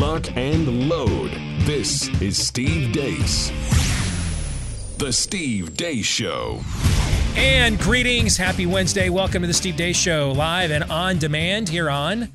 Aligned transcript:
lock, 0.00 0.34
and 0.34 0.88
load. 0.88 1.30
This 1.66 2.08
is 2.22 2.38
Steve 2.38 2.90
Deace. 2.90 3.50
The 4.96 5.12
Steve 5.12 5.76
Deace 5.76 6.06
Show. 6.06 6.62
And 7.36 7.78
greetings. 7.78 8.38
Happy 8.38 8.64
Wednesday. 8.64 9.10
Welcome 9.10 9.42
to 9.42 9.46
the 9.46 9.52
Steve 9.52 9.76
Deace 9.76 9.96
Show, 9.96 10.32
live 10.32 10.70
and 10.70 10.84
on 10.84 11.18
demand 11.18 11.68
here 11.68 11.90
on 11.90 12.30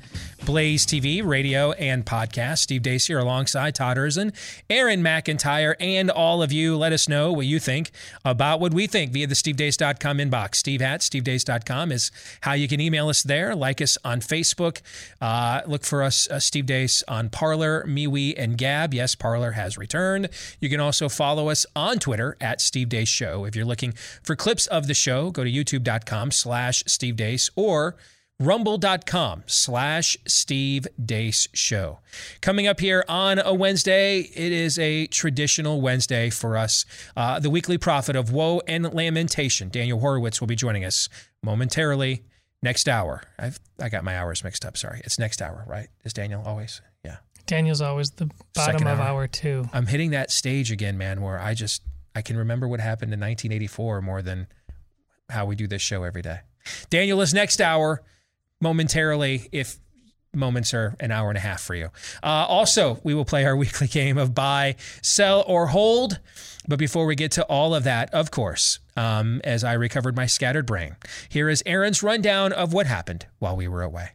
Blaze 0.46 0.86
TV, 0.86 1.26
radio, 1.26 1.72
and 1.72 2.06
podcast. 2.06 2.58
Steve 2.58 2.82
Deace 2.82 3.08
here 3.08 3.18
alongside 3.18 3.74
Todd 3.74 3.96
Erzen, 3.96 4.32
Aaron 4.70 5.02
McIntyre, 5.02 5.74
and 5.80 6.08
all 6.08 6.40
of 6.40 6.52
you. 6.52 6.76
Let 6.76 6.92
us 6.92 7.08
know 7.08 7.32
what 7.32 7.46
you 7.46 7.58
think 7.58 7.90
about 8.24 8.60
what 8.60 8.72
we 8.72 8.86
think 8.86 9.10
via 9.12 9.26
the 9.26 9.34
stevedeace.com 9.34 10.18
inbox. 10.18 10.54
Steve 10.54 10.80
at 10.80 11.00
stevedeace.com 11.00 11.90
is 11.90 12.12
how 12.42 12.52
you 12.52 12.68
can 12.68 12.80
email 12.80 13.08
us 13.08 13.24
there. 13.24 13.56
Like 13.56 13.82
us 13.82 13.98
on 14.04 14.20
Facebook. 14.20 14.82
Uh, 15.20 15.62
look 15.66 15.84
for 15.84 16.04
us, 16.04 16.30
uh, 16.30 16.38
Steve 16.38 16.66
Deace, 16.66 17.02
on 17.08 17.28
Parler, 17.28 17.84
MeWe, 17.84 18.34
and 18.38 18.56
Gab. 18.56 18.94
Yes, 18.94 19.16
Parler 19.16 19.50
has 19.50 19.76
returned. 19.76 20.28
You 20.60 20.68
can 20.68 20.78
also 20.78 21.08
follow 21.08 21.48
us 21.48 21.66
on 21.74 21.98
Twitter 21.98 22.36
at 22.40 22.60
Steve 22.60 22.88
Deace 22.88 23.08
Show. 23.08 23.44
If 23.46 23.56
you're 23.56 23.64
looking 23.64 23.94
for 24.22 24.36
clips 24.36 24.68
of 24.68 24.86
the 24.86 24.94
show, 24.94 25.32
go 25.32 25.42
to 25.42 25.50
youtube.com 25.50 26.30
slash 26.30 26.84
Steve 26.86 27.16
Deace 27.16 27.50
or 27.56 27.96
rumble.com 28.38 29.44
slash 29.46 30.16
Steve 30.26 30.86
Deace 31.02 31.48
Show. 31.54 32.00
Coming 32.40 32.66
up 32.66 32.80
here 32.80 33.04
on 33.08 33.38
a 33.38 33.54
Wednesday, 33.54 34.20
it 34.20 34.52
is 34.52 34.78
a 34.78 35.06
traditional 35.06 35.80
Wednesday 35.80 36.30
for 36.30 36.56
us. 36.56 36.84
Uh, 37.16 37.40
the 37.40 37.50
weekly 37.50 37.78
prophet 37.78 38.14
of 38.16 38.32
woe 38.32 38.60
and 38.68 38.92
lamentation, 38.92 39.68
Daniel 39.68 40.00
Horowitz, 40.00 40.40
will 40.40 40.48
be 40.48 40.56
joining 40.56 40.84
us 40.84 41.08
momentarily 41.42 42.24
next 42.62 42.88
hour. 42.88 43.22
I've, 43.38 43.58
I 43.80 43.88
got 43.88 44.04
my 44.04 44.16
hours 44.16 44.44
mixed 44.44 44.64
up. 44.64 44.76
Sorry. 44.76 45.00
It's 45.04 45.18
next 45.18 45.40
hour, 45.40 45.64
right? 45.66 45.88
Is 46.04 46.12
Daniel 46.12 46.42
always? 46.44 46.82
Yeah. 47.04 47.16
Daniel's 47.46 47.80
always 47.80 48.10
the 48.10 48.26
bottom 48.54 48.72
Second 48.72 48.88
of 48.88 48.98
hour. 49.00 49.06
hour 49.06 49.26
two. 49.28 49.68
I'm 49.72 49.86
hitting 49.86 50.10
that 50.10 50.30
stage 50.30 50.70
again, 50.70 50.98
man, 50.98 51.22
where 51.22 51.38
I 51.38 51.54
just, 51.54 51.82
I 52.14 52.22
can 52.22 52.36
remember 52.36 52.68
what 52.68 52.80
happened 52.80 53.14
in 53.14 53.20
1984 53.20 54.02
more 54.02 54.20
than 54.20 54.48
how 55.30 55.46
we 55.46 55.56
do 55.56 55.66
this 55.66 55.82
show 55.82 56.02
every 56.02 56.22
day. 56.22 56.40
Daniel 56.90 57.20
is 57.20 57.32
next 57.32 57.60
hour 57.60 58.02
momentarily 58.60 59.48
if 59.52 59.78
moments 60.36 60.74
are 60.74 60.94
an 61.00 61.10
hour 61.10 61.28
and 61.28 61.38
a 61.38 61.40
half 61.40 61.60
for 61.60 61.74
you. 61.74 61.90
Uh, 62.22 62.46
also, 62.48 63.00
we 63.02 63.14
will 63.14 63.24
play 63.24 63.44
our 63.44 63.56
weekly 63.64 63.86
game 63.86 64.18
of 64.18 64.34
buy, 64.34 64.76
sell, 65.02 65.44
or 65.46 65.68
hold. 65.68 66.20
But 66.68 66.78
before 66.78 67.06
we 67.06 67.14
get 67.14 67.32
to 67.32 67.44
all 67.44 67.74
of 67.74 67.84
that, 67.84 68.12
of 68.12 68.30
course, 68.30 68.80
um, 68.96 69.40
as 69.44 69.64
I 69.64 69.72
recovered 69.74 70.16
my 70.16 70.26
scattered 70.26 70.66
brain, 70.66 70.96
here 71.28 71.48
is 71.48 71.62
Aaron's 71.66 72.02
rundown 72.02 72.52
of 72.52 72.72
what 72.72 72.86
happened 72.86 73.26
while 73.38 73.56
we 73.56 73.68
were 73.68 73.82
away. 73.82 74.10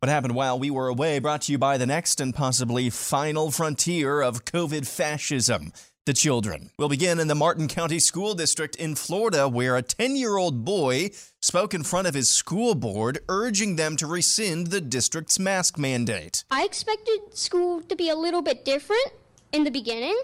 What 0.00 0.08
happened 0.08 0.34
while 0.34 0.58
we 0.58 0.68
were 0.68 0.88
away 0.88 1.20
brought 1.20 1.42
to 1.42 1.52
you 1.52 1.58
by 1.58 1.78
the 1.78 1.86
next 1.86 2.20
and 2.20 2.34
possibly 2.34 2.90
final 2.90 3.52
frontier 3.52 4.20
of 4.20 4.44
COVID 4.44 4.84
fascism. 4.84 5.72
The 6.04 6.12
children 6.12 6.70
will 6.80 6.88
begin 6.88 7.20
in 7.20 7.28
the 7.28 7.36
Martin 7.36 7.68
County 7.68 8.00
School 8.00 8.34
District 8.34 8.74
in 8.74 8.96
Florida, 8.96 9.48
where 9.48 9.76
a 9.76 9.82
10 9.82 10.16
year 10.16 10.36
old 10.36 10.64
boy 10.64 11.10
spoke 11.40 11.74
in 11.74 11.84
front 11.84 12.08
of 12.08 12.14
his 12.14 12.28
school 12.28 12.74
board, 12.74 13.20
urging 13.28 13.76
them 13.76 13.96
to 13.98 14.08
rescind 14.08 14.72
the 14.72 14.80
district's 14.80 15.38
mask 15.38 15.78
mandate. 15.78 16.42
I 16.50 16.64
expected 16.64 17.38
school 17.38 17.82
to 17.82 17.94
be 17.94 18.08
a 18.08 18.16
little 18.16 18.42
bit 18.42 18.64
different 18.64 19.12
in 19.52 19.62
the 19.62 19.70
beginning, 19.70 20.20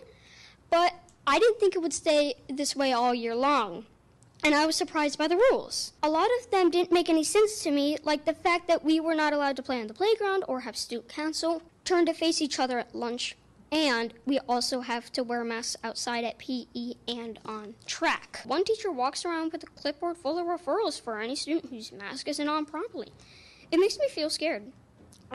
but 0.68 0.94
I 1.28 1.38
didn't 1.38 1.60
think 1.60 1.76
it 1.76 1.78
would 1.78 1.92
stay 1.92 2.34
this 2.48 2.74
way 2.74 2.92
all 2.92 3.14
year 3.14 3.36
long. 3.36 3.86
And 4.42 4.56
I 4.56 4.66
was 4.66 4.74
surprised 4.74 5.16
by 5.16 5.28
the 5.28 5.36
rules. 5.36 5.92
A 6.02 6.10
lot 6.10 6.28
of 6.40 6.50
them 6.50 6.72
didn't 6.72 6.90
make 6.90 7.08
any 7.08 7.22
sense 7.22 7.62
to 7.62 7.70
me, 7.70 7.98
like 8.02 8.24
the 8.24 8.34
fact 8.34 8.66
that 8.66 8.84
we 8.84 8.98
were 8.98 9.14
not 9.14 9.32
allowed 9.32 9.54
to 9.54 9.62
play 9.62 9.80
on 9.80 9.86
the 9.86 9.94
playground 9.94 10.42
or 10.48 10.58
have 10.58 10.76
student 10.76 11.08
council, 11.08 11.62
turn 11.84 12.04
to 12.06 12.14
face 12.14 12.42
each 12.42 12.58
other 12.58 12.80
at 12.80 12.96
lunch, 12.96 13.36
and 13.70 14.14
we 14.24 14.38
also 14.48 14.80
have 14.80 15.12
to 15.12 15.22
wear 15.22 15.44
masks 15.44 15.76
outside 15.84 16.24
at 16.24 16.38
PE 16.38 16.94
and 17.06 17.38
on 17.44 17.74
track. 17.86 18.40
One 18.44 18.64
teacher 18.64 18.90
walks 18.90 19.24
around 19.24 19.52
with 19.52 19.62
a 19.62 19.66
clipboard 19.66 20.16
full 20.16 20.38
of 20.38 20.46
referrals 20.46 21.00
for 21.00 21.20
any 21.20 21.36
student 21.36 21.70
whose 21.70 21.92
mask 21.92 22.28
isn't 22.28 22.48
on 22.48 22.64
properly. 22.64 23.12
It 23.70 23.78
makes 23.78 23.98
me 23.98 24.08
feel 24.08 24.30
scared. 24.30 24.72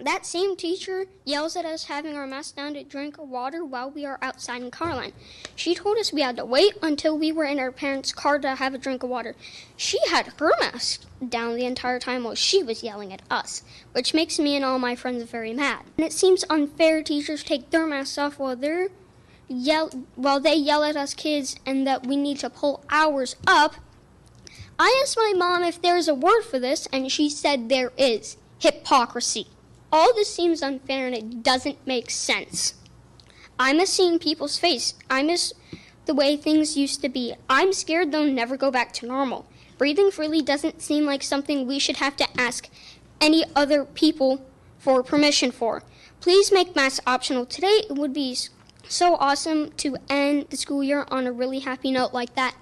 That 0.02 0.26
same 0.26 0.56
teacher 0.56 1.06
yells 1.24 1.56
at 1.56 1.66
us 1.66 1.86
having 1.86 2.16
our 2.16 2.26
masks 2.26 2.52
down 2.52 2.74
to 2.74 2.84
drink 2.84 3.16
water 3.20 3.64
while 3.64 3.92
we 3.92 4.06
are 4.06 4.18
outside 4.24 4.64
in 4.64 4.72
Carline. 4.72 5.14
She 5.56 5.76
told 5.76 5.98
us 5.98 6.12
we 6.12 6.22
had 6.22 6.36
to 6.38 6.46
wait 6.46 6.76
until 6.82 7.18
we 7.18 7.32
were 7.32 7.46
in 7.46 7.60
our 7.60 7.72
parents' 7.72 8.12
car 8.12 8.40
to 8.40 8.56
have 8.56 8.74
a 8.74 8.80
drink 8.80 9.04
of 9.04 9.12
water. 9.12 9.36
She 9.78 10.00
had 10.10 10.34
her 10.40 10.52
mask 10.60 11.06
down 11.30 11.56
the 11.56 11.66
entire 11.66 12.00
time 12.00 12.24
while 12.24 12.34
she 12.34 12.64
was 12.64 12.84
yelling 12.84 13.14
at 13.14 13.22
us, 13.30 13.62
which 13.92 14.16
makes 14.16 14.40
me 14.40 14.56
and 14.56 14.66
all 14.66 14.80
my 14.80 14.96
friends 14.96 15.24
very 15.24 15.54
mad. 15.54 15.84
And 15.98 16.06
it 16.06 16.14
seems 16.14 16.44
unfair 16.50 17.04
teachers 17.04 17.44
take 17.44 17.70
their 17.70 17.86
masks 17.86 18.18
off 18.18 18.40
while 18.40 18.56
they're 18.56 18.90
yell 19.48 19.92
while 20.16 20.40
they 20.40 20.56
yell 20.56 20.84
at 20.84 20.96
us 20.96 21.14
kids 21.14 21.56
and 21.66 21.86
that 21.86 22.08
we 22.08 22.16
need 22.16 22.40
to 22.40 22.50
pull 22.50 22.84
ours 22.90 23.36
up. 23.46 23.76
I 24.80 25.00
asked 25.04 25.18
my 25.18 25.34
mom 25.36 25.64
if 25.64 25.82
there's 25.82 26.08
a 26.08 26.16
word 26.16 26.42
for 26.42 26.58
this, 26.58 26.88
and 26.92 27.12
she 27.12 27.30
said 27.30 27.70
there 27.70 27.92
is 27.96 28.38
hypocrisy. 28.58 29.48
All 29.94 30.12
this 30.12 30.34
seems 30.34 30.64
unfair 30.64 31.06
and 31.06 31.16
it 31.16 31.44
doesn't 31.44 31.86
make 31.86 32.10
sense. 32.10 32.74
I 33.60 33.74
miss 33.74 33.94
seeing 33.94 34.18
people's 34.18 34.58
face. 34.58 34.96
I 35.08 35.22
miss 35.22 35.54
the 36.08 36.16
way 36.16 36.36
things 36.36 36.76
used 36.76 37.04
to 37.04 37.10
be. 37.10 37.36
I'm 37.48 37.74
scared 37.74 38.12
they'll 38.12 38.26
never 38.26 38.58
go 38.58 38.72
back 38.72 38.92
to 38.94 39.06
normal. 39.06 39.46
Breathing 39.78 40.10
freely 40.10 40.42
doesn't 40.42 40.82
seem 40.82 41.06
like 41.06 41.22
something 41.22 41.68
we 41.68 41.78
should 41.78 41.98
have 41.98 42.16
to 42.16 42.28
ask 42.36 42.70
any 43.22 43.46
other 43.56 43.86
people 43.86 44.44
for 44.80 45.04
permission 45.04 45.52
for. 45.52 45.84
Please 46.22 46.52
make 46.52 46.76
masks 46.76 47.00
optional 47.06 47.46
today. 47.46 47.84
It 47.88 47.96
would 47.96 48.14
be 48.14 48.36
so 48.88 49.16
awesome 49.18 49.74
to 49.74 49.98
end 50.10 50.48
the 50.50 50.58
school 50.58 50.84
year 50.84 51.06
on 51.12 51.28
a 51.28 51.32
really 51.32 51.60
happy 51.60 51.92
note 51.92 52.14
like 52.14 52.34
that. 52.34 52.56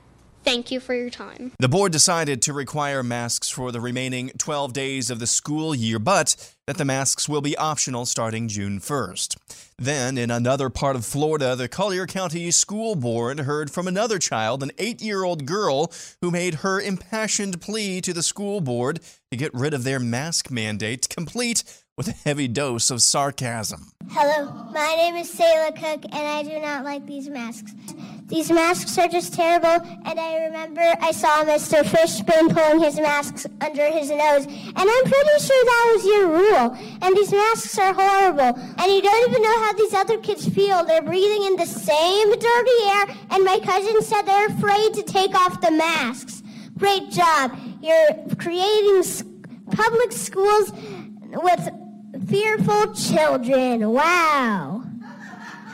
Thank 0.43 0.71
you 0.71 0.79
for 0.79 0.95
your 0.95 1.11
time. 1.11 1.51
The 1.59 1.69
board 1.69 1.91
decided 1.91 2.41
to 2.43 2.53
require 2.53 3.03
masks 3.03 3.49
for 3.49 3.71
the 3.71 3.79
remaining 3.79 4.31
12 4.37 4.73
days 4.73 5.09
of 5.11 5.19
the 5.19 5.27
school 5.27 5.75
year, 5.75 5.99
but 5.99 6.35
that 6.65 6.77
the 6.77 6.85
masks 6.85 7.29
will 7.29 7.41
be 7.41 7.55
optional 7.57 8.05
starting 8.05 8.47
June 8.47 8.79
1st. 8.79 9.37
Then, 9.77 10.17
in 10.17 10.31
another 10.31 10.69
part 10.69 10.95
of 10.95 11.05
Florida, 11.05 11.55
the 11.55 11.67
Collier 11.67 12.07
County 12.07 12.49
School 12.51 12.95
Board 12.95 13.41
heard 13.41 13.69
from 13.69 13.87
another 13.87 14.19
child, 14.19 14.63
an 14.63 14.71
eight 14.77 15.01
year 15.01 15.23
old 15.23 15.45
girl, 15.45 15.91
who 16.21 16.31
made 16.31 16.55
her 16.55 16.79
impassioned 16.79 17.61
plea 17.61 18.01
to 18.01 18.13
the 18.13 18.23
school 18.23 18.61
board 18.61 18.99
to 19.31 19.37
get 19.37 19.53
rid 19.53 19.73
of 19.73 19.83
their 19.83 19.99
mask 19.99 20.49
mandate, 20.49 21.07
complete 21.09 21.63
with 21.97 22.07
a 22.07 22.11
heavy 22.11 22.47
dose 22.47 22.89
of 22.89 23.01
sarcasm. 23.01 23.91
Hello, 24.09 24.51
my 24.71 24.95
name 24.95 25.15
is 25.15 25.33
Sayla 25.33 25.75
Cook, 25.75 26.05
and 26.13 26.27
I 26.27 26.41
do 26.43 26.59
not 26.59 26.83
like 26.85 27.05
these 27.05 27.29
masks. 27.29 27.73
These 28.27 28.49
masks 28.49 28.97
are 28.97 29.09
just 29.09 29.33
terrible, 29.33 29.85
and 30.05 30.17
I 30.17 30.45
remember 30.45 30.81
I 31.01 31.11
saw 31.11 31.43
Mr. 31.43 31.85
Fishbone 31.85 32.53
pulling 32.55 32.81
his 32.81 32.97
masks 32.97 33.45
under 33.59 33.91
his 33.91 34.09
nose, 34.09 34.45
and 34.45 34.77
I'm 34.77 35.03
pretty 35.03 35.39
sure 35.39 35.65
that 35.65 35.91
was 35.93 36.05
your 36.05 36.27
rule. 36.27 36.77
And 37.01 37.15
these 37.15 37.31
masks 37.33 37.77
are 37.77 37.93
horrible, 37.93 38.57
and 38.57 38.91
you 38.91 39.01
don't 39.01 39.29
even 39.29 39.41
know 39.41 39.59
how 39.59 39.73
these 39.73 39.93
other 39.93 40.17
kids 40.17 40.47
feel. 40.47 40.85
They're 40.85 41.01
breathing 41.01 41.43
in 41.43 41.57
the 41.57 41.65
same 41.65 42.31
dirty 42.31 42.83
air, 42.85 43.15
and 43.31 43.43
my 43.43 43.59
cousin 43.59 44.01
said 44.01 44.21
they're 44.21 44.47
afraid 44.47 44.93
to 44.93 45.03
take 45.03 45.35
off 45.35 45.59
the 45.59 45.71
masks. 45.71 46.41
Great 46.77 47.11
job. 47.11 47.57
You're 47.81 48.13
creating 48.37 49.03
public 49.71 50.11
schools 50.13 50.71
with 51.33 51.69
fearful 52.27 52.93
children. 52.93 53.89
Wow. 53.89 54.83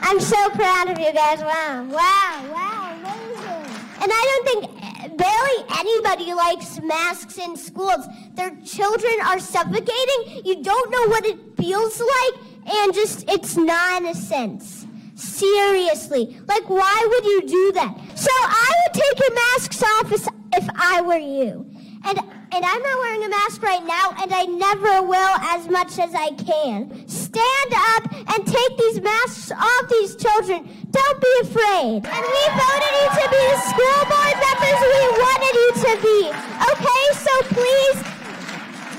I'm 0.00 0.20
so 0.20 0.50
proud 0.50 0.90
of 0.90 0.98
you 0.98 1.12
guys. 1.12 1.40
Wow. 1.40 1.84
Wow. 1.84 2.44
Wow. 2.52 2.94
Amazing. 2.98 3.74
And 4.00 4.12
I 4.14 4.42
don't 4.44 4.46
think 4.46 5.18
barely 5.18 5.64
anybody 5.78 6.32
likes 6.34 6.80
masks 6.82 7.38
in 7.38 7.56
schools. 7.56 8.06
Their 8.34 8.54
children 8.64 9.14
are 9.24 9.40
suffocating. 9.40 10.42
You 10.44 10.62
don't 10.62 10.90
know 10.90 11.08
what 11.08 11.26
it 11.26 11.38
feels 11.56 12.00
like, 12.00 12.34
and 12.66 12.94
just 12.94 13.28
it's 13.28 13.56
nonsense. 13.56 14.86
Seriously. 15.16 16.38
Like, 16.46 16.68
why 16.70 17.06
would 17.08 17.24
you 17.24 17.40
do 17.42 17.72
that? 17.72 17.98
So 18.14 18.30
I 18.32 18.72
would 18.84 18.94
take 18.94 19.18
your 19.18 19.34
masks 19.34 19.82
off 19.82 20.12
if 20.52 20.68
I 20.76 21.00
were 21.00 21.18
you. 21.18 21.68
And 22.04 22.20
and 22.50 22.64
I'm 22.64 22.82
not 22.82 22.98
wearing 22.98 23.24
a 23.24 23.28
mask 23.28 23.62
right 23.62 23.84
now, 23.84 24.14
and 24.22 24.32
I 24.32 24.44
never 24.44 25.02
will 25.02 25.36
as 25.52 25.68
much 25.68 25.98
as 25.98 26.14
I 26.14 26.30
can. 26.32 27.06
Stand 27.08 27.72
up 27.94 28.12
and 28.12 28.46
take 28.46 28.76
these 28.78 29.00
masks 29.00 29.52
off 29.52 29.88
these 29.88 30.16
children. 30.16 30.68
Don't 30.90 31.20
be 31.20 31.34
afraid. 31.42 32.06
And 32.08 32.24
we 32.24 32.42
voted 32.56 32.92
you 32.98 33.08
to 33.20 33.26
be 33.28 33.42
the 33.52 33.60
school 33.68 34.00
board 34.08 34.36
members 34.40 34.80
we 34.80 35.04
wanted 35.20 35.54
you 35.60 35.70
to 35.84 35.92
be. 36.00 36.20
Okay, 36.72 37.04
so 37.14 37.32
please 37.52 37.98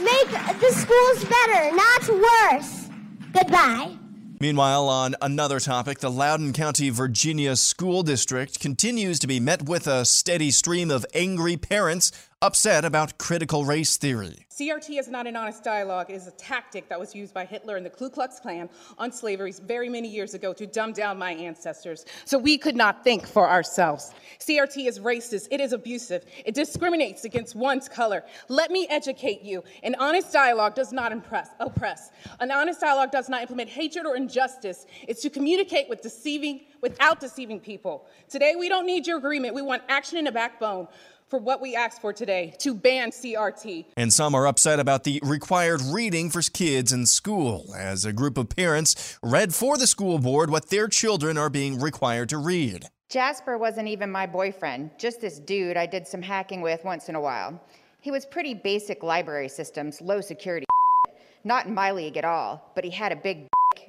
make 0.05 0.29
the 0.59 0.71
schools 0.71 1.25
better, 1.25 1.75
not 1.75 2.01
worse. 2.09 2.89
Goodbye. 3.33 3.95
Meanwhile, 4.41 4.87
on 4.87 5.15
another 5.21 5.59
topic, 5.59 5.99
the 5.99 6.09
Loudoun 6.09 6.53
County, 6.53 6.89
Virginia 6.89 7.57
School 7.57 8.03
District 8.03 8.57
continues 8.61 9.19
to 9.19 9.27
be 9.27 9.37
met 9.37 9.63
with 9.63 9.85
a 9.85 10.05
steady 10.05 10.49
stream 10.49 10.89
of 10.89 11.05
angry 11.13 11.57
parents 11.57 12.13
upset 12.41 12.85
about 12.85 13.17
critical 13.17 13.65
race 13.65 13.97
theory. 13.97 14.45
CRT 14.49 14.97
is 14.97 15.09
not 15.09 15.27
an 15.27 15.35
honest 15.35 15.61
dialogue. 15.61 16.09
It 16.09 16.13
is 16.13 16.27
a 16.27 16.31
tactic 16.31 16.87
that 16.87 16.99
was 16.99 17.13
used 17.13 17.33
by 17.33 17.45
Hitler 17.45 17.75
and 17.75 17.85
the 17.85 17.89
Ku 17.89 18.09
Klux 18.09 18.39
Klan 18.39 18.69
on 18.97 19.11
slavery 19.11 19.53
very 19.63 19.89
many 19.89 20.07
years 20.07 20.33
ago 20.33 20.53
to 20.53 20.65
dumb 20.65 20.93
down 20.93 21.17
my 21.17 21.31
ancestors 21.31 22.05
so 22.23 22.37
we 22.37 22.57
could 22.57 22.75
not 22.75 23.03
think 23.03 23.27
for 23.27 23.49
ourselves. 23.49 24.11
CRT 24.39 24.87
is 24.87 24.99
racist. 24.99 25.49
It 25.51 25.59
is 25.59 25.73
abusive. 25.73 26.25
It 26.45 26.55
discriminates 26.55 27.25
against 27.25 27.55
one's 27.55 27.89
color. 27.89 28.23
Let 28.47 28.71
me 28.71 28.87
educate 28.89 29.41
you. 29.41 29.63
An 29.83 29.95
honest 29.99 30.31
dialogue 30.31 30.75
does 30.75 30.93
not 30.93 31.11
impress, 31.11 31.49
oppress. 31.59 32.11
An 32.39 32.51
honest 32.51 32.79
dialogue 32.79 33.11
does 33.11 33.27
not 33.27 33.41
implement 33.41 33.69
hatred 33.69 34.05
or 34.05 34.15
injustice. 34.15 34.85
It's 35.07 35.21
to 35.23 35.29
communicate 35.29 35.89
with 35.89 36.01
deceiving, 36.01 36.61
without 36.81 37.19
deceiving 37.19 37.59
people. 37.59 38.07
Today, 38.29 38.55
we 38.57 38.69
don't 38.69 38.85
need 38.85 39.07
your 39.07 39.17
agreement. 39.17 39.55
We 39.55 39.61
want 39.61 39.83
action 39.89 40.17
and 40.17 40.27
a 40.27 40.31
backbone 40.31 40.87
for 41.29 41.39
what 41.39 41.61
we 41.61 41.75
asked 41.75 42.01
for 42.01 42.11
today 42.11 42.53
to 42.59 42.73
ban 42.73 43.11
CRT. 43.11 43.85
And 43.95 44.11
some 44.11 44.35
are 44.35 44.47
upset 44.47 44.79
about 44.79 45.03
the 45.03 45.19
required 45.23 45.81
reading 45.81 46.29
for 46.29 46.41
kids 46.41 46.91
in 46.91 47.05
school, 47.05 47.73
as 47.77 48.05
a 48.05 48.13
group 48.13 48.37
of 48.37 48.49
parents 48.49 49.19
read 49.21 49.53
for 49.53 49.77
the 49.77 49.87
school 49.87 50.19
board 50.19 50.49
what 50.49 50.69
their 50.69 50.87
children 50.87 51.37
are 51.37 51.49
being 51.49 51.79
required 51.79 52.29
to 52.29 52.37
read. 52.37 52.87
Jasper 53.09 53.57
wasn't 53.57 53.87
even 53.87 54.11
my 54.11 54.25
boyfriend, 54.25 54.91
just 54.97 55.21
this 55.21 55.39
dude 55.39 55.77
I 55.77 55.85
did 55.85 56.07
some 56.07 56.21
hacking 56.21 56.61
with 56.61 56.83
once 56.83 57.09
in 57.09 57.15
a 57.15 57.21
while. 57.21 57.61
He 58.01 58.11
was 58.11 58.25
pretty 58.25 58.53
basic 58.53 59.03
library 59.03 59.49
systems, 59.49 60.01
low 60.01 60.21
security. 60.21 60.65
Not 61.43 61.65
in 61.65 61.73
my 61.73 61.91
league 61.91 62.17
at 62.17 62.25
all, 62.25 62.71
but 62.75 62.83
he 62.83 62.91
had 62.91 63.11
a 63.11 63.15
big 63.15 63.47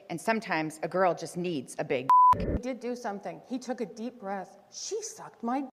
and 0.09 0.21
sometimes 0.21 0.81
a 0.83 0.89
girl 0.89 1.15
just 1.15 1.37
needs 1.37 1.77
a 1.79 1.85
big. 1.85 2.09
He 2.39 2.45
did 2.63 2.81
do 2.81 2.95
something. 2.95 3.41
He 3.49 3.59
took 3.59 3.81
a 3.81 3.87
deep 3.87 4.21
breath. 4.21 4.59
She 4.73 5.01
sucked 5.03 5.43
my 5.43 5.65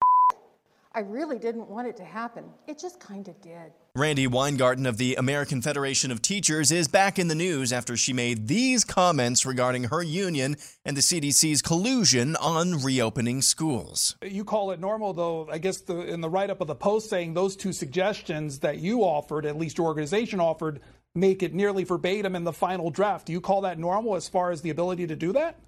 I 0.98 1.02
really 1.02 1.38
didn't 1.38 1.70
want 1.70 1.88
it 1.88 1.96
to 1.98 2.04
happen. 2.04 2.46
It 2.66 2.80
just 2.80 3.00
kind 3.00 3.28
of 3.28 3.40
did. 3.40 3.72
Randi 3.96 4.26
Weingarten 4.26 4.88
of 4.88 4.98
the 4.98 5.14
American 5.14 5.62
Federation 5.62 6.10
of 6.10 6.24
Teachers 6.24 6.72
is 6.72 6.88
back 6.88 7.20
in 7.20 7.28
the 7.28 7.36
news 7.36 7.72
after 7.72 7.96
she 7.96 8.14
made 8.14 8.48
these 8.48 8.84
comments 8.84 9.46
regarding 9.46 9.84
her 9.86 10.02
union 10.02 10.56
and 10.84 10.98
the 10.98 11.02
CDC's 11.02 11.62
collusion 11.62 12.36
on 12.38 12.82
reopening 12.82 13.44
schools. 13.44 14.16
You 14.24 14.44
call 14.44 14.72
it 14.72 14.80
normal, 14.80 15.14
though. 15.14 15.48
I 15.52 15.60
guess 15.60 15.82
the, 15.82 16.02
in 16.02 16.20
the 16.20 16.32
write 16.32 16.50
up 16.50 16.62
of 16.62 16.68
the 16.68 16.74
post 16.74 17.12
saying 17.12 17.36
those 17.36 17.56
two 17.56 17.74
suggestions 17.74 18.58
that 18.62 18.80
you 18.80 19.02
offered, 19.02 19.46
at 19.46 19.56
least 19.56 19.78
your 19.78 19.86
organization 19.86 20.40
offered, 20.40 20.80
make 21.14 21.44
it 21.44 21.54
nearly 21.54 21.84
verbatim 21.84 22.36
in 22.36 22.44
the 22.44 22.54
final 22.54 22.90
draft. 22.90 23.28
Do 23.28 23.34
you 23.34 23.42
call 23.42 23.62
that 23.62 23.78
normal 23.78 24.16
as 24.16 24.28
far 24.28 24.50
as 24.50 24.64
the 24.64 24.72
ability 24.72 25.06
to 25.06 25.16
do 25.16 25.32
that? 25.34 25.60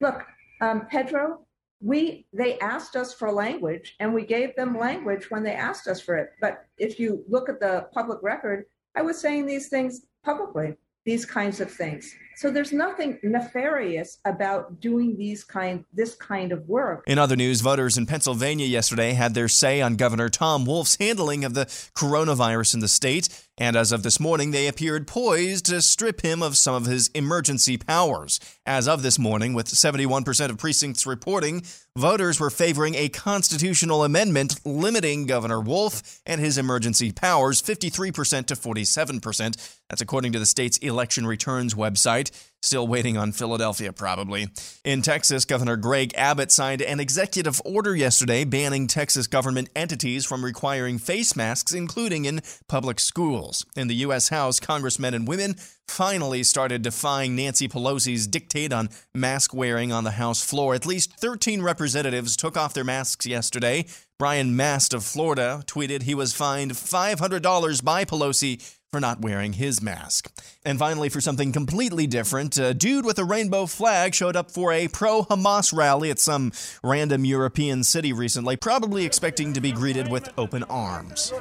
Look, 0.00 0.24
um, 0.62 0.86
Pedro, 0.86 1.40
we 1.82 2.26
they 2.32 2.58
asked 2.58 2.94
us 2.94 3.14
for 3.14 3.32
language 3.32 3.96
and 4.00 4.12
we 4.12 4.24
gave 4.24 4.54
them 4.54 4.78
language 4.78 5.30
when 5.30 5.42
they 5.42 5.54
asked 5.54 5.88
us 5.88 6.00
for 6.00 6.16
it 6.16 6.30
but 6.40 6.66
if 6.76 6.98
you 6.98 7.24
look 7.28 7.48
at 7.48 7.58
the 7.58 7.86
public 7.94 8.18
record 8.22 8.66
i 8.94 9.02
was 9.02 9.18
saying 9.18 9.46
these 9.46 9.68
things 9.68 10.02
publicly 10.22 10.76
these 11.04 11.24
kinds 11.24 11.60
of 11.60 11.70
things. 11.70 12.14
So 12.40 12.50
there's 12.50 12.72
nothing 12.72 13.18
nefarious 13.22 14.16
about 14.24 14.80
doing 14.80 15.18
these 15.18 15.44
kind 15.44 15.84
this 15.92 16.14
kind 16.14 16.52
of 16.52 16.66
work. 16.70 17.04
In 17.06 17.18
other 17.18 17.36
news, 17.36 17.60
voters 17.60 17.98
in 17.98 18.06
Pennsylvania 18.06 18.64
yesterday 18.64 19.12
had 19.12 19.34
their 19.34 19.46
say 19.46 19.82
on 19.82 19.96
Governor 19.96 20.30
Tom 20.30 20.64
Wolf's 20.64 20.96
handling 20.98 21.44
of 21.44 21.52
the 21.52 21.66
coronavirus 21.66 22.72
in 22.72 22.80
the 22.80 22.88
state, 22.88 23.28
and 23.60 23.76
as 23.76 23.92
of 23.92 24.02
this 24.02 24.18
morning, 24.18 24.52
they 24.52 24.66
appeared 24.66 25.06
poised 25.06 25.66
to 25.66 25.82
strip 25.82 26.22
him 26.22 26.42
of 26.42 26.56
some 26.56 26.74
of 26.74 26.86
his 26.86 27.08
emergency 27.08 27.76
powers. 27.76 28.40
As 28.64 28.88
of 28.88 29.02
this 29.02 29.18
morning, 29.18 29.52
with 29.52 29.66
71% 29.66 30.48
of 30.48 30.56
precincts 30.56 31.06
reporting, 31.06 31.62
voters 31.94 32.40
were 32.40 32.48
favoring 32.48 32.94
a 32.94 33.10
constitutional 33.10 34.02
amendment 34.02 34.64
limiting 34.64 35.26
Governor 35.26 35.60
Wolf 35.60 36.22
and 36.24 36.40
his 36.40 36.56
emergency 36.56 37.12
powers 37.12 37.60
53% 37.60 38.46
to 38.46 38.54
47%. 38.54 39.76
That's 39.90 40.00
according 40.00 40.32
to 40.32 40.38
the 40.38 40.46
state's 40.46 40.78
election 40.78 41.26
returns 41.26 41.74
website. 41.74 42.29
Still 42.62 42.86
waiting 42.86 43.16
on 43.16 43.32
Philadelphia, 43.32 43.90
probably. 43.90 44.48
In 44.84 45.00
Texas, 45.00 45.46
Governor 45.46 45.76
Greg 45.76 46.12
Abbott 46.14 46.52
signed 46.52 46.82
an 46.82 47.00
executive 47.00 47.60
order 47.64 47.96
yesterday 47.96 48.44
banning 48.44 48.86
Texas 48.86 49.26
government 49.26 49.70
entities 49.74 50.26
from 50.26 50.44
requiring 50.44 50.98
face 50.98 51.34
masks, 51.34 51.72
including 51.72 52.26
in 52.26 52.42
public 52.68 53.00
schools. 53.00 53.64
In 53.76 53.88
the 53.88 53.94
U.S. 53.96 54.28
House, 54.28 54.60
congressmen 54.60 55.14
and 55.14 55.26
women 55.26 55.56
finally 55.88 56.42
started 56.42 56.82
defying 56.82 57.34
Nancy 57.34 57.66
Pelosi's 57.66 58.26
dictate 58.26 58.74
on 58.74 58.90
mask 59.14 59.54
wearing 59.54 59.90
on 59.90 60.04
the 60.04 60.12
House 60.12 60.44
floor. 60.44 60.74
At 60.74 60.86
least 60.86 61.18
13 61.18 61.62
representatives 61.62 62.36
took 62.36 62.58
off 62.58 62.74
their 62.74 62.84
masks 62.84 63.24
yesterday. 63.24 63.86
Brian 64.18 64.54
Mast 64.54 64.92
of 64.92 65.02
Florida 65.02 65.62
tweeted 65.66 66.02
he 66.02 66.14
was 66.14 66.34
fined 66.34 66.72
$500 66.72 67.82
by 67.82 68.04
Pelosi 68.04 68.78
for 68.92 69.00
not 69.00 69.20
wearing 69.20 69.52
his 69.52 69.80
mask. 69.80 70.32
And 70.64 70.78
finally, 70.78 71.08
for 71.08 71.20
something 71.20 71.52
completely 71.52 72.08
different, 72.08 72.58
a 72.58 72.74
dude 72.74 73.04
with 73.04 73.20
a 73.20 73.24
rainbow 73.24 73.66
flag 73.66 74.14
showed 74.14 74.34
up 74.34 74.50
for 74.50 74.72
a 74.72 74.88
pro 74.88 75.22
Hamas 75.22 75.72
rally 75.72 76.10
at 76.10 76.18
some 76.18 76.50
random 76.82 77.24
European 77.24 77.84
city 77.84 78.12
recently, 78.12 78.56
probably 78.56 79.04
expecting 79.04 79.52
to 79.52 79.60
be 79.60 79.70
greeted 79.70 80.10
with 80.10 80.28
open 80.36 80.64
arms. 80.64 81.32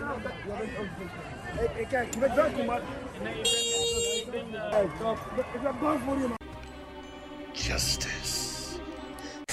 Justice. 7.53 8.79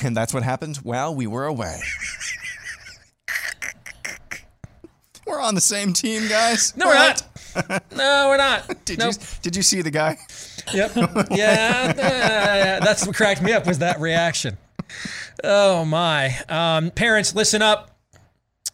And 0.03 0.15
that's 0.15 0.35
what 0.35 0.43
happened 0.43 0.77
while 0.79 1.15
we 1.15 1.27
were 1.27 1.47
away. 1.47 1.81
we're 5.27 5.41
on 5.41 5.55
the 5.55 5.63
same 5.63 5.95
team, 5.95 6.29
guys. 6.29 6.77
No, 6.77 6.89
we're 6.89 6.95
not. 6.95 7.23
no, 7.97 8.26
we're 8.29 8.37
not. 8.37 8.67
Did 8.85 8.99
Nope. 8.99 9.14
you 9.14 9.20
did 9.43 9.56
you 9.56 9.62
see 9.62 9.82
the 9.82 9.91
guy? 9.91 10.17
Yep. 10.73 10.93
Yeah, 11.31 11.93
uh, 12.81 12.85
that's 12.85 13.06
what 13.06 13.17
cracked 13.17 13.43
me 13.43 13.53
up 13.53 13.67
was 13.67 13.79
that 13.79 14.00
reaction. 14.00 14.56
Oh 15.44 15.85
my. 15.85 16.37
Um, 16.49 16.91
parents, 16.91 17.35
listen 17.35 17.62
up. 17.62 17.91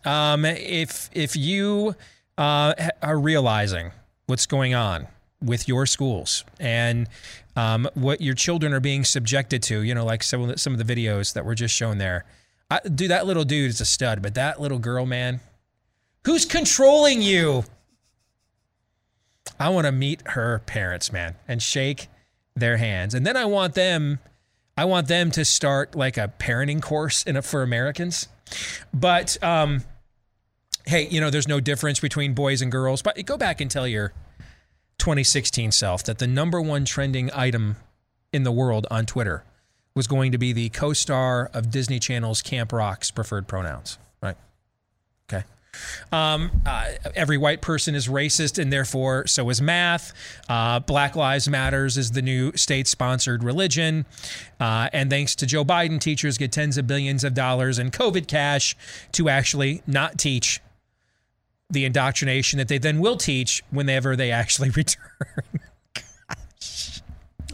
Um, 0.04 0.44
if 0.44 1.10
if 1.12 1.36
you 1.36 1.94
uh, 2.38 2.74
are 3.02 3.18
realizing 3.18 3.92
what's 4.26 4.46
going 4.46 4.74
on 4.74 5.06
with 5.42 5.68
your 5.68 5.86
schools 5.86 6.44
and 6.60 7.08
um, 7.56 7.88
what 7.94 8.20
your 8.20 8.34
children 8.34 8.72
are 8.72 8.80
being 8.80 9.04
subjected 9.04 9.62
to, 9.64 9.82
you 9.82 9.94
know, 9.94 10.04
like 10.04 10.22
some 10.22 10.42
of 10.42 10.48
the, 10.48 10.58
some 10.58 10.72
of 10.72 10.84
the 10.84 10.94
videos 10.94 11.34
that 11.34 11.44
were 11.44 11.54
just 11.54 11.74
shown 11.74 11.98
there. 11.98 12.24
I, 12.70 12.80
dude, 12.88 13.10
that 13.10 13.26
little 13.26 13.44
dude 13.44 13.70
is 13.70 13.80
a 13.80 13.84
stud, 13.84 14.22
but 14.22 14.34
that 14.34 14.60
little 14.60 14.78
girl, 14.78 15.04
man, 15.04 15.40
who's 16.24 16.44
controlling 16.46 17.20
you? 17.20 17.64
I 19.62 19.68
want 19.68 19.86
to 19.86 19.92
meet 19.92 20.22
her 20.26 20.60
parents, 20.66 21.12
man, 21.12 21.36
and 21.46 21.62
shake 21.62 22.08
their 22.56 22.78
hands. 22.78 23.14
And 23.14 23.24
then 23.24 23.36
I 23.36 23.44
want 23.44 23.74
them 23.74 24.18
I 24.76 24.86
want 24.86 25.06
them 25.06 25.30
to 25.32 25.44
start 25.44 25.94
like 25.94 26.16
a 26.16 26.32
parenting 26.38 26.80
course 26.82 27.22
in 27.22 27.36
a, 27.36 27.42
for 27.42 27.62
Americans. 27.62 28.28
But 28.92 29.42
um 29.42 29.84
hey, 30.86 31.06
you 31.08 31.20
know, 31.20 31.30
there's 31.30 31.46
no 31.46 31.60
difference 31.60 32.00
between 32.00 32.34
boys 32.34 32.60
and 32.60 32.72
girls, 32.72 33.02
but 33.02 33.24
go 33.24 33.36
back 33.36 33.60
and 33.60 33.70
tell 33.70 33.86
your 33.86 34.12
2016 34.98 35.70
self 35.70 36.02
that 36.04 36.18
the 36.18 36.26
number 36.26 36.60
one 36.60 36.84
trending 36.84 37.30
item 37.32 37.76
in 38.32 38.42
the 38.42 38.52
world 38.52 38.86
on 38.90 39.06
Twitter 39.06 39.44
was 39.94 40.08
going 40.08 40.32
to 40.32 40.38
be 40.38 40.52
the 40.52 40.70
co-star 40.70 41.50
of 41.54 41.70
Disney 41.70 42.00
Channel's 42.00 42.42
Camp 42.42 42.72
Rock's 42.72 43.10
preferred 43.12 43.46
pronouns, 43.46 43.98
right? 44.20 44.36
Okay. 45.32 45.44
Um, 46.12 46.50
uh, 46.66 46.88
every 47.14 47.38
white 47.38 47.62
person 47.62 47.94
is 47.94 48.06
racist, 48.06 48.60
and 48.60 48.72
therefore 48.72 49.26
so 49.26 49.48
is 49.48 49.62
math. 49.62 50.12
Uh, 50.48 50.80
Black 50.80 51.16
Lives 51.16 51.48
Matters 51.48 51.96
is 51.96 52.10
the 52.10 52.22
new 52.22 52.52
state-sponsored 52.54 53.42
religion, 53.42 54.04
uh, 54.60 54.90
and 54.92 55.08
thanks 55.08 55.34
to 55.36 55.46
Joe 55.46 55.64
Biden, 55.64 55.98
teachers 55.98 56.36
get 56.36 56.52
tens 56.52 56.76
of 56.76 56.86
billions 56.86 57.24
of 57.24 57.34
dollars 57.34 57.78
in 57.78 57.90
COVID 57.90 58.26
cash 58.26 58.76
to 59.12 59.28
actually 59.28 59.82
not 59.86 60.18
teach 60.18 60.60
the 61.70 61.86
indoctrination 61.86 62.58
that 62.58 62.68
they 62.68 62.78
then 62.78 63.00
will 63.00 63.16
teach 63.16 63.62
whenever 63.70 64.14
they 64.14 64.30
actually 64.30 64.68
return. 64.76 65.60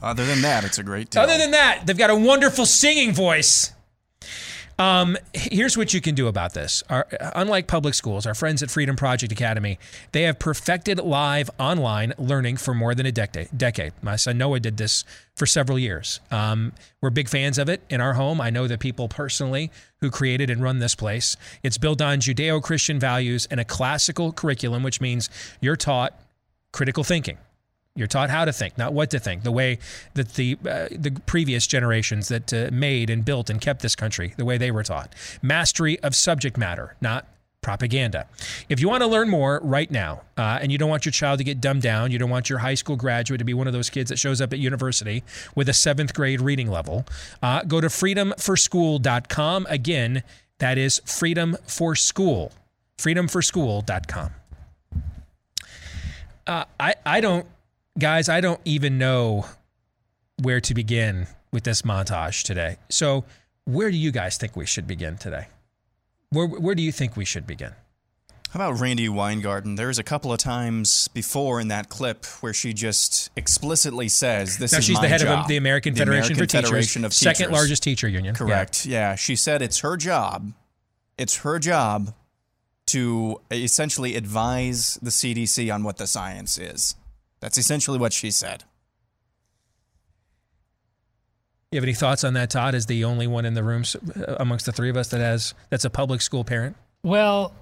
Other 0.02 0.26
than 0.26 0.42
that, 0.42 0.64
it's 0.64 0.78
a 0.78 0.82
great 0.82 1.10
deal. 1.10 1.22
Other 1.22 1.38
than 1.38 1.52
that, 1.52 1.86
they've 1.86 1.98
got 1.98 2.10
a 2.10 2.16
wonderful 2.16 2.66
singing 2.66 3.12
voice. 3.12 3.72
Um, 4.78 5.16
here's 5.34 5.76
what 5.76 5.92
you 5.92 6.00
can 6.00 6.14
do 6.14 6.28
about 6.28 6.54
this. 6.54 6.84
Our, 6.88 7.08
unlike 7.34 7.66
public 7.66 7.94
schools, 7.94 8.26
our 8.26 8.34
friends 8.34 8.62
at 8.62 8.70
Freedom 8.70 8.94
Project 8.94 9.32
Academy, 9.32 9.78
they 10.12 10.22
have 10.22 10.38
perfected 10.38 11.00
live 11.00 11.50
online 11.58 12.14
learning 12.16 12.58
for 12.58 12.74
more 12.74 12.94
than 12.94 13.04
a 13.04 13.10
decade. 13.10 13.48
Decade. 13.56 13.92
My 14.02 14.14
son 14.14 14.38
Noah 14.38 14.60
did 14.60 14.76
this 14.76 15.04
for 15.34 15.46
several 15.46 15.80
years. 15.80 16.20
Um, 16.30 16.72
we're 17.00 17.10
big 17.10 17.28
fans 17.28 17.58
of 17.58 17.68
it 17.68 17.82
in 17.90 18.00
our 18.00 18.14
home. 18.14 18.40
I 18.40 18.50
know 18.50 18.68
the 18.68 18.78
people 18.78 19.08
personally 19.08 19.72
who 20.00 20.12
created 20.12 20.48
and 20.48 20.62
run 20.62 20.78
this 20.78 20.94
place. 20.94 21.36
It's 21.64 21.78
built 21.78 22.00
on 22.00 22.20
Judeo-Christian 22.20 23.00
values 23.00 23.48
and 23.50 23.58
a 23.58 23.64
classical 23.64 24.30
curriculum, 24.30 24.84
which 24.84 25.00
means 25.00 25.28
you're 25.60 25.76
taught 25.76 26.14
critical 26.70 27.02
thinking. 27.02 27.38
You're 27.98 28.06
taught 28.06 28.30
how 28.30 28.44
to 28.44 28.52
think, 28.52 28.78
not 28.78 28.92
what 28.92 29.10
to 29.10 29.18
think. 29.18 29.42
The 29.42 29.52
way 29.52 29.78
that 30.14 30.34
the 30.34 30.56
uh, 30.64 30.88
the 30.90 31.20
previous 31.26 31.66
generations 31.66 32.28
that 32.28 32.52
uh, 32.52 32.70
made 32.72 33.10
and 33.10 33.24
built 33.24 33.50
and 33.50 33.60
kept 33.60 33.82
this 33.82 33.96
country, 33.96 34.34
the 34.36 34.44
way 34.44 34.56
they 34.56 34.70
were 34.70 34.84
taught. 34.84 35.14
Mastery 35.42 35.98
of 36.00 36.14
subject 36.14 36.56
matter, 36.56 36.94
not 37.00 37.26
propaganda. 37.60 38.26
If 38.68 38.80
you 38.80 38.88
want 38.88 39.02
to 39.02 39.06
learn 39.06 39.28
more 39.28 39.60
right 39.62 39.90
now, 39.90 40.22
uh, 40.36 40.58
and 40.62 40.70
you 40.70 40.78
don't 40.78 40.88
want 40.88 41.04
your 41.04 41.12
child 41.12 41.38
to 41.38 41.44
get 41.44 41.60
dumbed 41.60 41.82
down, 41.82 42.10
you 42.10 42.18
don't 42.18 42.30
want 42.30 42.48
your 42.48 42.60
high 42.60 42.74
school 42.74 42.96
graduate 42.96 43.40
to 43.40 43.44
be 43.44 43.52
one 43.52 43.66
of 43.66 43.72
those 43.72 43.90
kids 43.90 44.10
that 44.10 44.18
shows 44.18 44.40
up 44.40 44.52
at 44.52 44.58
university 44.58 45.24
with 45.54 45.68
a 45.68 45.74
seventh 45.74 46.14
grade 46.14 46.40
reading 46.40 46.70
level, 46.70 47.04
uh, 47.42 47.62
go 47.64 47.80
to 47.80 47.88
freedomforschool.com. 47.88 49.66
Again, 49.68 50.22
that 50.58 50.78
is 50.78 51.00
freedom 51.04 51.56
for 51.66 51.94
school, 51.94 52.52
freedomforschool.com. 52.96 54.30
Uh, 56.46 56.64
I, 56.80 56.94
I 57.04 57.20
don't, 57.20 57.46
guys, 57.98 58.28
I 58.28 58.40
don't 58.40 58.60
even 58.64 58.98
know 58.98 59.46
where 60.42 60.60
to 60.60 60.74
begin 60.74 61.26
with 61.52 61.64
this 61.64 61.82
montage 61.82 62.42
today. 62.42 62.76
So, 62.88 63.24
where 63.64 63.90
do 63.90 63.96
you 63.96 64.12
guys 64.12 64.36
think 64.36 64.56
we 64.56 64.66
should 64.66 64.86
begin 64.86 65.18
today? 65.18 65.48
Where, 66.30 66.46
where 66.46 66.74
do 66.74 66.82
you 66.82 66.92
think 66.92 67.16
we 67.16 67.24
should 67.24 67.46
begin? 67.46 67.72
How 68.50 68.60
about 68.60 68.80
Randi 68.80 69.10
Weingarten? 69.10 69.74
There's 69.74 69.98
a 69.98 70.02
couple 70.02 70.32
of 70.32 70.38
times 70.38 71.08
before 71.08 71.60
in 71.60 71.68
that 71.68 71.90
clip 71.90 72.24
where 72.40 72.54
she 72.54 72.72
just 72.72 73.28
explicitly 73.36 74.08
says, 74.08 74.56
"This 74.56 74.72
now 74.72 74.78
is 74.78 74.84
she's 74.86 74.94
my 74.94 75.02
the 75.02 75.08
head 75.08 75.20
job." 75.20 75.40
of 75.40 75.48
the 75.48 75.58
American 75.58 75.92
The 75.92 75.98
Federation 75.98 76.32
American 76.32 76.46
for 76.46 76.66
Federation 76.66 77.02
Teachers, 77.02 77.16
second 77.16 77.46
Teachers. 77.46 77.52
largest 77.52 77.82
teacher 77.82 78.08
union. 78.08 78.34
Yeah. 78.34 78.38
Correct. 78.38 78.86
Yeah. 78.86 79.14
She 79.16 79.36
said 79.36 79.60
it's 79.60 79.80
her 79.80 79.98
job. 79.98 80.52
It's 81.18 81.38
her 81.38 81.58
job 81.58 82.14
to 82.86 83.38
essentially 83.50 84.16
advise 84.16 84.98
the 85.02 85.10
CDC 85.10 85.72
on 85.74 85.84
what 85.84 85.98
the 85.98 86.06
science 86.06 86.56
is. 86.56 86.94
That's 87.40 87.58
essentially 87.58 87.98
what 87.98 88.12
she 88.12 88.30
said. 88.30 88.64
You 91.70 91.76
have 91.76 91.84
any 91.84 91.94
thoughts 91.94 92.24
on 92.24 92.32
that, 92.34 92.50
Todd? 92.50 92.74
As 92.74 92.86
the 92.86 93.04
only 93.04 93.26
one 93.26 93.44
in 93.44 93.54
the 93.54 93.62
room 93.62 93.84
uh, 94.16 94.36
amongst 94.40 94.64
the 94.66 94.72
three 94.72 94.88
of 94.88 94.96
us 94.96 95.08
that 95.08 95.20
has 95.20 95.52
that's 95.68 95.84
a 95.84 95.90
public 95.90 96.22
school 96.22 96.42
parent. 96.42 96.76
Well, 97.02 97.52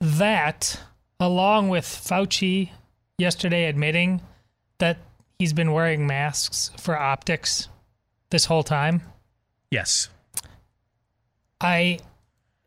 that, 0.00 0.80
along 1.20 1.68
with 1.68 1.84
Fauci 1.84 2.70
yesterday 3.18 3.66
admitting 3.66 4.22
that 4.78 4.96
he's 5.38 5.52
been 5.52 5.72
wearing 5.72 6.06
masks 6.06 6.70
for 6.78 6.96
optics 6.98 7.68
this 8.30 8.46
whole 8.46 8.62
time, 8.62 9.02
Yes, 9.70 10.08
I 11.60 11.98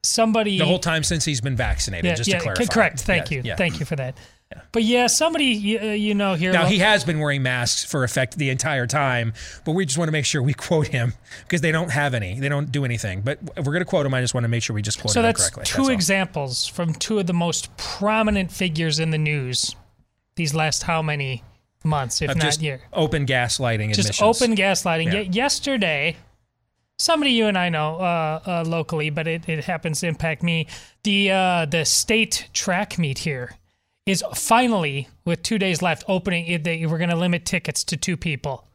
somebody 0.03 0.57
the 0.59 0.65
whole 0.65 0.79
time 0.79 1.03
since 1.03 1.25
he's 1.25 1.41
been 1.41 1.55
vaccinated. 1.57 2.15
just 2.15 2.29
yeah, 2.29 2.37
to 2.37 2.43
clarify. 2.43 2.65
correct. 2.65 2.99
Thank 3.01 3.31
Yeah, 3.31 3.37
you, 3.37 3.41
yeah. 3.45 3.55
thank 3.57 3.79
you 3.79 3.85
for 3.85 3.95
that. 3.97 4.15
But 4.71 4.83
yeah, 4.83 5.07
somebody 5.07 5.45
you, 5.45 5.79
uh, 5.79 5.83
you 5.91 6.13
know 6.15 6.35
here. 6.35 6.51
Now 6.51 6.65
he 6.65 6.79
has 6.79 7.03
been 7.03 7.19
wearing 7.19 7.43
masks 7.43 7.83
for 7.85 8.03
effect 8.03 8.37
the 8.37 8.49
entire 8.49 8.87
time, 8.87 9.33
but 9.65 9.71
we 9.73 9.85
just 9.85 9.97
want 9.97 10.07
to 10.07 10.11
make 10.11 10.25
sure 10.25 10.41
we 10.41 10.53
quote 10.53 10.87
him 10.87 11.13
because 11.43 11.61
they 11.61 11.71
don't 11.71 11.91
have 11.91 12.13
any. 12.13 12.39
They 12.39 12.49
don't 12.49 12.71
do 12.71 12.85
anything. 12.85 13.21
But 13.21 13.39
if 13.57 13.65
we're 13.65 13.73
going 13.73 13.79
to 13.79 13.85
quote 13.85 14.05
him, 14.05 14.13
I 14.13 14.21
just 14.21 14.33
want 14.33 14.43
to 14.43 14.47
make 14.49 14.63
sure 14.63 14.73
we 14.73 14.81
just 14.81 14.99
quote 14.99 15.13
so 15.13 15.19
him 15.19 15.25
that's 15.27 15.49
correctly. 15.49 15.65
two 15.65 15.83
all. 15.83 15.89
examples 15.89 16.65
from 16.67 16.93
two 16.93 17.19
of 17.19 17.27
the 17.27 17.33
most 17.33 17.75
prominent 17.77 18.51
figures 18.51 18.99
in 18.99 19.11
the 19.11 19.17
news 19.17 19.75
these 20.35 20.53
last 20.55 20.83
how 20.83 21.01
many 21.01 21.43
months, 21.83 22.21
if 22.21 22.31
Of 22.31 22.37
not 22.37 22.61
year. 22.61 22.81
open 22.93 23.25
gaslighting 23.25 23.93
just 23.93 24.09
admissions. 24.09 24.41
open 24.41 24.55
gaslighting. 24.55 25.05
Yeah. 25.13 25.19
Ye- 25.21 25.29
yesterday, 25.31 26.15
somebody 26.97 27.31
you 27.31 27.45
and 27.47 27.57
I 27.57 27.69
know 27.69 27.97
uh, 27.97 28.39
uh, 28.45 28.63
locally, 28.65 29.09
but 29.09 29.27
it, 29.27 29.47
it 29.49 29.65
happens 29.65 29.99
to 29.99 30.07
impact 30.07 30.41
me. 30.43 30.67
The 31.03 31.31
uh, 31.31 31.65
the 31.65 31.85
state 31.85 32.49
track 32.53 32.97
meet 32.97 33.19
here 33.19 33.51
is 34.05 34.23
finally, 34.35 35.07
with 35.25 35.43
two 35.43 35.57
days 35.57 35.81
left, 35.81 36.03
opening. 36.07 36.45
It, 36.47 36.63
they 36.63 36.85
were 36.85 36.97
going 36.97 37.09
to 37.09 37.15
limit 37.15 37.45
tickets 37.45 37.83
to 37.85 37.97
two 37.97 38.17
people. 38.17 38.67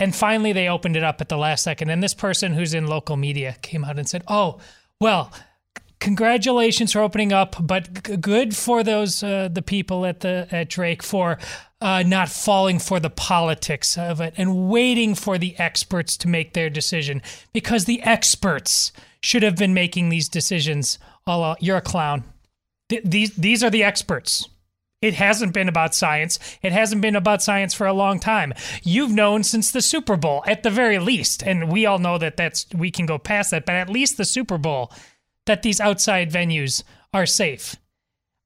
And 0.00 0.14
finally, 0.14 0.52
they 0.52 0.68
opened 0.68 0.96
it 0.96 1.04
up 1.04 1.20
at 1.20 1.28
the 1.28 1.36
last 1.36 1.62
second. 1.62 1.90
And 1.90 2.02
this 2.02 2.14
person 2.14 2.54
who's 2.54 2.74
in 2.74 2.86
local 2.86 3.16
media 3.16 3.56
came 3.62 3.84
out 3.84 3.98
and 3.98 4.08
said, 4.08 4.24
Oh, 4.26 4.58
well, 5.00 5.32
congratulations 6.02 6.92
for 6.92 7.00
opening 7.00 7.32
up, 7.32 7.56
but 7.60 8.04
g- 8.04 8.16
good 8.16 8.56
for 8.56 8.82
those 8.82 9.22
uh, 9.22 9.48
the 9.50 9.62
people 9.62 10.04
at 10.04 10.20
the 10.20 10.48
at 10.50 10.68
Drake 10.68 11.02
for 11.02 11.38
uh, 11.80 12.02
not 12.02 12.28
falling 12.28 12.80
for 12.80 12.98
the 12.98 13.10
politics 13.10 13.96
of 13.96 14.20
it 14.20 14.34
and 14.36 14.68
waiting 14.68 15.14
for 15.14 15.38
the 15.38 15.56
experts 15.58 16.16
to 16.16 16.28
make 16.28 16.54
their 16.54 16.68
decision 16.68 17.22
because 17.52 17.84
the 17.84 18.02
experts 18.02 18.92
should 19.22 19.44
have 19.44 19.56
been 19.56 19.72
making 19.72 20.08
these 20.08 20.28
decisions. 20.28 20.98
All 21.26 21.56
you're 21.60 21.76
a 21.76 21.80
clown. 21.80 22.24
Th- 22.88 23.04
these 23.04 23.36
these 23.36 23.62
are 23.62 23.70
the 23.70 23.84
experts. 23.84 24.48
It 25.02 25.14
hasn't 25.14 25.52
been 25.52 25.68
about 25.68 25.94
science. 25.94 26.38
It 26.62 26.72
hasn't 26.72 27.02
been 27.02 27.16
about 27.16 27.42
science 27.42 27.74
for 27.74 27.86
a 27.86 27.92
long 27.92 28.20
time. 28.20 28.54
You've 28.84 29.10
known 29.10 29.42
since 29.42 29.70
the 29.70 29.82
Super 29.82 30.16
Bowl, 30.16 30.44
at 30.46 30.62
the 30.62 30.70
very 30.70 30.98
least, 31.00 31.42
and 31.42 31.68
we 31.70 31.84
all 31.84 31.98
know 31.98 32.16
that 32.18 32.36
that's 32.36 32.66
we 32.72 32.90
can 32.90 33.04
go 33.04 33.18
past 33.18 33.50
that, 33.50 33.66
but 33.66 33.74
at 33.74 33.90
least 33.90 34.16
the 34.16 34.24
Super 34.24 34.56
Bowl, 34.56 34.92
that 35.46 35.62
these 35.62 35.80
outside 35.80 36.30
venues 36.30 36.84
are 37.12 37.26
safe. 37.26 37.76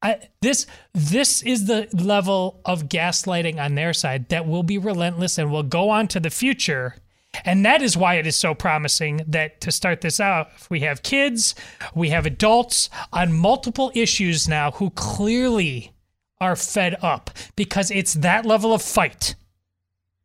I, 0.02 0.28
this 0.40 0.66
this 0.94 1.42
is 1.42 1.66
the 1.66 1.88
level 1.92 2.60
of 2.64 2.88
gaslighting 2.88 3.58
on 3.58 3.74
their 3.74 3.92
side 3.92 4.28
that 4.30 4.46
will 4.46 4.62
be 4.62 4.78
relentless 4.78 5.38
and 5.38 5.50
will 5.50 5.62
go 5.62 5.90
on 5.90 6.08
to 6.08 6.20
the 6.20 6.30
future. 6.30 6.96
And 7.44 7.66
that 7.66 7.82
is 7.82 7.98
why 7.98 8.14
it 8.14 8.26
is 8.26 8.36
so 8.36 8.54
promising 8.54 9.20
that 9.26 9.60
to 9.60 9.70
start 9.70 10.00
this 10.00 10.20
out, 10.20 10.48
we 10.70 10.80
have 10.80 11.02
kids, 11.02 11.54
we 11.94 12.08
have 12.08 12.24
adults 12.24 12.88
on 13.12 13.32
multiple 13.32 13.92
issues 13.94 14.48
now 14.48 14.70
who 14.70 14.88
clearly 14.90 15.92
are 16.40 16.56
fed 16.56 16.96
up 17.02 17.30
because 17.54 17.90
it's 17.90 18.14
that 18.14 18.44
level 18.44 18.72
of 18.72 18.82
fight 18.82 19.34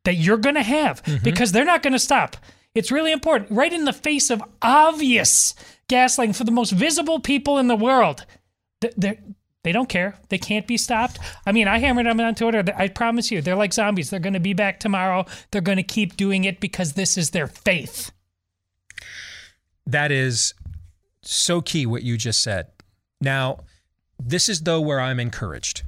that 0.03 0.15
you're 0.15 0.37
going 0.37 0.55
to 0.55 0.63
have 0.63 1.03
mm-hmm. 1.03 1.23
because 1.23 1.51
they're 1.51 1.65
not 1.65 1.83
going 1.83 1.93
to 1.93 1.99
stop. 1.99 2.37
It's 2.73 2.91
really 2.91 3.11
important. 3.11 3.51
Right 3.51 3.71
in 3.71 3.85
the 3.85 3.93
face 3.93 4.29
of 4.29 4.43
obvious 4.61 5.53
gaslighting 5.89 6.35
for 6.35 6.43
the 6.43 6.51
most 6.51 6.71
visible 6.71 7.19
people 7.19 7.57
in 7.57 7.67
the 7.67 7.75
world, 7.75 8.25
they're, 8.97 9.17
they 9.63 9.71
don't 9.71 9.89
care. 9.89 10.17
They 10.29 10.37
can't 10.37 10.65
be 10.65 10.77
stopped. 10.77 11.19
I 11.45 11.51
mean, 11.51 11.67
I 11.67 11.77
hammered 11.79 12.07
them 12.07 12.19
on 12.19 12.33
Twitter. 12.33 12.63
I 12.75 12.87
promise 12.87 13.29
you, 13.29 13.41
they're 13.41 13.55
like 13.55 13.73
zombies. 13.73 14.09
They're 14.09 14.19
going 14.19 14.33
to 14.33 14.39
be 14.39 14.53
back 14.53 14.79
tomorrow. 14.79 15.25
They're 15.51 15.61
going 15.61 15.77
to 15.77 15.83
keep 15.83 16.17
doing 16.17 16.45
it 16.45 16.59
because 16.59 16.93
this 16.93 17.17
is 17.17 17.29
their 17.29 17.47
faith. 17.47 18.11
That 19.85 20.11
is 20.11 20.53
so 21.21 21.61
key 21.61 21.85
what 21.85 22.03
you 22.03 22.17
just 22.17 22.41
said. 22.41 22.67
Now, 23.19 23.59
this 24.19 24.49
is 24.49 24.61
though 24.61 24.81
where 24.81 24.99
I'm 24.99 25.19
encouraged. 25.19 25.83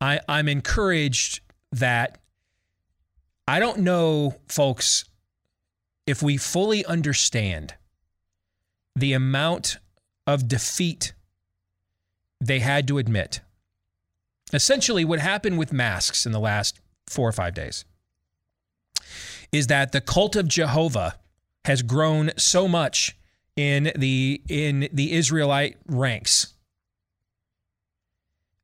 I, 0.00 0.20
I'm 0.28 0.48
encouraged 0.48 1.40
that 1.72 2.18
I 3.48 3.60
don't 3.60 3.78
know, 3.78 4.34
folks, 4.48 5.04
if 6.06 6.22
we 6.22 6.36
fully 6.36 6.84
understand 6.84 7.74
the 8.94 9.12
amount 9.12 9.78
of 10.26 10.48
defeat 10.48 11.12
they 12.40 12.60
had 12.60 12.88
to 12.88 12.98
admit. 12.98 13.40
Essentially, 14.52 15.04
what 15.04 15.20
happened 15.20 15.58
with 15.58 15.72
masks 15.72 16.26
in 16.26 16.32
the 16.32 16.40
last 16.40 16.80
four 17.08 17.28
or 17.28 17.32
five 17.32 17.54
days 17.54 17.84
is 19.52 19.68
that 19.68 19.92
the 19.92 20.00
cult 20.00 20.36
of 20.36 20.48
Jehovah 20.48 21.16
has 21.64 21.82
grown 21.82 22.30
so 22.36 22.68
much 22.68 23.16
in 23.56 23.92
the 23.96 24.42
in 24.48 24.88
the 24.92 25.12
Israelite 25.12 25.76
ranks 25.86 26.54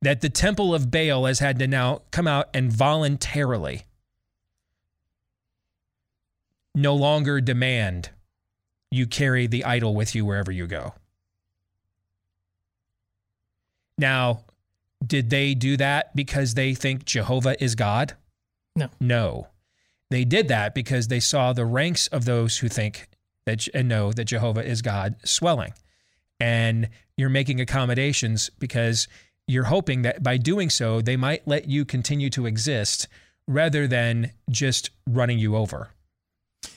that 0.03 0.21
the 0.21 0.29
temple 0.29 0.75
of 0.75 0.91
Baal 0.91 1.25
has 1.25 1.39
had 1.39 1.57
to 1.59 1.67
now 1.67 2.01
come 2.11 2.27
out 2.27 2.49
and 2.53 2.71
voluntarily 2.71 3.85
no 6.75 6.95
longer 6.95 7.39
demand 7.39 8.09
you 8.91 9.07
carry 9.07 9.47
the 9.47 9.63
idol 9.63 9.95
with 9.95 10.13
you 10.13 10.25
wherever 10.25 10.51
you 10.51 10.67
go. 10.67 10.93
Now, 13.97 14.41
did 15.05 15.29
they 15.29 15.53
do 15.53 15.77
that 15.77 16.15
because 16.15 16.55
they 16.55 16.73
think 16.73 17.05
Jehovah 17.05 17.61
is 17.63 17.75
God? 17.75 18.13
No. 18.75 18.89
No. 18.99 19.47
They 20.09 20.25
did 20.25 20.47
that 20.49 20.75
because 20.75 21.07
they 21.07 21.19
saw 21.19 21.53
the 21.53 21.65
ranks 21.65 22.07
of 22.07 22.25
those 22.25 22.57
who 22.57 22.67
think 22.67 23.07
that 23.45 23.67
and 23.73 23.87
know 23.87 24.11
that 24.11 24.25
Jehovah 24.25 24.65
is 24.65 24.81
God 24.81 25.15
swelling. 25.23 25.73
And 26.39 26.89
you're 27.15 27.29
making 27.29 27.61
accommodations 27.61 28.49
because 28.59 29.07
you're 29.47 29.65
hoping 29.65 30.03
that 30.03 30.23
by 30.23 30.37
doing 30.37 30.69
so, 30.69 31.01
they 31.01 31.17
might 31.17 31.47
let 31.47 31.67
you 31.67 31.85
continue 31.85 32.29
to 32.31 32.45
exist 32.45 33.07
rather 33.47 33.87
than 33.87 34.31
just 34.49 34.89
running 35.07 35.39
you 35.39 35.55
over. 35.55 35.89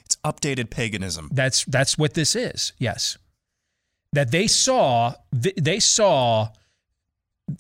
It's 0.04 0.16
updated 0.24 0.70
paganism. 0.70 1.28
That's 1.32 1.64
that's 1.64 1.96
what 1.96 2.14
this 2.14 2.34
is. 2.34 2.72
Yes. 2.78 3.18
That 4.12 4.30
they 4.30 4.46
saw 4.46 5.14
they 5.32 5.80
saw 5.80 6.48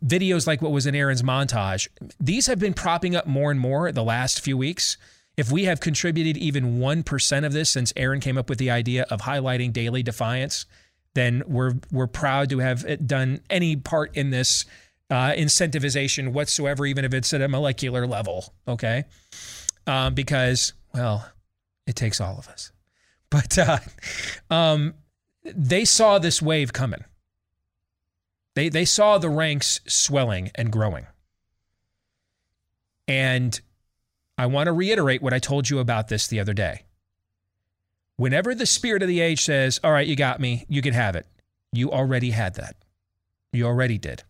videos 0.04 0.46
like 0.46 0.62
what 0.62 0.72
was 0.72 0.86
in 0.86 0.94
Aaron's 0.94 1.22
montage. 1.22 1.88
These 2.18 2.46
have 2.46 2.58
been 2.58 2.74
propping 2.74 3.14
up 3.14 3.26
more 3.26 3.50
and 3.50 3.60
more 3.60 3.90
the 3.92 4.02
last 4.02 4.40
few 4.40 4.56
weeks. 4.56 4.96
If 5.36 5.52
we 5.52 5.64
have 5.64 5.80
contributed 5.80 6.36
even 6.38 6.78
1% 6.78 7.44
of 7.44 7.52
this 7.52 7.68
since 7.68 7.92
Aaron 7.94 8.20
came 8.20 8.38
up 8.38 8.48
with 8.48 8.58
the 8.58 8.70
idea 8.70 9.04
of 9.10 9.20
highlighting 9.20 9.72
daily 9.72 10.02
defiance, 10.02 10.64
then 11.14 11.42
we're 11.46 11.74
we're 11.92 12.06
proud 12.06 12.48
to 12.50 12.58
have 12.58 13.06
done 13.06 13.40
any 13.50 13.76
part 13.76 14.16
in 14.16 14.30
this 14.30 14.64
uh, 15.10 15.32
incentivization 15.32 16.32
whatsoever, 16.32 16.86
even 16.86 17.04
if 17.04 17.14
it's 17.14 17.32
at 17.32 17.42
a 17.42 17.48
molecular 17.48 18.06
level. 18.06 18.52
Okay, 18.66 19.04
um, 19.86 20.14
because 20.14 20.72
well, 20.94 21.28
it 21.86 21.96
takes 21.96 22.20
all 22.20 22.38
of 22.38 22.48
us. 22.48 22.72
But 23.28 23.58
uh, 23.58 23.78
um, 24.50 24.94
they 25.44 25.84
saw 25.84 26.18
this 26.18 26.40
wave 26.40 26.72
coming, 26.72 27.04
They, 28.54 28.68
they 28.68 28.84
saw 28.84 29.18
the 29.18 29.28
ranks 29.28 29.80
swelling 29.86 30.52
and 30.54 30.70
growing. 30.70 31.06
And 33.08 33.60
I 34.38 34.46
want 34.46 34.66
to 34.66 34.72
reiterate 34.72 35.22
what 35.22 35.32
I 35.32 35.38
told 35.40 35.68
you 35.68 35.80
about 35.80 36.08
this 36.08 36.28
the 36.28 36.40
other 36.40 36.54
day. 36.54 36.82
Whenever 38.16 38.54
the 38.54 38.66
spirit 38.66 39.02
of 39.02 39.08
the 39.08 39.20
age 39.20 39.42
says, 39.42 39.80
All 39.82 39.92
right, 39.92 40.06
you 40.06 40.16
got 40.16 40.40
me, 40.40 40.64
you 40.68 40.82
can 40.82 40.94
have 40.94 41.16
it, 41.16 41.26
you 41.72 41.90
already 41.90 42.30
had 42.30 42.54
that. 42.54 42.76
You 43.52 43.66
already 43.66 43.98
did. 43.98 44.22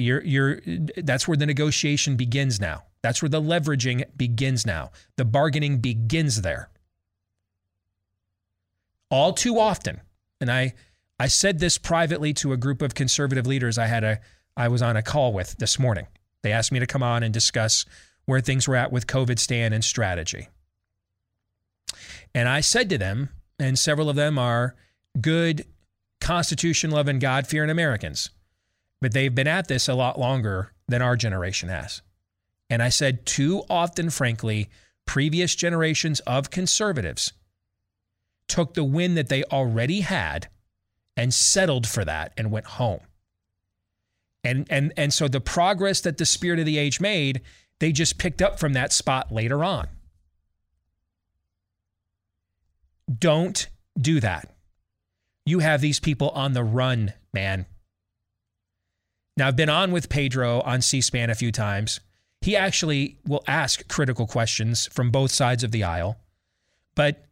You're, 0.00 0.22
you're, 0.24 0.60
that's 0.96 1.28
where 1.28 1.36
the 1.36 1.46
negotiation 1.46 2.16
begins 2.16 2.60
now. 2.60 2.84
That's 3.02 3.22
where 3.22 3.28
the 3.28 3.40
leveraging 3.40 4.04
begins 4.16 4.66
now. 4.66 4.90
The 5.16 5.24
bargaining 5.24 5.78
begins 5.78 6.42
there. 6.42 6.70
All 9.10 9.32
too 9.32 9.58
often, 9.58 10.00
and 10.40 10.50
I, 10.50 10.74
I 11.18 11.26
said 11.26 11.58
this 11.58 11.78
privately 11.78 12.32
to 12.34 12.52
a 12.52 12.56
group 12.56 12.80
of 12.80 12.94
conservative 12.94 13.46
leaders 13.46 13.76
I 13.76 13.86
had 13.86 14.04
a 14.04 14.20
I 14.56 14.68
was 14.68 14.82
on 14.82 14.96
a 14.96 15.02
call 15.02 15.32
with 15.32 15.56
this 15.56 15.78
morning. 15.78 16.06
They 16.42 16.52
asked 16.52 16.72
me 16.72 16.80
to 16.80 16.86
come 16.86 17.02
on 17.02 17.22
and 17.22 17.32
discuss 17.32 17.84
where 18.26 18.40
things 18.40 18.68
were 18.68 18.76
at 18.76 18.92
with 18.92 19.06
COVID 19.06 19.38
stand 19.38 19.74
and 19.74 19.84
strategy. 19.84 20.48
And 22.34 22.48
I 22.48 22.60
said 22.60 22.88
to 22.90 22.98
them, 22.98 23.30
and 23.58 23.78
several 23.78 24.08
of 24.08 24.16
them 24.16 24.38
are 24.38 24.74
good 25.20 25.66
Constitution 26.20 26.90
loving, 26.90 27.18
God 27.18 27.46
fearing 27.46 27.70
Americans, 27.70 28.30
but 29.00 29.12
they've 29.12 29.34
been 29.34 29.48
at 29.48 29.68
this 29.68 29.88
a 29.88 29.94
lot 29.94 30.18
longer 30.18 30.72
than 30.88 31.02
our 31.02 31.16
generation 31.16 31.68
has. 31.68 32.02
And 32.68 32.82
I 32.82 32.88
said, 32.88 33.26
too 33.26 33.64
often, 33.68 34.10
frankly, 34.10 34.68
previous 35.04 35.54
generations 35.54 36.20
of 36.20 36.50
conservatives 36.50 37.32
took 38.46 38.74
the 38.74 38.84
win 38.84 39.14
that 39.14 39.28
they 39.28 39.44
already 39.44 40.00
had 40.00 40.48
and 41.16 41.32
settled 41.32 41.86
for 41.86 42.04
that 42.04 42.32
and 42.36 42.50
went 42.50 42.66
home. 42.66 43.00
And 44.42 44.66
and 44.70 44.92
and 44.96 45.12
so 45.12 45.28
the 45.28 45.40
progress 45.40 46.00
that 46.00 46.16
the 46.16 46.26
spirit 46.26 46.60
of 46.60 46.66
the 46.66 46.78
age 46.78 47.00
made, 47.00 47.42
they 47.78 47.92
just 47.92 48.18
picked 48.18 48.40
up 48.40 48.58
from 48.58 48.72
that 48.72 48.92
spot 48.92 49.30
later 49.30 49.62
on. 49.62 49.88
Don't 53.18 53.68
do 53.98 54.20
that. 54.20 54.54
You 55.44 55.58
have 55.58 55.80
these 55.80 56.00
people 56.00 56.30
on 56.30 56.52
the 56.52 56.62
run, 56.62 57.12
man. 57.34 57.66
Now, 59.36 59.48
I've 59.48 59.56
been 59.56 59.70
on 59.70 59.92
with 59.92 60.08
Pedro 60.08 60.60
on 60.62 60.82
C 60.82 61.00
SPAN 61.00 61.30
a 61.30 61.34
few 61.34 61.52
times. 61.52 62.00
He 62.40 62.56
actually 62.56 63.18
will 63.26 63.44
ask 63.46 63.86
critical 63.88 64.26
questions 64.26 64.86
from 64.86 65.10
both 65.10 65.30
sides 65.30 65.62
of 65.62 65.72
the 65.72 65.84
aisle. 65.84 66.18
But 66.94 67.26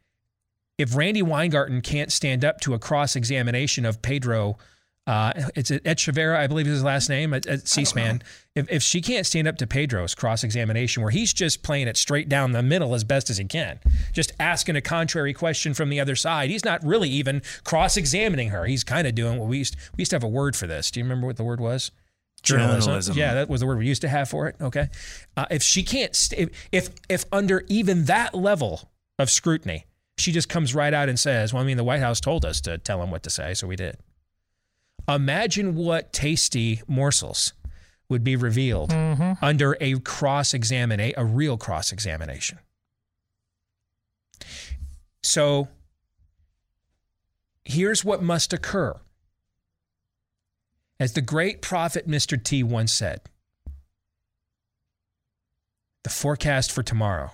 if 0.79 0.95
Randi 0.95 1.23
Weingarten 1.23 1.81
can't 1.81 2.13
stand 2.13 2.45
up 2.45 2.61
to 2.61 2.75
a 2.75 2.79
cross 2.79 3.17
examination 3.17 3.85
of 3.85 4.01
Pedro 4.01 4.59
uh, 5.09 5.33
it's 5.57 5.71
Echeverria, 5.71 6.37
I 6.37 6.47
believe 6.47 6.67
is 6.67 6.75
his 6.75 6.85
last 6.85 7.09
name 7.09 7.33
at, 7.33 7.47
at 7.47 7.67
C-SPAN. 7.67 8.23
If, 8.55 8.71
if 8.71 8.83
she 8.83 9.01
can't 9.01 9.25
stand 9.25 9.49
up 9.49 9.57
to 9.57 9.67
Pedro's 9.67 10.15
cross-examination, 10.15 11.03
where 11.03 11.11
he's 11.11 11.33
just 11.33 11.63
playing 11.63 11.89
it 11.89 11.97
straight 11.97 12.29
down 12.29 12.53
the 12.53 12.63
middle 12.63 12.95
as 12.95 13.05
best 13.05 13.31
as 13.31 13.39
he 13.39 13.47
can, 13.47 13.81
just 14.13 14.33
asking 14.39 14.77
a 14.77 14.83
contrary 14.83 15.33
question 15.33 15.73
from 15.73 15.89
the 15.89 15.99
other 15.99 16.15
side, 16.15 16.51
he's 16.51 16.63
not 16.63 16.85
really 16.85 17.09
even 17.09 17.41
cross-examining 17.65 18.51
her. 18.51 18.67
He's 18.67 18.85
kind 18.85 19.07
of 19.07 19.15
doing 19.15 19.39
what 19.39 19.49
we 19.49 19.57
used. 19.57 19.77
We 19.97 20.03
used 20.03 20.11
to 20.11 20.17
have 20.17 20.25
a 20.25 20.29
word 20.29 20.55
for 20.55 20.67
this. 20.67 20.91
Do 20.91 21.01
you 21.01 21.05
remember 21.05 21.27
what 21.27 21.39
the 21.39 21.45
word 21.45 21.59
was? 21.59 21.91
Journalism. 22.43 22.81
Journalism. 22.83 23.17
Yeah, 23.17 23.33
that 23.33 23.49
was 23.49 23.61
the 23.61 23.67
word 23.67 23.79
we 23.79 23.87
used 23.87 24.03
to 24.03 24.09
have 24.09 24.29
for 24.29 24.47
it. 24.47 24.57
Okay, 24.61 24.89
uh, 25.39 25.47
if 25.51 25.63
she 25.63 25.83
can't, 25.83 26.15
st- 26.15 26.51
if, 26.51 26.69
if 26.71 26.91
if 27.09 27.25
under 27.33 27.65
even 27.69 28.05
that 28.05 28.35
level 28.35 28.91
of 29.19 29.31
scrutiny, 29.31 29.87
she 30.19 30.33
just 30.33 30.51
comes 30.51 30.75
right 30.75 30.93
out 30.93 31.09
and 31.09 31.19
says, 31.19 31.55
"Well, 31.55 31.63
I 31.63 31.67
mean, 31.67 31.79
the 31.79 31.85
White 31.85 32.01
House 32.01 32.21
told 32.21 32.45
us 32.45 32.61
to 32.61 32.77
tell 32.77 33.03
him 33.03 33.11
what 33.11 33.23
to 33.23 33.31
say, 33.31 33.55
so 33.55 33.67
we 33.67 33.75
did." 33.75 33.97
Imagine 35.09 35.75
what 35.75 36.13
tasty 36.13 36.83
morsels 36.87 37.55
would 38.11 38.23
be 38.23 38.37
revealed 38.37 38.91
mm-hmm. 38.91 39.43
under 39.43 39.77
a 39.81 39.99
cross 40.01 40.53
examination, 40.53 41.15
a 41.19 41.25
real 41.25 41.57
cross 41.57 41.93
examination. 41.93 42.59
So 45.23 45.69
here's 47.65 48.05
what 48.05 48.23
must 48.23 48.53
occur. 48.53 48.97
As 51.01 51.13
the 51.13 51.23
great 51.23 51.63
prophet 51.63 52.09
Mr. 52.09 52.43
T 52.43 52.63
once 52.63 52.93
said, 52.93 53.21
the 56.03 56.11
forecast 56.11 56.73
for 56.73 56.83
tomorrow 56.83 57.31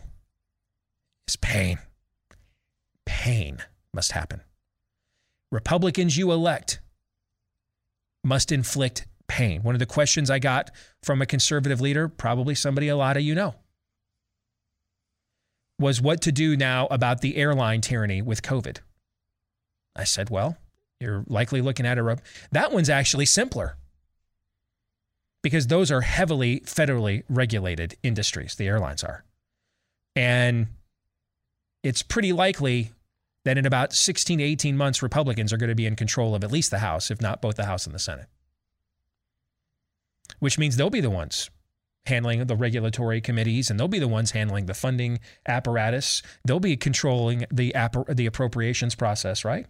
is 1.27 1.37
pain. 1.37 1.79
Pain 3.07 3.59
must 3.93 4.13
happen. 4.13 4.43
Republicans 5.51 6.17
you 6.17 6.33
elect 6.33 6.81
must 8.25 8.51
inflict 8.51 9.07
pain. 9.29 9.63
One 9.63 9.75
of 9.75 9.79
the 9.79 9.87
questions 9.87 10.31
I 10.31 10.39
got 10.39 10.71
from 11.03 11.23
a 11.23 11.27
conservative 11.27 11.81
leader, 11.81 12.09
probably 12.09 12.55
somebody 12.55 12.89
a 12.89 12.97
lot 12.97 13.17
of 13.17 13.23
you 13.23 13.35
know, 13.35 13.55
was 15.79 16.01
what 16.01 16.21
to 16.23 16.33
do 16.33 16.57
now 16.57 16.87
about 16.91 17.21
the 17.21 17.37
airline 17.37 17.81
tyranny 17.81 18.23
with 18.23 18.43
COVID. 18.43 18.79
I 19.97 20.05
said, 20.05 20.31
well, 20.31 20.57
you're 21.01 21.25
likely 21.29 21.61
looking 21.61 21.87
at 21.87 21.99
a. 21.99 22.19
That 22.53 22.73
one's 22.73 22.91
actually 22.91 23.27
simpler 23.27 23.77
because 25.43 25.67
those 25.67 25.91
are 25.91 26.01
heavily 26.01 26.61
federally 26.61 27.23
regulated 27.29 27.97
industries, 28.03 28.55
the 28.55 28.67
airlines 28.67 29.05
are. 29.05 29.25
And 30.17 30.69
it's 31.83 32.03
pretty 32.03 32.33
likely 32.33 32.93
that 33.45 33.59
in 33.59 33.67
about 33.67 33.93
16 33.93 34.39
to 34.39 34.45
18 34.45 34.77
months, 34.77 35.03
Republicans 35.03 35.53
are 35.53 35.57
going 35.57 35.69
to 35.69 35.75
be 35.75 35.87
in 35.87 35.97
control 35.97 36.35
of 36.35 36.43
at 36.43 36.53
least 36.53 36.71
the 36.71 36.79
House, 36.79 37.11
if 37.11 37.21
not 37.21 37.43
both 37.43 37.57
the 37.57 37.67
House 37.67 37.87
and 37.87 37.95
the 37.95 37.99
Senate. 37.99 38.27
Which 40.39 40.59
means 40.59 40.77
they'll 40.77 40.91
be 40.91 41.01
the 41.01 41.11
ones 41.11 41.51
handling 42.07 42.45
the 42.47 42.57
regulatory 42.57 43.21
committees 43.21 43.71
and 43.71 43.81
they'll 43.81 43.89
be 43.89 43.99
the 43.99 44.09
ones 44.09 44.33
handling 44.33 44.67
the 44.67 44.75
funding 44.75 45.19
apparatus. 45.47 46.23
They'll 46.45 46.61
be 46.61 46.77
controlling 46.77 47.47
the, 47.51 47.75
the 48.09 48.27
appropriations 48.27 48.95
process, 48.95 49.45
right? 49.45 49.67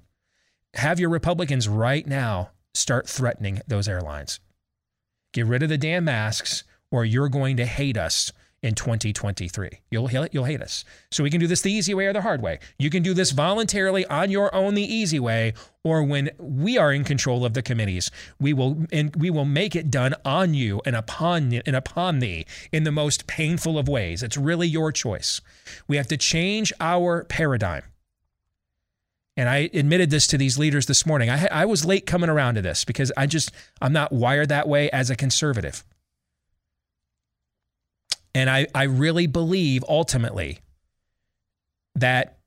Have 0.74 0.98
your 0.98 1.10
Republicans 1.10 1.68
right 1.68 2.06
now 2.06 2.50
start 2.74 3.08
threatening 3.08 3.60
those 3.68 3.88
airlines. 3.88 4.40
Get 5.32 5.46
rid 5.46 5.62
of 5.62 5.68
the 5.68 5.78
damn 5.78 6.04
masks 6.04 6.64
or 6.90 7.04
you're 7.04 7.28
going 7.28 7.56
to 7.56 7.66
hate 7.66 7.96
us 7.96 8.32
in 8.64 8.74
2023. 8.74 9.68
You'll 9.90 10.10
you'll 10.32 10.44
hate 10.44 10.62
us. 10.62 10.86
So 11.10 11.22
we 11.22 11.30
can 11.30 11.38
do 11.38 11.46
this 11.46 11.60
the 11.60 11.70
easy 11.70 11.92
way 11.92 12.06
or 12.06 12.14
the 12.14 12.22
hard 12.22 12.40
way. 12.40 12.60
You 12.78 12.88
can 12.88 13.02
do 13.02 13.12
this 13.12 13.30
voluntarily 13.30 14.06
on 14.06 14.30
your 14.30 14.52
own 14.54 14.74
the 14.74 14.82
easy 14.82 15.20
way 15.20 15.52
or 15.84 16.02
when 16.02 16.30
we 16.38 16.78
are 16.78 16.90
in 16.90 17.04
control 17.04 17.44
of 17.44 17.52
the 17.52 17.60
committees, 17.60 18.10
we 18.40 18.54
will 18.54 18.86
and 18.90 19.14
we 19.16 19.28
will 19.28 19.44
make 19.44 19.76
it 19.76 19.90
done 19.90 20.14
on 20.24 20.54
you 20.54 20.80
and 20.86 20.96
upon 20.96 21.52
and 21.52 21.76
upon 21.76 22.20
thee 22.20 22.46
in 22.72 22.84
the 22.84 22.90
most 22.90 23.26
painful 23.26 23.78
of 23.78 23.86
ways. 23.86 24.22
It's 24.22 24.38
really 24.38 24.66
your 24.66 24.90
choice. 24.92 25.42
We 25.86 25.98
have 25.98 26.08
to 26.08 26.16
change 26.16 26.72
our 26.80 27.24
paradigm. 27.24 27.82
And 29.36 29.48
I 29.48 29.68
admitted 29.74 30.10
this 30.10 30.26
to 30.28 30.38
these 30.38 30.58
leaders 30.58 30.86
this 30.86 31.04
morning. 31.04 31.28
I, 31.28 31.48
I 31.50 31.64
was 31.66 31.84
late 31.84 32.06
coming 32.06 32.30
around 32.30 32.54
to 32.54 32.62
this 32.62 32.84
because 32.84 33.12
I 33.16 33.26
just, 33.26 33.50
I'm 33.82 33.92
not 33.92 34.12
wired 34.12 34.48
that 34.48 34.68
way 34.68 34.88
as 34.90 35.10
a 35.10 35.16
conservative. 35.16 35.84
And 38.34 38.50
I, 38.50 38.66
I 38.74 38.84
really 38.84 39.26
believe 39.26 39.84
ultimately 39.88 40.58
that 41.94 42.38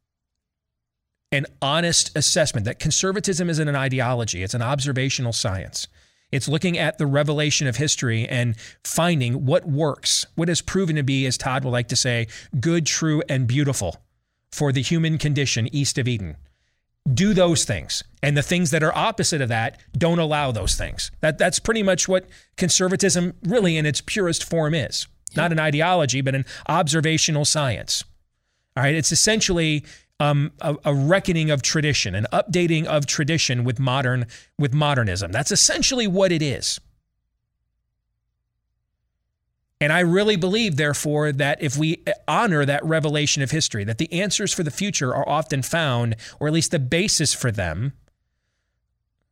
an 1.31 1.45
honest 1.61 2.15
assessment, 2.17 2.65
that 2.65 2.79
conservatism 2.79 3.49
isn't 3.49 3.67
an 3.67 3.75
ideology, 3.75 4.43
it's 4.43 4.53
an 4.53 4.61
observational 4.61 5.33
science. 5.33 5.87
It's 6.31 6.49
looking 6.49 6.77
at 6.77 6.97
the 6.97 7.07
revelation 7.07 7.67
of 7.67 7.77
history 7.77 8.27
and 8.27 8.55
finding 8.83 9.45
what 9.45 9.65
works, 9.65 10.25
what 10.35 10.49
has 10.49 10.61
proven 10.61 10.97
to 10.97 11.03
be, 11.03 11.25
as 11.25 11.37
Todd 11.37 11.63
would 11.63 11.71
like 11.71 11.87
to 11.87 11.95
say, 11.95 12.27
good, 12.59 12.85
true, 12.85 13.23
and 13.29 13.47
beautiful 13.47 14.01
for 14.51 14.73
the 14.73 14.81
human 14.81 15.17
condition 15.17 15.73
east 15.73 15.97
of 15.97 16.07
Eden. 16.07 16.35
Do 17.13 17.33
those 17.33 17.63
things. 17.63 18.03
And 18.21 18.35
the 18.35 18.41
things 18.41 18.71
that 18.71 18.83
are 18.83 18.93
opposite 18.93 19.39
of 19.39 19.47
that, 19.47 19.79
don't 19.97 20.19
allow 20.19 20.51
those 20.51 20.75
things. 20.75 21.11
That, 21.21 21.37
that's 21.37 21.59
pretty 21.59 21.83
much 21.83 22.09
what 22.09 22.27
conservatism, 22.57 23.33
really, 23.43 23.77
in 23.77 23.85
its 23.85 24.01
purest 24.01 24.43
form, 24.43 24.73
is 24.73 25.07
not 25.35 25.51
an 25.51 25.59
ideology, 25.59 26.21
but 26.21 26.35
an 26.35 26.45
observational 26.67 27.45
science. 27.45 28.03
All 28.75 28.83
right, 28.83 28.95
it's 28.95 29.11
essentially 29.11 29.83
um, 30.19 30.51
a, 30.61 30.75
a, 30.85 30.93
reckoning 30.93 31.51
of 31.51 31.61
tradition, 31.61 32.15
an 32.15 32.25
updating 32.33 32.85
of 32.85 33.05
tradition 33.05 33.63
with 33.63 33.79
modern 33.79 34.25
with 34.57 34.73
modernism. 34.73 35.31
That's 35.31 35.51
essentially 35.51 36.07
what 36.07 36.31
it 36.31 36.41
is. 36.41 36.79
And 39.79 39.93
I 39.93 39.99
really 39.99 40.37
believe, 40.37 40.75
therefore, 40.75 41.31
that 41.33 41.61
if 41.61 41.77
we 41.77 42.03
honor 42.27 42.65
that 42.65 42.83
revelation 42.83 43.43
of 43.43 43.51
history, 43.51 43.83
that 43.83 43.99
the 43.99 44.11
answers 44.11 44.51
for 44.51 44.63
the 44.63 44.71
future 44.71 45.13
are 45.13 45.27
often 45.29 45.61
found, 45.61 46.15
or 46.39 46.47
at 46.47 46.53
least 46.53 46.71
the 46.71 46.79
basis 46.79 47.33
for 47.33 47.51
them, 47.51 47.93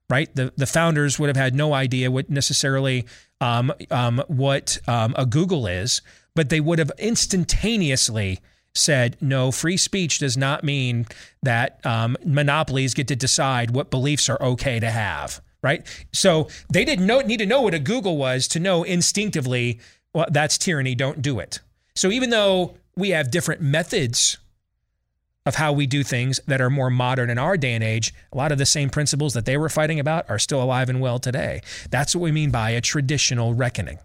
right? 0.10 0.34
The, 0.36 0.54
the 0.56 0.66
founders 0.66 1.20
would 1.20 1.28
have 1.28 1.38
had 1.38 1.56
no 1.56 1.74
idea 1.74 2.12
what 2.12 2.30
necessarily 2.30 3.06
um, 3.42 3.74
um, 3.92 4.24
what 4.28 4.78
um, 4.88 5.14
a 5.18 5.26
Google 5.26 5.68
is, 5.68 6.02
but 6.36 6.50
they 6.50 6.60
would 6.60 6.80
have 6.80 6.92
instantaneously 6.98 8.40
said, 8.74 9.18
no, 9.22 9.52
free 9.52 9.78
speech 9.78 10.20
does 10.20 10.36
not 10.38 10.64
mean 10.64 11.06
that 11.42 11.84
um, 11.86 12.18
monopolies 12.26 12.94
get 12.94 13.08
to 13.08 13.16
decide 13.16 13.72
what 13.72 13.90
beliefs 13.90 14.30
are 14.30 14.42
okay 14.42 14.80
to 14.80 14.92
have, 14.92 15.42
right? 15.64 15.86
So 16.12 16.50
they 16.70 16.84
didn't 16.84 17.08
know, 17.08 17.22
need 17.22 17.38
to 17.38 17.46
know 17.46 17.62
what 17.62 17.74
a 17.74 17.80
Google 17.80 18.18
was 18.18 18.48
to 18.50 18.60
know 18.60 18.84
instinctively, 18.84 19.80
well, 20.14 20.28
that's 20.30 20.58
tyranny, 20.58 20.94
don't 20.94 21.22
do 21.22 21.40
it. 21.40 21.62
So 21.96 22.12
even 22.12 22.30
though 22.30 22.76
we 22.98 23.12
have 23.12 23.32
different 23.32 23.62
methods 23.62 24.38
of 25.46 25.56
how 25.56 25.72
we 25.72 25.86
do 25.86 26.04
things 26.04 26.40
that 26.48 26.60
are 26.60 26.70
more 26.70 26.90
modern 26.90 27.30
in 27.30 27.38
our 27.38 27.56
day 27.56 27.74
and 27.74 27.84
age, 27.84 28.14
a 28.34 28.38
lot 28.38 28.52
of 28.52 28.58
the 28.58 28.66
same 28.66 28.90
principles 28.90 29.34
that 29.34 29.46
they 29.46 29.58
were 29.58 29.70
fighting 29.70 30.00
about 30.00 30.28
are 30.30 30.40
still 30.40 30.62
alive 30.62 30.90
and 30.90 31.00
well 31.00 31.20
today. 31.20 31.62
That's 31.92 32.16
what 32.16 32.24
we 32.24 32.32
mean 32.32 32.50
by 32.50 32.72
a 32.72 32.82
traditional 32.82 33.54
reckoning. 33.54 34.00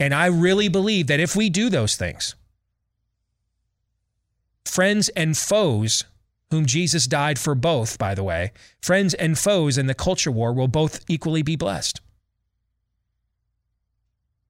And 0.00 0.14
I 0.14 0.26
really 0.26 0.68
believe 0.68 1.06
that 1.08 1.20
if 1.20 1.34
we 1.34 1.50
do 1.50 1.68
those 1.68 1.96
things, 1.96 2.34
friends 4.64 5.08
and 5.10 5.36
foes, 5.36 6.04
whom 6.50 6.66
Jesus 6.66 7.06
died 7.06 7.38
for 7.38 7.54
both, 7.54 7.98
by 7.98 8.14
the 8.14 8.22
way, 8.22 8.52
friends 8.80 9.14
and 9.14 9.38
foes 9.38 9.76
in 9.76 9.86
the 9.86 9.94
culture 9.94 10.30
war 10.30 10.52
will 10.52 10.68
both 10.68 11.04
equally 11.08 11.42
be 11.42 11.56
blessed. 11.56 12.00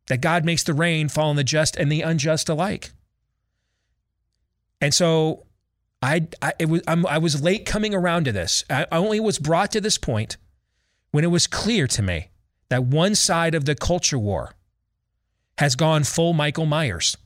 That 0.09 0.21
God 0.21 0.45
makes 0.45 0.63
the 0.63 0.75
rain 0.75 1.09
fall 1.09 1.31
on 1.31 1.37
the 1.37 1.45
just 1.45 1.77
and 1.77 1.91
the 1.91 2.03
unjust 2.03 2.49
alike. 2.49 2.93
And 4.81 4.95
so 4.95 5.47
I, 6.03 6.29
I, 6.41 6.65
was, 6.65 6.83
I'm, 6.87 7.07
I 7.07 7.19
was 7.19 7.43
late 7.43 7.67
coming 7.67 7.95
around 7.95 8.25
to 8.25 8.33
this. 8.33 8.65
I 8.71 8.87
only 8.93 9.21
was 9.21 9.39
brought 9.39 9.73
to 9.73 9.81
this 9.81 9.99
point 9.99 10.37
when 11.11 11.25
it 11.25 11.29
was 11.29 11.47
clear 11.47 11.87
to 11.89 12.03
me 12.03 12.31
that 12.69 12.85
one 12.85 13.15
side 13.15 13.55
of 13.55 13.65
the 13.65 13.75
culture 13.75 14.19
war 14.19 14.55
has 15.59 15.75
gone 15.75 16.05
full 16.05 16.33
Michael 16.33 16.67
Myers. 16.67 17.17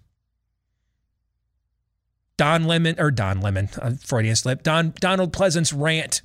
Don 2.39 2.65
Lemon 2.65 2.97
or 2.99 3.11
Don 3.11 3.41
Lemon, 3.41 3.69
Freudian 4.01 4.37
slip. 4.37 4.63
Don 4.63 4.95
Donald 5.01 5.33
Pleasence's 5.33 5.73
rant 5.73 6.23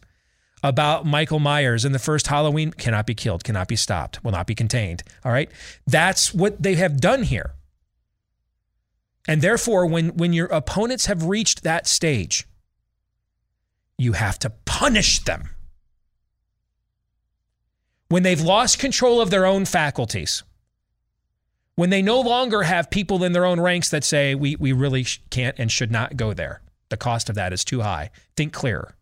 about 0.63 1.05
Michael 1.05 1.39
Myers 1.39 1.85
in 1.85 1.91
the 1.91 1.99
first 1.99 2.27
Halloween 2.27 2.71
cannot 2.71 3.05
be 3.05 3.13
killed, 3.13 3.43
cannot 3.43 3.67
be 3.67 3.75
stopped, 3.75 4.23
will 4.23 4.31
not 4.31 4.47
be 4.47 4.55
contained. 4.55 5.03
All 5.23 5.31
right, 5.31 5.51
that's 5.85 6.33
what 6.33 6.63
they 6.63 6.75
have 6.75 6.99
done 6.99 7.23
here. 7.23 7.53
And 9.27 9.41
therefore, 9.41 9.85
when 9.85 10.15
when 10.15 10.33
your 10.33 10.47
opponents 10.47 11.07
have 11.07 11.25
reached 11.25 11.63
that 11.63 11.87
stage, 11.87 12.47
you 13.97 14.13
have 14.13 14.39
to 14.39 14.51
punish 14.65 15.19
them. 15.19 15.49
When 18.09 18.23
they've 18.23 18.39
lost 18.39 18.79
control 18.79 19.19
of 19.19 19.29
their 19.29 19.45
own 19.45 19.65
faculties, 19.65 20.43
when 21.75 21.89
they 21.89 22.01
no 22.01 22.19
longer 22.21 22.63
have 22.63 22.89
people 22.89 23.23
in 23.23 23.33
their 23.33 23.45
own 23.45 23.59
ranks 23.59 23.89
that 23.89 24.03
say, 24.03 24.33
we, 24.33 24.55
we 24.55 24.71
really 24.71 25.05
can't 25.29 25.55
and 25.59 25.71
should 25.71 25.91
not 25.91 26.17
go 26.17 26.33
there. 26.33 26.61
The 26.89 26.97
cost 26.97 27.29
of 27.29 27.35
that 27.35 27.53
is 27.53 27.65
too 27.65 27.81
high. 27.81 28.09
Think 28.35 28.53
clearer. 28.53 28.95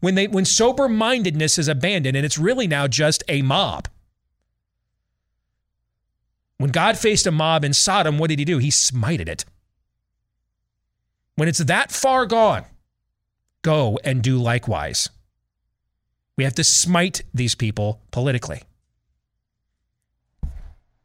When, 0.00 0.14
they, 0.14 0.26
when 0.26 0.46
sober 0.46 0.88
mindedness 0.88 1.58
is 1.58 1.68
abandoned 1.68 2.16
and 2.16 2.24
it's 2.24 2.38
really 2.38 2.66
now 2.66 2.86
just 2.86 3.22
a 3.28 3.42
mob. 3.42 3.88
When 6.60 6.70
God 6.70 6.98
faced 6.98 7.26
a 7.26 7.30
mob 7.30 7.64
in 7.64 7.72
Sodom, 7.72 8.18
what 8.18 8.28
did 8.28 8.38
he 8.38 8.44
do? 8.44 8.58
He 8.58 8.68
smited 8.68 9.28
it. 9.28 9.46
When 11.36 11.48
it's 11.48 11.60
that 11.60 11.90
far 11.90 12.26
gone, 12.26 12.66
go 13.62 13.98
and 14.04 14.22
do 14.22 14.36
likewise. 14.36 15.08
We 16.36 16.44
have 16.44 16.54
to 16.56 16.64
smite 16.64 17.22
these 17.32 17.54
people 17.54 18.02
politically. 18.10 18.60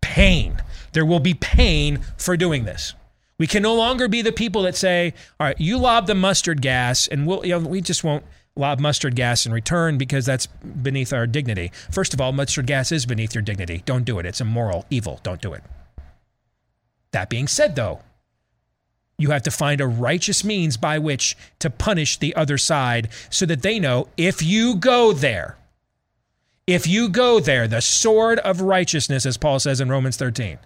Pain 0.01 0.61
there 0.91 1.05
will 1.05 1.21
be 1.21 1.33
pain 1.33 1.99
for 2.17 2.35
doing 2.35 2.65
this. 2.65 2.93
We 3.37 3.47
can 3.47 3.63
no 3.63 3.75
longer 3.75 4.09
be 4.09 4.21
the 4.21 4.33
people 4.33 4.63
that 4.63 4.75
say, 4.75 5.13
all 5.39 5.47
right, 5.47 5.59
you 5.59 5.77
lob 5.77 6.07
the 6.07 6.15
mustard 6.15 6.61
gas 6.61 7.07
and 7.07 7.25
we'll, 7.25 7.45
you 7.45 7.57
know, 7.57 7.67
we 7.67 7.79
just 7.79 8.03
won't 8.03 8.25
lob 8.55 8.79
mustard 8.79 9.15
gas 9.15 9.45
in 9.45 9.51
return 9.51 9.97
because 9.97 10.25
that's 10.25 10.47
beneath 10.47 11.11
our 11.11 11.27
dignity. 11.27 11.71
First 11.91 12.13
of 12.13 12.21
all, 12.21 12.31
mustard 12.31 12.67
gas 12.67 12.91
is 12.91 13.05
beneath 13.05 13.35
your 13.35 13.41
dignity. 13.41 13.83
Don't 13.85 14.05
do 14.05 14.19
it. 14.19 14.25
It's 14.25 14.41
immoral, 14.41 14.85
evil. 14.89 15.19
Don't 15.23 15.41
do 15.41 15.53
it. 15.53 15.63
That 17.11 17.29
being 17.29 17.47
said, 17.47 17.75
though, 17.75 18.01
you 19.17 19.31
have 19.31 19.43
to 19.43 19.51
find 19.51 19.79
a 19.79 19.87
righteous 19.87 20.43
means 20.43 20.77
by 20.77 20.99
which 20.99 21.37
to 21.59 21.69
punish 21.69 22.17
the 22.17 22.35
other 22.35 22.57
side 22.57 23.09
so 23.29 23.45
that 23.45 23.61
they 23.61 23.79
know 23.79 24.09
if 24.17 24.41
you 24.41 24.75
go 24.75 25.13
there, 25.13 25.57
if 26.67 26.87
you 26.87 27.09
go 27.09 27.39
there, 27.39 27.67
the 27.67 27.81
sword 27.81 28.39
of 28.39 28.61
righteousness, 28.61 29.25
as 29.25 29.37
Paul 29.37 29.59
says 29.59 29.79
in 29.79 29.89
Romans 29.89 30.17
13, 30.17 30.57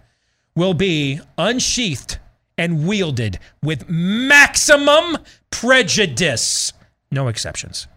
will 0.56 0.74
be 0.74 1.20
unsheathed 1.38 2.18
and 2.58 2.88
wielded 2.88 3.40
with 3.62 3.90
maximum 3.90 5.18
prejudice. 5.52 6.74
No 7.12 7.28
exceptions 7.28 7.88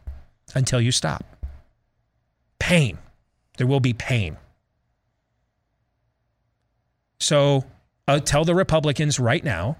until 0.54 0.80
you 0.80 0.92
stop. 0.92 1.24
Pain. 2.58 2.98
There 3.58 3.66
will 3.66 3.80
be 3.80 3.92
pain. 3.92 4.36
So 7.20 7.64
uh, 8.08 8.20
tell 8.20 8.44
the 8.44 8.54
Republicans 8.54 9.20
right 9.20 9.44
now 9.44 9.76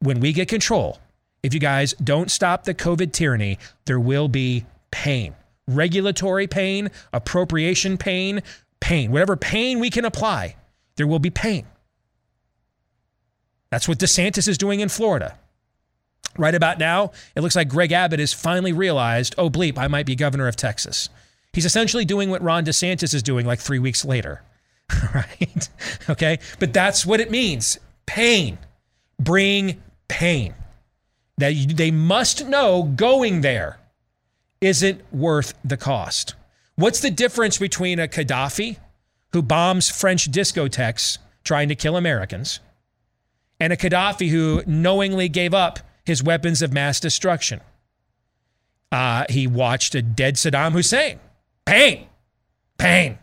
when 0.00 0.20
we 0.20 0.32
get 0.32 0.48
control, 0.48 0.98
if 1.42 1.54
you 1.54 1.60
guys 1.60 1.92
don't 1.94 2.30
stop 2.30 2.64
the 2.64 2.74
COVID 2.74 3.12
tyranny, 3.12 3.58
there 3.84 4.00
will 4.00 4.28
be 4.28 4.66
pain. 4.90 5.34
Regulatory 5.68 6.46
pain, 6.46 6.90
appropriation 7.12 7.96
pain, 7.96 8.42
pain, 8.80 9.10
whatever 9.12 9.36
pain 9.36 9.78
we 9.80 9.90
can 9.90 10.04
apply 10.04 10.56
there 10.96 11.06
will 11.06 11.18
be 11.18 11.30
pain. 11.30 11.66
That's 13.70 13.86
what 13.88 13.98
DeSantis 13.98 14.48
is 14.48 14.58
doing 14.58 14.80
in 14.80 14.88
Florida. 14.88 15.38
Right 16.38 16.54
about 16.54 16.78
now, 16.78 17.12
it 17.34 17.40
looks 17.40 17.56
like 17.56 17.68
Greg 17.68 17.92
Abbott 17.92 18.20
has 18.20 18.32
finally 18.32 18.72
realized, 18.72 19.34
oh, 19.38 19.50
bleep, 19.50 19.78
I 19.78 19.88
might 19.88 20.06
be 20.06 20.14
governor 20.14 20.48
of 20.48 20.56
Texas. 20.56 21.08
He's 21.52 21.64
essentially 21.64 22.04
doing 22.04 22.30
what 22.30 22.42
Ron 22.42 22.64
DeSantis 22.64 23.14
is 23.14 23.22
doing 23.22 23.46
like 23.46 23.60
three 23.60 23.78
weeks 23.78 24.04
later. 24.04 24.42
right? 25.14 25.68
Okay. 26.08 26.38
But 26.58 26.72
that's 26.72 27.06
what 27.06 27.20
it 27.20 27.30
means 27.30 27.78
pain. 28.04 28.58
Bring 29.18 29.82
pain. 30.08 30.54
That 31.38 31.54
they 31.74 31.90
must 31.90 32.46
know 32.46 32.82
going 32.82 33.40
there 33.40 33.78
isn't 34.60 35.00
worth 35.12 35.54
the 35.64 35.76
cost. 35.76 36.34
What's 36.76 37.00
the 37.00 37.10
difference 37.10 37.58
between 37.58 37.98
a 37.98 38.08
Gaddafi 38.08 38.78
who 39.32 39.42
bombs 39.42 39.90
French 39.90 40.30
discotheques 40.30 41.18
trying 41.44 41.68
to 41.68 41.74
kill 41.74 41.96
Americans, 41.96 42.60
and 43.60 43.72
a 43.72 43.76
Gaddafi 43.76 44.28
who 44.28 44.62
knowingly 44.66 45.28
gave 45.28 45.54
up 45.54 45.78
his 46.06 46.22
weapons 46.22 46.62
of 46.62 46.72
mass 46.72 47.00
destruction. 47.00 47.60
Uh, 48.92 49.24
he 49.28 49.46
watched 49.46 49.94
a 49.94 50.00
dead 50.00 50.36
Saddam 50.36 50.72
Hussein. 50.72 51.18
Pain, 51.66 52.06
pain, 52.78 53.18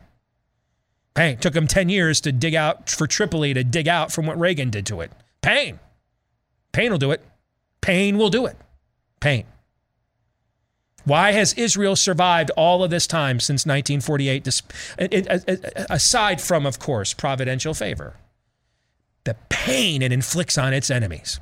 pain. 1.15 1.37
Took 1.37 1.55
him 1.55 1.65
10 1.65 1.87
years 1.87 2.19
to 2.21 2.31
dig 2.33 2.53
out 2.53 2.89
for 2.89 3.07
Tripoli 3.07 3.53
to 3.53 3.63
dig 3.63 3.87
out 3.87 4.11
from 4.11 4.25
what 4.25 4.37
Reagan 4.37 4.69
did 4.69 4.85
to 4.87 4.99
it. 5.01 5.11
Pain. 5.41 5.79
Pain 6.73 6.91
will 6.91 6.99
do 6.99 7.11
it. 7.11 7.21
Pain 7.81 8.17
will 8.17 8.29
do 8.29 8.45
it. 8.45 8.57
Pain. 9.21 9.45
Why 11.05 11.31
has 11.31 11.53
Israel 11.53 11.95
survived 11.95 12.51
all 12.51 12.83
of 12.83 12.89
this 12.89 13.07
time 13.07 13.39
since 13.39 13.65
1948, 13.65 14.47
aside 15.89 16.41
from, 16.41 16.65
of 16.65 16.79
course, 16.79 17.13
providential 17.13 17.73
favor? 17.73 18.15
The 19.25 19.35
pain 19.49 20.01
it 20.01 20.11
inflicts 20.11 20.57
on 20.57 20.73
its 20.73 20.89
enemies. 20.89 21.39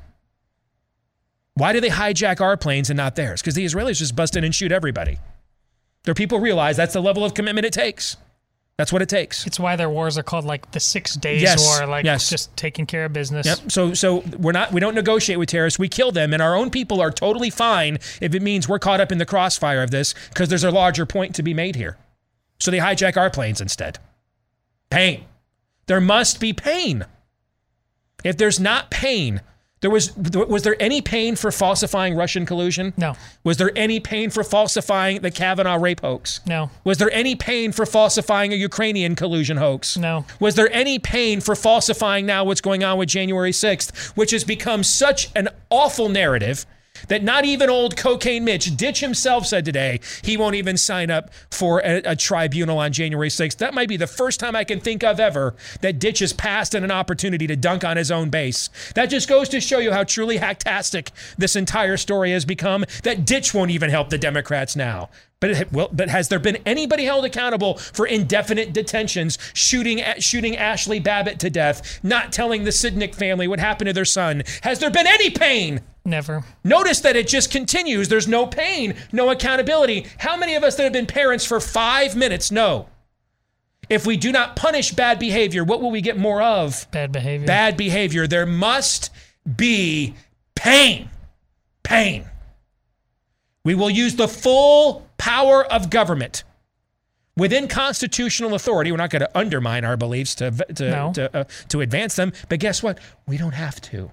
Why 1.54 1.72
do 1.72 1.80
they 1.80 1.90
hijack 1.90 2.40
our 2.40 2.56
planes 2.56 2.90
and 2.90 2.96
not 2.96 3.16
theirs? 3.16 3.42
Because 3.42 3.54
the 3.54 3.64
Israelis 3.64 3.98
just 3.98 4.16
bust 4.16 4.36
in 4.36 4.44
and 4.44 4.54
shoot 4.54 4.72
everybody. 4.72 5.18
Their 6.04 6.14
people 6.14 6.40
realize 6.40 6.76
that's 6.76 6.94
the 6.94 7.02
level 7.02 7.24
of 7.24 7.34
commitment 7.34 7.66
it 7.66 7.72
takes. 7.72 8.16
That's 8.78 8.92
what 8.92 9.02
it 9.02 9.08
takes. 9.08 9.46
It's 9.46 9.60
why 9.60 9.76
their 9.76 9.90
wars 9.90 10.16
are 10.16 10.22
called 10.22 10.44
like 10.44 10.70
the 10.72 10.80
Six 10.80 11.14
Days 11.14 11.42
yes, 11.42 11.62
War, 11.62 11.86
like 11.86 12.04
yes. 12.04 12.30
just 12.30 12.56
taking 12.56 12.86
care 12.86 13.04
of 13.04 13.12
business. 13.12 13.46
Yep. 13.46 13.70
So 13.70 13.94
so 13.94 14.24
we're 14.38 14.52
not 14.52 14.72
we 14.72 14.80
don't 14.80 14.94
negotiate 14.94 15.38
with 15.38 15.50
terrorists. 15.50 15.78
We 15.78 15.88
kill 15.88 16.10
them, 16.10 16.32
and 16.32 16.42
our 16.42 16.56
own 16.56 16.70
people 16.70 17.00
are 17.00 17.10
totally 17.10 17.50
fine 17.50 17.98
if 18.20 18.34
it 18.34 18.40
means 18.40 18.68
we're 18.68 18.78
caught 18.78 19.00
up 19.00 19.12
in 19.12 19.18
the 19.18 19.26
crossfire 19.26 19.82
of 19.82 19.90
this 19.90 20.14
because 20.30 20.48
there's 20.48 20.64
a 20.64 20.70
larger 20.70 21.04
point 21.04 21.34
to 21.34 21.42
be 21.42 21.52
made 21.52 21.76
here. 21.76 21.98
So 22.58 22.70
they 22.70 22.78
hijack 22.78 23.16
our 23.16 23.30
planes 23.30 23.60
instead. 23.60 23.98
Pain. 24.88 25.26
There 25.86 26.00
must 26.00 26.40
be 26.40 26.52
pain. 26.52 27.04
If 28.24 28.36
there's 28.38 28.58
not 28.58 28.90
pain, 28.90 29.42
there 29.82 29.90
was 29.90 30.16
was 30.16 30.62
there 30.62 30.76
any 30.80 31.02
pain 31.02 31.36
for 31.36 31.50
falsifying 31.52 32.14
Russian 32.14 32.46
collusion? 32.46 32.94
No. 32.96 33.14
Was 33.44 33.58
there 33.58 33.72
any 33.76 34.00
pain 34.00 34.30
for 34.30 34.42
falsifying 34.42 35.20
the 35.20 35.30
Kavanaugh 35.30 35.74
rape 35.76 36.00
hoax? 36.00 36.40
No. 36.46 36.70
Was 36.84 36.98
there 36.98 37.10
any 37.12 37.34
pain 37.34 37.72
for 37.72 37.84
falsifying 37.84 38.52
a 38.52 38.56
Ukrainian 38.56 39.14
collusion 39.16 39.56
hoax? 39.56 39.96
No. 39.96 40.24
Was 40.40 40.54
there 40.54 40.72
any 40.72 40.98
pain 40.98 41.40
for 41.40 41.54
falsifying 41.54 42.24
now 42.24 42.44
what's 42.44 42.60
going 42.60 42.84
on 42.84 42.96
with 42.96 43.08
January 43.08 43.50
6th, 43.50 44.16
which 44.16 44.30
has 44.30 44.44
become 44.44 44.82
such 44.84 45.30
an 45.34 45.48
awful 45.68 46.08
narrative 46.08 46.64
that 47.08 47.22
not 47.22 47.44
even 47.44 47.70
old 47.70 47.96
cocaine 47.96 48.44
Mitch, 48.44 48.76
Ditch 48.76 49.00
himself 49.00 49.46
said 49.46 49.64
today 49.64 50.00
he 50.22 50.36
won't 50.36 50.54
even 50.54 50.76
sign 50.76 51.10
up 51.10 51.30
for 51.50 51.80
a, 51.80 52.02
a 52.04 52.16
tribunal 52.16 52.78
on 52.78 52.92
January 52.92 53.28
6th. 53.28 53.58
That 53.58 53.74
might 53.74 53.88
be 53.88 53.96
the 53.96 54.06
first 54.06 54.40
time 54.40 54.56
I 54.56 54.64
can 54.64 54.80
think 54.80 55.02
of 55.04 55.20
ever 55.20 55.54
that 55.80 55.98
Ditch 55.98 56.20
has 56.20 56.32
passed 56.32 56.74
in 56.74 56.84
an 56.84 56.90
opportunity 56.90 57.46
to 57.46 57.56
dunk 57.56 57.84
on 57.84 57.96
his 57.96 58.10
own 58.10 58.30
base. 58.30 58.70
That 58.94 59.06
just 59.06 59.28
goes 59.28 59.48
to 59.50 59.60
show 59.60 59.78
you 59.78 59.92
how 59.92 60.04
truly 60.04 60.38
hacktastic 60.38 61.10
this 61.36 61.56
entire 61.56 61.96
story 61.96 62.32
has 62.32 62.44
become 62.44 62.84
that 63.02 63.24
Ditch 63.24 63.54
won't 63.54 63.70
even 63.70 63.90
help 63.90 64.10
the 64.10 64.18
Democrats 64.18 64.76
now. 64.76 65.08
But, 65.42 65.50
it, 65.50 65.72
well, 65.72 65.88
but 65.92 66.08
has 66.08 66.28
there 66.28 66.38
been 66.38 66.58
anybody 66.64 67.04
held 67.04 67.24
accountable 67.24 67.76
for 67.76 68.06
indefinite 68.06 68.72
detentions, 68.72 69.38
shooting 69.54 70.00
shooting 70.20 70.56
Ashley 70.56 71.00
Babbitt 71.00 71.40
to 71.40 71.50
death, 71.50 71.98
not 72.04 72.32
telling 72.32 72.62
the 72.62 72.70
Sicknick 72.70 73.16
family 73.16 73.48
what 73.48 73.58
happened 73.58 73.88
to 73.88 73.92
their 73.92 74.04
son? 74.04 74.44
Has 74.62 74.78
there 74.78 74.88
been 74.88 75.08
any 75.08 75.30
pain? 75.30 75.80
Never. 76.04 76.44
Notice 76.62 77.00
that 77.00 77.16
it 77.16 77.26
just 77.26 77.50
continues. 77.50 78.08
There's 78.08 78.28
no 78.28 78.46
pain, 78.46 78.94
no 79.10 79.30
accountability. 79.30 80.06
How 80.18 80.36
many 80.36 80.54
of 80.54 80.62
us 80.62 80.76
that 80.76 80.84
have 80.84 80.92
been 80.92 81.06
parents 81.06 81.44
for 81.44 81.58
five 81.58 82.14
minutes 82.14 82.52
know? 82.52 82.88
If 83.88 84.06
we 84.06 84.16
do 84.16 84.30
not 84.30 84.54
punish 84.54 84.92
bad 84.92 85.18
behavior, 85.18 85.64
what 85.64 85.82
will 85.82 85.90
we 85.90 86.02
get 86.02 86.16
more 86.16 86.40
of? 86.40 86.86
Bad 86.92 87.10
behavior. 87.10 87.48
Bad 87.48 87.76
behavior. 87.76 88.28
There 88.28 88.46
must 88.46 89.10
be 89.56 90.14
pain. 90.54 91.10
Pain. 91.82 92.26
We 93.64 93.74
will 93.74 93.90
use 93.90 94.16
the 94.16 94.28
full 94.28 95.08
power 95.22 95.64
of 95.64 95.88
government 95.88 96.42
within 97.36 97.68
constitutional 97.68 98.54
authority. 98.54 98.90
We're 98.90 98.96
not 98.98 99.10
going 99.10 99.20
to 99.20 99.38
undermine 99.38 99.84
our 99.84 99.96
beliefs 99.96 100.34
to 100.36 100.50
to 100.50 100.90
No. 100.90 101.12
to, 101.14 101.36
uh, 101.36 101.44
to 101.68 101.80
advance 101.80 102.16
them, 102.16 102.32
but 102.48 102.58
guess 102.58 102.82
what? 102.82 102.98
We 103.28 103.36
don't 103.36 103.54
have 103.54 103.80
to. 103.92 104.10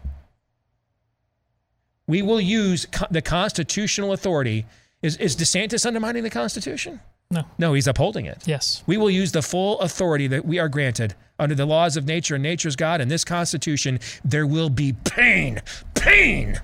We 2.08 2.22
will 2.22 2.42
use 2.42 2.86
co- 2.92 3.08
the 3.12 3.22
constitutional 3.22 4.14
authority. 4.14 4.66
Is 5.02 5.18
is 5.18 5.36
DeSantis 5.36 5.86
undermining 5.86 6.24
the 6.24 6.30
Constitution? 6.30 7.00
No. 7.32 7.44
No, 7.58 7.74
he's 7.74 7.88
upholding 7.88 8.26
it. 8.26 8.44
Yes. 8.48 8.84
We 8.88 8.98
will 8.98 9.10
use 9.10 9.32
the 9.32 9.42
full 9.44 9.80
authority 9.82 10.28
that 10.28 10.46
we 10.46 10.58
are 10.60 10.68
granted 10.70 11.14
under 11.38 11.56
the 11.56 11.66
laws 11.66 11.96
of 11.98 12.06
nature 12.06 12.36
and 12.36 12.44
nature's 12.44 12.76
God 12.76 13.02
and 13.02 13.10
this 13.10 13.24
Constitution. 13.24 14.00
There 14.26 14.48
will 14.48 14.70
be 14.70 14.94
pain, 14.94 15.62
pain, 15.94 16.60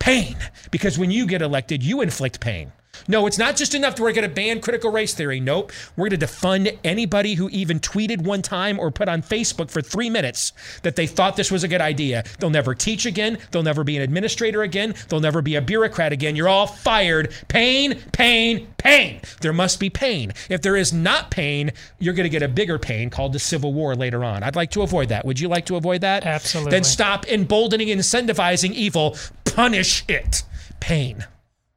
pain. 0.00 0.36
Because 0.72 0.98
when 0.98 1.10
you 1.12 1.26
get 1.26 1.42
elected, 1.42 1.82
you 1.82 2.00
inflict 2.00 2.40
pain. 2.40 2.72
No, 3.08 3.26
it's 3.26 3.38
not 3.38 3.56
just 3.56 3.74
enough 3.74 3.96
that 3.96 4.02
we're 4.02 4.12
going 4.12 4.28
to 4.28 4.34
ban 4.34 4.60
critical 4.60 4.90
race 4.90 5.14
theory. 5.14 5.40
Nope. 5.40 5.72
We're 5.96 6.08
going 6.08 6.20
to 6.20 6.26
defund 6.26 6.78
anybody 6.84 7.34
who 7.34 7.48
even 7.50 7.80
tweeted 7.80 8.22
one 8.22 8.42
time 8.42 8.78
or 8.78 8.90
put 8.90 9.08
on 9.08 9.22
Facebook 9.22 9.70
for 9.70 9.80
three 9.80 10.10
minutes 10.10 10.52
that 10.82 10.96
they 10.96 11.06
thought 11.06 11.36
this 11.36 11.50
was 11.50 11.64
a 11.64 11.68
good 11.68 11.80
idea. 11.80 12.24
They'll 12.38 12.50
never 12.50 12.74
teach 12.74 13.06
again. 13.06 13.38
They'll 13.50 13.62
never 13.62 13.84
be 13.84 13.96
an 13.96 14.02
administrator 14.02 14.62
again. 14.62 14.94
They'll 15.08 15.20
never 15.20 15.42
be 15.42 15.56
a 15.56 15.60
bureaucrat 15.60 16.12
again. 16.12 16.36
You're 16.36 16.48
all 16.48 16.66
fired. 16.66 17.32
Pain, 17.48 18.00
pain, 18.12 18.68
pain. 18.78 19.20
There 19.40 19.52
must 19.52 19.80
be 19.80 19.90
pain. 19.90 20.32
If 20.48 20.62
there 20.62 20.76
is 20.76 20.92
not 20.92 21.30
pain, 21.30 21.72
you're 21.98 22.14
going 22.14 22.24
to 22.24 22.30
get 22.30 22.42
a 22.42 22.48
bigger 22.48 22.78
pain 22.78 23.10
called 23.10 23.32
the 23.32 23.38
Civil 23.38 23.72
War 23.72 23.94
later 23.94 24.24
on. 24.24 24.42
I'd 24.42 24.56
like 24.56 24.70
to 24.72 24.82
avoid 24.82 25.08
that. 25.08 25.24
Would 25.24 25.40
you 25.40 25.48
like 25.48 25.66
to 25.66 25.76
avoid 25.76 26.00
that? 26.02 26.24
Absolutely. 26.24 26.70
Then 26.70 26.84
stop 26.84 27.26
emboldening 27.26 27.90
and 27.90 28.00
incentivizing 28.00 28.72
evil. 28.72 29.16
Punish 29.44 30.04
it. 30.08 30.42
Pain. 30.80 31.26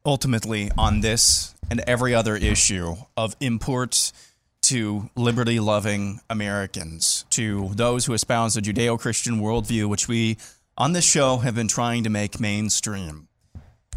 Ultimately 0.07 0.71
on 0.77 1.01
this 1.01 1.53
and 1.69 1.81
every 1.81 2.15
other 2.15 2.37
issue 2.37 2.95
of 3.17 3.35
import 3.41 4.13
to 4.61 5.09
liberty 5.15 5.59
loving 5.59 6.21
Americans, 6.29 7.25
to 7.29 7.69
those 7.73 8.05
who 8.05 8.13
espouse 8.13 8.55
a 8.57 8.61
Judeo 8.61 8.97
Christian 8.97 9.41
worldview, 9.41 9.87
which 9.87 10.07
we 10.07 10.37
on 10.77 10.93
this 10.93 11.05
show 11.05 11.37
have 11.37 11.55
been 11.55 11.67
trying 11.67 12.03
to 12.05 12.09
make 12.09 12.39
mainstream. 12.39 13.27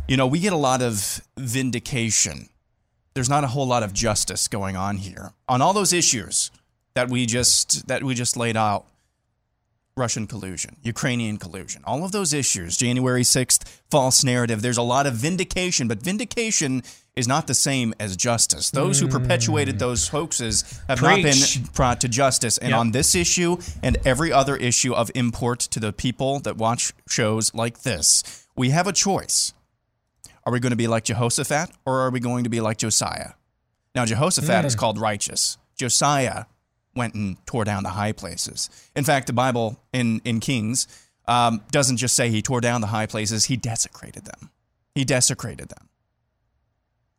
You 0.09 0.17
know, 0.17 0.27
we 0.27 0.41
get 0.41 0.53
a 0.53 0.57
lot 0.57 0.83
of 0.83 1.23
vindication. 1.39 2.49
There's 3.15 3.29
not 3.29 3.45
a 3.45 3.49
whole 3.49 3.67
lot 3.67 3.83
of 3.85 3.93
justice 3.93 4.49
going 4.49 4.77
on 4.77 4.97
here 4.97 5.33
on 5.49 5.63
all 5.63 5.73
those 5.73 5.93
issues 5.93 6.51
that 6.95 7.09
we 7.09 7.25
just 7.27 7.87
that 7.87 8.03
we 8.03 8.15
just 8.15 8.37
laid 8.37 8.57
out. 8.57 8.87
Russian 10.01 10.27
collusion, 10.27 10.77
Ukrainian 10.83 11.37
collusion, 11.37 11.83
all 11.85 12.03
of 12.05 12.11
those 12.11 12.33
issues, 12.33 12.77
January 12.77 13.23
6th, 13.23 13.63
false 13.91 14.25
narrative. 14.25 14.63
There's 14.63 14.79
a 14.79 14.83
lot 14.83 15.07
of 15.07 15.15
vindication, 15.15 15.87
but 15.87 16.03
vindication 16.03 16.83
is 17.15 17.29
not 17.29 17.47
the 17.47 17.55
same 17.55 17.93
as 18.01 18.17
justice. 18.17 18.71
Those 18.71 18.99
who 18.99 19.09
perpetuated 19.09 19.77
mm. 19.77 19.81
those 19.81 20.09
hoaxes 20.09 20.81
have 20.89 21.03
not 21.03 21.23
been 21.23 21.37
brought 21.75 22.01
to 22.01 22.09
justice. 22.09 22.57
And 22.59 22.71
Yep. 22.71 22.79
on 22.79 22.91
this 22.93 23.15
issue 23.15 23.59
and 23.83 23.99
every 24.05 24.33
other 24.33 24.57
issue 24.57 24.95
of 24.95 25.11
import 25.15 25.61
to 25.75 25.79
the 25.79 25.93
people 25.93 26.41
that 26.41 26.57
watch 26.57 26.93
shows 27.09 27.55
like 27.55 27.83
this, 27.83 28.47
we 28.57 28.71
have 28.71 28.87
a 28.87 28.93
choice. 28.93 29.53
Are 30.47 30.53
we 30.53 30.61
going 30.61 30.71
to 30.71 30.77
be 30.77 30.89
like 30.89 31.05
Jehoshaphat 31.05 31.71
or 31.85 32.01
are 32.01 32.11
we 32.11 32.21
going 32.21 32.45
to 32.45 32.51
be 32.51 32.61
like 32.61 32.79
Josiah? 32.79 33.33
Now, 33.95 34.07
Jehoshaphat 34.07 34.65
is 34.65 34.75
hmm. 34.75 34.81
called 34.81 34.99
righteous. 34.99 35.59
Josiah 35.77 36.45
went 36.95 37.15
and 37.15 37.37
tore 37.47 37.65
down 37.65 37.83
the 37.83 37.91
high 37.91 38.13
places. 38.13 38.69
In 38.97 39.05
fact, 39.05 39.27
the 39.27 39.33
Bible 39.33 39.81
in, 39.93 40.21
in 40.25 40.41
Kings 40.41 40.87
um, 41.27 41.63
doesn't 41.71 41.99
just 41.99 42.17
say 42.17 42.29
he 42.31 42.43
tore 42.43 42.61
down 42.61 42.81
the 42.81 42.89
high 42.89 43.07
places, 43.07 43.47
he 43.47 43.57
desecrated 43.57 44.25
them. 44.25 44.51
He 44.95 45.05
desecrated 45.05 45.69
them. 45.69 45.89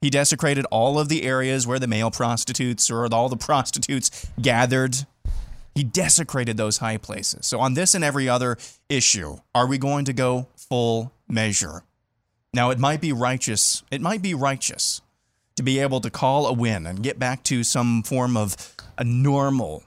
He 0.02 0.10
desecrated 0.10 0.66
all 0.72 1.00
of 1.00 1.10
the 1.10 1.24
areas 1.24 1.68
where 1.68 1.80
the 1.80 1.88
male 1.88 2.12
prostitutes 2.12 2.90
or 2.90 3.08
all 3.14 3.30
the 3.30 3.38
prostitutes 3.48 4.28
gathered. 4.42 4.96
He 5.76 5.84
desecrated 5.84 6.58
those 6.58 6.80
high 6.80 6.98
places. 6.98 7.48
So, 7.48 7.60
on 7.60 7.76
this 7.76 7.96
and 7.96 8.04
every 8.04 8.28
other 8.28 8.58
issue, 8.90 9.38
are 9.56 9.68
we 9.68 9.78
going 9.78 10.04
to 10.06 10.14
go 10.14 10.48
full 10.58 11.14
measure? 11.30 11.84
Now, 12.54 12.72
it 12.72 12.80
might 12.80 13.00
be 13.00 13.14
righteous. 13.14 13.84
It 13.90 14.02
might 14.02 14.22
be 14.22 14.34
righteous 14.34 15.02
to 15.56 15.64
be 15.64 15.80
able 15.80 16.02
to 16.02 16.10
call 16.10 16.48
a 16.48 16.54
win 16.54 16.86
and 16.86 17.02
get 17.02 17.18
back 17.18 17.44
to 17.44 17.64
some 17.64 18.04
form 18.04 18.36
of 18.36 18.58
a 18.97 19.04
normal, 19.04 19.84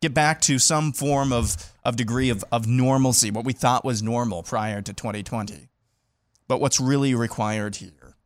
get 0.00 0.14
back 0.14 0.40
to 0.42 0.58
some 0.58 0.92
form 0.92 1.32
of, 1.32 1.56
of 1.84 1.96
degree 1.96 2.30
of, 2.30 2.44
of 2.52 2.66
normalcy, 2.66 3.30
what 3.30 3.44
we 3.44 3.52
thought 3.52 3.84
was 3.84 4.02
normal 4.02 4.42
prior 4.42 4.82
to 4.82 4.92
2020. 4.92 5.68
But 6.48 6.60
what's 6.60 6.80
really 6.80 7.14
required 7.14 7.76
here 7.76 8.16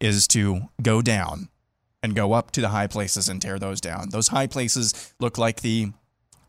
is 0.00 0.26
to 0.28 0.62
go 0.82 1.02
down 1.02 1.48
and 2.02 2.14
go 2.14 2.32
up 2.32 2.50
to 2.52 2.60
the 2.60 2.68
high 2.68 2.86
places 2.86 3.28
and 3.28 3.40
tear 3.40 3.58
those 3.58 3.80
down. 3.80 4.08
Those 4.10 4.28
high 4.28 4.46
places 4.46 5.14
look 5.20 5.36
like 5.36 5.60
the 5.60 5.92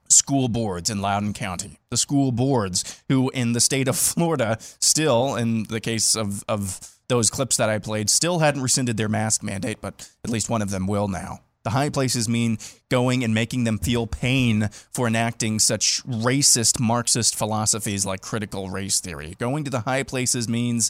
school 0.08 0.47
boards 0.47 0.89
in 0.89 1.01
Loudoun 1.01 1.34
County. 1.34 1.80
The 1.89 1.97
school 1.97 2.32
boards 2.32 3.04
who 3.10 3.30
in 3.32 3.54
the 3.54 3.60
state 3.60 3.88
of 3.88 3.95
Florida 3.97 4.58
still, 4.80 5.36
in 5.36 5.63
the 5.63 5.80
case 5.80 6.15
of, 6.15 6.43
of 6.47 6.80
those 7.08 7.30
clips 7.30 7.58
that 7.58 7.69
I 7.69 7.80
played, 7.80 8.10
still 8.10 8.39
hadn't 8.39 8.62
rescinded 8.62 8.97
their 8.97 9.10
mask 9.10 9.43
mandate, 9.43 9.80
but 9.82 10.10
at 10.23 10.30
least 10.30 10.49
one 10.49 10.62
of 10.62 10.69
them 10.69 10.88
will 10.88 11.08
now. 11.08 11.41
The 11.63 11.69
high 11.71 11.89
places 11.89 12.28
mean 12.28 12.58
going 12.89 13.24
and 13.24 13.34
making 13.34 13.65
them 13.65 13.78
feel 13.78 14.08
pain 14.08 14.69
for 14.91 15.08
enacting 15.08 15.60
such 15.60 16.04
racist 16.04 16.80
Marxist 16.80 17.36
philosophies 17.36 18.06
like 18.06 18.21
critical 18.21 18.69
race 18.69 19.00
theory. 19.00 19.36
Going 19.38 19.63
to 19.65 19.69
the 19.69 19.82
high 19.82 20.04
places 20.04 20.50
means 20.50 20.89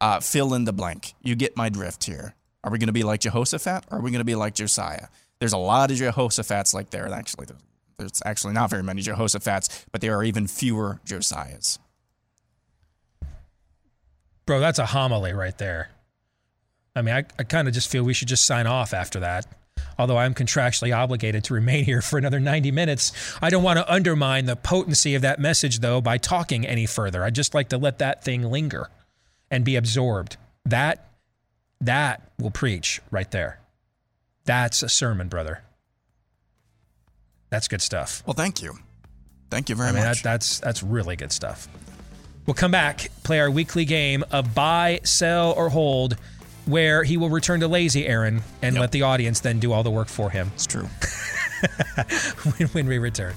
uh, 0.00 0.20
fill 0.20 0.54
in 0.54 0.64
the 0.64 0.72
blank. 0.72 1.14
You 1.22 1.34
get 1.34 1.56
my 1.56 1.68
drift 1.68 2.04
here. 2.04 2.34
Are 2.62 2.70
we 2.70 2.78
going 2.78 2.86
to 2.86 2.92
be 2.92 3.02
like 3.02 3.20
Jehoshaphat 3.20 3.86
or 3.90 3.98
are 3.98 4.00
we 4.00 4.10
going 4.12 4.20
to 4.20 4.24
be 4.24 4.36
like 4.36 4.54
Josiah? 4.54 5.08
There's 5.40 5.52
a 5.52 5.58
lot 5.58 5.90
of 5.90 5.96
Jehoshaphat's 5.96 6.72
like 6.72 6.90
there. 6.90 7.08
Actually, 7.12 7.46
there's- 7.98 8.22
actually 8.24 8.52
not 8.52 8.70
very 8.70 8.82
many 8.84 9.02
Jehoshaphat's, 9.02 9.86
but 9.90 10.00
there 10.00 10.16
are 10.16 10.22
even 10.22 10.46
fewer 10.46 11.00
Josiahs. 11.04 11.78
Bro, 14.46 14.60
that's 14.60 14.78
a 14.78 14.86
homily 14.86 15.32
right 15.32 15.56
there. 15.58 15.90
I 16.94 17.02
mean, 17.02 17.14
I, 17.14 17.24
I 17.38 17.44
kind 17.44 17.68
of 17.68 17.74
just 17.74 17.88
feel 17.88 18.02
we 18.02 18.12
should 18.14 18.28
just 18.28 18.44
sign 18.44 18.66
off 18.66 18.92
after 18.92 19.20
that. 19.20 19.46
Although 19.98 20.18
I'm 20.18 20.34
contractually 20.34 20.96
obligated 20.96 21.44
to 21.44 21.54
remain 21.54 21.84
here 21.84 22.02
for 22.02 22.18
another 22.18 22.40
90 22.40 22.70
minutes, 22.70 23.12
I 23.40 23.50
don't 23.50 23.62
want 23.62 23.78
to 23.78 23.92
undermine 23.92 24.46
the 24.46 24.56
potency 24.56 25.14
of 25.14 25.22
that 25.22 25.38
message, 25.38 25.80
though, 25.80 26.00
by 26.00 26.18
talking 26.18 26.66
any 26.66 26.86
further. 26.86 27.24
I'd 27.24 27.34
just 27.34 27.54
like 27.54 27.68
to 27.70 27.78
let 27.78 27.98
that 27.98 28.24
thing 28.24 28.42
linger 28.42 28.88
and 29.50 29.64
be 29.64 29.76
absorbed. 29.76 30.36
That, 30.64 31.10
that 31.80 32.32
will 32.38 32.50
preach 32.50 33.00
right 33.10 33.30
there. 33.30 33.60
That's 34.44 34.82
a 34.82 34.88
sermon, 34.88 35.28
brother. 35.28 35.62
That's 37.50 37.68
good 37.68 37.82
stuff. 37.82 38.22
Well, 38.26 38.34
thank 38.34 38.62
you. 38.62 38.78
Thank 39.50 39.68
you 39.68 39.74
very 39.74 39.90
I 39.90 39.92
mean, 39.92 40.04
much. 40.04 40.22
that, 40.22 40.30
that's 40.30 40.60
that's 40.60 40.82
really 40.82 41.14
good 41.14 41.30
stuff. 41.30 41.68
We'll 42.46 42.54
come 42.54 42.70
back, 42.70 43.10
play 43.22 43.38
our 43.38 43.50
weekly 43.50 43.84
game 43.84 44.24
of 44.32 44.54
buy, 44.54 45.00
sell, 45.04 45.52
or 45.52 45.68
hold, 45.68 46.16
where 46.66 47.02
he 47.02 47.16
will 47.16 47.30
return 47.30 47.60
to 47.60 47.68
lazy 47.68 48.06
Aaron 48.06 48.42
and 48.62 48.78
let 48.78 48.92
the 48.92 49.02
audience 49.02 49.40
then 49.40 49.58
do 49.58 49.72
all 49.72 49.82
the 49.82 49.90
work 49.90 50.08
for 50.08 50.30
him. 50.30 50.50
It's 50.54 50.66
true. 50.66 50.84
when, 52.44 52.68
when 52.68 52.86
we 52.86 52.98
return. 52.98 53.34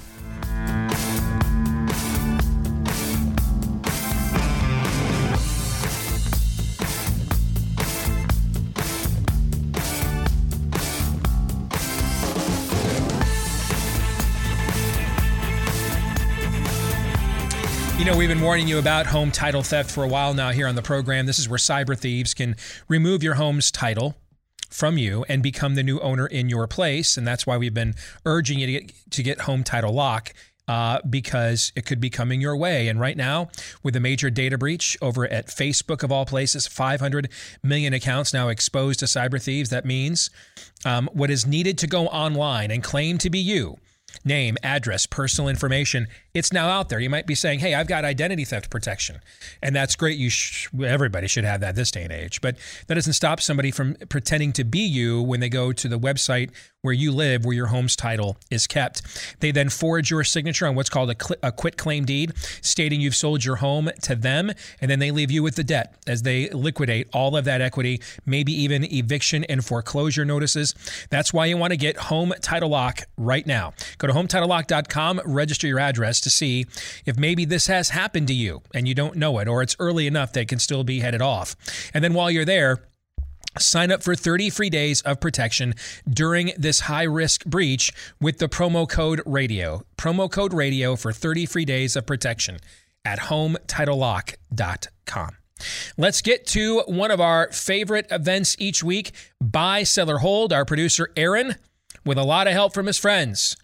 You 18.05 18.11
know, 18.11 18.17
we've 18.19 18.29
been 18.29 18.41
warning 18.41 18.67
you 18.67 18.77
about 18.77 19.07
home 19.07 19.31
title 19.31 19.63
theft 19.63 19.89
for 19.89 20.03
a 20.03 20.07
while 20.07 20.35
now 20.35 20.51
here 20.51 20.67
on 20.67 20.75
the 20.75 20.83
program. 20.83 21.25
This 21.25 21.39
is 21.39 21.49
where 21.49 21.57
cyber 21.57 21.97
thieves 21.97 22.35
can 22.35 22.55
remove 22.87 23.23
your 23.23 23.33
home's 23.33 23.71
title 23.71 24.15
from 24.69 24.99
you 24.99 25.25
and 25.27 25.41
become 25.41 25.73
the 25.73 25.81
new 25.81 25.97
owner 26.01 26.27
in 26.27 26.47
your 26.47 26.67
place. 26.67 27.17
And 27.17 27.25
that's 27.25 27.47
why 27.47 27.57
we've 27.57 27.73
been 27.73 27.95
urging 28.23 28.59
you 28.59 28.67
to 28.67 28.71
get, 28.73 28.93
to 29.09 29.23
get 29.23 29.41
home 29.41 29.63
title 29.63 29.91
lock. 29.91 30.35
Uh, 30.67 30.99
because 31.07 31.71
it 31.75 31.85
could 31.85 31.99
be 31.99 32.11
coming 32.11 32.41
your 32.41 32.55
way. 32.55 32.87
And 32.87 32.99
right 32.99 33.17
now, 33.17 33.49
with 33.81 33.95
a 33.95 33.99
major 33.99 34.31
data 34.31 34.57
breach 34.57 34.97
over 35.01 35.25
at 35.27 35.47
Facebook, 35.47 36.01
of 36.01 36.11
all 36.11 36.25
places, 36.25 36.65
500 36.65 37.29
million 37.63 37.93
accounts 37.93 38.33
now 38.33 38.49
exposed 38.49 38.99
to 38.99 39.05
cyber 39.05 39.41
thieves. 39.41 39.69
That 39.69 39.85
means 39.85 40.31
um, 40.83 41.07
what 41.13 41.29
is 41.29 41.45
needed 41.45 41.77
to 41.79 41.87
go 41.87 42.07
online 42.07 42.71
and 42.71 42.83
claim 42.83 43.19
to 43.19 43.29
be 43.29 43.37
you 43.37 43.77
name, 44.23 44.57
address, 44.63 45.05
personal 45.05 45.49
information, 45.49 46.07
it's 46.35 46.53
now 46.53 46.69
out 46.69 46.89
there. 46.89 46.99
You 46.99 47.09
might 47.09 47.25
be 47.25 47.33
saying, 47.33 47.59
"Hey, 47.59 47.73
I've 47.73 47.87
got 47.87 48.05
identity 48.05 48.45
theft 48.45 48.69
protection." 48.69 49.21
And 49.63 49.75
that's 49.75 49.95
great. 49.95 50.17
You 50.17 50.29
sh- 50.29 50.67
everybody 50.83 51.27
should 51.27 51.45
have 51.45 51.61
that 51.61 51.75
this 51.75 51.89
day 51.89 52.03
and 52.03 52.11
age. 52.11 52.41
But 52.41 52.57
that 52.87 52.95
doesn't 52.95 53.13
stop 53.13 53.41
somebody 53.41 53.71
from 53.71 53.95
pretending 54.09 54.53
to 54.53 54.63
be 54.63 54.79
you 54.79 55.21
when 55.21 55.39
they 55.39 55.49
go 55.49 55.71
to 55.71 55.87
the 55.87 55.99
website 55.99 56.51
where 56.85 56.93
you 56.93 57.11
live, 57.11 57.43
where 57.43 57.55
your 57.55 57.65
home's 57.67 57.95
title 57.95 58.37
is 58.51 58.67
kept. 58.67 59.01
They 59.39 59.49
then 59.49 59.69
forge 59.69 60.11
your 60.11 60.23
signature 60.23 60.67
on 60.67 60.75
what's 60.75 60.89
called 60.89 61.09
a, 61.09 61.15
cl- 61.19 61.39
a 61.41 61.51
quit 61.51 61.77
claim 61.77 62.05
deed, 62.05 62.33
stating 62.61 63.01
you've 63.01 63.15
sold 63.15 63.43
your 63.43 63.55
home 63.55 63.89
to 64.03 64.15
them, 64.15 64.51
and 64.79 64.91
then 64.91 64.99
they 64.99 65.09
leave 65.09 65.31
you 65.31 65.41
with 65.41 65.55
the 65.55 65.63
debt 65.63 65.95
as 66.05 66.21
they 66.21 66.47
liquidate 66.49 67.07
all 67.11 67.35
of 67.35 67.45
that 67.45 67.59
equity, 67.59 68.01
maybe 68.27 68.53
even 68.53 68.83
eviction 68.93 69.43
and 69.45 69.65
foreclosure 69.65 70.25
notices. 70.25 70.75
That's 71.09 71.33
why 71.33 71.47
you 71.47 71.57
want 71.57 71.71
to 71.71 71.77
get 71.77 71.97
Home 71.97 72.33
Title 72.41 72.69
Lock 72.69 72.99
right 73.17 73.47
now. 73.47 73.73
Go 73.97 74.05
to 74.07 74.13
HometitleLock.com, 74.13 75.21
register 75.25 75.65
your 75.65 75.79
address 75.79 76.21
to 76.25 76.29
see 76.29 76.65
if 77.05 77.17
maybe 77.17 77.45
this 77.45 77.67
has 77.67 77.89
happened 77.89 78.27
to 78.27 78.33
you 78.33 78.61
and 78.73 78.87
you 78.87 78.93
don't 78.93 79.15
know 79.15 79.39
it, 79.39 79.47
or 79.47 79.61
it's 79.61 79.75
early 79.79 80.05
enough 80.05 80.33
that 80.33 80.49
can 80.49 80.59
still 80.59 80.83
be 80.83 80.99
headed 80.99 81.21
off. 81.21 81.55
And 81.93 82.03
then 82.03 82.13
while 82.13 82.29
you're 82.29 82.43
there, 82.43 82.81
Sign 83.57 83.89
up 83.89 84.03
for 84.03 84.15
30 84.15 84.49
free 84.49 84.69
days 84.69 84.99
of 85.01 85.21
protection 85.21 85.75
during 86.09 86.51
this 86.57 86.81
high 86.81 87.03
risk 87.03 87.45
breach 87.45 87.93
with 88.19 88.39
the 88.39 88.49
promo 88.49 88.85
code 88.87 89.21
radio. 89.25 89.81
Promo 89.97 90.29
code 90.29 90.53
radio 90.53 90.97
for 90.97 91.13
30 91.13 91.45
free 91.45 91.63
days 91.63 91.95
of 91.95 92.05
protection 92.05 92.57
at 93.05 93.19
hometitlelock.com. 93.19 95.37
Let's 95.97 96.21
get 96.21 96.45
to 96.47 96.81
one 96.81 97.11
of 97.11 97.21
our 97.21 97.49
favorite 97.53 98.07
events 98.11 98.57
each 98.59 98.83
week 98.83 99.13
buy, 99.39 99.83
sell, 99.83 100.11
or 100.11 100.17
hold. 100.17 100.51
Our 100.51 100.65
producer, 100.65 101.09
Aaron, 101.15 101.55
with 102.03 102.17
a 102.17 102.23
lot 102.23 102.47
of 102.47 102.53
help 102.53 102.73
from 102.73 102.87
his 102.87 102.97
friends 102.97 103.55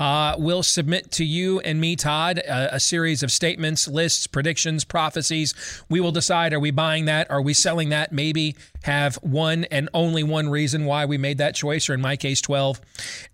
uh, 0.00 0.34
will 0.38 0.62
submit 0.62 1.12
to 1.12 1.24
you 1.26 1.60
and 1.60 1.78
me, 1.78 1.94
Todd, 1.94 2.38
a, 2.38 2.76
a, 2.76 2.80
series 2.80 3.22
of 3.22 3.30
statements, 3.30 3.86
lists, 3.86 4.26
predictions, 4.26 4.82
prophecies. 4.82 5.54
We 5.90 6.00
will 6.00 6.10
decide 6.10 6.54
are 6.54 6.58
we 6.58 6.70
buying 6.70 7.04
that? 7.04 7.30
Are 7.30 7.42
we 7.42 7.52
selling 7.52 7.90
that? 7.90 8.10
Maybe 8.10 8.56
have 8.84 9.16
one 9.16 9.64
and 9.64 9.90
only 9.92 10.22
one 10.22 10.48
reason 10.48 10.86
why 10.86 11.04
we 11.04 11.18
made 11.18 11.36
that 11.36 11.54
choice, 11.54 11.90
or 11.90 11.94
in 11.94 12.00
my 12.00 12.16
case, 12.16 12.40
12. 12.40 12.80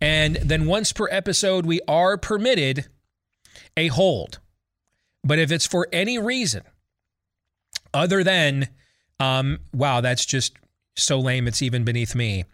And 0.00 0.36
then 0.36 0.66
once 0.66 0.92
per 0.92 1.08
episode, 1.08 1.66
we 1.66 1.80
are 1.86 2.18
permitted 2.18 2.86
a 3.76 3.86
hold. 3.86 4.40
But 5.22 5.38
if 5.38 5.52
it's 5.52 5.66
for 5.66 5.86
any 5.92 6.18
reason 6.18 6.62
other 7.94 8.24
than, 8.24 8.68
um, 9.20 9.60
wow, 9.72 10.00
that's 10.00 10.26
just 10.26 10.54
so 10.96 11.20
lame, 11.20 11.46
it's 11.46 11.62
even 11.62 11.84
beneath 11.84 12.16
me, 12.16 12.44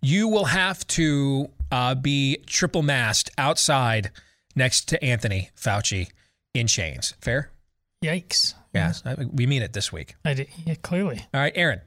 you 0.00 0.26
will 0.26 0.46
have 0.46 0.86
to 0.86 1.50
uh, 1.70 1.94
be 1.94 2.38
triple 2.46 2.82
masked 2.82 3.30
outside 3.38 4.10
next 4.54 4.88
to 4.88 5.02
Anthony 5.04 5.50
Fauci 5.56 6.10
in 6.54 6.66
chains. 6.66 7.14
Fair? 7.20 7.50
Yikes. 8.04 8.54
Yes, 8.74 9.02
yeah. 9.04 9.24
we 9.32 9.46
mean 9.46 9.62
it 9.62 9.72
this 9.72 9.92
week. 9.92 10.14
I 10.24 10.34
did, 10.34 10.48
yeah, 10.64 10.74
clearly. 10.82 11.26
All 11.32 11.40
right, 11.40 11.52
Aaron. 11.56 11.80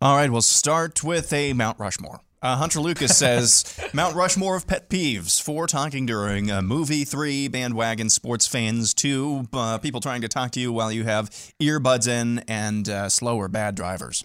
All 0.00 0.16
right, 0.16 0.30
we'll 0.30 0.42
start 0.42 1.04
with 1.04 1.32
a 1.32 1.52
Mount 1.52 1.78
Rushmore. 1.78 2.20
Uh, 2.42 2.56
Hunter 2.56 2.80
Lucas 2.80 3.18
says 3.18 3.78
Mount 3.92 4.14
Rushmore 4.14 4.56
of 4.56 4.66
pet 4.66 4.88
peeves 4.88 5.42
for 5.42 5.66
talking 5.66 6.06
during 6.06 6.50
a 6.50 6.62
movie, 6.62 7.04
three 7.04 7.48
bandwagon 7.48 8.08
sports 8.08 8.46
fans, 8.46 8.94
two 8.94 9.46
uh, 9.52 9.78
people 9.78 10.00
trying 10.00 10.22
to 10.22 10.28
talk 10.28 10.52
to 10.52 10.60
you 10.60 10.72
while 10.72 10.90
you 10.90 11.04
have 11.04 11.30
earbuds 11.60 12.08
in, 12.08 12.38
and 12.48 12.88
uh, 12.88 13.08
slower 13.08 13.48
bad 13.48 13.74
drivers. 13.74 14.24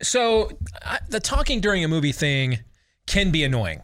So 0.00 0.50
the 1.08 1.18
talking 1.18 1.60
during 1.60 1.82
a 1.82 1.88
movie 1.88 2.12
thing 2.12 2.60
can 3.06 3.32
be 3.32 3.42
annoying. 3.42 3.82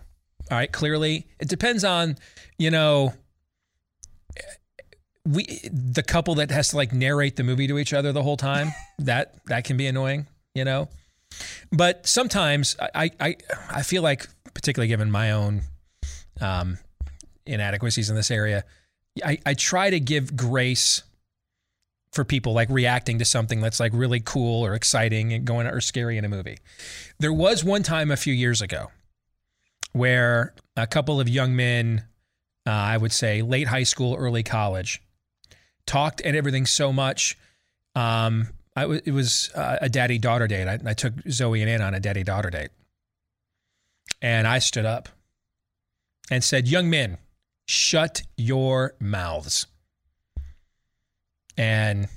All 0.50 0.58
right, 0.58 0.70
clearly 0.70 1.26
it 1.38 1.48
depends 1.48 1.84
on, 1.84 2.16
you 2.58 2.70
know, 2.70 3.14
we 5.26 5.44
the 5.72 6.02
couple 6.02 6.34
that 6.36 6.50
has 6.50 6.68
to 6.70 6.76
like 6.76 6.92
narrate 6.92 7.36
the 7.36 7.42
movie 7.42 7.66
to 7.66 7.78
each 7.78 7.92
other 7.92 8.12
the 8.12 8.22
whole 8.22 8.36
time. 8.36 8.72
that 8.98 9.34
that 9.46 9.64
can 9.64 9.76
be 9.76 9.86
annoying, 9.86 10.26
you 10.54 10.64
know. 10.64 10.88
But 11.72 12.06
sometimes 12.06 12.76
I 12.94 13.10
I 13.18 13.36
I 13.70 13.82
feel 13.82 14.02
like, 14.02 14.28
particularly 14.52 14.88
given 14.88 15.10
my 15.10 15.32
own 15.32 15.62
um, 16.40 16.78
inadequacies 17.46 18.10
in 18.10 18.16
this 18.16 18.30
area, 18.30 18.64
I, 19.24 19.38
I 19.46 19.54
try 19.54 19.90
to 19.90 20.00
give 20.00 20.36
grace 20.36 21.02
for 22.12 22.24
people 22.24 22.52
like 22.52 22.68
reacting 22.70 23.18
to 23.18 23.24
something 23.24 23.60
that's 23.60 23.80
like 23.80 23.92
really 23.94 24.20
cool 24.20 24.64
or 24.64 24.74
exciting 24.74 25.32
and 25.32 25.44
going 25.44 25.66
or 25.66 25.80
scary 25.80 26.16
in 26.16 26.24
a 26.24 26.28
movie. 26.28 26.58
There 27.18 27.32
was 27.32 27.64
one 27.64 27.82
time 27.82 28.10
a 28.10 28.16
few 28.16 28.32
years 28.32 28.62
ago 28.62 28.90
where 29.94 30.52
a 30.76 30.86
couple 30.86 31.20
of 31.20 31.28
young 31.28 31.56
men, 31.56 32.04
uh, 32.66 32.70
I 32.70 32.96
would 32.98 33.12
say 33.12 33.40
late 33.40 33.68
high 33.68 33.84
school, 33.84 34.16
early 34.16 34.42
college, 34.42 35.00
talked 35.86 36.20
and 36.22 36.36
everything 36.36 36.66
so 36.66 36.92
much. 36.92 37.38
Um, 37.94 38.48
w- 38.76 39.00
it 39.04 39.12
was 39.12 39.50
uh, 39.54 39.78
a 39.80 39.88
daddy 39.88 40.18
daughter 40.18 40.46
date. 40.46 40.66
I, 40.68 40.78
I 40.84 40.94
took 40.94 41.14
Zoe 41.30 41.62
and 41.62 41.70
Ann 41.70 41.80
on 41.80 41.94
a 41.94 42.00
daddy 42.00 42.24
daughter 42.24 42.50
date. 42.50 42.70
And 44.20 44.46
I 44.48 44.58
stood 44.58 44.84
up 44.84 45.08
and 46.30 46.42
said, 46.42 46.66
Young 46.66 46.90
men, 46.90 47.18
shut 47.66 48.22
your 48.36 48.94
mouths. 48.98 49.66
And 51.56 52.08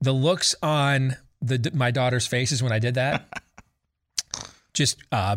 the 0.00 0.12
looks 0.12 0.54
on 0.62 1.16
the 1.42 1.70
my 1.74 1.90
daughter's 1.90 2.26
faces 2.26 2.62
when 2.62 2.72
I 2.72 2.78
did 2.78 2.94
that 2.94 3.42
just 4.76 4.98
uh, 5.10 5.36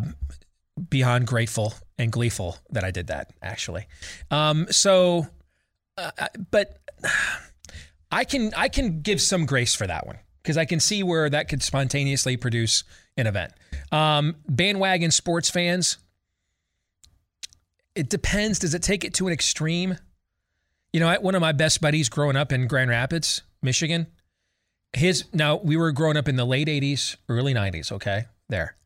beyond 0.88 1.26
grateful 1.26 1.74
and 1.98 2.12
gleeful 2.12 2.58
that 2.70 2.84
I 2.84 2.90
did 2.90 3.08
that, 3.08 3.32
actually. 3.42 3.86
Um, 4.30 4.66
so, 4.70 5.26
uh, 5.96 6.10
but 6.50 6.78
I 8.12 8.24
can 8.24 8.52
I 8.56 8.68
can 8.68 9.00
give 9.00 9.20
some 9.20 9.46
grace 9.46 9.74
for 9.74 9.86
that 9.86 10.06
one 10.06 10.18
because 10.42 10.56
I 10.56 10.64
can 10.64 10.78
see 10.78 11.02
where 11.02 11.28
that 11.30 11.48
could 11.48 11.62
spontaneously 11.62 12.36
produce 12.36 12.84
an 13.16 13.26
event. 13.26 13.52
Um, 13.90 14.36
bandwagon 14.48 15.10
sports 15.10 15.50
fans, 15.50 15.98
it 17.94 18.08
depends. 18.08 18.58
Does 18.58 18.74
it 18.74 18.82
take 18.82 19.04
it 19.04 19.14
to 19.14 19.26
an 19.26 19.32
extreme? 19.32 19.96
You 20.92 21.00
know, 21.00 21.14
one 21.20 21.34
of 21.34 21.40
my 21.40 21.52
best 21.52 21.80
buddies 21.80 22.08
growing 22.08 22.36
up 22.36 22.52
in 22.52 22.66
Grand 22.66 22.90
Rapids, 22.90 23.42
Michigan. 23.62 24.06
His 24.92 25.24
now 25.32 25.56
we 25.56 25.76
were 25.76 25.92
growing 25.92 26.16
up 26.16 26.28
in 26.28 26.36
the 26.36 26.44
late 26.44 26.68
'80s, 26.68 27.16
early 27.28 27.54
'90s. 27.54 27.92
Okay, 27.92 28.24
there. 28.48 28.76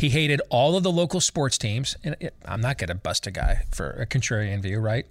He 0.00 0.08
hated 0.08 0.40
all 0.48 0.76
of 0.76 0.82
the 0.82 0.90
local 0.90 1.20
sports 1.20 1.58
teams. 1.58 1.94
And 2.02 2.16
it, 2.20 2.34
I'm 2.46 2.62
not 2.62 2.78
going 2.78 2.88
to 2.88 2.94
bust 2.94 3.26
a 3.26 3.30
guy 3.30 3.64
for 3.70 3.90
a 3.90 4.06
contrarian 4.06 4.62
view, 4.62 4.78
right? 4.78 5.04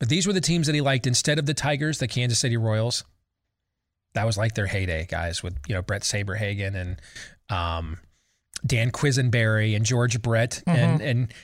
But 0.00 0.08
these 0.08 0.26
were 0.26 0.32
the 0.32 0.40
teams 0.40 0.66
that 0.66 0.74
he 0.74 0.80
liked 0.80 1.06
instead 1.06 1.38
of 1.38 1.46
the 1.46 1.54
Tigers, 1.54 1.98
the 1.98 2.08
Kansas 2.08 2.40
City 2.40 2.56
Royals. 2.56 3.04
That 4.14 4.26
was 4.26 4.36
like 4.36 4.56
their 4.56 4.66
heyday, 4.66 5.06
guys, 5.08 5.40
with 5.40 5.56
you 5.68 5.74
know 5.74 5.82
Bret 5.82 6.02
Saberhagen 6.02 6.74
and 6.74 7.00
um, 7.48 7.98
Dan 8.66 8.90
Quisenberry 8.90 9.76
and 9.76 9.86
George 9.86 10.20
Brett 10.20 10.64
mm-hmm. 10.66 10.70
and 10.70 11.00
and 11.00 11.34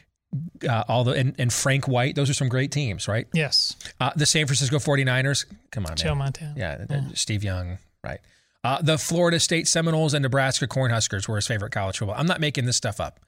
uh, 0.69 0.83
all 0.89 1.05
the 1.05 1.13
and, 1.13 1.37
and, 1.39 1.53
Frank 1.53 1.87
White. 1.87 2.17
Those 2.17 2.29
are 2.29 2.35
some 2.35 2.49
great 2.49 2.73
teams, 2.73 3.07
right? 3.07 3.29
Yes. 3.33 3.77
Uh, 4.01 4.11
the 4.17 4.27
San 4.27 4.47
Francisco 4.47 4.79
49ers. 4.79 5.45
Come 5.71 5.87
on, 5.87 5.95
Joe 5.95 6.09
man. 6.09 6.19
Montana. 6.19 6.55
Yeah, 6.57 6.85
yeah, 6.91 7.03
Steve 7.15 7.45
Young, 7.45 7.79
right? 8.03 8.21
Uh, 8.65 8.81
the 8.81 8.97
Florida 8.97 9.41
State 9.41 9.67
Seminoles 9.67 10.15
and 10.15 10.23
Nebraska 10.23 10.69
Cornhuskers 10.69 11.27
were 11.27 11.37
his 11.37 11.47
favorite 11.47 11.73
college 11.73 11.99
football. 11.99 12.17
I'm 12.17 12.27
not 12.27 12.41
making 12.41 12.65
this 12.65 12.77
stuff 12.77 13.01
up. 13.01 13.19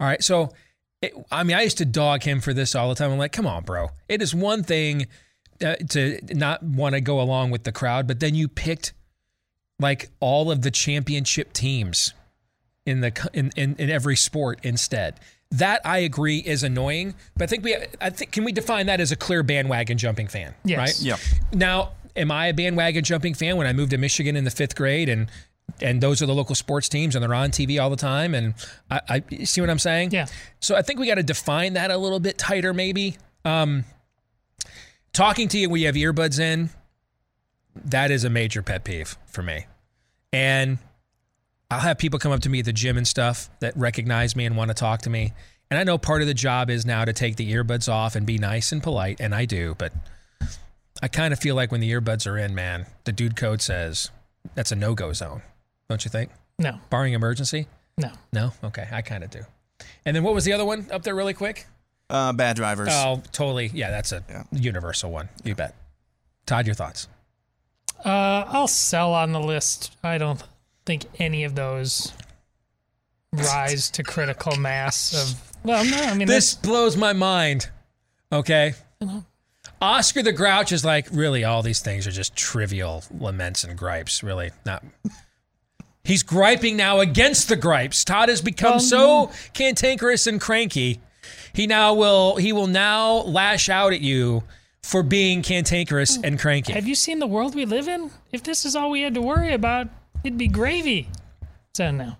All 0.00 0.06
right. 0.06 0.22
So, 0.22 0.52
it, 1.00 1.14
I 1.30 1.44
mean, 1.44 1.56
I 1.56 1.62
used 1.62 1.78
to 1.78 1.84
dog 1.84 2.22
him 2.22 2.40
for 2.40 2.52
this 2.52 2.74
all 2.74 2.88
the 2.88 2.94
time. 2.94 3.12
I'm 3.12 3.18
like, 3.18 3.32
come 3.32 3.46
on, 3.46 3.62
bro. 3.62 3.90
It 4.08 4.22
is 4.22 4.34
one 4.34 4.64
thing 4.64 5.06
uh, 5.64 5.76
to 5.90 6.18
not 6.32 6.62
want 6.62 6.94
to 6.94 7.00
go 7.00 7.20
along 7.20 7.50
with 7.50 7.64
the 7.64 7.72
crowd, 7.72 8.06
but 8.06 8.20
then 8.20 8.34
you 8.34 8.48
picked 8.48 8.92
like 9.78 10.10
all 10.20 10.50
of 10.50 10.62
the 10.62 10.70
championship 10.70 11.52
teams 11.52 12.14
in 12.86 13.00
the 13.00 13.30
in, 13.32 13.50
in, 13.56 13.76
in 13.76 13.90
every 13.90 14.16
sport 14.16 14.60
instead. 14.62 15.20
That 15.50 15.82
I 15.84 15.98
agree 15.98 16.38
is 16.38 16.62
annoying, 16.62 17.14
but 17.36 17.44
I 17.44 17.46
think 17.46 17.64
we 17.64 17.76
I 18.00 18.10
think 18.10 18.32
can 18.32 18.44
we 18.44 18.52
define 18.52 18.86
that 18.86 19.00
as 19.00 19.12
a 19.12 19.16
clear 19.16 19.42
bandwagon 19.42 19.98
jumping 19.98 20.28
fan, 20.28 20.54
yes. 20.64 20.78
right? 20.78 21.00
Yeah. 21.00 21.16
Now, 21.52 21.92
am 22.16 22.30
I 22.30 22.48
a 22.48 22.54
bandwagon 22.54 23.04
jumping 23.04 23.34
fan 23.34 23.56
when 23.56 23.66
I 23.66 23.72
moved 23.72 23.90
to 23.90 23.98
Michigan 23.98 24.36
in 24.36 24.44
the 24.44 24.50
fifth 24.50 24.76
grade 24.76 25.08
and 25.08 25.30
and 25.80 26.00
those 26.00 26.20
are 26.20 26.26
the 26.26 26.34
local 26.34 26.54
sports 26.54 26.88
teams 26.88 27.14
and 27.14 27.22
they're 27.22 27.34
on 27.34 27.50
TV 27.50 27.80
all 27.80 27.88
the 27.88 27.96
time 27.96 28.34
and 28.34 28.54
I, 28.90 29.00
I 29.08 29.44
see 29.44 29.60
what 29.60 29.70
I'm 29.70 29.78
saying? 29.78 30.10
Yeah. 30.10 30.26
So 30.60 30.76
I 30.76 30.82
think 30.82 31.00
we 31.00 31.06
got 31.06 31.14
to 31.14 31.22
define 31.22 31.74
that 31.74 31.90
a 31.90 31.96
little 31.96 32.20
bit 32.20 32.36
tighter 32.36 32.74
maybe. 32.74 33.16
Um, 33.44 33.84
talking 35.12 35.48
to 35.48 35.58
you 35.58 35.70
when 35.70 35.80
you 35.80 35.86
have 35.86 35.94
earbuds 35.94 36.38
in, 36.38 36.70
that 37.84 38.10
is 38.10 38.24
a 38.24 38.30
major 38.30 38.62
pet 38.62 38.84
peeve 38.84 39.16
for 39.26 39.42
me. 39.42 39.66
And 40.32 40.78
I'll 41.70 41.80
have 41.80 41.98
people 41.98 42.18
come 42.18 42.32
up 42.32 42.40
to 42.40 42.50
me 42.50 42.58
at 42.58 42.64
the 42.66 42.72
gym 42.72 42.98
and 42.98 43.08
stuff 43.08 43.48
that 43.60 43.76
recognize 43.76 44.36
me 44.36 44.44
and 44.44 44.56
want 44.56 44.68
to 44.68 44.74
talk 44.74 45.02
to 45.02 45.10
me. 45.10 45.32
And 45.70 45.78
I 45.78 45.84
know 45.84 45.96
part 45.96 46.20
of 46.20 46.28
the 46.28 46.34
job 46.34 46.68
is 46.68 46.84
now 46.84 47.04
to 47.06 47.14
take 47.14 47.36
the 47.36 47.50
earbuds 47.50 47.90
off 47.90 48.14
and 48.14 48.26
be 48.26 48.36
nice 48.36 48.72
and 48.72 48.82
polite, 48.82 49.20
and 49.20 49.34
I 49.34 49.46
do, 49.46 49.74
but 49.78 49.90
I 51.02 51.08
kind 51.08 51.32
of 51.32 51.40
feel 51.40 51.54
like 51.56 51.72
when 51.72 51.80
the 51.80 51.90
earbuds 51.90 52.26
are 52.30 52.38
in, 52.38 52.54
man, 52.54 52.86
the 53.04 53.12
dude 53.12 53.36
code 53.36 53.60
says 53.60 54.10
that's 54.54 54.70
a 54.72 54.76
no 54.76 54.94
go 54.94 55.12
zone. 55.12 55.42
Don't 55.88 56.04
you 56.04 56.10
think? 56.10 56.30
No. 56.58 56.78
Barring 56.90 57.12
emergency? 57.12 57.66
No. 57.98 58.12
No? 58.32 58.52
Okay, 58.62 58.88
I 58.90 59.02
kind 59.02 59.24
of 59.24 59.30
do. 59.30 59.40
And 60.06 60.14
then 60.14 60.22
what 60.22 60.32
was 60.34 60.44
the 60.44 60.52
other 60.52 60.64
one 60.64 60.86
up 60.92 61.02
there, 61.02 61.14
really 61.14 61.34
quick? 61.34 61.66
Uh, 62.08 62.32
bad 62.32 62.56
drivers. 62.56 62.88
Oh, 62.92 63.22
totally. 63.32 63.70
Yeah, 63.74 63.90
that's 63.90 64.12
a 64.12 64.22
Yeah. 64.28 64.44
universal 64.52 65.10
one. 65.10 65.28
You 65.44 65.54
bet. 65.54 65.74
Todd, 66.46 66.66
your 66.66 66.74
thoughts? 66.74 67.08
Uh, 68.04 68.44
I'll 68.48 68.68
sell 68.68 69.12
on 69.14 69.32
the 69.32 69.40
list. 69.40 69.96
I 70.04 70.18
don't 70.18 70.42
think 70.86 71.06
any 71.18 71.44
of 71.44 71.54
those 71.54 72.12
rise 73.32 73.90
to 73.92 74.02
critical 74.02 74.56
mass 74.56 75.14
of. 75.14 75.52
Well, 75.64 75.84
no, 75.84 75.96
I 76.02 76.14
mean 76.14 76.26
This 76.28 76.54
blows 76.54 76.96
my 76.96 77.12
mind. 77.12 77.70
Okay. 78.32 78.74
Oscar 79.82 80.22
the 80.22 80.32
Grouch 80.32 80.70
is 80.70 80.84
like, 80.84 81.08
really, 81.10 81.42
all 81.44 81.62
these 81.62 81.80
things 81.80 82.06
are 82.06 82.12
just 82.12 82.36
trivial 82.36 83.02
laments 83.10 83.64
and 83.64 83.76
gripes. 83.76 84.22
Really, 84.22 84.50
not. 84.64 84.84
He's 86.04 86.22
griping 86.22 86.76
now 86.76 87.00
against 87.00 87.48
the 87.48 87.56
gripes. 87.56 88.04
Todd 88.04 88.28
has 88.28 88.40
become 88.40 88.74
Um, 88.74 88.80
so 88.80 89.32
cantankerous 89.54 90.26
and 90.26 90.40
cranky. 90.40 91.00
He 91.52 91.66
now 91.66 91.94
will 91.94 92.36
he 92.36 92.52
will 92.52 92.66
now 92.66 93.22
lash 93.22 93.68
out 93.68 93.92
at 93.92 94.00
you 94.00 94.44
for 94.82 95.02
being 95.02 95.42
cantankerous 95.42 96.16
and 96.22 96.38
cranky. 96.38 96.72
Have 96.72 96.88
you 96.88 96.94
seen 96.94 97.18
the 97.18 97.26
world 97.26 97.54
we 97.54 97.64
live 97.64 97.88
in? 97.88 98.10
If 98.32 98.42
this 98.42 98.64
is 98.64 98.74
all 98.74 98.90
we 98.90 99.02
had 99.02 99.14
to 99.14 99.22
worry 99.22 99.52
about, 99.52 99.88
it'd 100.24 100.38
be 100.38 100.48
gravy. 100.48 101.08
So 101.74 101.90
no. 101.90 102.16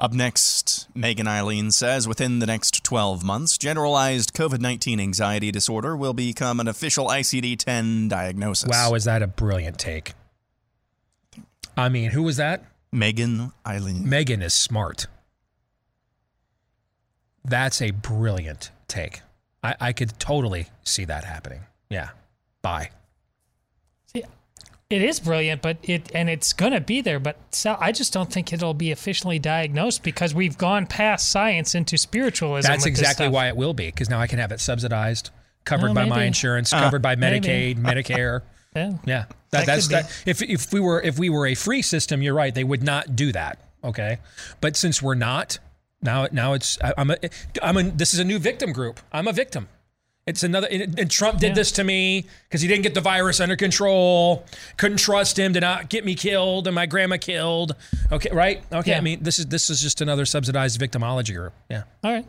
Up 0.00 0.14
next, 0.14 0.88
Megan 0.94 1.28
Eileen 1.28 1.70
says 1.70 2.08
within 2.08 2.38
the 2.38 2.46
next 2.46 2.82
12 2.84 3.22
months, 3.22 3.58
generalized 3.58 4.32
COVID 4.32 4.58
19 4.58 4.98
anxiety 4.98 5.52
disorder 5.52 5.94
will 5.94 6.14
become 6.14 6.58
an 6.58 6.66
official 6.66 7.08
ICD 7.08 7.58
10 7.58 8.08
diagnosis. 8.08 8.70
Wow, 8.70 8.94
is 8.94 9.04
that 9.04 9.22
a 9.22 9.26
brilliant 9.26 9.78
take? 9.78 10.14
I 11.76 11.90
mean, 11.90 12.12
who 12.12 12.22
was 12.22 12.38
that? 12.38 12.64
Megan 12.90 13.52
Eileen. 13.66 14.08
Megan 14.08 14.40
is 14.40 14.54
smart. 14.54 15.06
That's 17.44 17.82
a 17.82 17.90
brilliant 17.90 18.70
take. 18.88 19.20
I, 19.62 19.74
I 19.78 19.92
could 19.92 20.18
totally 20.18 20.68
see 20.82 21.04
that 21.04 21.24
happening. 21.24 21.60
Yeah. 21.90 22.08
Bye. 22.62 22.88
It 24.90 25.02
is 25.02 25.20
brilliant, 25.20 25.62
but 25.62 25.76
it 25.84 26.10
and 26.14 26.28
it's 26.28 26.52
gonna 26.52 26.80
be 26.80 27.00
there. 27.00 27.20
But 27.20 27.36
so, 27.52 27.76
I 27.80 27.92
just 27.92 28.12
don't 28.12 28.30
think 28.32 28.52
it'll 28.52 28.74
be 28.74 28.90
officially 28.90 29.38
diagnosed 29.38 30.02
because 30.02 30.34
we've 30.34 30.58
gone 30.58 30.86
past 30.86 31.30
science 31.30 31.76
into 31.76 31.96
spiritualism. 31.96 32.66
That's 32.68 32.86
exactly 32.86 33.28
why 33.28 33.46
it 33.46 33.56
will 33.56 33.72
be, 33.72 33.86
because 33.86 34.10
now 34.10 34.18
I 34.18 34.26
can 34.26 34.40
have 34.40 34.50
it 34.50 34.58
subsidized, 34.60 35.30
covered 35.64 35.86
Well, 35.86 35.94
by 35.94 36.04
my 36.06 36.16
maybe. 36.16 36.26
insurance, 36.26 36.72
Uh, 36.72 36.80
covered 36.80 37.02
by 37.02 37.14
maybe. 37.14 37.46
Medicaid, 37.46 37.78
Medicare. 37.80 38.42
Yeah. 38.74 38.90
Yeah, 39.04 39.24
That 39.50 39.66
that, 39.66 39.66
that's 39.66 39.88
that. 39.88 40.22
If 40.26 40.42
if 40.42 40.72
we 40.72 40.80
were 40.80 41.00
if 41.00 41.18
we 41.20 41.28
were 41.30 41.46
a 41.46 41.54
free 41.54 41.82
system, 41.82 42.20
you're 42.20 42.34
right. 42.34 42.52
They 42.54 42.64
would 42.64 42.82
not 42.82 43.14
do 43.14 43.30
that. 43.32 43.58
Okay, 43.84 44.18
but 44.60 44.76
since 44.76 45.00
we're 45.00 45.14
not, 45.14 45.58
now 46.02 46.26
now 46.32 46.52
it's 46.54 46.78
I, 46.82 46.94
I'm 46.98 47.10
a 47.12 47.16
I'm 47.62 47.76
a 47.76 47.82
this 47.84 48.12
is 48.12 48.18
a 48.20 48.24
new 48.24 48.38
victim 48.40 48.72
group. 48.72 48.98
I'm 49.12 49.28
a 49.28 49.32
victim. 49.32 49.68
It's 50.26 50.42
another 50.42 50.68
and 50.70 50.98
and 50.98 51.10
Trump 51.10 51.40
did 51.40 51.48
Yeah. 51.48 51.54
this 51.54 51.72
to 51.72 51.84
me 51.84 52.26
because 52.48 52.60
he 52.60 52.68
didn't 52.68 52.82
get 52.82 52.94
the 52.94 53.00
virus 53.00 53.40
under 53.40 53.56
control. 53.56 54.44
Couldn't 54.76 54.98
trust 54.98 55.38
him 55.38 55.54
to 55.54 55.60
not 55.60 55.88
get 55.88 56.04
me 56.04 56.14
killed 56.14 56.66
and 56.68 56.74
my 56.74 56.86
grandma 56.86 57.16
killed. 57.16 57.74
Okay, 58.12 58.30
right? 58.30 58.62
Okay, 58.72 58.90
Yeah. 58.92 58.98
I 58.98 59.00
mean 59.00 59.22
this 59.22 59.38
is 59.38 59.46
this 59.46 59.70
is 59.70 59.80
just 59.80 60.00
another 60.00 60.26
subsidized 60.26 60.80
victimology 60.80 61.34
group. 61.34 61.52
Yeah. 61.70 61.84
All 62.04 62.12
right. 62.12 62.26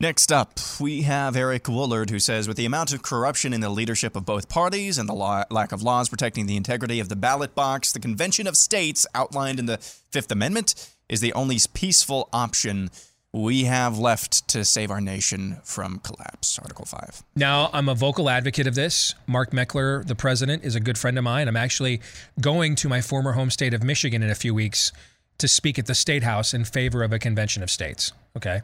Next 0.00 0.30
up, 0.30 0.60
we 0.78 1.02
have 1.02 1.34
Eric 1.34 1.64
Woolard, 1.64 2.10
who 2.10 2.20
says 2.20 2.46
with 2.46 2.56
the 2.56 2.64
amount 2.64 2.92
of 2.92 3.02
corruption 3.02 3.52
in 3.52 3.60
the 3.60 3.68
leadership 3.68 4.14
of 4.14 4.24
both 4.24 4.48
parties 4.48 4.96
and 4.96 5.08
the 5.08 5.12
law- 5.12 5.42
lack 5.50 5.72
of 5.72 5.82
laws 5.82 6.08
protecting 6.08 6.46
the 6.46 6.56
integrity 6.56 7.00
of 7.00 7.08
the 7.08 7.16
ballot 7.16 7.56
box, 7.56 7.90
the 7.90 7.98
Convention 7.98 8.46
of 8.46 8.56
States 8.56 9.08
outlined 9.12 9.58
in 9.58 9.66
the 9.66 9.78
Fifth 9.78 10.30
Amendment 10.30 10.74
is 11.08 11.20
the 11.20 11.32
only 11.32 11.58
peaceful 11.74 12.28
option 12.32 12.90
we 13.32 13.64
have 13.64 13.98
left 13.98 14.48
to 14.48 14.64
save 14.64 14.90
our 14.90 15.00
nation 15.00 15.58
from 15.62 15.98
collapse. 15.98 16.58
Article 16.58 16.86
5. 16.86 17.22
Now, 17.36 17.68
I'm 17.72 17.88
a 17.88 17.94
vocal 17.94 18.30
advocate 18.30 18.66
of 18.66 18.74
this. 18.74 19.14
Mark 19.26 19.50
Meckler, 19.50 20.06
the 20.06 20.14
president, 20.14 20.64
is 20.64 20.74
a 20.74 20.80
good 20.80 20.96
friend 20.96 21.18
of 21.18 21.24
mine. 21.24 21.46
I'm 21.46 21.56
actually 21.56 22.00
going 22.40 22.74
to 22.76 22.88
my 22.88 23.00
former 23.00 23.32
home 23.32 23.50
state 23.50 23.74
of 23.74 23.82
Michigan 23.82 24.22
in 24.22 24.30
a 24.30 24.34
few 24.34 24.54
weeks 24.54 24.92
to 25.38 25.46
speak 25.46 25.78
at 25.78 25.86
the 25.86 25.94
state 25.94 26.22
house 26.22 26.54
in 26.54 26.64
favor 26.64 27.02
of 27.02 27.12
a 27.12 27.18
convention 27.18 27.62
of 27.62 27.70
states. 27.70 28.12
Okay. 28.36 28.60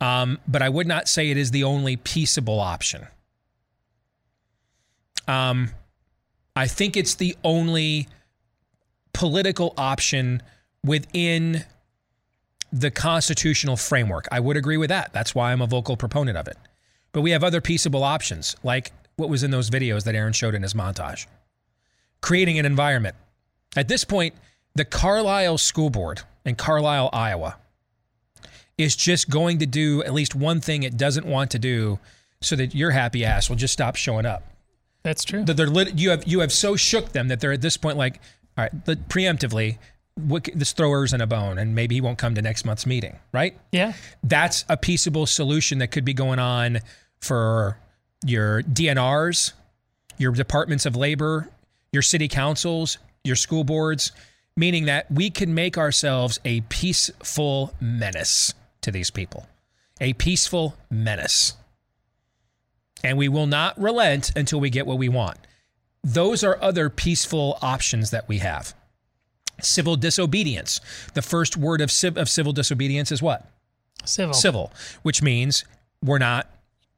Um, 0.00 0.38
but 0.46 0.62
I 0.62 0.68
would 0.68 0.86
not 0.86 1.08
say 1.08 1.30
it 1.30 1.36
is 1.36 1.50
the 1.50 1.64
only 1.64 1.96
peaceable 1.96 2.60
option. 2.60 3.08
Um, 5.26 5.70
I 6.56 6.66
think 6.66 6.96
it's 6.96 7.14
the 7.16 7.36
only 7.44 8.08
political 9.12 9.74
option 9.76 10.42
within 10.84 11.64
the 12.72 12.90
constitutional 12.90 13.76
framework. 13.76 14.26
I 14.30 14.40
would 14.40 14.56
agree 14.56 14.76
with 14.76 14.90
that. 14.90 15.12
That's 15.12 15.34
why 15.34 15.52
I'm 15.52 15.62
a 15.62 15.66
vocal 15.66 15.96
proponent 15.96 16.36
of 16.36 16.48
it. 16.48 16.56
But 17.12 17.22
we 17.22 17.30
have 17.30 17.42
other 17.42 17.60
peaceable 17.60 18.04
options, 18.04 18.56
like 18.62 18.92
what 19.16 19.28
was 19.30 19.42
in 19.42 19.50
those 19.50 19.70
videos 19.70 20.04
that 20.04 20.14
Aaron 20.14 20.32
showed 20.32 20.54
in 20.54 20.62
his 20.62 20.74
montage. 20.74 21.26
Creating 22.20 22.58
an 22.58 22.66
environment. 22.66 23.16
At 23.76 23.88
this 23.88 24.04
point, 24.04 24.34
the 24.74 24.84
Carlisle 24.84 25.58
School 25.58 25.90
Board 25.90 26.22
in 26.44 26.54
Carlisle, 26.54 27.10
Iowa, 27.12 27.56
is 28.76 28.94
just 28.94 29.28
going 29.28 29.58
to 29.58 29.66
do 29.66 30.02
at 30.04 30.14
least 30.14 30.34
one 30.34 30.60
thing 30.60 30.82
it 30.82 30.96
doesn't 30.96 31.26
want 31.26 31.50
to 31.50 31.58
do 31.58 31.98
so 32.40 32.54
that 32.56 32.74
your 32.74 32.92
happy 32.92 33.24
ass 33.24 33.48
will 33.48 33.56
just 33.56 33.72
stop 33.72 33.96
showing 33.96 34.24
up. 34.24 34.44
That's 35.02 35.24
true. 35.24 35.44
That 35.44 35.56
they're 35.56 35.66
lit, 35.66 35.98
you 35.98 36.10
have 36.10 36.26
you 36.26 36.40
have 36.40 36.52
so 36.52 36.76
shook 36.76 37.12
them 37.12 37.28
that 37.28 37.40
they're 37.40 37.52
at 37.52 37.60
this 37.60 37.76
point 37.76 37.96
like, 37.96 38.20
all 38.56 38.64
right, 38.64 38.84
preemptively, 39.08 39.78
this 40.18 40.72
throwers 40.72 41.12
in 41.12 41.20
a 41.20 41.26
bone, 41.26 41.58
and 41.58 41.74
maybe 41.74 41.94
he 41.94 42.00
won't 42.00 42.18
come 42.18 42.34
to 42.34 42.42
next 42.42 42.64
month's 42.64 42.86
meeting, 42.86 43.16
right? 43.32 43.58
Yeah. 43.72 43.92
that's 44.22 44.64
a 44.68 44.76
peaceable 44.76 45.26
solution 45.26 45.78
that 45.78 45.88
could 45.88 46.04
be 46.04 46.14
going 46.14 46.38
on 46.38 46.80
for 47.20 47.78
your 48.24 48.62
DNRs, 48.62 49.52
your 50.18 50.32
departments 50.32 50.86
of 50.86 50.96
labor, 50.96 51.48
your 51.92 52.02
city 52.02 52.28
councils, 52.28 52.98
your 53.24 53.36
school 53.36 53.64
boards, 53.64 54.12
meaning 54.56 54.86
that 54.86 55.10
we 55.10 55.30
can 55.30 55.54
make 55.54 55.78
ourselves 55.78 56.40
a 56.44 56.60
peaceful 56.62 57.72
menace 57.80 58.52
to 58.80 58.90
these 58.90 59.10
people, 59.10 59.46
a 60.00 60.12
peaceful 60.14 60.76
menace. 60.90 61.54
And 63.04 63.16
we 63.16 63.28
will 63.28 63.46
not 63.46 63.80
relent 63.80 64.32
until 64.36 64.58
we 64.58 64.70
get 64.70 64.86
what 64.86 64.98
we 64.98 65.08
want. 65.08 65.38
Those 66.02 66.42
are 66.42 66.58
other 66.60 66.90
peaceful 66.90 67.58
options 67.62 68.10
that 68.10 68.28
we 68.28 68.38
have. 68.38 68.74
Civil 69.60 69.96
disobedience. 69.96 70.80
The 71.14 71.22
first 71.22 71.56
word 71.56 71.80
of, 71.80 71.90
civ- 71.90 72.16
of 72.16 72.28
civil 72.28 72.52
disobedience 72.52 73.10
is 73.12 73.22
what? 73.22 73.50
Civil. 74.04 74.34
civil, 74.34 74.72
which 75.02 75.22
means 75.22 75.64
we're 76.02 76.18
not 76.18 76.48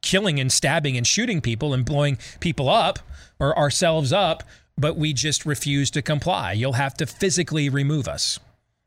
killing 0.02 0.38
and 0.38 0.52
stabbing 0.52 0.96
and 0.96 1.06
shooting 1.06 1.40
people 1.40 1.74
and 1.74 1.84
blowing 1.84 2.18
people 2.40 2.68
up 2.68 2.98
or 3.38 3.56
ourselves 3.58 4.12
up, 4.12 4.42
but 4.76 4.96
we 4.96 5.12
just 5.12 5.44
refuse 5.44 5.90
to 5.90 6.02
comply. 6.02 6.52
You'll 6.52 6.74
have 6.74 6.94
to 6.94 7.06
physically 7.06 7.68
remove 7.68 8.06
us. 8.06 8.38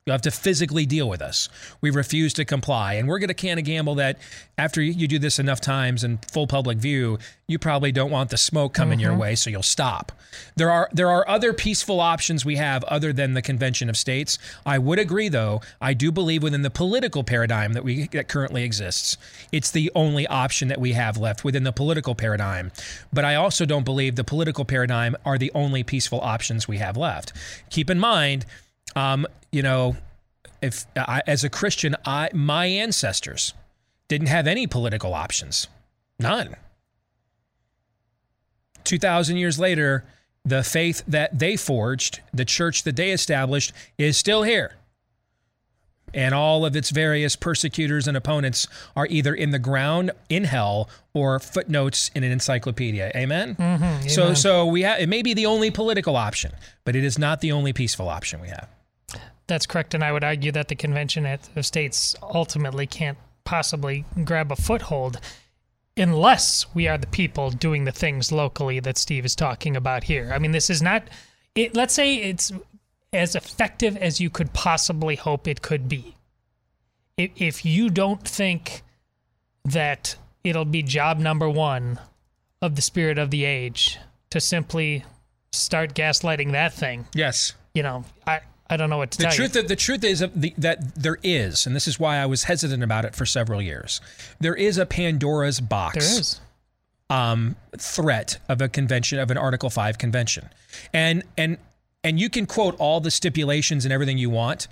You'll 0.06 0.14
have 0.14 0.22
to 0.24 0.32
physically 0.32 0.86
deal 0.86 1.08
with 1.08 1.22
us. 1.22 1.48
We 1.80 1.90
refuse 1.90 2.34
to 2.34 2.46
comply. 2.46 2.96
And 2.96 3.08
we're 3.08 3.20
going 3.20 3.30
to 3.30 3.34
can 3.34 3.58
a 3.58 3.62
gamble 3.62 3.96
that 3.96 4.18
after 4.58 4.82
you 4.82 5.08
do 5.08 5.18
this 5.18 5.40
enough 5.40 5.62
times 5.62 6.04
in 6.04 6.18
full 6.18 6.46
public 6.46 6.78
view, 6.78 7.20
you 7.48 7.58
probably 7.58 7.92
don't 7.92 8.12
want 8.12 8.30
the 8.30 8.38
smoke 8.38 8.74
coming 8.74 9.00
your 9.00 9.12
mm-hmm. 9.12 9.22
way, 9.22 9.36
so 9.36 9.50
you'll 9.50 9.64
stop. 9.64 10.12
There 10.56 10.72
are 10.72 10.90
there 10.92 11.10
are 11.10 11.28
other 11.28 11.54
peaceful 11.54 12.00
options 12.00 12.46
we 12.46 12.56
have 12.56 12.84
other 12.86 13.14
than 13.14 13.34
the 13.34 13.42
Convention 13.42 13.90
of 13.90 13.98
States. 13.98 14.38
I 14.66 14.78
would 14.78 15.00
agree 15.00 15.30
though, 15.30 15.62
I 15.82 15.94
do 15.94 16.12
believe 16.12 16.44
within 16.44 16.62
the 16.62 16.70
political 16.70 17.24
paradigm 17.24 17.74
that 17.74 17.84
we 17.84 18.08
that 18.08 18.28
currently 18.28 18.64
exists, 18.64 19.18
it's 19.52 19.72
the 19.72 19.92
only 19.96 20.28
option 20.28 20.68
that 20.68 20.80
we 20.80 20.94
have 20.94 21.18
left 21.18 21.44
within 21.44 21.64
the 21.64 21.72
political 21.72 22.16
paradigm. 22.16 22.72
But 23.12 23.26
I 23.26 23.36
also 23.36 23.66
don't 23.66 23.86
believe 23.86 24.16
the 24.16 24.24
political 24.24 24.66
paradigm 24.66 25.16
are 25.26 25.38
the 25.38 25.52
only 25.54 25.84
peaceful 25.84 26.22
options 26.22 26.68
we 26.68 26.78
have 26.78 26.98
left. 26.98 27.34
Keep 27.70 27.90
in 27.90 28.00
mind, 28.00 28.46
um, 28.96 29.26
you 29.52 29.62
know, 29.64 29.96
if 30.62 30.86
I, 30.96 31.22
as 31.28 31.44
a 31.44 31.50
Christian, 31.50 31.96
I 32.06 32.30
my 32.34 32.66
ancestors 32.66 33.54
didn't 34.08 34.28
have 34.28 34.48
any 34.48 34.68
political 34.68 35.14
options, 35.14 35.68
none. 36.20 36.56
Two 38.84 39.00
thousand 39.00 39.38
years 39.38 39.60
later, 39.60 40.04
the 40.46 40.64
faith 40.64 41.04
that 41.08 41.38
they 41.40 41.56
forged, 41.56 42.20
the 42.34 42.46
church 42.46 42.84
that 42.84 42.96
they 42.96 43.12
established, 43.12 43.72
is 43.98 44.18
still 44.18 44.44
here. 44.44 44.76
and 46.16 46.36
all 46.36 46.64
of 46.64 46.76
its 46.76 46.92
various 46.92 47.36
persecutors 47.36 48.08
and 48.08 48.16
opponents 48.16 48.68
are 48.96 49.08
either 49.10 49.34
in 49.34 49.50
the 49.50 49.58
ground 49.58 50.12
in 50.30 50.44
hell 50.44 50.88
or 51.16 51.40
footnotes 51.40 52.12
in 52.14 52.24
an 52.24 52.32
encyclopedia. 52.32 53.12
Amen. 53.16 53.56
Mhm, 53.56 54.12
So, 54.12 54.24
amen. 54.26 54.36
so 54.36 54.66
we 54.68 54.84
have 54.84 55.00
it 55.00 55.10
may 55.10 55.24
be 55.24 55.34
the 55.34 55.48
only 55.48 55.72
political 55.72 56.16
option, 56.16 56.52
but 56.86 56.96
it 56.96 57.04
is 57.04 57.18
not 57.18 57.42
the 57.42 57.52
only 57.52 57.74
peaceful 57.74 58.10
option 58.10 58.40
we 58.42 58.50
have. 58.50 58.68
That's 59.54 59.68
correct, 59.68 59.94
and 59.94 60.04
I 60.04 60.12
would 60.12 60.24
argue 60.24 60.52
that 60.54 60.68
the 60.68 60.76
Convention 60.76 61.28
of 61.28 61.64
States 61.64 62.16
ultimately 62.24 62.88
can't 62.88 63.20
possibly 63.44 64.04
grab 64.24 64.52
a 64.52 64.56
foothold 64.56 65.20
unless 65.96 66.66
we 66.74 66.88
are 66.88 66.98
the 66.98 67.06
people 67.06 67.52
doing 67.52 67.84
the 67.84 67.92
things 67.92 68.32
locally 68.32 68.80
that 68.80 68.98
Steve 68.98 69.26
is 69.26 69.36
talking 69.36 69.78
about 69.78 70.06
here. 70.06 70.32
I 70.34 70.40
mean, 70.40 70.54
this 70.54 70.72
is 70.72 70.82
not. 70.82 71.04
It, 71.54 71.76
let's 71.76 71.94
say 71.94 72.16
it's 72.16 72.52
as 73.14 73.36
effective 73.36 73.96
as 73.96 74.20
you 74.20 74.32
could 74.32 74.54
possibly 74.54 75.18
hope 75.18 75.48
it 75.48 75.62
could 75.62 75.88
be. 75.88 76.16
If, 77.16 77.30
if 77.36 77.64
you 77.64 77.92
don't 77.92 78.28
think 78.28 78.82
that 79.66 80.16
it'll 80.44 80.66
be 80.66 80.82
job 80.82 81.20
number 81.20 81.48
one 81.48 82.00
of 82.60 82.76
the 82.76 82.82
spirit 82.82 83.20
of 83.20 83.30
the 83.30 83.46
age 83.46 84.00
to 84.32 84.42
simply 84.42 85.06
start 85.52 85.94
gaslighting 85.94 86.54
that 86.54 86.74
thing, 86.74 87.06
Yes. 87.14 87.54
you 87.76 87.84
know, 87.84 88.04
I 88.26 88.42
I 88.70 88.78
don't 88.78 88.90
know 88.90 88.98
what 88.98 89.12
to 89.12 89.18
The 89.18 89.24
tell 89.26 89.34
truth, 89.34 89.56
you. 89.56 89.62
the, 89.62 89.68
the 89.70 89.76
truth 89.76 90.04
is 90.04 90.20
the, 90.36 90.54
that 90.58 90.96
there 90.96 91.18
is, 91.22 91.66
and 91.68 91.76
this 91.76 91.88
is 91.88 92.00
why 92.00 92.18
I 92.18 92.26
was 92.26 92.46
hesitant 92.46 92.82
about 92.84 93.06
it 93.06 93.14
for 93.16 93.26
several 93.26 93.62
years. 93.62 94.02
There 94.40 94.56
is 94.56 94.78
a 94.78 94.86
Pandora's 94.86 95.60
box. 95.60 96.10
There 96.12 96.20
is. 96.22 96.40
um, 97.10 97.56
threat 97.78 98.40
of 98.50 98.62
a 98.62 98.70
convention 98.70 99.20
of 99.20 99.30
an 99.32 99.38
Article 99.38 99.70
Five 99.70 99.98
convention, 99.98 100.50
and 100.94 101.24
and 101.38 101.58
and 102.04 102.20
you 102.20 102.30
can 102.30 102.46
quote 102.46 102.76
all 102.80 103.00
the 103.00 103.12
stipulations 103.12 103.86
and 103.86 103.94
everything 103.94 104.18
you 104.18 104.30
want, 104.30 104.68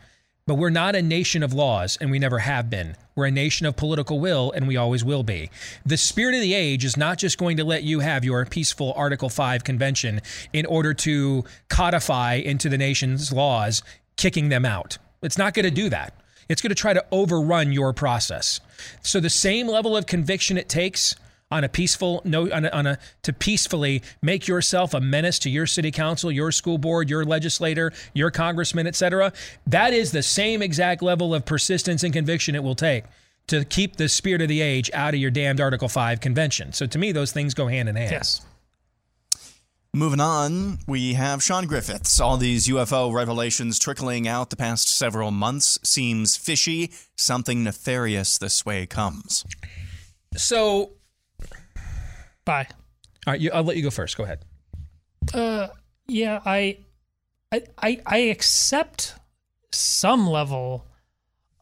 but 0.47 0.55
we're 0.55 0.69
not 0.69 0.95
a 0.95 1.01
nation 1.01 1.43
of 1.43 1.53
laws, 1.53 1.97
and 2.01 2.11
we 2.11 2.19
never 2.19 2.39
have 2.39 2.69
been. 2.69 2.95
We're 3.15 3.27
a 3.27 3.31
nation 3.31 3.65
of 3.65 3.75
political 3.75 4.19
will, 4.19 4.51
and 4.51 4.67
we 4.67 4.77
always 4.77 5.03
will 5.03 5.23
be. 5.23 5.49
The 5.85 5.97
spirit 5.97 6.35
of 6.35 6.41
the 6.41 6.53
age 6.53 6.83
is 6.83 6.97
not 6.97 7.17
just 7.17 7.37
going 7.37 7.57
to 7.57 7.63
let 7.63 7.83
you 7.83 7.99
have 7.99 8.23
your 8.23 8.45
peaceful 8.45 8.93
Article 8.95 9.29
Five 9.29 9.63
convention 9.63 10.21
in 10.53 10.65
order 10.65 10.93
to 10.95 11.43
codify 11.69 12.35
into 12.35 12.69
the 12.69 12.77
nation's 12.77 13.31
laws, 13.31 13.83
kicking 14.17 14.49
them 14.49 14.65
out. 14.65 14.97
It's 15.21 15.37
not 15.37 15.53
going 15.53 15.65
to 15.65 15.71
do 15.71 15.89
that. 15.89 16.15
It's 16.49 16.61
going 16.61 16.69
to 16.69 16.75
try 16.75 16.93
to 16.93 17.05
overrun 17.11 17.71
your 17.71 17.93
process. 17.93 18.59
So 19.01 19.19
the 19.19 19.29
same 19.29 19.67
level 19.67 19.95
of 19.95 20.05
conviction 20.05 20.57
it 20.57 20.67
takes 20.67 21.15
on 21.51 21.63
a 21.63 21.69
peaceful 21.69 22.21
no 22.23 22.51
on 22.51 22.65
a, 22.65 22.69
on 22.69 22.87
a 22.87 22.97
to 23.23 23.33
peacefully 23.33 24.01
make 24.21 24.47
yourself 24.47 24.93
a 24.93 25.01
menace 25.01 25.37
to 25.39 25.49
your 25.49 25.67
city 25.67 25.91
council, 25.91 26.31
your 26.31 26.51
school 26.51 26.77
board, 26.77 27.09
your 27.09 27.25
legislator, 27.25 27.91
your 28.13 28.31
congressman, 28.31 28.87
etc. 28.87 29.33
That 29.67 29.93
is 29.93 30.11
the 30.11 30.23
same 30.23 30.61
exact 30.61 31.03
level 31.03 31.35
of 31.35 31.45
persistence 31.45 32.03
and 32.03 32.13
conviction 32.13 32.55
it 32.55 32.63
will 32.63 32.75
take 32.75 33.03
to 33.47 33.65
keep 33.65 33.97
the 33.97 34.07
spirit 34.07 34.41
of 34.41 34.47
the 34.47 34.61
age 34.61 34.89
out 34.93 35.13
of 35.13 35.19
your 35.19 35.31
damned 35.31 35.59
Article 35.59 35.89
5 35.89 36.21
convention. 36.21 36.73
So 36.73 36.85
to 36.85 36.97
me 36.97 37.11
those 37.11 37.31
things 37.31 37.53
go 37.53 37.67
hand 37.67 37.89
in 37.89 37.95
hand. 37.95 38.11
Yes. 38.11 38.41
Moving 39.93 40.21
on, 40.21 40.79
we 40.87 41.15
have 41.15 41.43
Sean 41.43 41.67
Griffiths. 41.67 42.17
All 42.21 42.37
these 42.37 42.69
UFO 42.69 43.13
revelations 43.13 43.77
trickling 43.77 44.25
out 44.25 44.49
the 44.49 44.55
past 44.55 44.87
several 44.87 45.31
months 45.31 45.77
seems 45.83 46.37
fishy. 46.37 46.93
Something 47.17 47.65
nefarious 47.65 48.37
this 48.37 48.65
way 48.65 48.85
comes. 48.85 49.43
So 50.37 50.91
Bye. 52.45 52.67
all 53.27 53.33
right, 53.33 53.41
you, 53.41 53.51
I'll 53.53 53.63
let 53.63 53.77
you 53.77 53.83
go 53.83 53.89
first. 53.91 54.17
Go 54.17 54.23
ahead. 54.23 54.43
Uh, 55.33 55.67
yeah, 56.07 56.41
I, 56.45 56.79
I, 57.51 57.63
I, 57.81 58.01
I 58.05 58.17
accept 58.17 59.15
some 59.71 60.27
level 60.27 60.85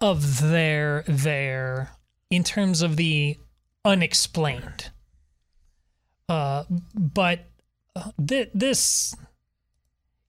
of 0.02 0.42
their 0.42 1.04
there 1.08 1.92
in 2.30 2.44
terms 2.44 2.82
of 2.82 2.96
the 2.96 3.38
unexplained. 3.84 4.92
Uh, 6.28 6.64
but 6.94 7.46
uh, 7.96 8.12
th- 8.26 8.52
this, 8.54 9.16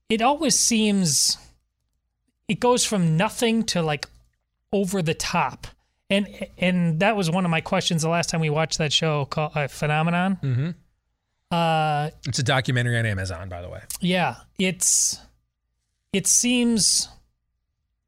it 0.09 0.23
always 0.23 0.59
seems, 0.59 1.39
it 2.49 2.59
goes 2.59 2.85
from 2.85 3.17
nothing 3.17 3.63
to 3.65 3.83
like 3.83 4.09
over 4.73 5.03
the 5.03 5.15
top. 5.15 5.67
And 6.11 6.49
and 6.59 7.01
that 7.01 7.17
was 7.17 7.31
one 7.31 7.45
of 7.45 7.51
my 7.53 7.61
questions 7.61 8.03
the 8.03 8.09
last 8.09 8.29
time 8.31 8.41
we 8.41 8.51
watched 8.51 8.79
that 8.79 8.93
show 8.93 9.25
called 9.27 9.53
uh, 9.55 9.69
Phenomenon. 9.69 10.39
Mm-hmm. 10.43 10.71
Uh, 11.55 12.11
It's 12.27 12.39
a 12.41 12.43
documentary 12.43 12.99
on 12.99 13.07
Amazon, 13.07 13.49
by 13.49 13.63
the 13.63 13.69
way. 13.69 13.81
yeah, 14.01 14.37
it's 14.59 15.21
it 16.13 16.27
seems 16.27 17.09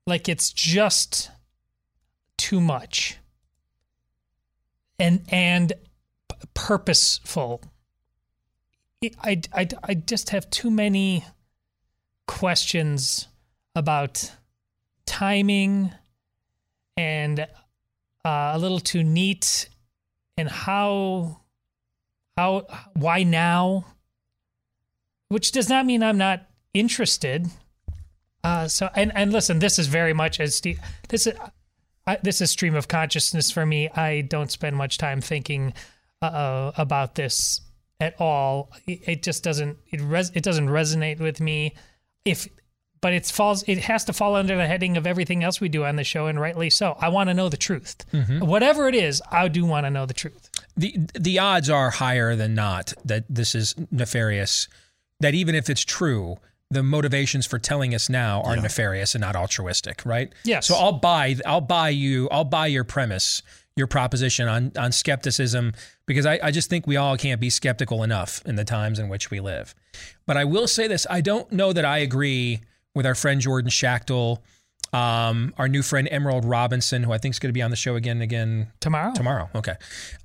like 0.06 0.28
it's 0.28 0.52
just 0.52 1.30
too 2.36 2.60
much 2.60 3.18
and 4.98 5.24
and 5.28 5.72
purposeful. 6.54 7.60
I, 9.22 9.40
I 9.52 9.68
I 9.84 9.94
just 9.94 10.30
have 10.30 10.48
too 10.50 10.70
many 10.70 11.24
questions 12.26 13.28
about 13.74 14.32
timing 15.06 15.92
and 16.96 17.46
uh, 18.24 18.52
a 18.54 18.58
little 18.58 18.80
too 18.80 19.02
neat 19.02 19.68
and 20.36 20.48
how 20.48 21.40
how 22.36 22.66
why 22.94 23.22
now 23.22 23.84
which 25.28 25.52
does 25.52 25.68
not 25.68 25.84
mean 25.86 26.02
i'm 26.02 26.18
not 26.18 26.46
interested. 26.74 27.46
Uh 28.44 28.66
so 28.66 28.88
and 28.96 29.12
and 29.14 29.32
listen 29.32 29.58
this 29.58 29.78
is 29.78 29.86
very 29.86 30.12
much 30.12 30.40
as 30.40 30.54
steve 30.54 30.80
this 31.08 31.26
is 31.26 31.34
I, 32.06 32.18
this 32.22 32.40
is 32.40 32.50
stream 32.50 32.74
of 32.74 32.88
consciousness 32.88 33.50
for 33.50 33.64
me. 33.64 33.88
I 33.90 34.22
don't 34.22 34.50
spend 34.50 34.76
much 34.76 34.98
time 34.98 35.20
thinking 35.20 35.72
uh, 36.20 36.72
about 36.76 37.14
this 37.14 37.60
at 38.00 38.20
all. 38.20 38.72
It, 38.86 39.00
it 39.06 39.22
just 39.22 39.44
doesn't 39.44 39.78
it 39.90 40.00
res, 40.00 40.30
it 40.34 40.42
doesn't 40.42 40.68
resonate 40.68 41.20
with 41.20 41.40
me. 41.40 41.74
If 42.24 42.48
but 43.02 43.12
it 43.12 43.26
falls 43.26 43.62
it 43.66 43.78
has 43.78 44.04
to 44.04 44.12
fall 44.14 44.34
under 44.34 44.56
the 44.56 44.66
heading 44.66 44.96
of 44.96 45.06
everything 45.06 45.44
else 45.44 45.60
we 45.60 45.68
do 45.68 45.84
on 45.84 45.96
the 45.96 46.04
show 46.04 46.28
and 46.28 46.40
rightly 46.40 46.70
so 46.70 46.96
i 47.00 47.08
want 47.08 47.28
to 47.28 47.34
know 47.34 47.50
the 47.50 47.56
truth 47.56 48.06
mm-hmm. 48.12 48.38
whatever 48.40 48.88
it 48.88 48.94
is 48.94 49.20
i 49.30 49.46
do 49.48 49.66
want 49.66 49.84
to 49.84 49.90
know 49.90 50.06
the 50.06 50.14
truth 50.14 50.48
the 50.76 50.96
the 51.14 51.38
odds 51.38 51.68
are 51.68 51.90
higher 51.90 52.34
than 52.34 52.54
not 52.54 52.94
that 53.04 53.24
this 53.28 53.54
is 53.54 53.74
nefarious. 53.90 54.68
That 55.20 55.34
even 55.34 55.54
if 55.54 55.70
it's 55.70 55.84
true, 55.84 56.38
the 56.70 56.82
motivations 56.82 57.46
for 57.46 57.58
telling 57.58 57.94
us 57.94 58.08
now 58.08 58.42
are 58.42 58.56
nefarious 58.56 59.14
and 59.14 59.20
not 59.20 59.36
altruistic, 59.36 60.04
right? 60.04 60.32
Yes. 60.44 60.66
So 60.66 60.74
I'll 60.74 60.92
buy 60.92 61.36
I'll 61.46 61.60
buy 61.60 61.90
you 61.90 62.28
I'll 62.30 62.44
buy 62.44 62.66
your 62.66 62.84
premise, 62.84 63.42
your 63.76 63.86
proposition 63.86 64.48
on 64.48 64.72
on 64.78 64.92
skepticism 64.92 65.74
because 66.06 66.26
I, 66.26 66.40
I 66.42 66.50
just 66.50 66.70
think 66.70 66.86
we 66.86 66.96
all 66.96 67.16
can't 67.16 67.40
be 67.40 67.50
skeptical 67.50 68.02
enough 68.02 68.42
in 68.46 68.56
the 68.56 68.64
times 68.64 68.98
in 68.98 69.08
which 69.08 69.30
we 69.30 69.40
live. 69.40 69.74
But 70.26 70.36
I 70.36 70.44
will 70.44 70.66
say 70.66 70.88
this: 70.88 71.06
I 71.10 71.20
don't 71.20 71.52
know 71.52 71.72
that 71.72 71.84
I 71.84 71.98
agree 71.98 72.62
with 72.94 73.06
our 73.06 73.14
friend 73.14 73.40
Jordan 73.40 73.70
Schachtel. 73.70 74.42
Um, 74.92 75.54
our 75.56 75.68
new 75.68 75.82
friend 75.82 76.06
Emerald 76.10 76.44
Robinson, 76.44 77.02
who 77.02 77.12
I 77.12 77.18
think 77.18 77.34
is 77.34 77.38
going 77.38 77.48
to 77.48 77.54
be 77.54 77.62
on 77.62 77.70
the 77.70 77.76
show 77.76 77.94
again 77.94 78.20
again 78.20 78.72
tomorrow. 78.80 79.14
Tomorrow, 79.14 79.48
okay. 79.54 79.74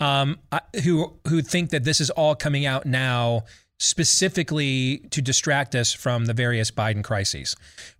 Um, 0.01 0.39
I, 0.51 0.59
who 0.83 1.13
who 1.27 1.41
think 1.41 1.69
that 1.69 1.85
this 1.85 2.01
is 2.01 2.09
all 2.09 2.35
coming 2.35 2.65
out 2.65 2.85
now 2.85 3.45
specifically 3.79 4.99
to 5.11 5.21
distract 5.21 5.75
us 5.75 5.93
from 5.93 6.25
the 6.25 6.33
various 6.33 6.71
Biden 6.71 7.03
crises. 7.03 7.55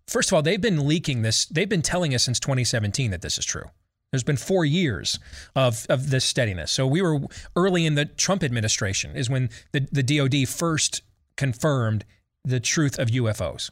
First 0.08 0.30
of 0.30 0.34
all, 0.34 0.42
they've 0.42 0.60
been 0.60 0.88
leaking 0.88 1.22
this. 1.22 1.46
They've 1.46 1.70
been 1.70 1.82
telling 1.82 2.14
us 2.14 2.24
since 2.24 2.40
2017 2.40 3.12
that 3.12 3.22
this 3.22 3.38
is 3.38 3.46
true. 3.46 3.66
There's 4.12 4.24
been 4.24 4.38
four 4.38 4.64
years 4.66 5.20
of, 5.56 5.86
of 5.90 6.10
this 6.10 6.24
steadiness. 6.24 6.72
So 6.72 6.88
we 6.88 7.02
were 7.02 7.20
early 7.56 7.86
in 7.86 7.96
the 7.96 8.06
Trump 8.06 8.44
administration 8.44 9.16
is 9.16 9.30
when 9.30 9.50
the, 9.74 9.88
the 9.92 10.04
DOD 10.04 10.48
first 10.48 11.02
confirmed 11.36 12.06
the 12.44 12.60
truth 12.60 12.98
of 12.98 13.10
UFOs. 13.10 13.70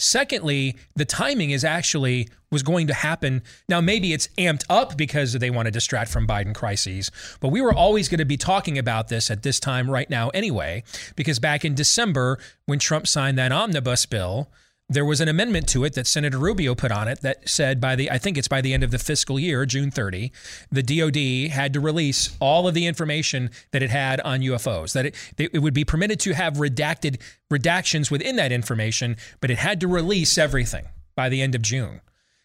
Secondly, 0.00 0.76
the 0.96 1.04
timing 1.04 1.50
is 1.50 1.62
actually 1.62 2.26
was 2.50 2.62
going 2.62 2.86
to 2.86 2.94
happen. 2.94 3.42
Now, 3.68 3.82
maybe 3.82 4.14
it's 4.14 4.28
amped 4.38 4.64
up 4.70 4.96
because 4.96 5.34
they 5.34 5.50
want 5.50 5.66
to 5.66 5.70
distract 5.70 6.10
from 6.10 6.26
Biden 6.26 6.54
crises, 6.54 7.10
but 7.38 7.48
we 7.48 7.60
were 7.60 7.74
always 7.74 8.08
going 8.08 8.18
to 8.18 8.24
be 8.24 8.38
talking 8.38 8.78
about 8.78 9.08
this 9.08 9.30
at 9.30 9.42
this 9.42 9.60
time 9.60 9.90
right 9.90 10.08
now 10.08 10.30
anyway, 10.30 10.82
because 11.16 11.38
back 11.38 11.66
in 11.66 11.74
December, 11.74 12.38
when 12.64 12.78
Trump 12.78 13.06
signed 13.06 13.38
that 13.38 13.52
omnibus 13.52 14.06
bill, 14.06 14.50
there 14.90 15.04
was 15.04 15.20
an 15.20 15.28
amendment 15.28 15.68
to 15.68 15.84
it 15.84 15.94
that 15.94 16.08
Senator 16.08 16.36
Rubio 16.36 16.74
put 16.74 16.90
on 16.90 17.06
it 17.06 17.20
that 17.20 17.48
said 17.48 17.80
by 17.80 17.94
the 17.94 18.10
I 18.10 18.18
think 18.18 18.36
it's 18.36 18.48
by 18.48 18.60
the 18.60 18.74
end 18.74 18.82
of 18.82 18.90
the 18.90 18.98
fiscal 18.98 19.38
year, 19.38 19.64
June 19.64 19.92
30, 19.92 20.32
the 20.70 20.82
DoD 20.82 21.52
had 21.52 21.72
to 21.74 21.80
release 21.80 22.36
all 22.40 22.66
of 22.66 22.74
the 22.74 22.86
information 22.86 23.50
that 23.70 23.84
it 23.84 23.90
had 23.90 24.20
on 24.22 24.40
UFOs. 24.40 24.92
That 24.92 25.06
it, 25.06 25.14
it 25.38 25.60
would 25.60 25.74
be 25.74 25.84
permitted 25.84 26.18
to 26.20 26.34
have 26.34 26.54
redacted 26.54 27.20
redactions 27.50 28.10
within 28.10 28.34
that 28.36 28.50
information, 28.50 29.16
but 29.40 29.50
it 29.50 29.58
had 29.58 29.80
to 29.80 29.88
release 29.88 30.36
everything 30.36 30.86
by 31.14 31.28
the 31.28 31.40
end 31.40 31.54
of 31.54 31.62
June. 31.62 32.00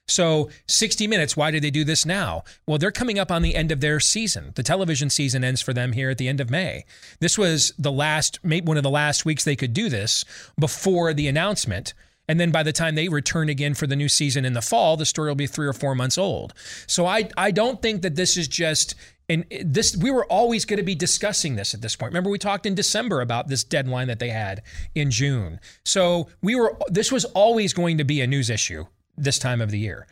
So 0.07 0.49
60 0.67 1.07
minutes, 1.07 1.35
why 1.35 1.49
did 1.49 1.63
they 1.63 1.71
do 1.71 1.83
this 1.83 2.05
now? 2.05 2.43
Well, 2.67 2.77
they're 2.77 2.91
coming 2.91 3.17
up 3.17 3.31
on 3.31 3.41
the 3.41 3.55
end 3.55 3.71
of 3.71 3.81
their 3.81 3.99
season. 3.99 4.51
The 4.53 4.61
television 4.61 5.09
season 5.09 5.43
ends 5.43 5.61
for 5.61 5.73
them 5.73 5.93
here 5.93 6.11
at 6.11 6.19
the 6.19 6.27
end 6.27 6.39
of 6.39 6.51
May. 6.51 6.85
This 7.19 7.39
was 7.39 7.73
the 7.79 7.91
last, 7.91 8.39
one 8.43 8.77
of 8.77 8.83
the 8.83 8.89
last 8.91 9.25
weeks 9.25 9.43
they 9.43 9.55
could 9.55 9.73
do 9.73 9.89
this 9.89 10.23
before 10.59 11.11
the 11.11 11.27
announcement 11.27 11.95
And 12.27 12.39
then 12.39 12.51
by 12.51 12.63
the 12.63 12.71
time 12.71 12.95
they 12.95 13.07
return 13.07 13.49
again 13.49 13.73
for 13.73 13.87
the 13.87 13.95
new 13.95 14.09
season 14.09 14.45
in 14.45 14.53
the 14.53 14.61
fall, 14.61 14.97
the 14.97 15.05
story 15.05 15.29
will 15.29 15.35
be 15.35 15.47
three 15.47 15.67
or 15.67 15.73
four 15.73 15.95
months 15.95 16.17
old. 16.17 16.53
So 16.87 17.05
I, 17.05 17.29
I 17.37 17.51
don't 17.51 17.81
think 17.81 18.01
that 18.01 18.15
this 18.15 18.37
is 18.37 18.47
just 18.47 18.95
and 19.27 19.45
this 19.63 19.97
we 19.97 20.11
were 20.11 20.25
always 20.25 20.65
going 20.65 20.77
to 20.77 20.83
be 20.83 20.95
discussing 20.95 21.55
this 21.55 21.73
at 21.73 21.81
this 21.81 21.95
point. 21.95 22.11
Remember 22.11 22.29
we 22.29 22.37
talked 22.37 22.65
in 22.65 22.75
December 22.75 23.21
about 23.21 23.47
this 23.47 23.63
deadline 23.63 24.07
that 24.07 24.19
they 24.19 24.29
had 24.29 24.61
in 24.93 25.09
June. 25.09 25.59
So 25.83 26.27
we 26.41 26.55
were 26.55 26.77
this 26.87 27.11
was 27.11 27.25
always 27.25 27.73
going 27.73 27.97
to 27.97 28.03
be 28.03 28.21
a 28.21 28.27
news 28.27 28.49
issue 28.49 28.85
this 29.17 29.39
time 29.39 29.61
of 29.61 29.71
the 29.71 29.79
year. 29.79 30.07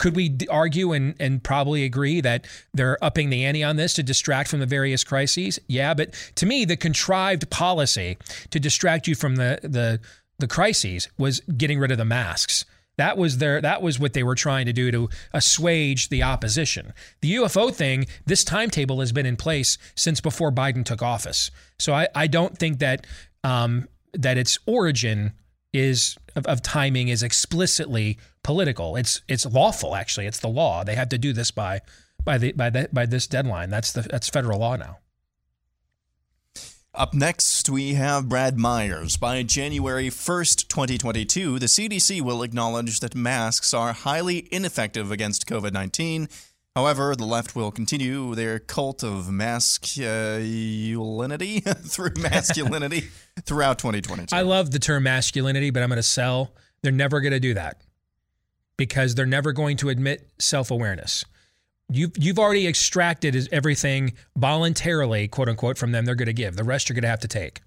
Could 0.00 0.16
we 0.16 0.36
argue 0.50 0.92
and, 0.92 1.14
and 1.20 1.44
probably 1.44 1.84
agree 1.84 2.20
that 2.20 2.44
they're 2.74 3.02
upping 3.04 3.30
the 3.30 3.44
ante 3.44 3.62
on 3.62 3.76
this 3.76 3.94
to 3.94 4.02
distract 4.02 4.50
from 4.50 4.58
the 4.58 4.66
various 4.66 5.04
crises? 5.04 5.60
Yeah, 5.68 5.94
but 5.94 6.12
to 6.34 6.44
me, 6.44 6.64
the 6.64 6.76
contrived 6.76 7.48
policy 7.50 8.18
to 8.50 8.58
distract 8.58 9.06
you 9.06 9.14
from 9.14 9.36
the 9.36 9.60
the 9.62 10.00
the 10.38 10.46
crises 10.46 11.08
was 11.18 11.40
getting 11.40 11.78
rid 11.78 11.90
of 11.90 11.98
the 11.98 12.04
masks. 12.04 12.64
That 12.98 13.18
was 13.18 13.38
their 13.38 13.60
that 13.60 13.82
was 13.82 13.98
what 13.98 14.14
they 14.14 14.22
were 14.22 14.34
trying 14.34 14.66
to 14.66 14.72
do 14.72 14.90
to 14.90 15.08
assuage 15.34 16.08
the 16.08 16.22
opposition. 16.22 16.94
The 17.20 17.34
UFO 17.36 17.72
thing, 17.72 18.06
this 18.24 18.42
timetable 18.42 19.00
has 19.00 19.12
been 19.12 19.26
in 19.26 19.36
place 19.36 19.76
since 19.94 20.20
before 20.20 20.50
Biden 20.50 20.84
took 20.84 21.02
office. 21.02 21.50
So 21.78 21.92
I, 21.92 22.08
I 22.14 22.26
don't 22.26 22.56
think 22.56 22.78
that 22.78 23.06
um, 23.44 23.88
that 24.14 24.38
its 24.38 24.58
origin 24.66 25.32
is 25.74 26.16
of, 26.36 26.46
of 26.46 26.62
timing 26.62 27.08
is 27.08 27.22
explicitly 27.22 28.18
political. 28.42 28.96
It's 28.96 29.20
it's 29.28 29.44
lawful 29.44 29.94
actually. 29.94 30.26
It's 30.26 30.40
the 30.40 30.48
law. 30.48 30.82
They 30.82 30.94
have 30.94 31.10
to 31.10 31.18
do 31.18 31.34
this 31.34 31.50
by 31.50 31.80
by 32.24 32.38
the 32.38 32.52
by 32.52 32.70
the, 32.70 32.88
by 32.92 33.04
this 33.04 33.26
deadline. 33.26 33.68
That's 33.68 33.92
the 33.92 34.02
that's 34.02 34.30
federal 34.30 34.60
law 34.60 34.76
now. 34.76 34.98
Up 36.96 37.12
next, 37.12 37.68
we 37.68 37.92
have 37.92 38.26
Brad 38.26 38.56
Myers. 38.56 39.18
By 39.18 39.42
January 39.42 40.08
1st, 40.08 40.66
2022, 40.68 41.58
the 41.58 41.66
CDC 41.66 42.22
will 42.22 42.42
acknowledge 42.42 43.00
that 43.00 43.14
masks 43.14 43.74
are 43.74 43.92
highly 43.92 44.48
ineffective 44.50 45.10
against 45.10 45.46
COVID 45.46 45.74
19. 45.74 46.26
However, 46.74 47.14
the 47.14 47.26
left 47.26 47.54
will 47.54 47.70
continue 47.70 48.34
their 48.34 48.58
cult 48.58 49.04
of 49.04 49.30
masculinity 49.30 51.60
through 51.60 52.12
masculinity 52.16 53.08
throughout 53.42 53.78
2022. 53.78 54.34
I 54.34 54.40
love 54.40 54.70
the 54.70 54.78
term 54.78 55.02
masculinity, 55.02 55.68
but 55.68 55.82
I'm 55.82 55.90
going 55.90 55.98
to 55.98 56.02
sell. 56.02 56.54
They're 56.82 56.92
never 56.92 57.20
going 57.20 57.32
to 57.32 57.40
do 57.40 57.52
that 57.52 57.82
because 58.78 59.14
they're 59.14 59.26
never 59.26 59.52
going 59.52 59.76
to 59.78 59.88
admit 59.90 60.30
self 60.38 60.70
awareness 60.70 61.26
you've 61.90 62.12
you've 62.18 62.38
already 62.38 62.66
extracted 62.66 63.48
everything 63.52 64.12
voluntarily, 64.36 65.28
quote 65.28 65.48
unquote, 65.48 65.78
from 65.78 65.92
them. 65.92 66.04
They're 66.04 66.14
going 66.14 66.26
to 66.26 66.32
give. 66.32 66.56
The 66.56 66.64
rest 66.64 66.88
you're 66.88 66.94
going 66.94 67.02
to 67.02 67.08
have 67.08 67.20
to 67.20 67.28
take. 67.28 67.60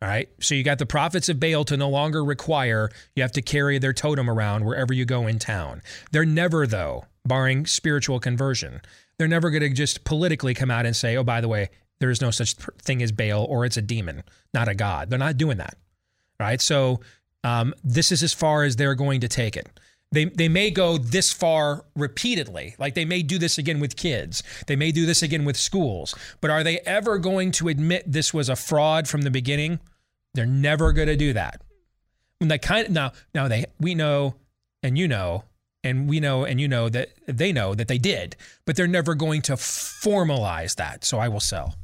All 0.00 0.08
right. 0.08 0.28
So 0.40 0.54
you 0.54 0.62
got 0.62 0.78
the 0.78 0.86
prophets 0.86 1.28
of 1.28 1.40
Baal 1.40 1.64
to 1.64 1.76
no 1.76 1.88
longer 1.88 2.24
require 2.24 2.88
you 3.16 3.22
have 3.22 3.32
to 3.32 3.42
carry 3.42 3.78
their 3.78 3.92
totem 3.92 4.30
around 4.30 4.64
wherever 4.64 4.92
you 4.92 5.04
go 5.04 5.26
in 5.26 5.40
town. 5.40 5.82
They're 6.12 6.24
never, 6.24 6.66
though, 6.68 7.06
barring 7.24 7.66
spiritual 7.66 8.20
conversion, 8.20 8.80
they're 9.18 9.26
never 9.26 9.50
going 9.50 9.62
to 9.62 9.70
just 9.70 10.04
politically 10.04 10.54
come 10.54 10.70
out 10.70 10.86
and 10.86 10.94
say, 10.94 11.16
oh, 11.16 11.24
by 11.24 11.40
the 11.40 11.48
way, 11.48 11.70
there 11.98 12.10
is 12.10 12.20
no 12.20 12.30
such 12.30 12.54
thing 12.54 13.02
as 13.02 13.10
Baal 13.10 13.44
or 13.44 13.64
it's 13.64 13.76
a 13.76 13.82
demon, 13.82 14.22
not 14.54 14.68
a 14.68 14.74
god. 14.74 15.10
They're 15.10 15.18
not 15.18 15.36
doing 15.36 15.58
that. 15.58 15.74
Right. 16.38 16.60
So 16.60 17.00
um, 17.42 17.74
this 17.82 18.12
is 18.12 18.22
as 18.22 18.32
far 18.32 18.62
as 18.62 18.76
they're 18.76 18.94
going 18.94 19.20
to 19.22 19.28
take 19.28 19.56
it 19.56 19.68
they 20.10 20.24
they 20.26 20.48
may 20.48 20.70
go 20.70 20.96
this 20.96 21.32
far 21.32 21.84
repeatedly. 21.94 22.74
Like 22.78 22.94
they 22.94 23.04
may 23.04 23.22
do 23.22 23.38
this 23.38 23.58
again 23.58 23.80
with 23.80 23.96
kids. 23.96 24.42
They 24.66 24.76
may 24.76 24.90
do 24.90 25.04
this 25.04 25.22
again 25.22 25.44
with 25.44 25.56
schools. 25.56 26.14
But 26.40 26.50
are 26.50 26.64
they 26.64 26.78
ever 26.80 27.18
going 27.18 27.52
to 27.52 27.68
admit 27.68 28.10
this 28.10 28.32
was 28.32 28.48
a 28.48 28.56
fraud 28.56 29.06
from 29.06 29.22
the 29.22 29.30
beginning? 29.30 29.80
They're 30.34 30.46
never 30.46 30.92
going 30.92 31.08
to 31.08 31.16
do 31.16 31.32
that. 31.34 31.60
When 32.38 32.48
they 32.48 32.58
kind 32.58 32.86
of 32.86 32.92
now 32.92 33.12
now 33.34 33.48
they 33.48 33.66
we 33.78 33.94
know 33.94 34.36
and 34.82 34.96
you 34.96 35.08
know 35.08 35.44
and 35.84 36.08
we 36.08 36.20
know 36.20 36.44
and 36.44 36.60
you 36.60 36.68
know 36.68 36.88
that 36.88 37.10
they 37.26 37.52
know 37.52 37.74
that 37.74 37.88
they 37.88 37.98
did 37.98 38.36
but 38.64 38.76
they're 38.76 38.86
never 38.86 39.14
going 39.14 39.42
to 39.42 39.54
formalize 39.54 40.76
that. 40.76 41.04
So 41.04 41.18
i 41.18 41.28
will 41.28 41.40
sell. 41.40 41.74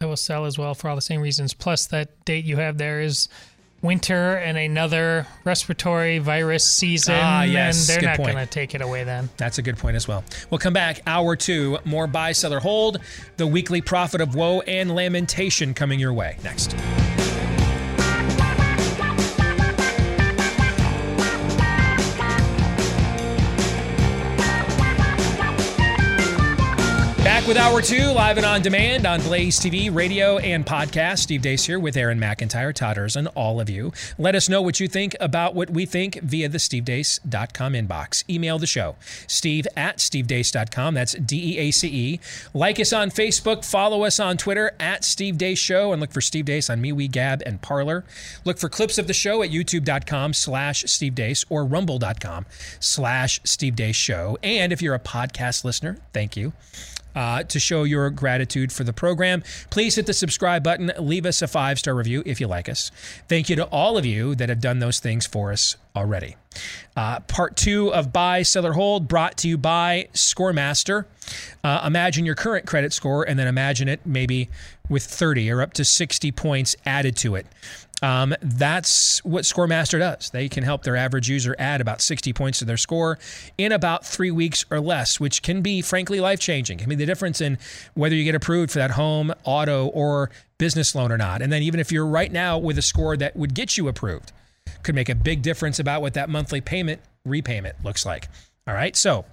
I 0.00 0.06
will 0.06 0.16
sell 0.16 0.44
as 0.44 0.58
well 0.58 0.74
for 0.74 0.88
all 0.88 0.96
the 0.96 1.02
same 1.02 1.20
reasons. 1.20 1.52
Plus 1.52 1.86
that 1.88 2.24
date 2.24 2.44
you 2.44 2.56
have 2.56 2.78
there 2.78 3.00
is 3.00 3.28
winter 3.82 4.36
and 4.36 4.56
another 4.56 5.26
respiratory 5.44 6.18
virus 6.18 6.64
season. 6.64 7.14
Ah, 7.16 7.42
yes. 7.42 7.88
And 7.88 7.88
they're 7.88 8.16
good 8.16 8.22
not 8.22 8.32
going 8.32 8.44
to 8.44 8.50
take 8.50 8.74
it 8.74 8.82
away 8.82 9.04
then. 9.04 9.28
That's 9.36 9.58
a 9.58 9.62
good 9.62 9.78
point 9.78 9.96
as 9.96 10.08
well. 10.08 10.24
We'll 10.50 10.58
come 10.58 10.72
back. 10.72 11.00
Hour 11.06 11.36
two, 11.36 11.78
more 11.84 12.06
buy, 12.06 12.32
seller, 12.32 12.60
hold. 12.60 12.98
The 13.36 13.46
weekly 13.46 13.80
prophet 13.80 14.20
of 14.20 14.34
woe 14.34 14.60
and 14.62 14.94
lamentation 14.94 15.74
coming 15.74 16.00
your 16.00 16.12
way 16.12 16.38
next. 16.42 16.74
With 27.46 27.58
Hour 27.58 27.80
2, 27.80 28.10
live 28.10 28.38
and 28.38 28.46
on 28.46 28.60
demand 28.60 29.06
on 29.06 29.20
Blaze 29.20 29.60
TV, 29.60 29.94
radio, 29.94 30.38
and 30.38 30.66
podcast. 30.66 31.18
Steve 31.18 31.42
Deace 31.42 31.64
here 31.64 31.78
with 31.78 31.96
Aaron 31.96 32.18
McIntyre, 32.18 32.74
Todd 32.74 32.98
and 33.16 33.28
all 33.36 33.60
of 33.60 33.70
you. 33.70 33.92
Let 34.18 34.34
us 34.34 34.48
know 34.48 34.60
what 34.60 34.80
you 34.80 34.88
think 34.88 35.14
about 35.20 35.54
what 35.54 35.70
we 35.70 35.86
think 35.86 36.20
via 36.22 36.48
the 36.48 36.58
stevedeace.com 36.58 37.74
inbox. 37.74 38.28
Email 38.28 38.58
the 38.58 38.66
show, 38.66 38.96
steve 39.28 39.64
at 39.76 39.98
stevedeace.com. 39.98 40.94
That's 40.94 41.12
D 41.12 41.54
E 41.54 41.58
A 41.58 41.70
C 41.70 41.88
E. 41.88 42.20
Like 42.52 42.80
us 42.80 42.92
on 42.92 43.10
Facebook, 43.10 43.64
follow 43.64 44.02
us 44.02 44.18
on 44.18 44.36
Twitter 44.36 44.72
at 44.80 45.04
Steve 45.04 45.36
Deace 45.36 45.58
Show, 45.58 45.92
and 45.92 46.00
look 46.00 46.10
for 46.10 46.20
Steve 46.20 46.46
Deace 46.46 46.68
on 46.68 46.82
MeWe, 46.82 47.08
Gab, 47.08 47.44
and 47.46 47.62
Parler. 47.62 48.04
Look 48.44 48.58
for 48.58 48.68
clips 48.68 48.98
of 48.98 49.06
the 49.06 49.14
show 49.14 49.44
at 49.44 49.50
youtube.com 49.50 50.32
slash 50.32 50.82
Steve 50.88 51.14
Deace 51.14 51.44
or 51.48 51.64
rumble.com 51.64 52.46
slash 52.80 53.40
Steve 53.44 53.76
Deace 53.76 53.94
Show. 53.94 54.36
And 54.42 54.72
if 54.72 54.82
you're 54.82 54.94
a 54.96 55.00
podcast 55.00 55.64
listener, 55.64 55.98
thank 56.12 56.36
you 56.36 56.52
uh, 57.16 57.42
to 57.44 57.58
show 57.58 57.82
your 57.82 58.10
gratitude 58.10 58.70
for 58.72 58.84
the 58.84 58.92
program. 58.92 59.42
Please 59.70 59.96
hit 59.96 60.06
the 60.06 60.12
subscribe 60.12 60.62
button. 60.62 60.92
Leave 60.98 61.26
us 61.26 61.42
a 61.42 61.48
five 61.48 61.78
star 61.78 61.94
review 61.94 62.22
if 62.26 62.40
you 62.40 62.46
like 62.46 62.68
us. 62.68 62.92
Thank 63.28 63.48
you 63.48 63.56
to 63.56 63.64
all 63.66 63.98
of 63.98 64.04
you 64.04 64.34
that 64.36 64.48
have 64.48 64.60
done 64.60 64.78
those 64.78 65.00
things 65.00 65.26
for 65.26 65.50
us 65.50 65.76
already. 65.96 66.36
Uh, 66.96 67.20
part 67.20 67.56
two 67.56 67.92
of 67.92 68.12
Buy, 68.12 68.42
Seller, 68.42 68.72
Hold 68.72 69.08
brought 69.08 69.36
to 69.38 69.48
you 69.48 69.58
by 69.58 70.08
Scoremaster. 70.12 71.06
Uh, 71.64 71.82
imagine 71.84 72.24
your 72.24 72.34
current 72.34 72.66
credit 72.66 72.92
score 72.92 73.24
and 73.26 73.38
then 73.38 73.46
imagine 73.46 73.88
it 73.88 74.00
maybe 74.04 74.48
with 74.88 75.02
30 75.02 75.50
or 75.50 75.62
up 75.62 75.72
to 75.74 75.84
60 75.84 76.30
points 76.32 76.76
added 76.84 77.16
to 77.16 77.34
it. 77.34 77.46
Um, 78.02 78.34
that's 78.42 79.24
what 79.24 79.44
Scoremaster 79.44 79.98
does. 79.98 80.30
They 80.30 80.48
can 80.48 80.62
help 80.62 80.82
their 80.82 80.96
average 80.96 81.30
user 81.30 81.56
add 81.58 81.80
about 81.80 82.02
60 82.02 82.32
points 82.34 82.58
to 82.58 82.64
their 82.64 82.76
score 82.76 83.18
in 83.56 83.72
about 83.72 84.04
three 84.04 84.30
weeks 84.30 84.64
or 84.70 84.80
less, 84.80 85.18
which 85.18 85.42
can 85.42 85.62
be, 85.62 85.80
frankly, 85.80 86.20
life 86.20 86.38
changing. 86.38 86.78
Can 86.78 86.88
be 86.88 86.94
the 86.94 87.06
difference 87.06 87.40
in 87.40 87.58
whether 87.94 88.14
you 88.14 88.24
get 88.24 88.34
approved 88.34 88.72
for 88.72 88.80
that 88.80 88.92
home, 88.92 89.32
auto, 89.44 89.86
or 89.88 90.30
business 90.58 90.94
loan 90.94 91.10
or 91.10 91.16
not. 91.16 91.40
And 91.40 91.50
then, 91.52 91.62
even 91.62 91.80
if 91.80 91.90
you're 91.90 92.06
right 92.06 92.30
now 92.30 92.58
with 92.58 92.76
a 92.78 92.82
score 92.82 93.16
that 93.16 93.34
would 93.34 93.54
get 93.54 93.78
you 93.78 93.88
approved, 93.88 94.32
could 94.82 94.94
make 94.94 95.08
a 95.08 95.14
big 95.14 95.42
difference 95.42 95.78
about 95.78 96.02
what 96.02 96.14
that 96.14 96.28
monthly 96.28 96.60
payment 96.60 97.00
repayment 97.24 97.82
looks 97.82 98.04
like. 98.04 98.28
All 98.66 98.74
right. 98.74 98.94
So, 98.94 99.24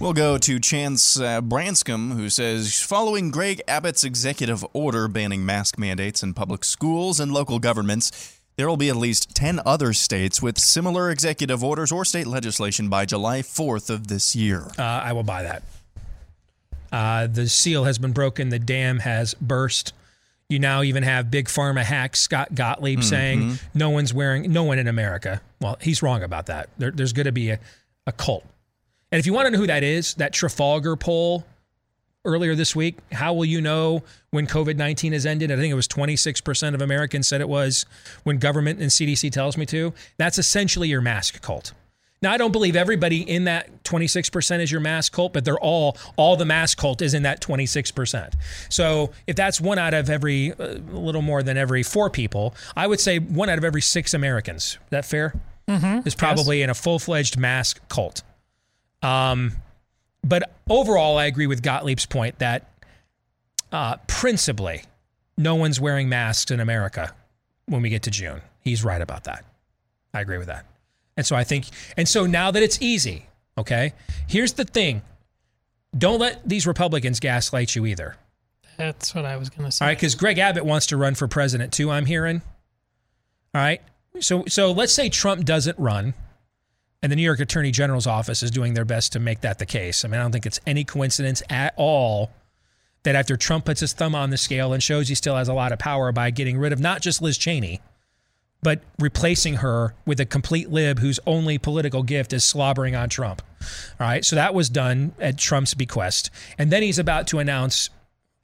We'll 0.00 0.12
go 0.14 0.38
to 0.38 0.58
Chance 0.58 1.20
uh, 1.20 1.40
Branscombe, 1.42 2.12
who 2.12 2.30
says 2.30 2.80
Following 2.80 3.30
Greg 3.30 3.60
Abbott's 3.68 4.02
executive 4.02 4.64
order 4.72 5.08
banning 5.08 5.44
mask 5.44 5.78
mandates 5.78 6.22
in 6.22 6.34
public 6.34 6.64
schools 6.64 7.20
and 7.20 7.32
local 7.32 7.58
governments, 7.58 8.40
there 8.56 8.68
will 8.68 8.76
be 8.76 8.88
at 8.88 8.96
least 8.96 9.34
10 9.34 9.60
other 9.64 9.92
states 9.92 10.42
with 10.42 10.58
similar 10.58 11.10
executive 11.10 11.62
orders 11.62 11.92
or 11.92 12.04
state 12.04 12.26
legislation 12.26 12.88
by 12.88 13.04
July 13.04 13.40
4th 13.42 13.90
of 13.90 14.08
this 14.08 14.34
year. 14.34 14.70
Uh, 14.78 14.82
I 14.82 15.12
will 15.12 15.22
buy 15.22 15.42
that. 15.42 15.62
Uh, 16.92 17.26
the 17.26 17.48
seal 17.48 17.84
has 17.84 17.98
been 17.98 18.12
broken, 18.12 18.48
the 18.48 18.58
dam 18.58 18.98
has 19.00 19.34
burst. 19.34 19.92
You 20.50 20.58
now 20.58 20.82
even 20.82 21.02
have 21.04 21.30
big 21.30 21.46
pharma 21.46 21.82
hack 21.82 22.16
Scott 22.16 22.54
Gottlieb 22.54 22.98
mm-hmm. 22.98 23.08
saying 23.08 23.58
no 23.72 23.90
one's 23.90 24.12
wearing, 24.12 24.52
no 24.52 24.64
one 24.64 24.78
in 24.78 24.88
America. 24.88 25.40
Well, 25.60 25.78
he's 25.80 26.02
wrong 26.02 26.22
about 26.22 26.46
that. 26.46 26.68
There, 26.76 26.90
there's 26.90 27.12
going 27.12 27.26
to 27.26 27.32
be 27.32 27.50
a, 27.50 27.60
a 28.06 28.12
cult. 28.12 28.44
And 29.12 29.18
if 29.18 29.26
you 29.26 29.32
want 29.32 29.46
to 29.46 29.52
know 29.52 29.58
who 29.58 29.66
that 29.68 29.82
is, 29.82 30.14
that 30.14 30.32
Trafalgar 30.32 30.96
poll 30.96 31.44
earlier 32.24 32.54
this 32.54 32.76
week. 32.76 32.98
How 33.12 33.32
will 33.32 33.44
you 33.44 33.60
know 33.60 34.02
when 34.30 34.46
COVID 34.46 34.76
19 34.76 35.12
has 35.12 35.24
ended? 35.24 35.50
I 35.50 35.56
think 35.56 35.70
it 35.70 35.74
was 35.74 35.88
26% 35.88 36.74
of 36.74 36.82
Americans 36.82 37.26
said 37.28 37.40
it 37.40 37.48
was 37.48 37.86
when 38.24 38.38
government 38.38 38.80
and 38.80 38.90
CDC 38.90 39.32
tells 39.32 39.56
me 39.56 39.66
to. 39.66 39.94
That's 40.18 40.38
essentially 40.38 40.88
your 40.88 41.00
mask 41.00 41.40
cult. 41.40 41.72
Now, 42.22 42.32
I 42.32 42.36
don't 42.36 42.52
believe 42.52 42.76
everybody 42.76 43.22
in 43.22 43.44
that 43.44 43.82
26% 43.84 44.60
is 44.60 44.70
your 44.70 44.80
mask 44.80 45.12
cult, 45.12 45.32
but 45.32 45.44
they're 45.44 45.58
all, 45.58 45.96
all 46.16 46.36
the 46.36 46.44
mask 46.44 46.76
cult 46.76 47.00
is 47.00 47.14
in 47.14 47.22
that 47.22 47.40
26%. 47.40 48.34
So 48.68 49.12
if 49.26 49.36
that's 49.36 49.58
one 49.58 49.78
out 49.78 49.94
of 49.94 50.10
every, 50.10 50.52
uh, 50.52 50.74
a 50.74 50.98
little 50.98 51.22
more 51.22 51.42
than 51.42 51.56
every 51.56 51.82
four 51.82 52.10
people, 52.10 52.54
I 52.76 52.86
would 52.86 53.00
say 53.00 53.18
one 53.18 53.48
out 53.48 53.56
of 53.56 53.64
every 53.64 53.80
six 53.80 54.12
Americans. 54.12 54.62
Is 54.64 54.78
that 54.90 55.06
fair? 55.06 55.34
Mm-hmm. 55.66 56.06
Is 56.06 56.14
probably 56.14 56.62
in 56.62 56.68
a 56.68 56.74
full 56.74 56.98
fledged 56.98 57.38
mask 57.38 57.80
cult. 57.88 58.22
Um, 59.02 59.52
but 60.22 60.52
overall, 60.68 61.16
I 61.16 61.24
agree 61.24 61.46
with 61.46 61.62
Gottlieb's 61.62 62.06
point 62.06 62.38
that 62.40 62.70
uh, 63.72 63.96
principally, 64.06 64.82
no 65.38 65.54
one's 65.54 65.80
wearing 65.80 66.08
masks 66.08 66.50
in 66.50 66.60
America 66.60 67.14
when 67.66 67.82
we 67.82 67.88
get 67.88 68.02
to 68.02 68.10
June. 68.10 68.42
He's 68.60 68.84
right 68.84 69.00
about 69.00 69.24
that. 69.24 69.44
I 70.12 70.20
agree 70.20 70.38
with 70.38 70.48
that. 70.48 70.66
And 71.20 71.26
so 71.26 71.36
I 71.36 71.44
think, 71.44 71.66
and 71.98 72.08
so 72.08 72.24
now 72.24 72.50
that 72.50 72.62
it's 72.62 72.80
easy, 72.80 73.26
okay, 73.58 73.92
here's 74.26 74.54
the 74.54 74.64
thing 74.64 75.02
don't 75.96 76.18
let 76.18 76.48
these 76.48 76.66
Republicans 76.66 77.20
gaslight 77.20 77.76
you 77.76 77.84
either. 77.84 78.16
That's 78.78 79.14
what 79.14 79.26
I 79.26 79.36
was 79.36 79.50
going 79.50 79.66
to 79.66 79.70
say. 79.70 79.84
All 79.84 79.90
right, 79.90 79.98
because 79.98 80.14
Greg 80.14 80.38
Abbott 80.38 80.64
wants 80.64 80.86
to 80.86 80.96
run 80.96 81.14
for 81.14 81.28
president 81.28 81.74
too, 81.74 81.90
I'm 81.90 82.06
hearing. 82.06 82.40
All 83.54 83.60
right. 83.60 83.82
So 84.20 84.44
so 84.48 84.72
let's 84.72 84.94
say 84.94 85.10
Trump 85.10 85.44
doesn't 85.44 85.78
run 85.78 86.14
and 87.02 87.12
the 87.12 87.16
New 87.16 87.22
York 87.22 87.40
Attorney 87.40 87.70
General's 87.70 88.06
office 88.06 88.42
is 88.42 88.50
doing 88.50 88.72
their 88.72 88.86
best 88.86 89.12
to 89.12 89.20
make 89.20 89.42
that 89.42 89.58
the 89.58 89.66
case. 89.66 90.06
I 90.06 90.08
mean, 90.08 90.20
I 90.20 90.22
don't 90.22 90.32
think 90.32 90.46
it's 90.46 90.60
any 90.66 90.84
coincidence 90.84 91.42
at 91.50 91.74
all 91.76 92.30
that 93.02 93.14
after 93.14 93.36
Trump 93.36 93.66
puts 93.66 93.80
his 93.80 93.92
thumb 93.92 94.14
on 94.14 94.30
the 94.30 94.38
scale 94.38 94.72
and 94.72 94.82
shows 94.82 95.08
he 95.08 95.14
still 95.14 95.36
has 95.36 95.48
a 95.48 95.54
lot 95.54 95.72
of 95.72 95.78
power 95.78 96.12
by 96.12 96.30
getting 96.30 96.56
rid 96.56 96.72
of 96.72 96.80
not 96.80 97.02
just 97.02 97.20
Liz 97.20 97.36
Cheney, 97.36 97.80
but 98.62 98.82
replacing 98.98 99.56
her 99.56 99.94
with 100.06 100.20
a 100.20 100.26
complete 100.26 100.70
lib 100.70 100.98
whose 100.98 101.18
only 101.26 101.58
political 101.58 102.02
gift 102.02 102.32
is 102.32 102.44
slobbering 102.44 102.94
on 102.94 103.08
Trump. 103.08 103.42
All 103.98 104.06
right. 104.06 104.24
So 104.24 104.36
that 104.36 104.54
was 104.54 104.68
done 104.68 105.12
at 105.18 105.38
Trump's 105.38 105.74
bequest. 105.74 106.30
And 106.58 106.70
then 106.70 106.82
he's 106.82 106.98
about 106.98 107.26
to 107.28 107.38
announce 107.38 107.90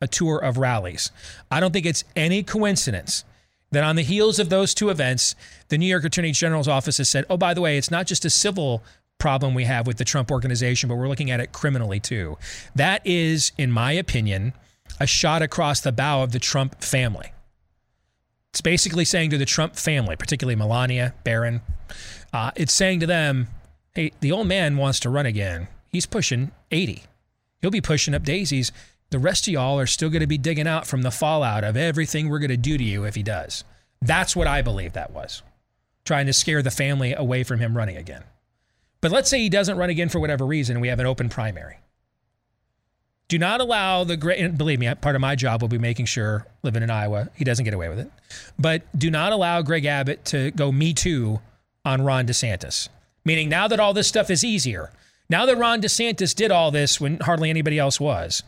a 0.01 0.07
tour 0.07 0.39
of 0.39 0.59
rallies. 0.59 1.11
I 1.51 1.61
don't 1.61 1.73
think 1.73 1.87
it's 1.87 2.05
any 2.15 2.43
coincidence 2.43 3.25
that 3.73 3.85
on 3.85 3.97
the 3.97 4.03
heels 4.03 4.39
of 4.39 4.49
those 4.49 4.75
two 4.75 4.91
events, 4.91 5.35
the 5.69 5.79
New 5.79 5.87
York 5.87 6.05
Attorney 6.05 6.33
General's 6.33 6.69
office 6.69 6.99
has 6.99 7.09
said, 7.09 7.25
oh, 7.29 7.37
by 7.37 7.55
the 7.55 7.61
way, 7.61 7.77
it's 7.77 7.91
not 7.91 8.07
just 8.07 8.25
a 8.25 8.31
civil 8.31 8.83
problem 9.19 9.55
we 9.55 9.65
have 9.65 9.87
with 9.87 9.97
the 9.97 10.05
Trump 10.05 10.31
organization, 10.31 10.89
but 10.89 10.97
we're 10.97 11.09
looking 11.09 11.31
at 11.31 11.41
it 11.41 11.53
criminally 11.53 11.99
too. 11.99 12.37
That 12.75 13.01
is, 13.05 13.53
in 13.57 13.71
my 13.71 13.93
opinion, 13.93 14.53
a 15.01 15.07
shot 15.07 15.43
across 15.43 15.81
the 15.81 15.93
bow 15.93 16.23
of 16.23 16.33
the 16.33 16.39
Trump 16.39 16.83
family. 16.83 17.33
It's 18.57 18.63
basically 18.63 19.05
saying 19.05 19.29
to 19.29 19.37
the 19.37 19.45
Trump 19.45 19.77
family, 19.77 20.17
particularly 20.17 20.57
Melania, 20.57 21.13
Barron, 21.25 21.61
uh, 22.33 22.53
it's 22.57 22.73
saying 22.73 23.01
to 23.01 23.07
them, 23.07 23.49
hey, 23.95 24.13
the 24.21 24.33
old 24.33 24.47
man 24.47 24.79
wants 24.79 24.99
to 25.01 25.11
run 25.11 25.27
again. 25.27 25.69
He's 25.93 26.07
pushing 26.07 26.53
80. 26.71 27.03
He'll 27.61 27.71
be 27.71 27.83
pushing 27.83 28.15
up 28.15 28.23
daisies. 28.23 28.73
The 29.11 29.19
rest 29.19 29.47
of 29.47 29.53
y'all 29.53 29.79
are 29.79 29.87
still 29.87 30.09
going 30.09 30.23
to 30.23 30.27
be 30.27 30.39
digging 30.39 30.67
out 30.67 30.87
from 30.87 31.03
the 31.03 31.11
fallout 31.11 31.65
of 31.65 31.77
everything 31.77 32.31
we're 32.31 32.39
going 32.39 32.49
to 32.49 32.57
do 32.57 32.79
to 32.79 32.83
you 32.83 33.05
if 33.05 33.15
he 33.15 33.23
does. 33.23 33.63
That's 34.01 34.35
what 34.35 34.47
I 34.47 34.63
believe 34.63 34.95
that 34.95 35.11
was. 35.11 35.43
Trying 36.07 36.25
to 36.25 36.33
scare 36.33 36.63
the 36.63 36.71
family 36.71 37.13
away 37.13 37.45
from 37.45 37.61
him 37.61 37.77
running 37.77 37.99
again. 37.99 38.25
But 39.03 39.13
let's 39.13 39.29
say 39.29 39.39
he 39.39 39.51
doesn't 39.51 39.77
run 39.77 39.91
again 39.91 40.09
for 40.09 40.19
whatever 40.19 40.47
reason 40.47 40.81
we 40.81 40.89
have 40.89 40.99
an 40.99 41.05
open 41.05 41.29
primary. 41.29 41.77
Do 43.29 43.39
not 43.39 43.61
allow 43.61 44.05
the 44.05 44.17
great, 44.17 44.57
believe 44.57 44.79
me, 44.79 44.93
part 44.95 45.17
of 45.17 45.21
my 45.21 45.35
job 45.35 45.61
will 45.61 45.69
be 45.69 45.79
making 45.79 46.07
sure, 46.07 46.47
living 46.63 46.83
in 46.83 46.91
Iowa, 46.91 47.29
he 47.35 47.45
doesn't 47.45 47.65
get 47.65 47.75
away 47.75 47.89
with 47.89 47.99
it. 47.99 48.11
But 48.59 48.83
do 48.97 49.11
not 49.11 49.33
allow 49.33 49.63
Greg 49.63 49.85
Abbott 49.85 50.25
to 50.27 50.53
go 50.53 50.71
me 50.71 50.95
too 50.95 51.41
on 51.85 52.03
Ron 52.03 52.27
DeSantis. 52.27 52.89
Meaning 53.25 53.49
now 53.49 53.67
that 53.67 53.81
all 53.81 53.93
this 53.93 54.07
stuff 54.07 54.31
is 54.31 54.45
easier, 54.45 54.93
now 55.29 55.45
that 55.47 55.59
Ron 55.59 55.83
DeSantis 55.83 56.35
did 56.35 56.53
all 56.53 56.71
this 56.71 57.01
when 57.01 57.19
hardly 57.19 57.51
anybody 57.51 57.79
else 57.79 57.99
was, 57.99 58.45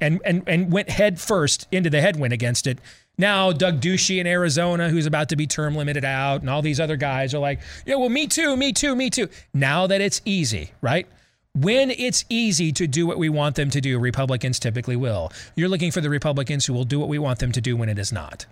and, 0.00 0.20
and, 0.24 0.42
and 0.46 0.72
went 0.72 0.88
head 0.88 1.20
first 1.20 1.68
into 1.70 1.90
the 1.90 2.00
headwind 2.00 2.32
against 2.32 2.66
it, 2.66 2.78
now 3.18 3.52
Doug 3.52 3.82
Ducey 3.82 4.18
in 4.18 4.26
Arizona, 4.26 4.88
who's 4.88 5.04
about 5.04 5.28
to 5.28 5.36
be 5.36 5.46
term 5.46 5.76
limited 5.76 6.04
out, 6.04 6.40
and 6.40 6.48
all 6.48 6.62
these 6.62 6.80
other 6.80 6.96
guys 6.96 7.34
are 7.34 7.38
like, 7.38 7.60
yeah, 7.84 7.96
well, 7.96 8.08
me 8.08 8.26
too, 8.26 8.56
me 8.56 8.72
too, 8.72 8.96
me 8.96 9.10
too. 9.10 9.28
Now 9.52 9.86
that 9.86 10.00
it's 10.00 10.22
easy, 10.24 10.70
right? 10.80 11.06
When 11.54 11.90
it's 11.90 12.24
easy 12.30 12.72
to 12.72 12.86
do 12.86 13.06
what 13.06 13.18
we 13.18 13.28
want 13.28 13.56
them 13.56 13.68
to 13.70 13.80
do, 13.80 13.98
Republicans 13.98 14.58
typically 14.58 14.96
will. 14.96 15.30
You're 15.54 15.68
looking 15.68 15.90
for 15.90 16.00
the 16.00 16.08
Republicans 16.08 16.64
who 16.64 16.72
will 16.72 16.84
do 16.84 16.98
what 16.98 17.10
we 17.10 17.18
want 17.18 17.40
them 17.40 17.52
to 17.52 17.60
do 17.60 17.76
when 17.76 17.90
it 17.90 17.98
is 17.98 18.10
not. 18.10 18.46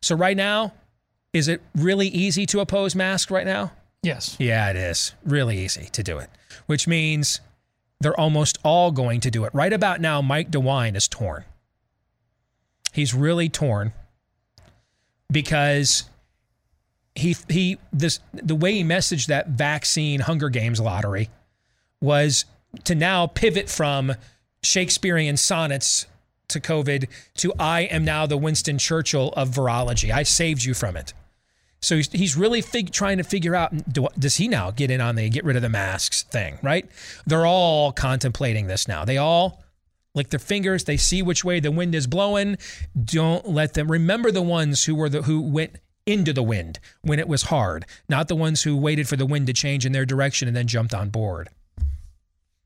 So, 0.00 0.16
right 0.16 0.36
now, 0.36 0.72
is 1.34 1.48
it 1.48 1.60
really 1.74 2.08
easy 2.08 2.46
to 2.46 2.60
oppose 2.60 2.94
masks 2.94 3.30
right 3.30 3.44
now? 3.46 3.72
Yes. 4.02 4.36
Yeah, 4.38 4.70
it 4.70 4.76
is. 4.76 5.12
Really 5.24 5.58
easy 5.58 5.90
to 5.92 6.02
do 6.02 6.18
it, 6.18 6.30
which 6.64 6.88
means 6.88 7.40
they're 8.00 8.18
almost 8.18 8.58
all 8.64 8.90
going 8.90 9.20
to 9.20 9.30
do 9.30 9.44
it. 9.44 9.54
Right 9.54 9.72
about 9.72 10.00
now, 10.00 10.22
Mike 10.22 10.50
DeWine 10.50 10.96
is 10.96 11.06
torn. 11.06 11.44
He's 12.92 13.14
really 13.14 13.50
torn 13.50 13.92
because 15.30 16.04
he 17.14 17.36
he 17.48 17.78
this 17.92 18.20
the 18.32 18.54
way 18.54 18.72
he 18.72 18.82
messaged 18.82 19.26
that 19.26 19.48
vaccine 19.48 20.20
Hunger 20.20 20.48
Games 20.48 20.80
lottery 20.80 21.28
was 22.00 22.44
to 22.84 22.94
now 22.94 23.26
pivot 23.26 23.68
from 23.68 24.14
Shakespearean 24.62 25.36
sonnets 25.36 26.06
to 26.48 26.60
COVID 26.60 27.08
to 27.36 27.52
I 27.58 27.82
am 27.82 28.04
now 28.04 28.26
the 28.26 28.36
Winston 28.36 28.78
Churchill 28.78 29.32
of 29.36 29.50
virology. 29.50 30.10
I 30.10 30.22
saved 30.22 30.64
you 30.64 30.74
from 30.74 30.96
it. 30.96 31.12
So 31.82 31.96
he's, 31.96 32.12
he's 32.12 32.36
really 32.36 32.60
fig- 32.60 32.92
trying 32.92 33.18
to 33.18 33.24
figure 33.24 33.54
out 33.54 33.92
do, 33.92 34.08
does 34.18 34.36
he 34.36 34.48
now 34.48 34.70
get 34.70 34.90
in 34.90 35.00
on 35.00 35.14
the 35.14 35.28
get 35.30 35.44
rid 35.44 35.56
of 35.56 35.62
the 35.62 35.68
masks 35.68 36.22
thing, 36.24 36.58
right? 36.62 36.88
They're 37.26 37.46
all 37.46 37.92
contemplating 37.92 38.66
this 38.66 38.86
now. 38.86 39.04
They 39.04 39.16
all 39.16 39.62
lick 40.14 40.28
their 40.28 40.38
fingers. 40.38 40.84
They 40.84 40.98
see 40.98 41.22
which 41.22 41.44
way 41.44 41.60
the 41.60 41.70
wind 41.70 41.94
is 41.94 42.06
blowing. 42.06 42.58
Don't 43.02 43.48
let 43.48 43.74
them 43.74 43.90
remember 43.90 44.30
the 44.30 44.42
ones 44.42 44.84
who 44.84 44.94
were 44.94 45.08
the 45.08 45.22
who 45.22 45.40
went 45.40 45.76
into 46.04 46.32
the 46.32 46.42
wind 46.42 46.80
when 47.02 47.18
it 47.18 47.28
was 47.28 47.44
hard, 47.44 47.86
not 48.08 48.28
the 48.28 48.36
ones 48.36 48.62
who 48.62 48.76
waited 48.76 49.08
for 49.08 49.16
the 49.16 49.26
wind 49.26 49.46
to 49.46 49.52
change 49.52 49.86
in 49.86 49.92
their 49.92 50.06
direction 50.06 50.48
and 50.48 50.56
then 50.56 50.66
jumped 50.66 50.94
on 50.94 51.08
board. 51.08 51.48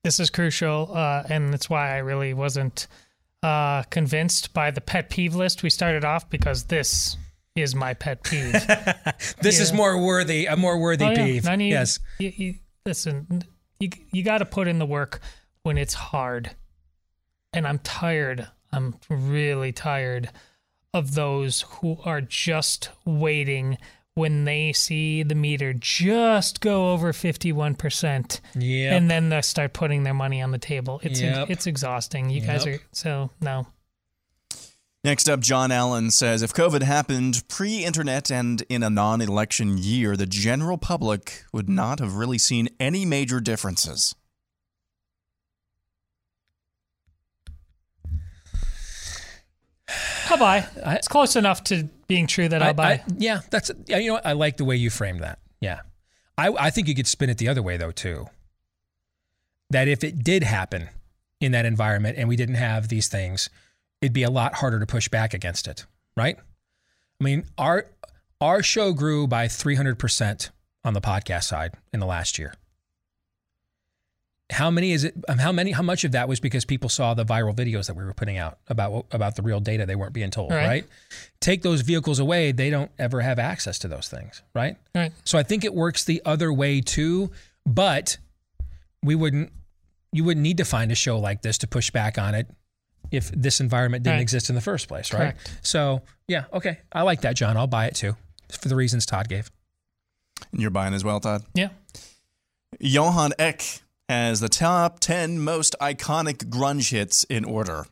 This 0.05 0.21
is 0.21 0.31
crucial, 0.31 0.91
uh, 0.95 1.25
and 1.29 1.53
that's 1.53 1.69
why 1.69 1.95
I 1.95 1.99
really 1.99 2.35
wasn't 2.35 2.87
uh, 3.43 3.83
convinced 3.85 4.53
by 4.55 4.71
the 4.71 4.81
pet 4.81 5.11
peeve 5.11 5.35
list 5.35 5.63
we 5.63 5.71
started 5.71 6.05
off 6.05 6.29
because 6.31 6.65
this 6.65 7.17
is 7.57 7.75
my 7.75 7.95
pet 7.95 8.23
peeve. 8.23 8.53
this 9.41 9.57
Yeah. 9.57 9.63
is 9.63 9.73
more 9.73 9.99
worthy, 10.01 10.47
a 10.47 10.57
more 10.57 10.79
worthy 10.79 11.05
Oh, 11.07 11.11
yeah. 11.11 11.25
peeve. 11.25 11.45
None 11.45 11.61
yes. 11.61 11.99
You, 12.19 12.33
you, 12.37 12.55
listen, 12.87 13.45
you 13.81 13.89
you 14.13 14.23
got 14.23 14.39
to 14.39 14.45
put 14.45 14.69
in 14.69 14.79
the 14.79 14.87
work 14.87 15.21
when 15.63 15.79
it's 15.79 15.95
hard, 15.95 16.51
and 17.53 17.67
I'm 17.67 17.79
tired. 17.79 18.47
I'm 18.73 18.97
really 19.09 19.73
tired 19.73 20.31
of 20.93 21.15
those 21.15 21.63
who 21.63 21.97
are 22.05 22.21
just 22.21 22.91
waiting 23.07 23.79
when 24.17 24.45
they 24.45 24.73
see 24.73 25.23
the 25.23 25.35
meter 25.35 25.73
just 25.73 26.61
go 26.61 26.93
over 26.93 27.13
51% 27.13 28.41
Yep. 28.55 28.93
and 28.93 29.11
then 29.11 29.29
they 29.29 29.43
start 29.43 29.73
putting 29.73 30.05
their 30.05 30.15
money 30.15 30.41
on 30.41 30.53
the 30.53 30.59
table 30.59 31.01
it's 31.03 31.21
Yep. 31.21 31.51
it's 31.51 31.67
exhausting 31.67 32.31
you 32.31 32.41
guys 32.41 32.67
are 32.67 32.79
so 32.93 33.31
no 33.41 33.67
Next 35.03 35.29
up, 35.29 35.41
John 35.41 35.71
Allen 35.71 36.11
says 36.11 36.41
if 36.41 36.55
COVID 36.55 36.81
happened 36.81 37.47
pre 37.47 37.85
internet 37.85 38.31
and 38.31 38.63
in 38.71 38.83
a 38.83 38.89
non 38.89 39.21
election 39.21 39.77
year, 39.77 40.17
the 40.17 40.25
general 40.25 40.79
public 40.79 41.45
would 41.53 41.69
not 41.69 41.99
have 41.99 42.15
really 42.15 42.39
seen 42.39 42.71
any 42.81 43.05
major 43.05 43.39
differences. 43.39 44.15
I'll 50.31 50.39
buy 50.39 50.67
it's 50.77 51.09
close 51.09 51.37
enough 51.37 51.65
to 51.65 51.89
being 52.07 52.27
true 52.27 52.49
that 52.49 52.63
i'll 52.63 52.71
I- 52.71 52.73
buy 52.73 52.93
I- 52.93 53.03
yeah, 53.19 53.41
that's 53.51 53.71
yeah, 53.87 53.99
you 53.99 54.09
know 54.09 54.15
what? 54.15 54.27
I 54.27 54.33
like 54.33 54.57
the 54.57 54.65
way 54.65 54.77
you 54.77 54.91
framed 54.91 55.21
that. 55.21 55.39
Yeah, 55.61 55.81
I 56.37 56.49
I 56.49 56.71
think 56.71 56.89
you 56.89 56.95
could 56.95 57.07
spin 57.07 57.31
it 57.31 57.39
the 57.39 57.49
other 57.49 57.63
way 57.63 57.77
though 57.77 57.91
too. 57.93 58.29
That 59.71 59.89
if 59.89 60.05
it 60.05 60.23
did 60.23 60.43
happen 60.43 60.89
in 61.41 61.53
that 61.53 61.65
environment 61.65 62.17
and 62.19 62.29
we 62.29 62.37
didn't 62.37 62.55
have 62.57 62.89
these 62.89 63.09
things, 63.09 63.49
it'd 64.01 64.13
be 64.13 64.23
a 64.23 64.31
lot 64.31 64.55
harder 64.57 64.79
to 64.79 64.87
push 64.87 65.09
back 65.09 65.35
against 65.35 65.67
it, 65.67 65.87
right? 66.17 66.37
I 67.21 67.25
mean, 67.25 67.47
our 67.59 67.87
our 68.41 68.63
show 68.63 68.93
grew 68.93 69.27
by 69.27 69.49
three 69.49 69.75
hundred 69.75 69.99
percent 69.99 70.51
on 70.85 70.93
the 70.95 71.01
podcast 71.01 71.45
side 71.45 71.73
in 71.93 72.01
the 72.01 72.07
last 72.07 72.39
year. 72.39 72.55
How 74.53 74.71
many 74.71 74.93
is 74.93 75.05
it? 75.05 75.15
um, 75.29 75.39
How 75.39 75.53
many? 75.53 75.71
How 75.73 75.83
much 75.83 76.05
of 76.05 76.13
that 76.13 76.29
was 76.29 76.39
because 76.39 76.65
people 76.67 76.91
saw 76.91 77.15
the 77.15 77.25
viral 77.25 77.55
videos 77.57 77.87
that 77.87 77.95
we 77.97 78.05
were 78.05 78.13
putting 78.13 78.37
out 78.37 78.59
about 78.69 79.07
about 79.11 79.37
the 79.37 79.43
real 79.43 79.59
data 79.61 79.87
they 79.87 79.97
weren't 79.97 80.13
being 80.13 80.31
told, 80.31 80.51
Right. 80.53 80.67
right? 80.67 80.85
Take 81.41 81.63
those 81.63 81.81
vehicles 81.81 82.19
away, 82.19 82.53
they 82.53 82.69
don't 82.69 82.91
ever 82.99 83.23
have 83.23 83.39
access 83.39 83.79
to 83.81 83.89
those 83.89 84.09
things, 84.09 84.43
right? 84.55 84.77
Right. 84.95 85.13
So 85.25 85.39
I 85.39 85.43
think 85.45 85.65
it 85.65 85.75
works 85.75 86.05
the 86.05 86.21
other 86.27 86.53
way 86.53 86.81
too, 86.83 87.31
but 87.65 88.19
we 89.03 89.15
wouldn't. 89.15 89.51
You 90.13 90.25
wouldn't 90.25 90.43
need 90.45 90.59
to 90.59 90.65
find 90.65 90.93
a 90.93 90.95
show 90.95 91.19
like 91.19 91.43
this 91.43 91.59
to 91.59 91.67
push 91.67 91.91
back 91.91 92.19
on 92.19 92.35
it 92.37 92.47
if 93.11 93.31
this 93.33 93.61
environment 93.61 94.05
didn't 94.05 94.17
Right. 94.19 94.23
exist 94.23 94.49
in 94.49 94.55
the 94.55 94.61
first 94.61 94.87
place, 94.89 95.13
right? 95.13 95.35
Correct. 95.35 95.59
So 95.63 96.03
yeah, 96.29 96.45
okay, 96.53 96.79
I 96.93 97.03
like 97.03 97.23
that, 97.23 97.35
John. 97.35 97.57
I'll 97.57 97.67
buy 97.67 97.87
it 97.87 97.95
too 97.95 98.15
for 98.61 98.69
the 98.69 98.77
reasons 98.77 99.07
Todd 99.07 99.29
gave. 99.29 99.51
And 100.53 100.61
you're 100.61 100.71
buying 100.71 100.93
as 100.95 101.03
well, 101.03 101.19
Todd? 101.19 101.43
Yeah. 101.55 101.71
Johan 102.79 103.33
Eck 103.39 103.81
has 104.09 104.41
the 104.41 104.49
top 104.49 105.01
10 105.01 105.39
most 105.41 105.75
iconic 105.81 106.49
grunge 106.51 106.91
hits 106.91 107.25
in 107.25 107.45
order. 107.45 107.87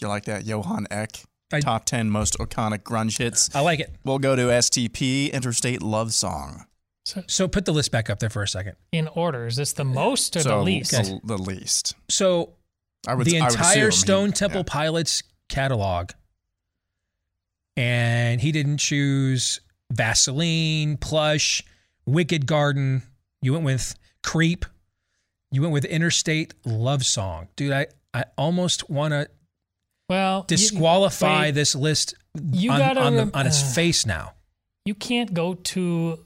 You 0.00 0.08
like 0.08 0.24
that, 0.24 0.46
Johan 0.46 0.86
Eck? 0.90 1.22
I- 1.52 1.60
top 1.60 1.84
10 1.84 2.08
most 2.10 2.38
iconic 2.38 2.78
grunge 2.84 3.18
hits. 3.18 3.54
I 3.54 3.60
like 3.60 3.80
it. 3.80 3.94
We'll 4.04 4.18
go 4.20 4.36
to 4.36 4.42
STP, 4.42 5.32
Interstate 5.32 5.82
Love 5.82 6.12
Song. 6.12 6.64
So 7.04 7.22
So 7.26 7.48
put 7.48 7.64
the 7.64 7.72
list 7.72 7.90
back 7.90 8.08
up 8.08 8.20
there 8.20 8.30
for 8.30 8.42
a 8.42 8.48
second. 8.48 8.76
in 8.92 9.08
order, 9.08 9.46
is 9.46 9.56
this 9.56 9.72
the 9.72 9.84
most 9.84 10.36
or 10.36 10.40
so 10.40 10.48
the 10.50 10.56
least? 10.62 10.92
The, 10.92 11.20
the 11.24 11.38
least. 11.38 11.94
So 12.08 12.54
I 13.08 13.14
would, 13.14 13.26
the 13.26 13.40
I 13.40 13.44
would 13.44 13.52
entire 13.52 13.86
he- 13.86 13.96
Stone 13.96 14.32
Temple 14.32 14.60
yeah. 14.60 14.64
Pilots 14.66 15.22
catalog, 15.48 16.10
and 17.76 18.40
he 18.40 18.52
didn't 18.52 18.78
choose 18.78 19.60
Vaseline, 19.92 20.96
Plush, 20.98 21.62
Wicked 22.06 22.46
Garden. 22.46 23.02
You 23.42 23.52
went 23.54 23.64
with 23.64 23.94
Creep. 24.22 24.64
You 25.52 25.62
went 25.62 25.72
with 25.72 25.84
Interstate 25.84 26.54
Love 26.64 27.04
Song, 27.04 27.48
dude. 27.56 27.72
I 27.72 27.86
I 28.14 28.24
almost 28.36 28.88
want 28.90 29.12
to 29.12 29.28
Well, 30.08 30.40
you- 30.48 30.56
disqualify 30.56 31.42
wait, 31.46 31.50
this 31.52 31.74
list 31.74 32.14
You 32.52 32.70
on, 32.72 32.78
gotta 32.78 33.00
on, 33.00 33.14
the, 33.16 33.30
on 33.34 33.46
its 33.46 33.62
uh, 33.62 33.66
face 33.74 34.06
now. 34.06 34.34
You 34.84 34.94
can't 34.94 35.34
go 35.34 35.54
to 35.54 36.24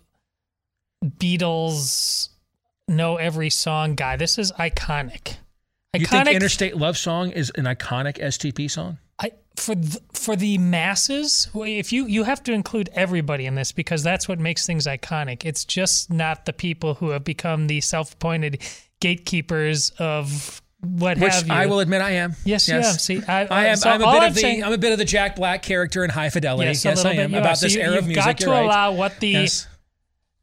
Beatles 1.05 2.29
know 2.89 3.17
every 3.17 3.51
song 3.51 3.95
guy. 3.95 4.17
This 4.17 4.39
is 4.39 4.53
iconic. 4.53 5.37
You 5.97 6.07
think 6.07 6.29
Interstate 6.29 6.77
Love 6.77 6.97
Song 6.99 7.31
is 7.31 7.51
an 7.55 7.65
iconic 7.65 8.19
STP 8.19 8.69
song? 8.71 8.99
I, 9.21 9.31
for 9.55 9.77
the, 9.77 10.01
for 10.13 10.35
the 10.35 10.59
masses, 10.59 11.49
if 11.55 11.93
you 11.93 12.07
you 12.07 12.25
have 12.25 12.43
to 12.45 12.53
include 12.53 12.91
everybody 12.95 13.47
in 13.47 13.55
this 13.55 13.71
because 13.71 14.03
that's 14.03 14.27
what 14.27 14.41
makes 14.41 14.67
things 14.67 14.87
iconic. 14.87 15.45
It's 15.45 15.65
just 15.65 16.11
not 16.13 16.47
the 16.47 16.53
people 16.53 16.95
who 16.95 17.11
have 17.11 17.23
become 17.23 17.69
the 17.69 17.81
self-appointed 17.81 18.61
gatekeepers 19.05 19.91
of 19.99 20.63
what 20.81 21.19
Which 21.19 21.33
have 21.35 21.47
you. 21.47 21.53
I 21.53 21.67
will 21.67 21.81
admit 21.81 22.01
I 22.01 22.11
am. 22.13 22.35
Yes, 22.45 22.69
you 22.69 22.75
have. 22.75 23.01
See, 23.01 23.23
I- 23.29 23.45
I 23.47 23.67
am. 23.67 23.77
so 23.77 23.91
I'm 23.91 24.01
a 24.03 24.07
bit 24.07 24.23
I'm 24.23 24.29
of 24.31 24.35
the. 24.35 24.41
saying- 24.41 24.65
I'm 24.65 24.73
a 24.73 24.79
bit 24.79 24.93
of 24.93 24.99
the 24.99 25.05
Jack 25.05 25.37
Black 25.37 25.63
character 25.63 26.05
in 26.05 26.11
High 26.11 26.31
Fidelity. 26.31 26.69
Yes, 26.69 26.85
Yes, 26.85 26.95
a 26.95 26.97
little 27.09 27.13
I 27.13 27.17
bit 27.17 27.23
am 27.25 27.31
you 27.33 27.37
are. 27.37 27.41
about 27.41 27.59
So 27.59 27.67
this 27.67 27.75
you- 27.75 27.83
era 27.83 28.03
you've 28.03 28.15
got 28.15 28.39
to 28.39 28.51
right. 28.51 28.65
allow 28.65 28.93
what 28.93 29.21
the 29.21 29.29
Yes. 29.29 29.67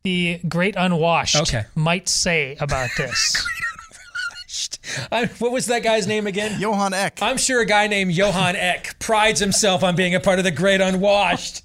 the 0.03 0.39
great 0.47 0.75
unwashed 0.77 1.35
Okay. 1.37 1.63
might 1.75 2.07
say 2.07 2.55
about 2.59 2.89
this. 2.97 3.47
I, 5.11 5.25
what 5.39 5.51
was 5.51 5.67
that 5.67 5.83
guy's 5.83 6.07
name 6.07 6.27
again? 6.27 6.59
Johan 6.59 6.93
Eck. 6.93 7.19
I'm 7.21 7.37
sure 7.37 7.61
a 7.61 7.65
guy 7.65 7.87
named 7.87 8.11
Johan 8.11 8.55
Eck 8.55 8.97
prides 8.99 9.39
himself 9.39 9.83
on 9.83 9.95
being 9.95 10.13
a 10.15 10.19
part 10.19 10.37
of 10.39 10.45
the 10.45 10.51
great 10.51 10.81
unwashed. 10.81 11.63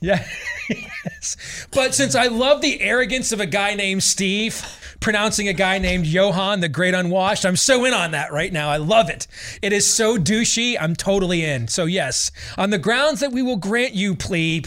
Yeah. 0.00 0.24
yes. 0.70 1.66
But 1.72 1.94
since 1.94 2.14
I 2.14 2.26
love 2.26 2.60
the 2.60 2.80
arrogance 2.80 3.32
of 3.32 3.40
a 3.40 3.46
guy 3.46 3.74
named 3.74 4.02
Steve 4.02 4.54
pronouncing 5.00 5.48
a 5.48 5.52
guy 5.52 5.78
named 5.78 6.06
Johan 6.06 6.60
the 6.60 6.68
great 6.68 6.94
unwashed, 6.94 7.44
I'm 7.44 7.56
so 7.56 7.84
in 7.84 7.94
on 7.94 8.12
that 8.12 8.32
right 8.32 8.52
now. 8.52 8.68
I 8.68 8.76
love 8.76 9.08
it. 9.10 9.26
It 9.62 9.72
is 9.72 9.86
so 9.86 10.16
douchey. 10.16 10.76
I'm 10.80 10.94
totally 10.94 11.44
in. 11.44 11.68
So, 11.68 11.84
yes, 11.84 12.30
on 12.56 12.70
the 12.70 12.78
grounds 12.78 13.20
that 13.20 13.32
we 13.32 13.42
will 13.42 13.56
grant 13.56 13.94
you, 13.94 14.14
plebe, 14.14 14.66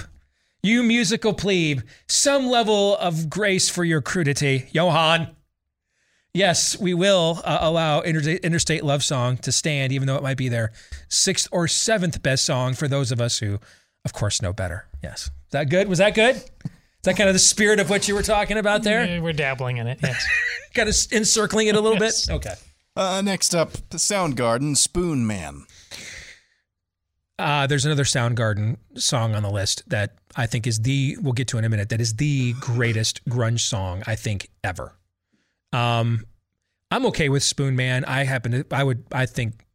you 0.63 0.83
musical 0.83 1.33
plebe, 1.33 1.81
some 2.07 2.47
level 2.47 2.95
of 2.97 3.29
grace 3.29 3.69
for 3.69 3.83
your 3.83 4.01
crudity, 4.01 4.67
Johan. 4.71 5.35
Yes, 6.33 6.79
we 6.79 6.93
will 6.93 7.41
uh, 7.43 7.57
allow 7.61 7.99
Inter- 7.99 8.39
Interstate 8.41 8.85
Love 8.85 9.03
Song 9.03 9.35
to 9.37 9.51
stand, 9.51 9.91
even 9.91 10.07
though 10.07 10.15
it 10.15 10.23
might 10.23 10.37
be 10.37 10.47
their 10.47 10.71
sixth 11.09 11.47
or 11.51 11.67
seventh 11.67 12.23
best 12.23 12.45
song 12.45 12.73
for 12.73 12.87
those 12.87 13.11
of 13.11 13.19
us 13.19 13.39
who, 13.39 13.59
of 14.05 14.13
course, 14.13 14.41
know 14.41 14.53
better. 14.53 14.85
Yes. 15.03 15.25
Is 15.25 15.31
that 15.51 15.69
good? 15.69 15.89
Was 15.89 15.97
that 15.97 16.15
good? 16.15 16.41
Is 17.01 17.05
that 17.05 17.17
kind 17.17 17.29
of 17.29 17.33
the 17.33 17.39
spirit 17.39 17.79
of 17.79 17.89
what 17.89 18.07
you 18.07 18.13
were 18.13 18.21
talking 18.21 18.57
about 18.57 18.83
there? 18.83 19.19
We're 19.21 19.33
dabbling 19.33 19.77
in 19.77 19.87
it. 19.87 19.99
Yes. 20.03 20.23
kind 20.75 20.87
of 20.87 20.95
encircling 21.11 21.65
it 21.67 21.75
a 21.75 21.81
little 21.81 21.99
Yes. 21.99 22.27
bit? 22.27 22.35
Okay. 22.35 22.53
Uh, 22.95 23.21
next 23.23 23.55
up, 23.55 23.71
Soundgarden, 23.89 24.77
Spoon 24.77 25.25
Man. 25.25 25.65
Uh, 27.39 27.65
there's 27.65 27.85
another 27.85 28.03
Soundgarden 28.03 28.77
song 28.95 29.33
on 29.33 29.41
the 29.41 29.49
list 29.49 29.81
that 29.89 30.15
I 30.35 30.45
think 30.45 30.67
is 30.67 30.81
the, 30.81 31.17
we'll 31.21 31.33
get 31.33 31.47
to 31.49 31.57
in 31.57 31.65
a 31.65 31.69
minute, 31.69 31.89
that 31.89 31.99
is 31.99 32.15
the 32.17 32.53
greatest 32.59 33.25
grunge 33.25 33.61
song 33.61 34.03
I 34.05 34.15
think 34.15 34.49
ever. 34.63 34.93
Um, 35.73 36.25
I'm 36.91 37.05
okay 37.07 37.29
with 37.29 37.41
Spoon 37.41 37.75
Man. 37.75 38.05
I 38.05 38.25
happen 38.25 38.51
to, 38.51 38.65
I 38.71 38.83
would, 38.83 39.05
I 39.11 39.25
think 39.25 39.65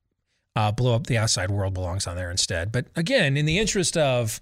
uh, 0.54 0.70
Blow 0.70 0.94
Up 0.94 1.08
the 1.08 1.18
Outside 1.18 1.50
World 1.50 1.74
belongs 1.74 2.06
on 2.06 2.14
there 2.14 2.30
instead. 2.30 2.70
But 2.70 2.86
again, 2.94 3.36
in 3.36 3.46
the 3.46 3.58
interest 3.58 3.96
of 3.96 4.40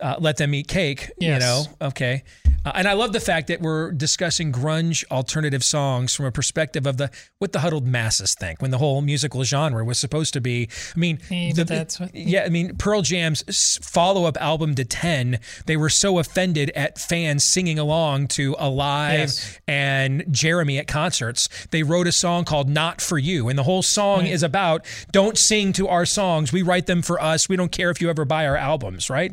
uh, 0.00 0.16
Let 0.18 0.36
Them 0.36 0.54
Eat 0.54 0.68
Cake, 0.68 1.10
you 1.18 1.38
know, 1.38 1.64
okay. 1.80 2.22
Uh, 2.64 2.72
and 2.74 2.86
I 2.86 2.92
love 2.92 3.14
the 3.14 3.20
fact 3.20 3.46
that 3.48 3.62
we're 3.62 3.90
discussing 3.92 4.52
grunge 4.52 5.02
alternative 5.10 5.64
songs 5.64 6.14
from 6.14 6.26
a 6.26 6.30
perspective 6.32 6.86
of 6.86 6.98
the 6.98 7.10
what 7.38 7.52
the 7.52 7.60
huddled 7.60 7.86
masses 7.86 8.34
think 8.34 8.60
when 8.60 8.70
the 8.70 8.76
whole 8.76 9.00
musical 9.00 9.42
genre 9.44 9.82
was 9.82 9.98
supposed 9.98 10.34
to 10.34 10.42
be. 10.42 10.68
I 10.94 10.98
mean, 10.98 11.20
Yeah, 11.30 11.52
the- 11.54 11.64
that's 11.64 11.98
what- 11.98 12.14
yeah, 12.14 12.42
I 12.44 12.50
mean, 12.50 12.76
Pearl 12.76 13.00
Jam's 13.00 13.78
follow 13.82 14.24
up 14.26 14.36
album 14.42 14.74
to 14.74 14.84
10, 14.84 15.38
they 15.64 15.76
were 15.78 15.88
so 15.88 16.18
offended 16.18 16.70
at 16.76 16.98
fans 16.98 17.44
singing 17.44 17.78
along 17.78 18.28
to 18.28 18.54
Alive 18.58 19.20
Yes. 19.20 19.58
and 19.66 20.24
Jeremy 20.30 20.76
at 20.78 20.86
concerts. 20.86 21.48
They 21.70 21.82
wrote 21.82 22.06
a 22.06 22.12
song 22.12 22.44
called 22.44 22.68
Not 22.68 23.00
For 23.00 23.16
You. 23.18 23.48
And 23.48 23.58
the 23.58 23.62
whole 23.62 23.82
song 23.82 24.20
Right. 24.20 24.30
is 24.32 24.42
about 24.42 24.84
don't 25.12 25.38
sing 25.38 25.72
to 25.74 25.88
our 25.88 26.04
songs. 26.04 26.52
We 26.52 26.60
write 26.60 26.84
them 26.86 27.00
for 27.00 27.22
us. 27.22 27.48
We 27.48 27.56
don't 27.56 27.72
care 27.72 27.90
if 27.90 28.02
you 28.02 28.10
ever 28.10 28.26
buy 28.26 28.46
our 28.46 28.56
albums, 28.56 29.08
right? 29.08 29.32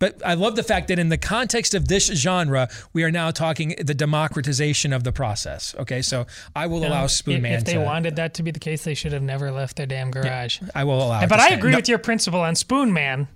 But 0.00 0.24
I 0.24 0.34
love 0.34 0.54
the 0.54 0.62
fact 0.62 0.88
that 0.88 0.98
in 0.98 1.08
the 1.08 1.18
context 1.18 1.74
of 1.74 1.88
this 1.88 2.06
genre, 2.06 2.68
we 2.92 3.02
are 3.02 3.10
now 3.10 3.30
talking 3.32 3.74
the 3.84 3.94
democratization 3.94 4.92
of 4.92 5.02
the 5.02 5.10
process. 5.12 5.74
Okay, 5.78 6.02
so 6.02 6.26
I 6.54 6.66
will 6.68 6.78
allow 6.86 7.02
Now, 7.02 7.06
Spoon 7.08 7.36
if, 7.36 7.42
Man 7.42 7.52
if 7.54 7.64
they 7.64 7.74
to. 7.74 7.80
wanted 7.80 8.16
that 8.16 8.34
to 8.34 8.42
be 8.44 8.50
the 8.52 8.60
case, 8.60 8.84
they 8.84 8.94
should 8.94 9.12
have 9.12 9.22
never 9.22 9.50
left 9.50 9.76
their 9.76 9.86
damn 9.86 10.10
garage. 10.10 10.60
I 10.74 10.84
will 10.84 11.02
allow. 11.02 11.20
but 11.26 11.36
to 11.36 11.42
I 11.42 11.48
agree 11.48 11.72
No, 11.72 11.78
with 11.78 11.88
your 11.88 11.98
principle 11.98 12.40
on 12.40 12.54
Spoon 12.54 12.92
Man 12.92 13.26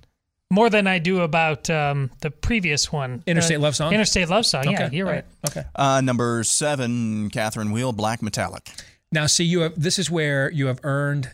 more 0.53 0.71
than 0.71 0.87
I 0.87 0.99
do 0.99 1.23
about 1.23 1.69
um, 1.71 2.11
the 2.21 2.31
previous 2.31 2.93
one. 2.93 3.23
Interstate 3.27 3.59
Love 3.59 3.75
Song? 3.75 3.93
Interstate 3.93 4.29
Love 4.29 4.47
Song. 4.47 4.71
Yeah, 4.71 4.89
you're 4.93 5.07
right. 5.07 5.25
Okay. 5.49 5.65
Uh, 5.75 6.01
number 6.03 6.45
seven, 6.45 7.31
Catherine 7.31 7.73
Wheel, 7.73 7.93
Black 7.93 8.23
Metallic. 8.23 8.71
Now, 9.11 9.27
see, 9.27 9.45
you 9.45 9.61
have 9.61 9.81
this 9.81 9.99
is 9.99 10.11
where 10.11 10.51
you 10.53 10.67
have 10.67 10.79
earned 10.85 11.33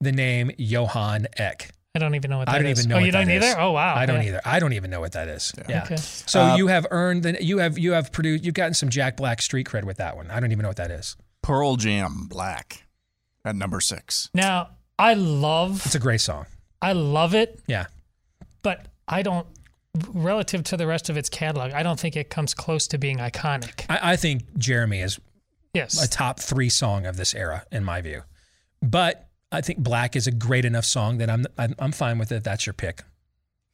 the 0.00 0.12
name 0.12 0.50
Johan 0.58 1.26
Eck. 1.38 1.70
I 1.94 1.98
don't 1.98 2.14
even 2.14 2.30
know 2.30 2.38
what 2.38 2.46
that 2.46 2.54
I 2.54 2.58
don't 2.58 2.66
is. 2.68 2.78
even 2.80 2.88
know. 2.88 2.94
Oh, 2.96 2.98
what 3.00 3.06
you 3.06 3.12
don't 3.12 3.26
that 3.26 3.34
either? 3.36 3.46
is. 3.48 3.54
Oh, 3.58 3.72
wow. 3.72 3.94
I 3.94 4.06
don't 4.06 4.22
Yeah. 4.22 4.28
either. 4.28 4.40
I 4.46 4.58
don't 4.60 4.72
even 4.72 4.90
know 4.90 5.00
what 5.00 5.12
that 5.12 5.28
is. 5.28 5.52
Yeah. 5.68 5.82
Okay. 5.84 5.96
So 5.96 6.40
Uh, 6.42 6.56
you 6.56 6.68
have 6.68 6.86
earned 6.90 7.22
the 7.22 7.44
you 7.44 7.58
have 7.58 7.78
you 7.78 7.92
have 7.92 8.10
produced 8.12 8.44
you've 8.44 8.54
gotten 8.54 8.72
some 8.74 8.88
Jack 8.88 9.16
Black 9.16 9.42
street 9.42 9.66
cred 9.66 9.84
with 9.84 9.98
that 9.98 10.16
one. 10.16 10.30
I 10.30 10.40
don't 10.40 10.52
even 10.52 10.62
know 10.62 10.70
what 10.70 10.78
that 10.78 10.90
is. 10.90 11.16
Pearl 11.42 11.76
Jam, 11.76 12.26
Black. 12.28 12.84
At 13.44 13.56
number 13.56 13.80
six. 13.80 14.30
Now, 14.32 14.70
I 14.98 15.14
love 15.14 15.84
It's 15.84 15.94
a 15.94 15.98
great 15.98 16.20
song. 16.20 16.46
I 16.80 16.92
love 16.92 17.34
it, 17.34 17.60
Yeah. 17.66 17.86
but 18.62 18.86
I 19.08 19.22
don't 19.22 19.46
relative 20.14 20.64
to 20.64 20.76
the 20.78 20.86
rest 20.86 21.10
of 21.10 21.18
its 21.18 21.28
catalog, 21.28 21.72
I 21.72 21.82
don't 21.82 22.00
think 22.00 22.16
it 22.16 22.30
comes 22.30 22.54
close 22.54 22.86
to 22.88 22.98
being 22.98 23.18
iconic. 23.18 23.84
I, 23.90 24.12
I 24.12 24.16
think 24.16 24.56
Jeremy 24.56 25.00
is 25.00 25.20
Yes. 25.74 26.02
a 26.02 26.08
top 26.08 26.40
three 26.40 26.70
song 26.70 27.04
of 27.04 27.16
this 27.16 27.34
era 27.34 27.64
in 27.70 27.84
my 27.84 28.00
view. 28.00 28.22
But 28.80 29.28
I 29.52 29.60
think 29.60 29.78
Black 29.78 30.16
is 30.16 30.26
a 30.26 30.32
great 30.32 30.64
enough 30.64 30.84
song 30.84 31.18
that 31.18 31.30
I'm 31.30 31.46
I'm, 31.58 31.74
I'm 31.78 31.92
fine 31.92 32.18
with 32.18 32.32
it. 32.32 32.42
That's 32.42 32.66
your 32.66 32.72
pick. 32.72 33.02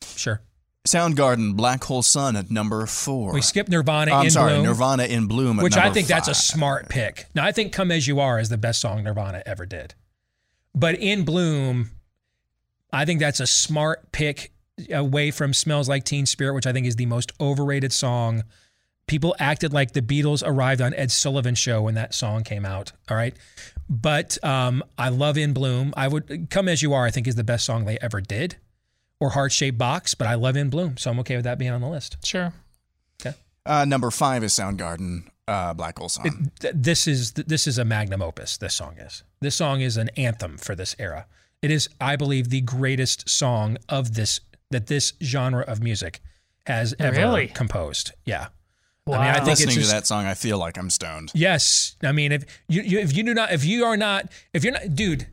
Sure. 0.04 0.42
Soundgarden, 0.86 1.54
Black 1.54 1.84
Hole 1.84 2.02
Sun 2.02 2.34
at 2.36 2.50
number 2.50 2.86
four. 2.86 3.32
We 3.32 3.42
skipped 3.42 3.68
Nirvana 3.68 4.12
I'm 4.12 4.24
in 4.24 4.30
sorry, 4.30 4.54
Bloom. 4.54 4.64
Nirvana 4.64 5.04
in 5.04 5.26
Bloom 5.26 5.58
at 5.58 5.62
which 5.62 5.76
I 5.76 5.90
think 5.92 6.08
that's 6.08 6.28
a 6.28 6.34
smart 6.34 6.88
pick. 6.88 7.26
Now 7.34 7.44
I 7.44 7.52
think 7.52 7.72
"Come 7.72 7.90
as 7.92 8.06
You 8.06 8.20
Are" 8.20 8.40
is 8.40 8.48
the 8.48 8.58
best 8.58 8.80
song 8.80 9.04
Nirvana 9.04 9.42
ever 9.44 9.66
did, 9.66 9.94
but 10.74 10.94
in 10.96 11.24
Bloom, 11.24 11.90
I 12.92 13.04
think 13.04 13.20
that's 13.20 13.40
a 13.40 13.46
smart 13.46 14.12
pick 14.12 14.52
away 14.90 15.30
from 15.30 15.52
"Smells 15.52 15.88
Like 15.88 16.04
Teen 16.04 16.24
Spirit," 16.26 16.54
which 16.54 16.66
I 16.66 16.72
think 16.72 16.86
is 16.86 16.96
the 16.96 17.06
most 17.06 17.32
overrated 17.38 17.92
song. 17.92 18.44
People 19.08 19.34
acted 19.40 19.72
like 19.72 19.92
the 19.92 20.02
Beatles 20.02 20.42
arrived 20.46 20.80
on 20.80 20.94
Ed 20.94 21.10
Sullivan's 21.10 21.58
show 21.58 21.82
when 21.82 21.94
that 21.94 22.14
song 22.14 22.44
came 22.44 22.64
out. 22.64 22.92
All 23.10 23.16
right, 23.16 23.34
but 23.88 24.42
um, 24.44 24.84
I 24.96 25.08
love 25.08 25.36
"In 25.36 25.52
Bloom." 25.52 25.92
I 25.96 26.06
would 26.06 26.48
"Come 26.50 26.68
as 26.68 26.82
You 26.82 26.94
Are." 26.94 27.04
I 27.04 27.10
think 27.10 27.26
is 27.26 27.34
the 27.34 27.42
best 27.44 27.64
song 27.64 27.84
they 27.84 27.98
ever 28.00 28.20
did, 28.20 28.56
or 29.18 29.30
"Heart 29.30 29.50
Shaped 29.52 29.78
Box." 29.78 30.14
But 30.14 30.28
I 30.28 30.34
love 30.34 30.56
"In 30.56 30.70
Bloom," 30.70 30.96
so 30.96 31.10
I'm 31.10 31.18
okay 31.20 31.34
with 31.36 31.44
that 31.44 31.58
being 31.58 31.72
on 31.72 31.80
the 31.80 31.88
list. 31.88 32.16
Sure. 32.24 32.52
Uh, 33.66 33.84
number 33.84 34.10
five 34.10 34.42
is 34.42 34.54
Soundgarden, 34.54 35.24
uh, 35.46 35.74
Black 35.74 35.98
Hole 35.98 36.08
Sun. 36.08 36.50
th- 36.60 36.72
this 36.74 37.06
is 37.06 37.32
this 37.32 37.66
is 37.66 37.76
a 37.76 37.84
magnum 37.84 38.22
opus. 38.22 38.56
This 38.56 38.74
song 38.74 38.94
is. 38.96 39.24
This 39.40 39.56
song 39.56 39.82
is 39.82 39.98
an 39.98 40.08
anthem 40.16 40.56
for 40.56 40.74
this 40.74 40.96
era. 40.98 41.26
It 41.60 41.70
is, 41.70 41.86
I 42.00 42.16
believe, 42.16 42.48
the 42.48 42.62
greatest 42.62 43.28
song 43.28 43.76
of 43.88 44.14
this 44.14 44.40
that 44.70 44.86
this 44.86 45.12
genre 45.22 45.64
of 45.64 45.82
music 45.82 46.20
has 46.66 46.94
ever 46.98 47.16
Really? 47.18 47.48
composed. 47.48 48.12
Yeah. 48.24 48.46
Wow. 49.08 49.18
I 49.18 49.24
mean, 49.24 49.30
I 49.30 49.34
think 49.36 49.48
Listening 49.48 49.78
it's 49.78 49.88
to 49.88 49.94
that 49.94 50.06
song, 50.06 50.26
I 50.26 50.34
feel 50.34 50.58
like 50.58 50.78
I'm 50.78 50.90
stoned. 50.90 51.32
Yes, 51.34 51.96
I 52.02 52.12
mean, 52.12 52.32
if 52.32 52.44
you, 52.68 52.82
you 52.82 52.98
if 52.98 53.16
you 53.16 53.22
do 53.22 53.34
not, 53.34 53.52
if 53.52 53.64
you 53.64 53.84
are 53.84 53.96
not, 53.96 54.30
if 54.52 54.64
you're 54.64 54.72
not, 54.72 54.94
dude, 54.94 55.26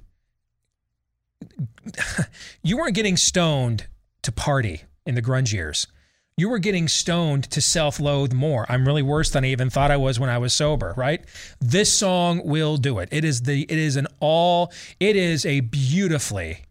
you 2.63 2.77
weren't 2.77 2.95
getting 2.95 3.17
stoned 3.17 3.87
to 4.21 4.31
party 4.31 4.83
in 5.05 5.15
the 5.15 5.21
grunge 5.21 5.53
years. 5.53 5.87
You 6.37 6.49
were 6.49 6.59
getting 6.59 6.87
stoned 6.87 7.49
to 7.51 7.61
self 7.61 7.99
loathe 7.99 8.33
more. 8.33 8.65
I'm 8.69 8.85
really 8.85 9.01
worse 9.01 9.29
than 9.29 9.45
I 9.45 9.49
even 9.49 9.69
thought 9.69 9.91
I 9.91 9.97
was 9.97 10.19
when 10.19 10.29
I 10.29 10.37
was 10.37 10.53
sober, 10.53 10.93
right? 10.97 11.23
This 11.61 11.97
song 11.97 12.41
will 12.43 12.77
do 12.77 12.99
it. 12.99 13.09
It 13.11 13.23
is 13.23 13.43
the 13.43 13.63
it 13.63 13.77
is 13.77 13.95
an 13.95 14.07
all 14.19 14.71
it 14.99 15.15
is 15.15 15.45
a 15.45 15.61
beautifully 15.61 16.63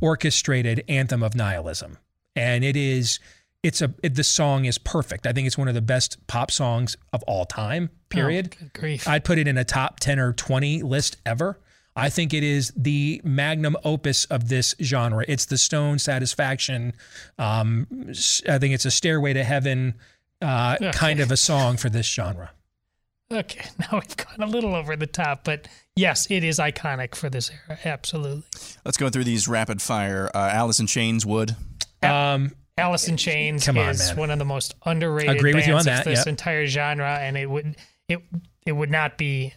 orchestrated 0.00 0.84
anthem 0.88 1.22
of 1.22 1.34
nihilism. 1.34 1.98
And 2.36 2.64
it 2.64 2.76
is 2.76 3.20
it's 3.62 3.82
a 3.82 3.92
it, 4.02 4.14
the 4.14 4.24
song 4.24 4.64
is 4.64 4.78
perfect. 4.78 5.26
I 5.26 5.32
think 5.32 5.46
it's 5.46 5.58
one 5.58 5.68
of 5.68 5.74
the 5.74 5.82
best 5.82 6.26
pop 6.26 6.50
songs 6.50 6.96
of 7.12 7.22
all 7.24 7.44
time, 7.44 7.90
period. 8.08 8.54
Oh, 8.54 8.58
good 8.60 8.72
grief. 8.72 9.08
I'd 9.08 9.24
put 9.24 9.38
it 9.38 9.46
in 9.48 9.58
a 9.58 9.64
top 9.64 10.00
10 10.00 10.18
or 10.18 10.32
20 10.32 10.82
list 10.82 11.16
ever. 11.26 11.58
I 11.96 12.08
think 12.08 12.32
it 12.32 12.44
is 12.44 12.72
the 12.76 13.20
magnum 13.24 13.76
opus 13.84 14.24
of 14.26 14.48
this 14.48 14.74
genre. 14.80 15.24
It's 15.26 15.44
the 15.46 15.58
Stone 15.58 15.98
Satisfaction. 15.98 16.94
Um, 17.38 17.86
s- 18.10 18.40
I 18.48 18.58
think 18.58 18.74
it's 18.74 18.84
a 18.84 18.90
Stairway 18.90 19.32
to 19.34 19.42
Heaven 19.44 19.94
uh, 20.40 20.76
Okay. 20.80 20.92
kind 20.92 21.20
of 21.20 21.30
a 21.30 21.36
song 21.36 21.76
for 21.76 21.90
this 21.90 22.06
genre. 22.06 22.52
Okay, 23.32 23.64
now 23.78 23.88
we've 23.92 24.16
gone 24.16 24.40
a 24.40 24.46
little 24.46 24.74
over 24.74 24.96
the 24.96 25.06
top, 25.06 25.44
but 25.44 25.68
yes, 25.96 26.26
it 26.30 26.42
is 26.44 26.58
iconic 26.58 27.14
for 27.14 27.28
this 27.28 27.50
era. 27.68 27.78
Absolutely. 27.84 28.44
Let's 28.84 28.96
go 28.96 29.10
through 29.10 29.24
these 29.24 29.46
rapid 29.48 29.82
fire. 29.82 30.30
Uh, 30.34 30.48
Alice 30.52 30.80
in 30.80 30.86
Chains 30.86 31.26
would. 31.26 31.54
Um, 32.02 32.52
Alice 32.80 33.08
in 33.08 33.16
Chains 33.16 33.68
on, 33.68 33.76
is 33.76 34.08
man. 34.08 34.16
one 34.16 34.30
of 34.30 34.38
the 34.38 34.44
most 34.44 34.74
underrated 34.84 35.36
Agree 35.36 35.54
with 35.54 35.66
you 35.66 35.74
on 35.74 35.80
of 35.80 35.84
that, 35.86 36.04
this 36.04 36.20
yep. 36.20 36.26
entire 36.26 36.66
genre, 36.66 37.18
and 37.18 37.36
it 37.36 37.48
would 37.48 37.76
it 38.08 38.20
it 38.66 38.72
would 38.72 38.90
not 38.90 39.18
be 39.18 39.54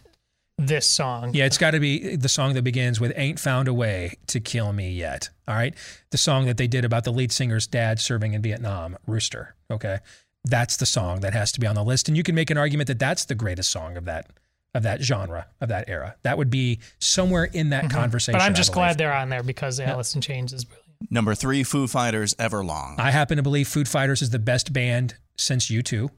this 0.58 0.86
song. 0.86 1.32
Yeah, 1.34 1.46
it's 1.46 1.58
got 1.58 1.72
to 1.72 1.80
be 1.80 2.16
the 2.16 2.28
song 2.28 2.54
that 2.54 2.62
begins 2.62 3.00
with 3.00 3.12
"Ain't 3.16 3.40
Found 3.40 3.68
a 3.68 3.74
Way 3.74 4.14
to 4.28 4.40
Kill 4.40 4.72
Me 4.72 4.90
Yet." 4.90 5.30
All 5.48 5.54
right, 5.54 5.74
the 6.10 6.18
song 6.18 6.46
that 6.46 6.56
they 6.56 6.66
did 6.66 6.84
about 6.84 7.04
the 7.04 7.12
lead 7.12 7.32
singer's 7.32 7.66
dad 7.66 7.98
serving 7.98 8.34
in 8.34 8.42
Vietnam, 8.42 8.96
Rooster. 9.06 9.54
Okay, 9.70 9.98
that's 10.44 10.76
the 10.76 10.86
song 10.86 11.20
that 11.20 11.32
has 11.32 11.52
to 11.52 11.60
be 11.60 11.66
on 11.66 11.74
the 11.74 11.84
list, 11.84 12.08
and 12.08 12.16
you 12.16 12.22
can 12.22 12.34
make 12.34 12.50
an 12.50 12.58
argument 12.58 12.86
that 12.88 12.98
that's 12.98 13.24
the 13.24 13.34
greatest 13.34 13.70
song 13.70 13.96
of 13.96 14.04
that 14.04 14.30
of 14.74 14.82
that 14.82 15.02
genre 15.02 15.46
of 15.60 15.68
that 15.68 15.88
era. 15.88 16.16
That 16.22 16.38
would 16.38 16.50
be 16.50 16.80
somewhere 16.98 17.44
in 17.44 17.70
that 17.70 17.90
conversation. 17.90 18.38
Mm-hmm. 18.38 18.44
But 18.44 18.50
I'm 18.50 18.54
just 18.54 18.72
glad 18.72 18.98
they're 18.98 19.14
on 19.14 19.28
there 19.28 19.42
because 19.42 19.80
Alice 19.80 20.14
in 20.14 20.20
Chains 20.20 20.52
is 20.52 20.64
brilliant. 20.64 20.83
Number 21.10 21.34
three, 21.34 21.62
Foo 21.62 21.86
Fighters, 21.86 22.34
Everlong. 22.34 22.98
I 22.98 23.10
happen 23.10 23.36
to 23.36 23.42
believe 23.42 23.68
Foo 23.68 23.84
Fighters 23.84 24.22
is 24.22 24.30
the 24.30 24.38
best 24.38 24.72
band 24.72 25.16
since 25.36 25.66
U2. 25.70 26.10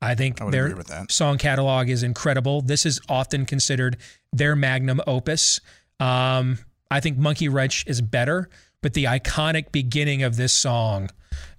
I 0.00 0.14
think 0.16 0.40
I 0.42 0.50
their 0.50 0.74
with 0.74 0.88
that. 0.88 1.12
song 1.12 1.38
catalog 1.38 1.88
is 1.88 2.02
incredible. 2.02 2.60
This 2.60 2.84
is 2.84 3.00
often 3.08 3.46
considered 3.46 3.96
their 4.32 4.56
magnum 4.56 5.00
opus. 5.06 5.60
Um, 6.00 6.58
I 6.90 6.98
think 7.00 7.18
Monkey 7.18 7.48
Wrench 7.48 7.84
is 7.86 8.00
better, 8.00 8.48
but 8.80 8.94
the 8.94 9.04
iconic 9.04 9.70
beginning 9.70 10.24
of 10.24 10.36
this 10.36 10.52
song, 10.52 11.08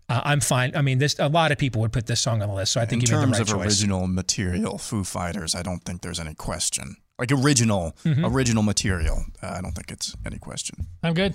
uh, 0.10 0.22
I'm 0.26 0.42
fine. 0.42 0.76
I 0.76 0.82
mean, 0.82 0.98
this 0.98 1.16
a 1.20 1.30
lot 1.30 1.54
of 1.54 1.58
people 1.58 1.80
would 1.82 1.94
put 1.94 2.06
this 2.06 2.20
song 2.20 2.42
on 2.42 2.50
the 2.50 2.54
list, 2.56 2.74
so 2.74 2.82
I 2.82 2.86
think 2.86 3.04
in 3.04 3.10
you 3.10 3.16
made 3.16 3.22
the 3.22 3.26
terms 3.28 3.40
right 3.40 3.42
of 3.42 3.48
choice. 3.48 3.66
original 3.82 4.08
material, 4.08 4.78
Foo 4.78 5.06
Fighters, 5.06 5.56
I 5.56 5.62
don't 5.64 5.80
think 5.86 6.02
there's 6.02 6.20
any 6.20 6.36
question. 6.36 6.98
Like 7.18 7.32
original, 7.32 7.96
Mm-hmm. 8.04 8.26
original 8.26 8.64
material, 8.64 9.24
uh, 9.42 9.54
I 9.58 9.62
don't 9.62 9.72
think 9.72 9.90
it's 9.90 10.16
any 10.26 10.38
question. 10.40 10.88
I'm 11.02 11.14
good. 11.14 11.34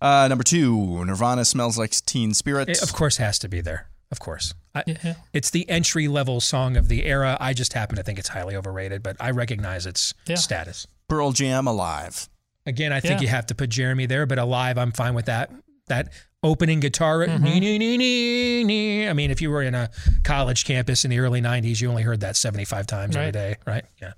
Uh, 0.00 0.26
number 0.28 0.44
two, 0.44 1.04
Nirvana 1.04 1.44
smells 1.44 1.76
like 1.78 1.90
Teen 1.90 2.32
Spirit. 2.34 2.68
It, 2.70 2.82
of 2.82 2.92
course, 2.92 3.18
has 3.18 3.38
to 3.40 3.48
be 3.48 3.60
there. 3.60 3.88
Of 4.10 4.18
course, 4.18 4.54
I, 4.74 4.82
Yeah. 4.86 5.14
it's 5.32 5.50
the 5.50 5.68
entry 5.70 6.08
level 6.08 6.40
song 6.40 6.76
of 6.76 6.88
the 6.88 7.04
era. 7.04 7.36
I 7.40 7.52
just 7.52 7.74
happen 7.74 7.96
to 7.96 8.02
think 8.02 8.18
it's 8.18 8.28
highly 8.28 8.56
overrated, 8.56 9.02
but 9.04 9.16
I 9.20 9.30
recognize 9.30 9.86
its 9.86 10.14
Yeah. 10.26 10.34
status. 10.36 10.86
Pearl 11.08 11.30
Jam, 11.32 11.66
Alive. 11.68 12.28
Again, 12.66 12.92
I 12.92 12.98
think 13.00 13.20
Yeah. 13.20 13.22
you 13.22 13.28
have 13.28 13.46
to 13.46 13.54
put 13.54 13.70
Jeremy 13.70 14.06
there, 14.06 14.26
but 14.26 14.38
alive, 14.38 14.78
I'm 14.78 14.90
fine 14.92 15.14
with 15.14 15.26
that. 15.26 15.50
That 15.86 16.12
opening 16.42 16.80
guitar, 16.80 17.18
Mm-hmm. 17.26 17.44
nee, 17.44 17.60
nee, 17.60 17.78
nee, 17.78 17.96
nee, 17.98 18.64
nee. 18.64 19.08
I 19.08 19.12
mean, 19.12 19.30
if 19.30 19.40
you 19.40 19.50
were 19.50 19.62
in 19.62 19.74
a 19.74 19.90
college 20.24 20.64
campus 20.64 21.04
in 21.04 21.10
the 21.10 21.18
early 21.20 21.40
'90s, 21.40 21.80
you 21.80 21.88
only 21.88 22.02
heard 22.02 22.20
that 22.20 22.36
75 22.36 22.86
times 22.86 23.14
every 23.14 23.26
Right. 23.26 23.32
day, 23.32 23.56
right? 23.66 23.84
Yeah. 24.00 24.12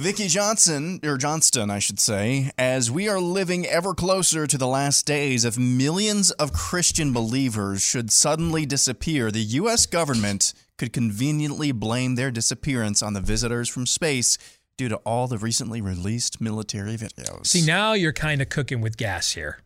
Vicky 0.00 0.28
Johnson, 0.28 1.00
or 1.04 1.18
Johnston, 1.18 1.70
I 1.70 1.80
should 1.80 1.98
say, 1.98 2.52
as 2.56 2.88
we 2.88 3.08
are 3.08 3.18
living 3.20 3.66
ever 3.66 3.94
closer 3.94 4.46
to 4.46 4.56
the 4.56 4.68
last 4.68 5.04
days 5.06 5.44
if 5.44 5.58
millions 5.58 6.30
of 6.30 6.52
Christian 6.52 7.12
believers 7.12 7.82
should 7.82 8.12
suddenly 8.12 8.64
disappear, 8.64 9.32
the 9.32 9.40
U.S. 9.40 9.86
government 9.86 10.52
could 10.76 10.92
conveniently 10.92 11.72
blame 11.72 12.14
their 12.14 12.30
disappearance 12.30 13.02
on 13.02 13.14
the 13.14 13.20
visitors 13.20 13.68
from 13.68 13.86
space 13.86 14.38
due 14.76 14.88
to 14.88 14.94
all 14.98 15.26
the 15.26 15.36
recently 15.36 15.80
released 15.80 16.40
military 16.40 16.96
videos. 16.96 17.46
See, 17.48 17.66
now 17.66 17.94
you're 17.94 18.12
kind 18.12 18.40
of 18.40 18.48
cooking 18.48 18.80
with 18.80 18.96
gas 18.96 19.32
here. 19.32 19.58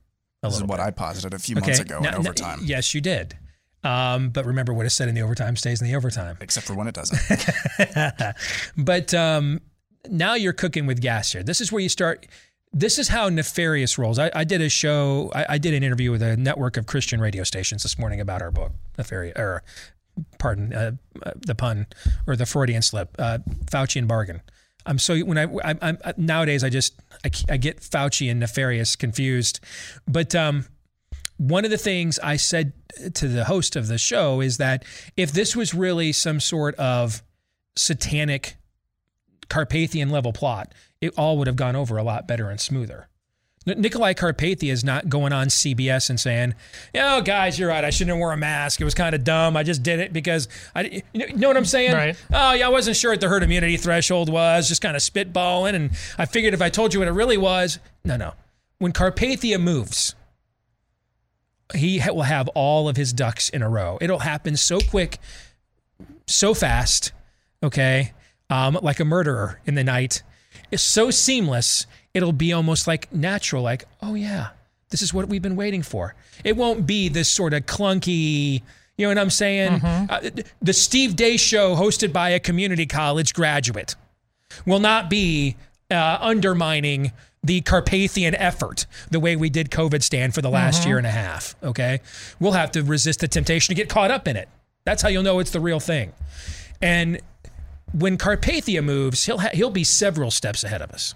This 0.43 0.55
is 0.57 0.63
what 0.63 0.79
bit. 0.79 0.87
I 0.87 0.91
posited 0.93 1.35
a 1.35 1.39
few 1.39 1.57
months 1.57 1.79
ago 1.79 2.01
Now- 2.01 2.09
in 2.09 2.15
now- 2.15 2.19
overtime, 2.21 2.61
yes, 2.63 2.95
you 2.95 3.03
did. 3.03 3.37
Um, 3.85 4.31
but 4.31 4.47
remember 4.47 4.73
what 4.73 4.87
is 4.87 4.95
said 4.95 5.11
in 5.11 5.15
the 5.15 5.21
overtime 5.21 5.57
stays 5.57 5.83
in 5.83 5.89
the 5.89 5.95
overtime. 5.95 6.39
except 6.41 6.67
for 6.67 6.73
when 6.75 6.87
it 6.89 6.95
doesn't. 6.95 7.21
but 8.79 9.13
um, 9.13 9.61
now 10.09 10.35
you're 10.35 10.53
cooking 10.53 10.87
with 10.87 11.01
gas 11.01 11.33
here. 11.33 11.43
This 11.43 11.61
is 11.61 11.71
where 11.71 11.81
you 11.81 11.89
start. 11.89 12.27
This 12.73 12.99
is 12.99 13.09
how 13.09 13.29
nefarious 13.29 13.99
rolls. 13.99 14.19
I, 14.19 14.31
I 14.35 14.45
did 14.45 14.61
a 14.61 14.69
show. 14.69 15.31
I, 15.35 15.47
I 15.51 15.59
did 15.59 15.75
an 15.75 15.83
interview 15.83 16.11
with 16.11 16.23
a 16.23 16.37
network 16.37 16.77
of 16.77 16.87
Christian 16.87 17.21
radio 17.21 17.45
stations 17.45 17.83
this 17.83 17.99
morning 17.99 18.21
about 18.21 18.43
our 18.43 18.51
book, 18.51 18.73
nefarious. 18.97 19.37
Or, 19.39 19.63
pardon 20.39 20.73
uh, 20.73 20.93
uh, 21.23 21.33
the 21.47 21.55
pun 21.55 21.87
or 22.27 22.37
the 22.37 22.47
Freudian 22.47 22.83
slip. 22.83 23.15
Uh, 23.19 23.39
Fauci 23.67 23.97
and 23.97 24.09
bargain. 24.09 24.43
I'm 24.85 24.99
so 24.99 25.19
when 25.21 25.39
I, 25.39 25.45
I, 25.45 25.75
I'm 25.81 25.99
nowadays 26.17 26.65
I 26.65 26.69
just 26.69 26.95
I, 27.25 27.31
I 27.49 27.57
get 27.57 27.81
Fauci 27.81 28.31
and 28.31 28.41
nefarious 28.41 28.97
confused, 28.97 29.61
but 30.09 30.35
um, 30.35 30.67
one 31.37 31.65
of 31.65 31.71
the 31.71 31.79
things 31.79 32.19
I 32.19 32.37
said 32.37 32.73
to 33.15 33.29
the 33.29 33.45
host 33.45 33.77
of 33.77 33.87
the 33.87 33.99
show 33.99 34.41
is 34.41 34.59
that 34.59 34.85
if 35.17 35.33
this 35.33 35.55
was 35.55 35.73
really 35.73 36.13
some 36.13 36.41
sort 36.41 36.75
of 36.77 37.23
satanic 37.77 38.57
Carpathian 39.53 40.09
level 40.09 40.33
plot, 40.33 40.73
it 41.03 41.13
all 41.19 41.37
would 41.37 41.47
have 41.47 41.57
gone 41.57 41.77
over 41.77 41.99
a 41.99 42.03
lot 42.03 42.27
better 42.27 42.49
and 42.49 42.59
smoother. 42.59 43.09
Nikolai 43.67 44.15
Carpathia 44.15 44.73
is 44.73 44.83
not 44.83 45.11
going 45.11 45.33
on 45.33 45.49
CBS 45.49 46.09
and 46.09 46.19
saying, 46.19 46.55
"Oh, 46.95 47.21
guys, 47.21 47.59
you're 47.59 47.69
right. 47.69 47.85
I 47.85 47.91
shouldn't 47.91 48.09
have 48.09 48.19
worn 48.19 48.33
a 48.33 48.37
mask. 48.39 48.81
It 48.81 48.85
was 48.85 48.95
kind 48.95 49.15
of 49.15 49.25
dumb. 49.25 49.55
I 49.57 49.63
just 49.63 49.83
did 49.83 50.01
it 50.01 50.13
because 50.13 50.49
I." 50.75 51.03
You 51.13 51.21
know, 51.21 51.27
you 51.27 51.37
know 51.37 51.49
what 51.49 51.59
I'm 51.59 51.67
saying? 51.67 51.93
Right. 51.93 52.17
Oh, 52.33 52.55
yeah, 52.55 52.67
I 52.67 52.71
wasn't 52.71 52.97
sure 52.97 53.13
what 53.13 53.21
the 53.21 53.29
herd 53.29 53.43
immunity 53.43 53.77
threshold 53.77 54.31
was. 54.31 54.69
Just 54.69 54.81
kind 54.81 54.97
of 54.97 55.03
spitballing, 55.03 55.75
and 55.75 55.91
I 56.17 56.25
figured 56.25 56.55
if 56.55 56.63
I 56.63 56.71
told 56.71 56.95
you 56.95 57.01
what 57.01 57.09
it 57.09 57.13
really 57.13 57.37
was, 57.37 57.79
no, 58.05 58.17
no. 58.17 58.33
When 58.79 58.93
Carpathia 58.93 59.61
moves, 59.61 60.15
he 61.75 62.03
will 62.09 62.23
have 62.23 62.49
all 62.49 62.89
of 62.89 62.97
his 62.97 63.13
ducks 63.13 63.49
in 63.51 63.63
a 63.63 63.69
row. 63.69 63.99
It'll 64.01 64.21
happen 64.21 64.57
so 64.57 64.81
quick, 64.81 65.19
so 66.27 66.53
fast, 66.55 67.13
okay, 67.63 68.13
um, 68.53 68.79
like 68.83 69.01
a 69.01 69.05
murderer 69.05 69.61
in 69.65 69.75
the 69.75 69.85
night. 69.85 70.23
It's 70.71 70.83
so 70.83 71.11
seamless, 71.11 71.87
it'll 72.13 72.33
be 72.33 72.53
almost 72.53 72.87
like 72.87 73.13
natural, 73.13 73.63
like, 73.63 73.85
oh 74.03 74.15
yeah, 74.15 74.49
this 74.91 75.01
is 75.01 75.15
what 75.15 75.29
we've 75.29 75.43
been 75.43 75.57
waiting 75.57 75.83
for. 75.83 76.15
It 76.45 76.57
won't 76.57 76.87
be 76.87 77.09
this 77.09 77.31
sort 77.31 77.55
of 77.55 77.65
clunky, 77.65 78.61
you 78.99 79.07
know 79.07 79.09
what 79.09 79.19
I'm 79.19 79.31
saying? 79.31 79.81
Uh, 79.83 80.31
the 80.61 80.73
Steve 80.75 81.17
Deace 81.17 81.41
show 81.41 81.75
hosted 81.75 82.13
by 82.13 82.31
a 82.31 82.39
community 82.39 82.85
college 82.85 83.33
graduate 83.33 83.97
will 84.67 84.81
not 84.81 85.09
be 85.09 85.57
uh, 85.91 86.19
undermining 86.21 87.13
the 87.43 87.63
Carpathian 87.63 88.35
effort 88.35 88.87
the 89.11 89.19
way 89.19 89.35
we 89.35 89.49
did 89.49 89.71
COVIDstan 89.71 90.33
for 90.33 90.43
the 90.43 90.51
last 90.51 90.87
year 90.87 90.99
and 90.99 91.07
a 91.07 91.11
half. 91.11 91.57
Okay. 91.63 92.01
We'll 92.39 92.53
have 92.53 92.71
to 92.73 92.83
resist 92.83 93.21
the 93.21 93.29
temptation 93.29 93.75
to 93.75 93.81
get 93.81 93.89
caught 93.89 94.11
up 94.11 94.29
in 94.29 94.37
it. 94.37 94.49
That's 94.85 95.03
how 95.03 95.09
you'll 95.09 95.23
know 95.23 95.39
it's 95.39 95.51
the 95.51 95.61
real 95.61 95.81
thing. 95.81 96.13
And 96.81 97.21
when 97.93 98.19
Carpathia 98.19 98.83
moves, 98.83 99.25
he'll, 99.25 99.39
ha- 99.39 99.51
he'll 99.53 99.71
be 99.71 99.85
several 99.85 100.31
steps 100.31 100.65
ahead 100.65 100.83
of 100.83 100.91
us. 100.91 101.15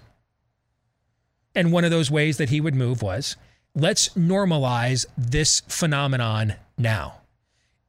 And 1.55 1.71
one 1.71 1.83
of 1.83 1.91
those 1.91 2.11
ways 2.11 2.37
that 2.37 2.49
he 2.49 2.61
would 2.61 2.75
move 2.75 3.01
was 3.01 3.35
let's 3.73 4.09
normalize 4.09 5.05
this 5.17 5.61
phenomenon 5.67 6.55
now 6.77 7.21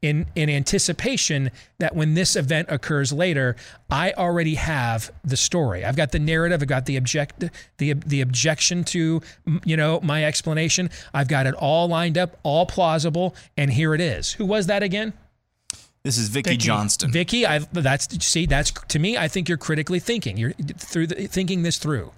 in 0.01 0.26
in 0.34 0.49
anticipation 0.49 1.51
that 1.78 1.95
when 1.95 2.14
this 2.14 2.36
event 2.36 2.68
occurs 2.70 3.12
later, 3.12 3.57
I 3.91 4.12
already 4.12 4.55
have 4.55 5.11
the 5.24 5.36
story. 5.36 5.84
I've 5.84 5.97
got 5.97 6.12
the 6.12 6.18
narrative. 6.18 6.62
I've 6.62 6.68
got 6.68 6.86
the 6.86 6.97
object 6.97 7.45
the 7.78 7.95
the 7.95 8.20
objection 8.20 8.84
to 8.84 9.20
you 9.64 9.76
know 9.76 10.01
my 10.03 10.24
explanation. 10.24 10.91
I've 11.12 11.28
got 11.28 11.47
it 11.47 11.55
all 11.55 11.89
lined 11.89 12.16
up, 12.16 12.39
all 12.43 12.66
plausible, 12.66 13.34
and 13.57 13.72
here 13.72 13.95
it 13.95 14.01
is. 14.01 14.32
Who 14.32 14.47
was 14.47 14.66
that 14.66 14.82
again? 14.82 15.12
This 16.03 16.17
is 16.17 16.29
Vicky, 16.29 16.51
Vicky. 16.51 16.59
Johnston. 16.59 17.11
Vicky. 17.11 17.47
I 17.47 17.59
that's 17.59 18.25
see 18.25 18.47
that's 18.47 18.71
to 18.71 18.99
me. 18.99 19.17
I 19.17 19.29
think 19.29 19.49
you're 19.49 19.59
critically 19.59 19.99
thinking. 20.01 20.37
You're 20.37 20.53
through 20.53 21.09
the, 21.09 21.27
thinking 21.27 21.63
this 21.63 21.79
through. 21.79 22.13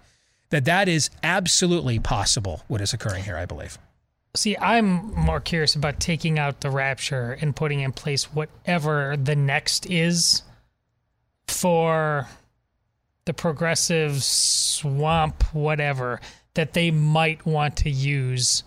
That 0.50 0.64
that 0.64 0.88
is 0.88 1.10
absolutely 1.22 1.98
possible. 1.98 2.62
What 2.68 2.80
is 2.80 2.92
occurring 2.92 3.24
here? 3.24 3.36
I 3.36 3.46
believe. 3.46 3.78
See, 4.34 4.56
I'm 4.56 5.12
more 5.14 5.40
curious 5.40 5.74
about 5.74 5.98
taking 5.98 6.38
out 6.38 6.60
the 6.60 6.70
rapture 6.70 7.36
and 7.40 7.56
putting 7.56 7.80
in 7.80 7.92
place 7.92 8.24
whatever 8.32 9.16
the 9.16 9.34
next 9.34 9.86
is 9.90 10.42
for 11.48 12.28
the 13.24 13.34
progressive 13.34 14.22
swamp, 14.22 15.42
whatever. 15.52 16.20
that 16.54 16.72
they 16.72 16.90
might 16.90 17.46
want 17.46 17.76
to 17.76 17.90
use 17.90 18.64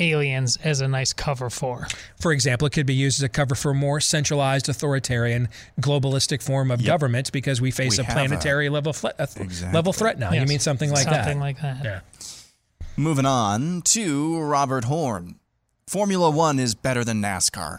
aliens 0.00 0.58
as 0.62 0.80
a 0.80 0.88
nice 0.88 1.12
cover 1.12 1.48
for. 1.50 1.86
For 2.20 2.32
example, 2.32 2.66
it 2.66 2.70
could 2.72 2.86
be 2.86 2.94
used 2.94 3.18
as 3.20 3.22
a 3.22 3.28
cover 3.28 3.54
for 3.54 3.70
a 3.70 3.74
more 3.74 4.00
centralized, 4.00 4.68
authoritarian, 4.68 5.48
globalistic 5.80 6.42
form 6.42 6.70
of 6.70 6.84
government 6.84 7.32
because 7.32 7.60
we 7.60 7.70
face 7.70 7.96
We 7.98 8.04
a 8.04 8.06
have 8.06 8.16
a- 8.16 8.20
planetary 8.28 8.68
level 8.68 8.92
fle- 8.92 9.08
a 9.18 9.26
th- 9.26 9.44
Exactly. 9.44 9.74
level 9.74 9.92
threat 9.92 10.18
now. 10.18 10.32
You 10.32 10.44
mean 10.46 10.58
something 10.60 10.90
like 10.90 11.06
that? 11.06 11.24
Something 11.24 11.40
like 11.40 11.60
that. 11.62 11.84
Yeah. 11.84 12.00
Moving 12.96 13.26
on 13.26 13.82
to 13.82 14.38
Robert 14.40 14.84
Horn. 14.84 15.36
Formula 15.88 16.30
One 16.30 16.58
is 16.58 16.74
better 16.74 17.04
than 17.04 17.20
NASCAR. 17.22 17.78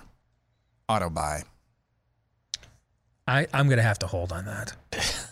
Auto 0.88 1.10
buy. 1.10 1.44
I, 3.28 3.48
I'm 3.54 3.68
going 3.68 3.78
to 3.78 3.84
have 3.84 4.00
to 4.00 4.08
hold 4.08 4.32
on 4.32 4.46
that. 4.46 4.74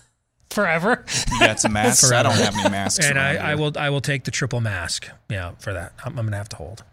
Forever. 0.56 1.03
You 1.32 1.39
got 1.39 1.60
some 1.60 1.74
masks? 1.80 2.12
I 2.12 2.24
don't 2.24 2.34
have 2.38 2.56
any 2.58 2.70
masks. 2.70 3.06
and 3.06 3.20
I, 3.20 3.51
I 3.51 3.56
will 3.56 3.74
I 3.78 3.89
will 3.89 4.01
take 4.01 4.24
the 4.24 4.32
triple 4.32 4.62
mask. 4.62 5.08
Yeah, 5.30 5.51
for 5.60 5.74
that. 5.74 5.93
I'm, 6.03 6.12
I'm 6.18 6.26
going 6.26 6.32
to 6.32 6.38
have 6.38 6.49
to 6.49 6.56
hold. 6.56 6.84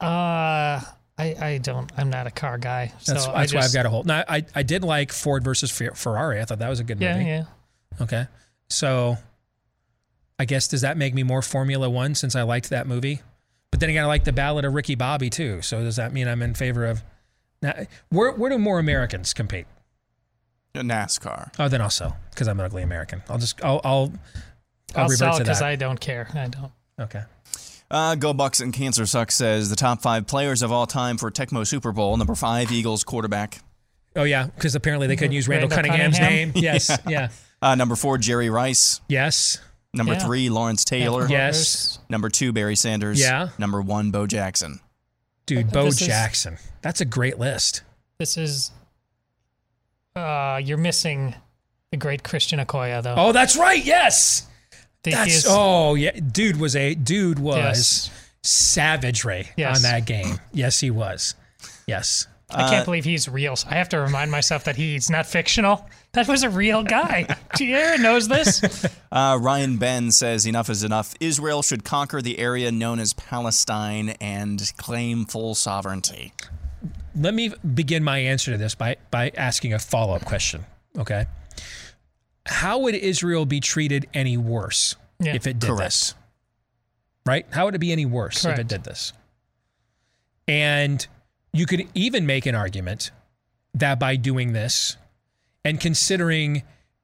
Uh, 0.00 0.80
I, 1.18 1.34
I 1.40 1.58
don't. 1.62 1.90
I'm 1.96 2.10
not 2.10 2.26
a 2.26 2.30
car 2.30 2.58
guy. 2.58 2.92
So 3.00 3.14
That's, 3.14 3.26
I 3.26 3.32
that's 3.40 3.54
why 3.54 3.60
I've 3.62 3.72
got 3.72 3.84
to 3.84 3.88
hold. 3.88 4.06
Now, 4.06 4.22
I, 4.28 4.44
I 4.54 4.62
did 4.62 4.84
like 4.84 5.10
Ford 5.12 5.42
versus 5.42 5.70
Ferrari. 5.70 6.40
I 6.40 6.44
thought 6.44 6.58
that 6.58 6.68
was 6.68 6.80
a 6.80 6.84
good 6.84 7.00
Yeah, 7.00 7.14
movie. 7.16 7.24
yeah. 7.30 7.44
Okay. 8.00 8.26
So 8.68 9.16
I 10.38 10.44
guess 10.44 10.68
does 10.68 10.82
that 10.82 10.98
make 10.98 11.14
me 11.14 11.22
more 11.22 11.40
Formula 11.40 11.88
One 11.88 12.14
since 12.14 12.36
I 12.36 12.42
liked 12.42 12.68
that 12.70 12.86
movie? 12.86 13.22
But 13.70 13.80
then 13.80 13.88
again, 13.90 14.04
I 14.04 14.06
like 14.06 14.24
the 14.24 14.32
Ballad 14.32 14.64
of 14.66 14.74
Ricky 14.74 14.94
Bobby 14.94 15.30
too. 15.30 15.62
So 15.62 15.80
does 15.82 15.96
that 15.96 16.12
mean 16.12 16.28
I'm 16.28 16.42
in 16.42 16.52
favor 16.54 16.84
of? 16.84 17.02
Now, 17.62 17.72
where 18.10 18.32
where 18.32 18.50
do 18.50 18.58
more 18.58 18.78
Americans 18.78 19.32
compete? 19.32 19.66
NASCAR. 20.82 21.52
Oh, 21.58 21.68
then 21.68 21.80
I'll 21.80 21.90
sell 21.90 22.16
because 22.30 22.48
I'm 22.48 22.58
an 22.60 22.66
ugly 22.66 22.82
American. 22.82 23.22
I'll 23.28 23.38
just 23.38 23.62
I'll 23.64 23.80
I'll, 23.84 24.12
I'll, 24.94 25.02
I'll 25.02 25.04
revert 25.04 25.18
sell 25.18 25.32
to 25.38 25.44
because. 25.44 25.62
I 25.62 25.76
don't 25.76 26.00
care. 26.00 26.28
I 26.34 26.48
don't. 26.48 26.72
okay. 27.00 27.22
Uh, 27.90 28.16
Go 28.16 28.32
Bucks 28.34 28.60
and 28.60 28.72
Cancer 28.72 29.06
Suck 29.06 29.30
says 29.30 29.70
the 29.70 29.76
top 29.76 30.02
five 30.02 30.26
players 30.26 30.62
of 30.62 30.72
all 30.72 30.86
time 30.86 31.18
for 31.18 31.30
Tecmo 31.30 31.64
Super 31.66 31.92
Bowl. 31.92 32.16
Number 32.16 32.34
five, 32.34 32.72
Eagles 32.72 33.04
quarterback. 33.04 33.60
Oh 34.16 34.24
yeah, 34.24 34.46
because 34.46 34.74
apparently 34.74 35.06
they 35.06 35.14
couldn't 35.16 35.32
use 35.32 35.46
Randall, 35.46 35.68
Randall 35.68 35.90
Cunningham's 35.90 36.18
Cunningham? 36.18 36.48
name. 36.52 36.62
Yes. 36.64 36.90
yeah. 37.08 37.28
Uh, 37.62 37.74
number 37.74 37.94
four, 37.94 38.18
Jerry 38.18 38.50
Rice. 38.50 39.00
Yes. 39.08 39.58
Number 39.94 40.14
Yeah. 40.14 40.18
three, 40.18 40.48
Lawrence 40.50 40.84
Taylor. 40.84 41.26
Yes. 41.28 41.98
Number 42.08 42.28
two, 42.28 42.52
Barry 42.52 42.76
Sanders. 42.76 43.20
Yeah. 43.20 43.50
Number 43.58 43.80
one, 43.80 44.10
Bo 44.10 44.26
Jackson. 44.26 44.80
Dude, 45.46 45.70
Bo 45.70 45.84
This 45.84 46.00
is- 46.00 46.06
Jackson. 46.08 46.58
That's 46.82 47.00
a 47.00 47.04
great 47.04 47.38
list. 47.38 47.82
This 48.18 48.36
is. 48.36 48.72
Uh, 50.16 50.58
you're 50.64 50.78
missing 50.78 51.34
the 51.90 51.96
great 51.96 52.22
Christian 52.24 52.58
Okoye 52.58 53.02
though. 53.02 53.14
Oh, 53.16 53.32
that's 53.32 53.56
right. 53.56 53.84
Yes. 53.84 54.46
Think 55.04 55.16
That's 55.16 55.30
he's- 55.30 55.46
oh 55.48 55.94
yeah, 55.94 56.10
dude 56.12 56.58
was 56.58 56.74
a 56.74 56.94
dude 56.94 57.38
was 57.38 57.56
Yes. 57.56 58.10
savagery 58.42 59.48
Yes. 59.56 59.76
on 59.76 59.82
that 59.82 60.04
game. 60.06 60.40
Yes, 60.52 60.80
he 60.80 60.90
was. 60.90 61.34
Yes. 61.86 62.26
I 62.48 62.70
can't 62.70 62.84
believe 62.84 63.04
he's 63.04 63.28
real. 63.28 63.56
I 63.68 63.74
have 63.74 63.88
to 63.88 63.98
remind 63.98 64.30
myself 64.30 64.64
that 64.64 64.76
he's 64.76 65.10
not 65.10 65.26
fictional. 65.26 65.84
That 66.12 66.28
was 66.28 66.44
a 66.44 66.48
real 66.50 66.84
guy. 66.84 67.26
Aaron 67.60 68.02
knows 68.02 68.28
this. 68.28 68.86
Uh, 69.12 69.38
Ryan 69.40 69.78
Ben 69.78 70.10
says 70.12 70.44
enough 70.46 70.68
is 70.68 70.82
enough. 70.84 71.14
Israel 71.20 71.62
should 71.62 71.84
conquer 71.84 72.20
the 72.20 72.38
area 72.38 72.70
known 72.70 72.98
as 72.98 73.14
Palestine 73.14 74.10
and 74.20 74.70
claim 74.76 75.24
full 75.24 75.54
sovereignty. 75.54 76.34
Let 77.14 77.34
me 77.34 77.52
begin 77.74 78.04
my 78.04 78.18
answer 78.18 78.52
to 78.52 78.58
this 78.58 78.74
by 78.74 78.96
by 79.10 79.30
asking 79.36 79.72
a 79.72 79.78
follow 79.78 80.14
up 80.14 80.24
question. 80.24 80.64
Okay. 80.98 81.26
How 82.46 82.78
would 82.78 82.94
Israel 82.94 83.44
be 83.46 83.60
treated 83.60 84.06
any 84.14 84.36
worse 84.36 84.94
Yeah. 85.20 85.34
if 85.34 85.46
it 85.46 85.58
did 85.58 85.68
Correct. 85.68 85.80
this? 85.82 86.14
Right? 87.24 87.46
How 87.50 87.64
would 87.64 87.74
it 87.74 87.78
be 87.78 87.90
any 87.92 88.06
worse 88.06 88.44
if 88.44 88.58
it 88.58 88.68
did 88.68 88.84
this? 88.84 89.12
And 90.46 91.04
you 91.52 91.66
could 91.66 91.88
even 91.94 92.26
make 92.26 92.46
an 92.46 92.54
argument 92.54 93.10
that 93.74 93.98
by 93.98 94.16
doing 94.16 94.52
this 94.52 94.96
and 95.64 95.80
considering 95.80 96.62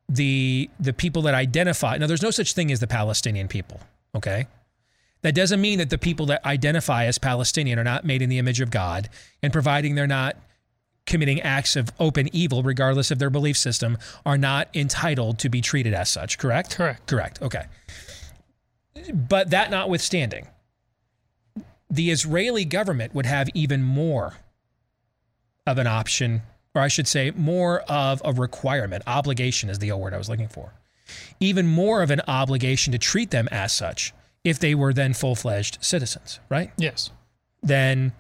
the 0.09 0.69
the 0.79 0.93
people 0.93 1.23
that 1.23 1.35
identify 1.35 1.97
now 1.97 2.07
there's 2.07 2.23
no 2.23 2.31
such 2.31 2.53
thing 2.53 2.71
as 2.71 2.81
the 2.81 2.87
Palestinian 2.87 3.49
people, 3.49 3.81
okay? 4.15 4.47
That 5.23 5.35
doesn't 5.35 5.61
mean 5.61 5.79
that 5.79 5.91
the 5.91 5.99
people 5.99 6.27
that 6.27 6.45
identify 6.45 7.07
as 7.07 7.19
Palestinian 7.19 7.79
are 7.79 7.85
not 7.85 8.05
made 8.05 8.23
in 8.23 8.29
the 8.29 8.39
image 8.39 8.61
of 8.61 8.71
God 8.71 9.09
and 9.43 9.53
providing 9.53 9.95
they're 9.95 10.07
not 10.07 10.37
committing 11.07 11.41
acts 11.41 11.77
of 11.77 11.91
open 11.99 12.29
evil 12.33 12.63
regardless 12.63 13.11
of 13.11 13.19
their 13.19 13.31
belief 13.31 13.57
system 13.57 13.99
are 14.27 14.39
not 14.39 14.69
entitled 14.75 15.39
to 15.41 15.49
be 15.49 15.61
treated 15.61 15.95
as 15.95 16.11
such, 16.11 16.39
correct? 16.39 16.77
Correct. 16.77 17.07
Correct. 17.07 17.43
Okay. 17.43 17.65
But 19.13 19.51
that 19.51 19.71
notwithstanding, 19.71 20.49
the 21.89 22.11
Israeli 22.11 22.65
government 22.65 23.15
would 23.15 23.27
have 23.27 23.49
even 23.55 23.83
more 23.83 24.35
of 25.67 25.79
an 25.79 25.87
option, 25.87 26.43
or 26.75 26.83
I 26.83 26.89
should 26.89 27.09
say, 27.09 27.31
more 27.33 27.81
of 27.83 28.21
a 28.25 28.33
requirement. 28.33 29.05
Obligation 29.07 29.71
is 29.71 29.79
the 29.79 29.93
word 29.93 30.15
I 30.15 30.19
was 30.19 30.29
looking 30.29 30.49
for. 30.49 30.73
Even 31.41 31.67
more 31.67 32.03
of 32.03 32.11
an 32.11 32.23
obligation 32.27 32.93
to 32.93 32.99
treat 32.99 33.31
them 33.31 33.49
as 33.51 33.73
such 33.73 34.13
if 34.45 34.59
they 34.59 34.75
were 34.75 34.93
then 34.93 35.13
full 35.15 35.35
fledged 35.35 35.79
citizens, 35.81 36.41
right? 36.49 36.73
Yes. 36.77 37.11
Then 37.63 38.13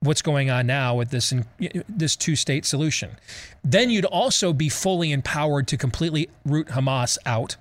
what's 0.00 0.22
going 0.22 0.50
on 0.50 0.66
now 0.66 0.94
with 0.94 1.10
this 1.10 1.32
this 1.88 2.16
two 2.16 2.36
state 2.36 2.64
solution. 2.64 3.10
Then 3.64 3.90
you'd 3.90 4.04
also 4.04 4.52
be 4.52 4.68
fully 4.68 5.12
empowered 5.12 5.66
to 5.68 5.76
completely 5.76 6.28
root 6.44 6.68
Hamas 6.68 7.18
out 7.26 7.56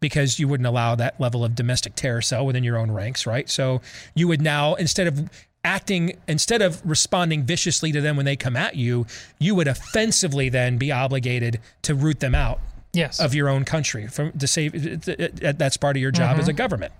because 0.00 0.38
you 0.38 0.48
wouldn't 0.48 0.66
allow 0.66 0.94
that 0.94 1.20
level 1.20 1.44
of 1.44 1.54
domestic 1.54 1.94
terror 1.94 2.22
cell 2.22 2.46
within 2.46 2.64
your 2.64 2.78
own 2.78 2.90
ranks, 2.90 3.26
right? 3.26 3.48
So 3.48 3.80
you 4.14 4.28
would 4.28 4.40
now 4.40 4.74
instead 4.74 5.06
of 5.06 5.28
acting 5.64 6.16
instead 6.26 6.62
of 6.62 6.80
responding 6.88 7.44
viciously 7.44 7.92
to 7.92 8.00
them 8.00 8.16
when 8.16 8.26
they 8.26 8.36
come 8.36 8.56
at 8.56 8.76
you, 8.76 9.06
you 9.38 9.54
would 9.54 9.68
offensively 9.68 10.48
then 10.48 10.78
be 10.78 10.90
obligated 10.92 11.60
to 11.82 11.94
root 11.94 12.20
them 12.20 12.34
out 12.34 12.60
Yes. 12.92 13.20
of 13.20 13.36
your 13.36 13.48
own 13.48 13.64
country 13.64 14.08
from 14.08 14.32
to 14.32 14.48
save 14.48 14.72
that's 15.04 15.76
part 15.76 15.96
of 15.96 16.02
your 16.02 16.10
job 16.10 16.38
as 16.38 16.42
mm-hmm. 16.42 16.50
a 16.50 16.54
government 16.54 16.92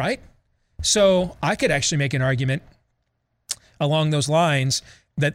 right 0.00 0.20
so 0.82 1.36
i 1.42 1.54
could 1.54 1.70
actually 1.70 1.98
make 1.98 2.14
an 2.14 2.22
argument 2.22 2.62
along 3.78 4.08
those 4.10 4.28
lines 4.30 4.80
that 5.18 5.34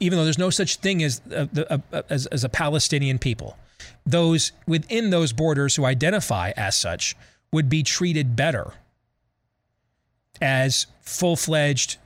even 0.00 0.16
though 0.16 0.24
there's 0.24 0.38
no 0.38 0.50
such 0.50 0.76
thing 0.76 1.02
as 1.02 1.20
a, 1.30 1.48
a, 1.68 1.82
a- 1.98 2.04
as, 2.08 2.26
as 2.26 2.44
a 2.44 2.48
palestinian 2.48 3.18
people 3.18 3.56
those 4.06 4.52
within 4.66 5.10
those 5.10 5.32
borders 5.32 5.74
who 5.76 5.84
identify 5.84 6.52
as 6.56 6.76
such 6.76 7.16
would 7.52 7.68
be 7.68 7.82
treated 7.82 8.36
better 8.36 8.72
as 10.40 10.86
full-fledged 11.00 11.96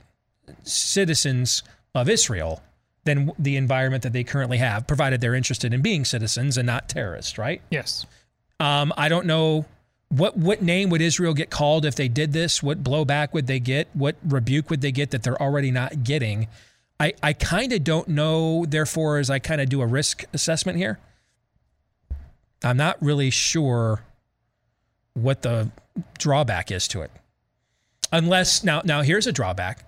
citizens 0.63 1.61
of 1.93 2.09
israel 2.09 2.61
than 3.03 3.31
the 3.37 3.55
environment 3.57 4.03
that 4.03 4.13
they 4.13 4.23
currently 4.23 4.57
have, 4.59 4.85
provided 4.85 5.21
they're 5.21 5.33
interested 5.33 5.73
in 5.73 5.81
being 5.81 6.05
citizens 6.05 6.55
and 6.55 6.67
not 6.67 6.87
terrorists, 6.87 7.35
right? 7.37 7.59
yes. 7.71 8.05
Um, 8.59 8.93
I 8.95 9.09
don't 9.09 9.25
know 9.25 9.65
what 10.11 10.37
what 10.37 10.61
name 10.61 10.89
would 10.89 11.01
Israel 11.01 11.33
get 11.33 11.49
called 11.49 11.85
if 11.85 11.95
they 11.95 12.07
did 12.07 12.33
this. 12.33 12.61
What 12.61 12.83
blowback 12.83 13.31
would 13.33 13.47
they 13.47 13.59
get? 13.59 13.87
What 13.93 14.17
rebuke 14.23 14.69
would 14.69 14.81
they 14.81 14.91
get 14.91 15.11
that 15.11 15.23
they're 15.23 15.41
already 15.41 15.71
not 15.71 16.03
getting? 16.03 16.47
I 16.99 17.13
I 17.23 17.33
kind 17.33 17.71
of 17.71 17.83
don't 17.83 18.09
know. 18.09 18.65
Therefore, 18.65 19.17
as 19.17 19.29
I 19.29 19.39
kind 19.39 19.61
of 19.61 19.69
do 19.69 19.81
a 19.81 19.87
risk 19.87 20.25
assessment 20.33 20.77
here, 20.77 20.99
I'm 22.63 22.77
not 22.77 23.01
really 23.01 23.29
sure 23.29 24.03
what 25.13 25.43
the 25.43 25.71
drawback 26.17 26.71
is 26.71 26.87
to 26.89 27.01
it. 27.01 27.11
Unless 28.11 28.63
now 28.65 28.81
now 28.83 29.01
here's 29.03 29.27
a 29.27 29.31
drawback. 29.31 29.85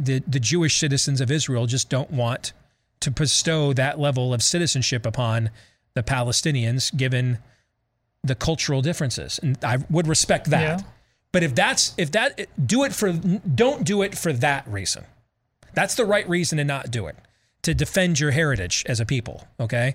The 0.00 0.18
the 0.26 0.40
Jewish 0.40 0.78
citizens 0.78 1.20
of 1.20 1.30
Israel 1.30 1.66
just 1.66 1.88
don't 1.88 2.10
want 2.10 2.52
to 3.00 3.10
bestow 3.10 3.72
that 3.72 4.00
level 4.00 4.34
of 4.34 4.42
citizenship 4.42 5.06
upon 5.06 5.50
the 5.94 6.02
Palestinians 6.02 6.94
given 6.94 7.38
the 8.22 8.34
cultural 8.34 8.82
differences. 8.82 9.40
And 9.42 9.62
I 9.64 9.78
would 9.90 10.06
respect 10.06 10.50
that. 10.50 10.80
Yeah. 10.80 10.86
But 11.32 11.42
if 11.42 11.54
that's 11.54 11.94
if 11.96 12.12
that 12.12 12.48
do 12.66 12.84
it 12.84 12.92
for 12.92 13.12
don't 13.12 13.84
do 13.84 14.02
it 14.02 14.16
for 14.16 14.32
that 14.32 14.66
reason. 14.66 15.04
That's 15.72 15.94
the 15.94 16.04
right 16.04 16.28
reason 16.28 16.58
to 16.58 16.64
not 16.64 16.90
do 16.90 17.06
it. 17.06 17.16
To 17.62 17.74
defend 17.74 18.18
your 18.18 18.30
heritage 18.30 18.84
as 18.88 19.00
a 19.00 19.06
people, 19.06 19.46
okay? 19.60 19.94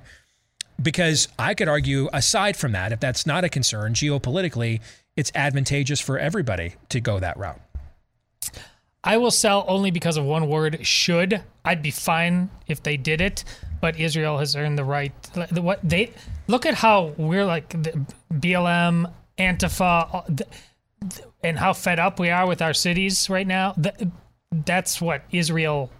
Because 0.81 1.27
I 1.39 1.53
could 1.53 1.67
argue 1.67 2.09
aside 2.13 2.55
from 2.55 2.73
that, 2.73 2.91
if 2.91 2.99
that's 2.99 3.25
not 3.25 3.43
a 3.43 3.49
concern 3.49 3.93
geopolitically, 3.93 4.81
it's 5.15 5.31
advantageous 5.33 5.99
for 5.99 6.19
everybody 6.19 6.75
to 6.89 7.01
go 7.01 7.19
that 7.19 7.37
route. 7.37 7.59
I 9.03 9.17
will 9.17 9.31
sell 9.31 9.65
only 9.67 9.91
because 9.91 10.17
of 10.17 10.25
one 10.25 10.47
word 10.47 10.85
should. 10.85 11.41
I'd 11.63 11.81
be 11.81 11.91
fine 11.91 12.49
if 12.67 12.83
they 12.83 12.97
did 12.97 13.21
it, 13.21 13.43
but 13.81 13.99
Israel 13.99 14.37
has 14.37 14.55
earned 14.55 14.77
the 14.77 14.83
right. 14.83 15.13
What 15.51 15.79
they 15.83 16.11
look 16.47 16.65
at 16.65 16.75
how 16.75 17.13
we're 17.17 17.45
like 17.45 17.69
the 17.69 18.05
BLM, 18.33 19.11
Antifa, 19.37 20.13
all- 20.13 20.25
th- 20.27 20.49
th- 21.09 21.27
and 21.43 21.59
how 21.59 21.73
fed 21.73 21.99
up 21.99 22.19
we 22.19 22.29
are 22.29 22.47
with 22.47 22.61
our 22.61 22.73
cities 22.73 23.29
right 23.29 23.45
now. 23.47 23.75
That's 24.51 25.01
what 25.01 25.23
Israel 25.31 25.91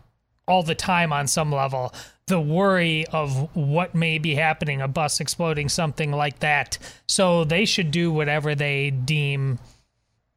all 0.48 0.64
the 0.64 0.76
time 0.76 1.12
on 1.12 1.28
some 1.28 1.52
level. 1.52 1.94
The 2.28 2.40
worry 2.40 3.06
of 3.08 3.56
what 3.56 3.94
may 3.94 4.18
be 4.18 4.34
happening, 4.36 4.82
a 4.82 4.88
bus 4.88 5.20
exploding, 5.20 5.70
something 5.70 6.12
like 6.12 6.40
that. 6.40 6.78
So 7.08 7.44
they 7.44 7.66
should 7.66 7.92
do 7.92 8.12
whatever 8.12 8.56
they 8.56 8.90
deem 8.92 9.60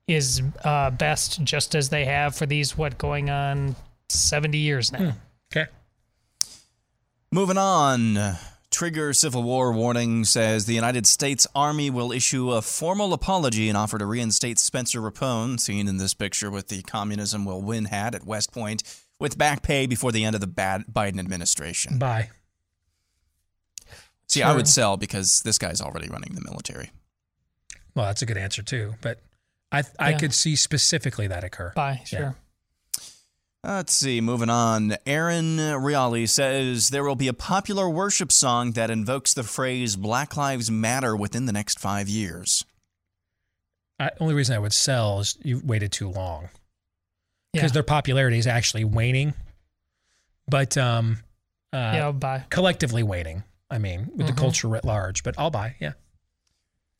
is 0.06 0.43
uh, 0.64 0.90
best, 0.90 1.43
just 1.44 1.74
as 1.74 1.89
they 1.90 2.05
have 2.06 2.35
for 2.35 2.47
these 2.47 2.76
what 2.76 2.98
going 2.98 3.30
on 3.30 3.76
seventy 4.09 4.59
years 4.59 4.90
now. 4.93 5.14
Okay. 5.52 5.70
Moving 7.30 7.59
on. 7.59 8.16
Trigger 8.78 9.12
Civil 9.12 9.42
War 9.42 9.72
warning 9.72 10.24
says 10.24 10.66
the 10.66 10.74
United 10.74 11.05
States 11.05 11.48
Army 11.52 11.90
will 11.90 12.12
issue 12.12 12.52
a 12.52 12.62
formal 12.62 13.12
apology 13.12 13.68
and 13.68 13.76
offer 13.76 13.98
to 13.98 14.06
reinstate 14.06 14.56
Spencer 14.60 15.00
Rapone, 15.00 15.59
seen 15.59 15.88
in 15.88 15.96
this 15.96 16.14
picture 16.14 16.48
with 16.48 16.68
the 16.68 16.82
Communism 16.82 17.44
Will 17.44 17.60
Win 17.60 17.86
hat 17.86 18.14
at 18.14 18.24
West 18.24 18.52
Point, 18.52 18.84
with 19.18 19.36
back 19.36 19.64
pay 19.64 19.88
before 19.88 20.12
the 20.12 20.24
end 20.24 20.36
of 20.36 20.40
the 20.40 20.46
bad 20.46 20.84
Biden 20.86 21.18
administration. 21.18 21.98
Bye. 21.98 22.30
See, 24.28 24.44
I 24.44 24.55
would 24.55 24.68
sell 24.68 24.96
because 24.96 25.40
this 25.44 25.59
guy's 25.59 25.80
already 25.80 26.09
running 26.09 26.36
the 26.36 26.42
military. 26.42 26.92
Well, 27.96 28.06
that's 28.06 28.22
a 28.22 28.26
good 28.26 28.38
answer 28.38 28.62
too, 28.62 28.94
but 29.00 29.20
I 29.72 29.82
I 29.98 30.10
Yeah. 30.10 30.18
could 30.18 30.32
see 30.32 30.55
specifically 30.55 31.26
that 31.26 31.42
occur. 31.42 31.72
Bye. 31.74 32.05
Yeah. 32.12 32.34
Sure. 33.68 33.76
Let's 33.76 33.92
see, 33.92 34.20
moving 34.20 34.48
on. 34.50 34.96
Aaron 35.06 35.56
Riali 35.58 36.28
says 36.28 36.88
there 36.88 37.04
will 37.04 37.14
be 37.16 37.28
a 37.28 37.32
popular 37.34 37.88
worship 37.88 38.32
song 38.32 38.72
that 38.72 38.90
invokes 38.90 39.34
the 39.34 39.42
phrase 39.42 39.94
Black 39.96 40.36
Lives 40.36 40.70
Matter 40.70 41.14
within 41.16 41.46
the 41.46 41.52
next 41.52 41.78
five 41.78 42.08
years. 42.08 42.64
I, 44.00 44.10
only 44.20 44.34
reason 44.34 44.54
I 44.54 44.58
would 44.58 44.72
sell 44.72 45.20
is 45.20 45.36
you 45.42 45.60
waited 45.64 45.92
too 45.92 46.08
long 46.08 46.48
because 47.52 47.70
Yeah. 47.70 47.74
their 47.74 47.82
popularity 47.82 48.38
is 48.38 48.46
actually 48.46 48.84
waning, 48.84 49.34
but 50.48 50.76
um, 50.78 51.18
uh, 51.72 51.76
yeah. 51.76 52.12
Bye. 52.12 52.44
collectively 52.50 53.02
waning. 53.02 53.42
I 53.70 53.78
mean, 53.78 54.08
with 54.16 54.26
Mhm. 54.26 54.30
the 54.30 54.32
culture 54.40 54.68
writ 54.68 54.84
large, 54.84 55.22
but 55.22 55.34
I'll 55.36 55.50
buy. 55.50 55.74
Yeah. 55.78 55.92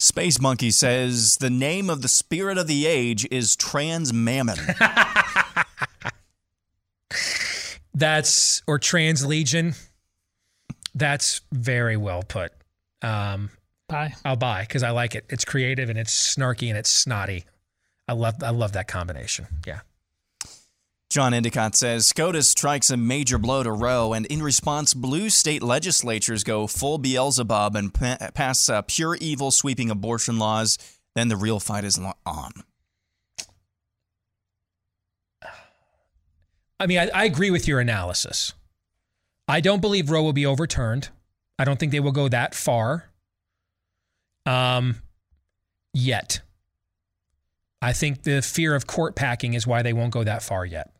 Space 0.01 0.39
Monkey 0.41 0.71
says 0.71 1.39
the 1.39 1.51
name 1.51 1.89
of 1.89 2.03
the 2.03 2.09
spirit 2.09 2.59
of 2.59 2.67
the 2.67 2.87
age 2.87 3.27
is 3.31 3.57
Trans 3.57 4.13
Mammon. 4.13 4.59
That's 7.95 8.63
or 8.67 8.79
Trans 8.79 9.25
Legion. 9.25 9.75
That's 10.95 11.41
very 11.53 11.97
well 11.97 12.23
put. 12.23 12.53
Um, 13.03 13.51
Bye. 13.89 14.15
I'll 14.25 14.37
buy 14.37 14.63
because 14.63 14.83
I 14.83 14.91
like 14.91 15.15
it. 15.15 15.25
It's 15.29 15.45
creative 15.45 15.89
and 15.89 15.99
it's 15.99 16.37
snarky 16.37 16.69
and 16.69 16.77
it's 16.77 16.91
snotty. 16.91 17.45
I 18.07 18.13
love 18.13 18.43
I 18.43 18.51
love 18.51 18.73
that 18.73 18.89
combination. 18.89 19.47
Yeah. 19.67 19.81
John 21.11 21.33
Endicott 21.33 21.75
says 21.75 22.07
SCOTUS 22.07 22.49
strikes 22.49 22.91
a 22.91 22.97
major 22.97 23.39
blow 23.39 23.63
to 23.63 23.73
Roe, 23.73 24.13
and 24.13 24.27
in 24.27 24.43
response, 24.43 24.93
blue 24.93 25.31
state 25.31 25.63
legislatures 25.63 26.45
go 26.45 26.67
full 26.67 26.99
Beelzebub 26.99 27.75
and 27.77 27.95
pa- 27.95 28.29
pass 28.35 28.69
uh, 28.69 28.83
pure 28.83 29.17
evil 29.17 29.51
sweeping 29.51 29.91
abortion 29.91 30.39
laws. 30.39 30.77
Then 31.15 31.29
the 31.29 31.37
real 31.37 31.61
fight 31.61 31.85
is 31.85 31.99
lo- 31.99 32.13
on. 32.27 32.53
I 36.81 36.87
mean, 36.87 36.99
I, 36.99 37.09
I 37.15 37.25
agree 37.25 37.51
with 37.51 37.67
your 37.67 37.81
analysis. 37.81 38.55
I 39.47 39.61
don't 39.61 39.81
believe 39.81 40.11
Roe 40.11 40.23
will 40.23 40.33
be 40.33 40.47
overturned. 40.47 41.09
I 41.59 41.65
don't 41.65 41.79
think 41.79 41.93
they 41.93 42.01
will 42.01 42.13
go 42.13 42.29
that 42.29 42.55
far. 42.55 43.11
Um, 44.47 45.03
yet. 45.93 46.41
I 47.81 47.93
think 47.93 48.23
the 48.23 48.43
fear 48.43 48.75
of 48.75 48.87
court 48.87 49.15
packing 49.15 49.55
is 49.55 49.67
why 49.67 49.83
they 49.83 49.93
won't 49.93 50.13
go 50.13 50.25
that 50.25 50.43
far 50.43 50.65
yet. 50.65 50.93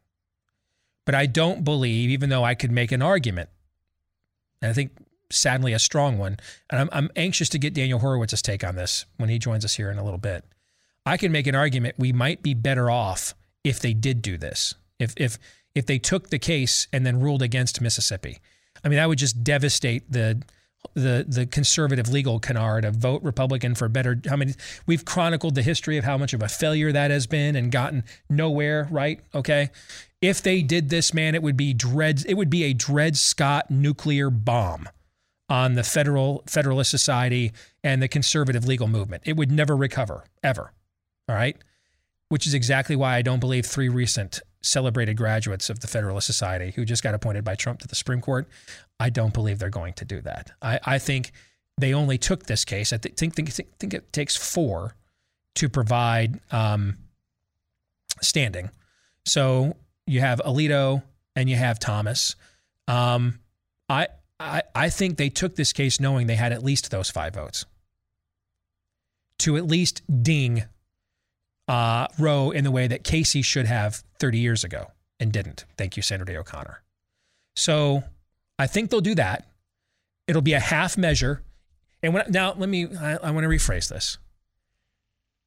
But 1.05 1.15
I 1.15 1.27
don't 1.27 1.65
believe, 1.65 2.11
even 2.11 2.29
though 2.29 2.45
I 2.45 2.55
could 2.55 2.71
make 2.71 2.93
an 2.93 3.03
argument, 3.03 3.49
and 4.61 4.71
I 4.71 4.75
think 4.75 4.93
sadly 5.31 5.73
a 5.73 5.79
strong 5.79 6.19
one, 6.19 6.39
and 6.71 6.81
I'm, 6.81 6.89
I'm 6.93 7.11
anxious 7.17 7.49
to 7.51 7.59
get 7.59 7.75
Daniel 7.75 8.01
Horowitz's 8.01 8.43
take 8.43 8.65
on 8.65 8.77
this 8.77 9.07
when 9.17 9.29
he 9.29 9.39
joins 9.39 9.65
us 9.65 9.75
here 9.75 9.91
in 9.91 9.99
a 9.99 10.05
little 10.05 10.19
bit. 10.19 10.45
I 11.07 11.17
can 11.17 11.33
make 11.33 11.47
an 11.47 11.55
argument 11.55 11.95
we 11.99 12.13
might 12.13 12.43
be 12.43 12.55
better 12.55 12.91
off 12.91 13.35
if 13.65 13.81
they 13.81 13.95
did 13.95 14.21
do 14.23 14.37
this. 14.37 14.75
If 14.99 15.15
if 15.17 15.39
if 15.79 15.87
they 15.87 15.99
took 15.99 16.31
the 16.31 16.39
case 16.39 16.89
and 16.93 17.07
then 17.07 17.21
ruled 17.21 17.41
against 17.41 17.81
Mississippi. 17.81 18.39
I 18.85 18.89
mean, 18.89 18.97
that 18.97 19.09
would 19.09 19.19
just 19.19 19.45
devastate 19.45 20.11
the 20.11 20.43
the 20.95 21.25
the 21.29 21.47
conservative 21.47 22.09
legal 22.09 22.39
canard 22.39 22.85
of 22.85 22.97
vote 22.97 23.23
Republican 23.23 23.75
for 23.75 23.89
better. 23.89 24.21
How 24.29 24.37
many 24.37 24.55
we've 24.87 25.05
chronicled 25.05 25.55
the 25.55 25.63
history 25.63 25.97
of 25.97 26.05
how 26.05 26.19
much 26.19 26.35
of 26.35 26.43
a 26.43 26.49
failure 26.49 26.93
that 26.93 27.11
has 27.11 27.27
been 27.27 27.57
and 27.57 27.71
gotten 27.71 28.05
nowhere. 28.29 28.89
Right? 28.91 29.21
Okay. 29.35 29.71
If 30.21 30.43
they 30.43 30.63
did 30.63 30.89
this, 30.89 31.15
man, 31.15 31.37
it 31.37 31.43
would 31.43 31.57
be 31.57 31.73
dread. 31.73 32.25
It 32.27 32.35
would 32.35 32.51
be 32.51 32.65
a 32.65 32.73
Dred 32.73 33.17
Scott 33.17 33.71
nuclear 33.71 34.31
bomb 34.31 34.89
on 35.49 35.75
the 35.75 35.85
federal 35.85 36.43
Federalist 36.47 36.91
Society 36.91 37.53
and 37.85 38.03
the 38.03 38.09
conservative 38.09 38.67
legal 38.67 38.89
movement. 38.89 39.23
It 39.27 39.37
would 39.37 39.53
never 39.53 39.77
recover 39.77 40.25
ever. 40.43 40.73
All 41.29 41.37
right. 41.37 41.57
Which 42.31 42.47
is 42.47 42.55
exactly 42.55 42.97
why 42.97 43.17
I 43.17 43.23
don't 43.23 43.41
believe 43.41 43.65
three 43.65 43.89
recent 43.89 44.41
celebrated 44.63 45.17
graduates 45.17 45.71
of 45.71 45.81
the 45.81 45.87
Federalist 45.87 46.27
Society 46.27 46.73
who 46.75 46.85
just 46.85 47.03
got 47.03 47.15
appointed 47.15 47.45
by 47.45 47.55
Trump 47.55 47.81
to 47.81 47.89
the 47.89 47.95
Supreme 47.95 48.21
Court. 48.21 48.49
I 48.99 49.11
don't 49.11 49.33
believe 49.33 49.59
they're 49.59 49.71
going 49.71 49.95
to 49.95 50.05
do 50.05 50.21
that. 50.23 50.51
I, 50.61 50.81
I 50.85 50.99
think 50.99 51.33
they 51.79 51.95
only 51.95 52.19
took 52.19 52.47
this 52.47 52.65
case. 52.65 52.93
I 52.93 52.99
think, 52.99 53.17
think, 53.17 53.35
think, 53.35 53.79
think 53.79 53.95
it 53.95 54.13
takes 54.13 54.37
four 54.37 54.97
to 55.55 55.69
provide 55.69 56.41
um, 56.51 56.99
standing. 58.21 58.71
So 59.25 59.77
you 60.07 60.21
have 60.21 60.41
Alito 60.45 61.03
and 61.37 61.49
you 61.49 61.57
have 61.57 61.79
Thomas. 61.79 62.35
Um, 62.89 63.41
I, 63.89 64.09
I, 64.41 64.63
I 64.75 64.91
think 64.91 65.19
they 65.19 65.29
took 65.29 65.57
this 65.57 65.73
case 65.73 66.01
knowing 66.01 66.27
they 66.27 66.35
had 66.35 66.53
at 66.53 66.65
least 66.65 66.91
those 66.91 67.11
five 67.11 67.35
votes 67.35 67.65
to 69.39 69.57
at 69.57 69.67
least 69.67 70.03
ding 70.23 70.65
uh, 71.69 72.09
Roe 72.19 72.51
in 72.51 72.65
the 72.65 72.71
way 72.71 72.87
that 72.87 73.05
Casey 73.05 73.43
should 73.43 73.67
have 73.67 74.03
30 74.19 74.39
years 74.39 74.65
ago 74.65 74.91
and 75.21 75.33
didn't. 75.33 75.65
Thank 75.77 75.97
you, 75.97 76.03
Sandra 76.03 76.35
O'Connor. 76.37 76.83
So 77.55 78.03
I 78.59 78.67
think 78.67 78.91
they'll 78.91 79.01
do 79.01 79.15
that. 79.17 79.47
It'll 80.27 80.43
be 80.43 80.55
a 80.55 80.61
half 80.61 80.97
measure. 80.97 81.43
And 82.03 82.15
when, 82.15 82.25
now 82.31 82.55
let 82.57 82.69
me, 82.69 82.89
I, 82.97 83.17
I 83.17 83.31
want 83.31 83.45
to 83.45 83.49
rephrase 83.49 83.89
this. 83.89 84.19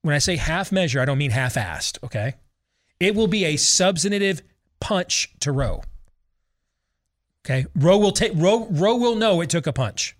When 0.03 0.15
I 0.15 0.19
say 0.19 0.35
half 0.35 0.71
measure, 0.71 0.99
I 0.99 1.05
don't 1.05 1.17
mean 1.17 1.31
half 1.31 1.55
assed, 1.55 2.03
okay? 2.03 2.35
It 2.99 3.15
will 3.15 3.27
be 3.27 3.45
a 3.45 3.57
substantive 3.57 4.41
punch 4.79 5.33
to 5.41 5.51
Roe. 5.51 5.83
Okay. 7.45 7.65
Roe 7.75 7.97
will 7.97 8.11
take 8.11 8.33
Roe, 8.35 8.67
Roe 8.69 8.97
will 8.97 9.15
know 9.15 9.41
it 9.41 9.49
took 9.49 9.67
a 9.67 9.73
punch. 9.73 10.15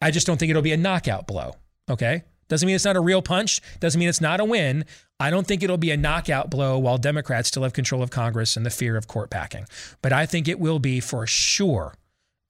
I 0.00 0.10
just 0.10 0.26
don't 0.26 0.38
think 0.38 0.50
it'll 0.50 0.62
be 0.62 0.72
a 0.72 0.76
knockout 0.76 1.26
blow. 1.26 1.56
Okay. 1.90 2.24
Doesn't 2.48 2.66
mean 2.66 2.74
it's 2.74 2.84
not 2.84 2.96
a 2.96 3.00
real 3.00 3.22
punch. 3.22 3.60
Doesn't 3.80 3.98
mean 3.98 4.08
it's 4.08 4.20
not 4.20 4.40
a 4.40 4.44
win. 4.44 4.84
I 5.20 5.30
don't 5.30 5.46
think 5.46 5.62
it'll 5.62 5.76
be 5.76 5.90
a 5.90 5.96
knockout 5.96 6.50
blow 6.50 6.78
while 6.78 6.98
Democrats 6.98 7.48
still 7.48 7.62
have 7.62 7.72
control 7.72 8.02
of 8.02 8.10
Congress 8.10 8.56
and 8.56 8.64
the 8.64 8.70
fear 8.70 8.96
of 8.96 9.08
court 9.08 9.30
packing. 9.30 9.66
But 10.02 10.12
I 10.12 10.26
think 10.26 10.48
it 10.48 10.58
will 10.58 10.78
be 10.78 11.00
for 11.00 11.26
sure. 11.26 11.94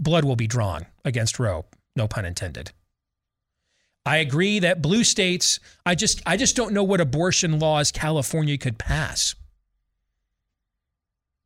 Blood 0.01 0.25
will 0.25 0.37
be 0.37 0.47
drawn 0.47 0.87
against 1.05 1.39
Roe. 1.39 1.65
No 1.97 2.07
pun 2.07 2.25
intended. 2.25 2.70
I 4.07 4.19
agree 4.19 4.59
that 4.61 4.81
blue 4.81 5.05
states, 5.05 5.61
I 5.85 5.95
just 5.95 6.23
I 6.25 6.37
just 6.37 6.57
don't 6.57 6.73
know 6.73 6.85
what 6.85 7.01
abortion 7.01 7.59
laws 7.59 7.93
California 7.93 8.57
could 8.57 8.79
pass. 8.79 9.35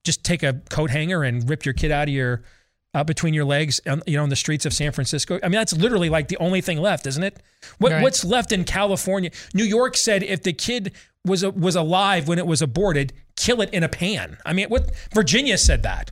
Just 0.04 0.24
take 0.24 0.42
a 0.42 0.60
coat 0.70 0.90
hanger 0.90 1.24
and 1.24 1.48
rip 1.48 1.64
your 1.64 1.74
kid 1.74 1.90
out 1.90 2.08
of 2.08 2.14
your 2.14 2.42
out 2.94 3.06
between 3.06 3.32
your 3.34 3.44
legs, 3.44 3.80
um, 3.86 4.02
you 4.06 4.16
know, 4.16 4.24
in 4.24 4.30
the 4.30 4.36
streets 4.36 4.66
of 4.66 4.72
San 4.74 4.92
Francisco. 4.92 5.38
I 5.42 5.46
mean, 5.48 5.58
that's 5.58 5.72
literally 5.72 6.10
like 6.10 6.28
the 6.28 6.36
only 6.38 6.60
thing 6.60 6.78
left, 6.78 7.06
isn't 7.06 7.22
it? 7.22 7.40
What, 7.78 7.92
Right. 7.92 8.02
What's 8.02 8.24
left 8.24 8.52
in 8.52 8.64
California? 8.64 9.30
New 9.54 9.64
York 9.64 9.96
said 9.96 10.22
if 10.22 10.42
the 10.42 10.52
kid 10.52 10.92
was 11.24 11.44
was 11.46 11.76
alive 11.76 12.28
when 12.28 12.38
it 12.38 12.46
was 12.46 12.60
aborted, 12.60 13.12
kill 13.36 13.60
it 13.60 13.70
in 13.72 13.82
a 13.82 13.88
pan. 13.88 14.36
I 14.44 14.52
mean, 14.52 14.68
what 14.68 14.90
Virginia 15.14 15.56
said 15.56 15.82
that. 15.84 16.10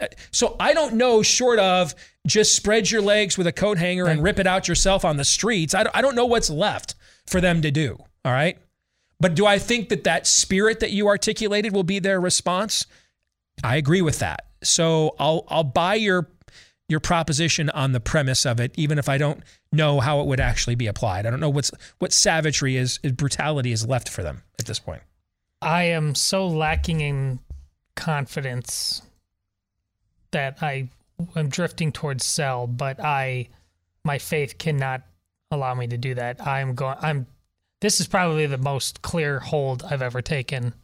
Uh, 0.00 0.06
So 0.30 0.56
I 0.60 0.74
don't 0.74 0.94
know, 0.94 1.22
short 1.22 1.58
of 1.58 1.94
just 2.26 2.54
spread 2.54 2.90
your 2.90 3.02
legs 3.02 3.38
with 3.38 3.46
a 3.46 3.52
coat 3.52 3.78
hanger 3.78 4.06
and 4.06 4.22
rip 4.22 4.38
it 4.38 4.46
out 4.46 4.68
yourself 4.68 5.04
on 5.04 5.16
the 5.16 5.24
streets. 5.24 5.74
I 5.74 5.84
don't, 5.84 5.96
I 5.96 6.02
don't 6.02 6.14
know 6.14 6.26
what's 6.26 6.50
left 6.50 6.94
for 7.26 7.40
them 7.40 7.62
to 7.62 7.70
do. 7.70 7.96
All 8.24 8.32
right. 8.32 8.58
But 9.18 9.34
do 9.34 9.46
I 9.46 9.58
think 9.58 9.88
that 9.88 10.04
that 10.04 10.26
spirit 10.26 10.80
that 10.80 10.90
you 10.90 11.06
articulated 11.08 11.72
will 11.72 11.84
be 11.84 11.98
their 11.98 12.20
response? 12.20 12.86
I 13.62 13.76
agree 13.76 14.02
with 14.02 14.18
that. 14.18 14.46
So 14.62 15.14
I'll 15.18 15.44
I'll 15.48 15.64
buy 15.64 15.94
your 15.94 16.28
your 16.88 17.00
proposition 17.00 17.70
on 17.70 17.92
the 17.92 18.00
premise 18.00 18.44
of 18.44 18.60
it, 18.60 18.72
even 18.76 18.98
if 18.98 19.08
I 19.08 19.16
don't 19.18 19.42
know 19.72 20.00
how 20.00 20.20
it 20.20 20.26
would 20.26 20.40
actually 20.40 20.74
be 20.74 20.86
applied. 20.86 21.26
I 21.26 21.30
don't 21.30 21.40
know 21.40 21.48
what's 21.48 21.70
what 21.98 22.12
savagery 22.12 22.76
is, 22.76 22.98
brutality 22.98 23.72
is 23.72 23.86
left 23.86 24.08
for 24.08 24.22
them 24.22 24.42
at 24.58 24.66
this 24.66 24.78
point. 24.78 25.02
I 25.62 25.84
am 25.84 26.14
so 26.14 26.46
lacking 26.46 27.00
in 27.00 27.38
confidence 27.94 29.02
that 30.32 30.62
I 30.62 30.88
am 31.36 31.48
drifting 31.48 31.92
towards 31.92 32.24
sell, 32.24 32.66
but 32.66 33.00
I 33.00 33.48
my 34.04 34.18
faith 34.18 34.58
cannot 34.58 35.02
allow 35.50 35.74
me 35.74 35.86
to 35.86 35.96
do 35.96 36.14
that. 36.14 36.46
I'm 36.46 36.74
going 36.74 36.96
I'm 37.00 37.26
this 37.80 38.00
is 38.00 38.06
probably 38.06 38.46
the 38.46 38.58
most 38.58 39.02
clear 39.02 39.40
hold 39.40 39.82
I've 39.82 40.02
ever 40.02 40.20
taken 40.20 40.74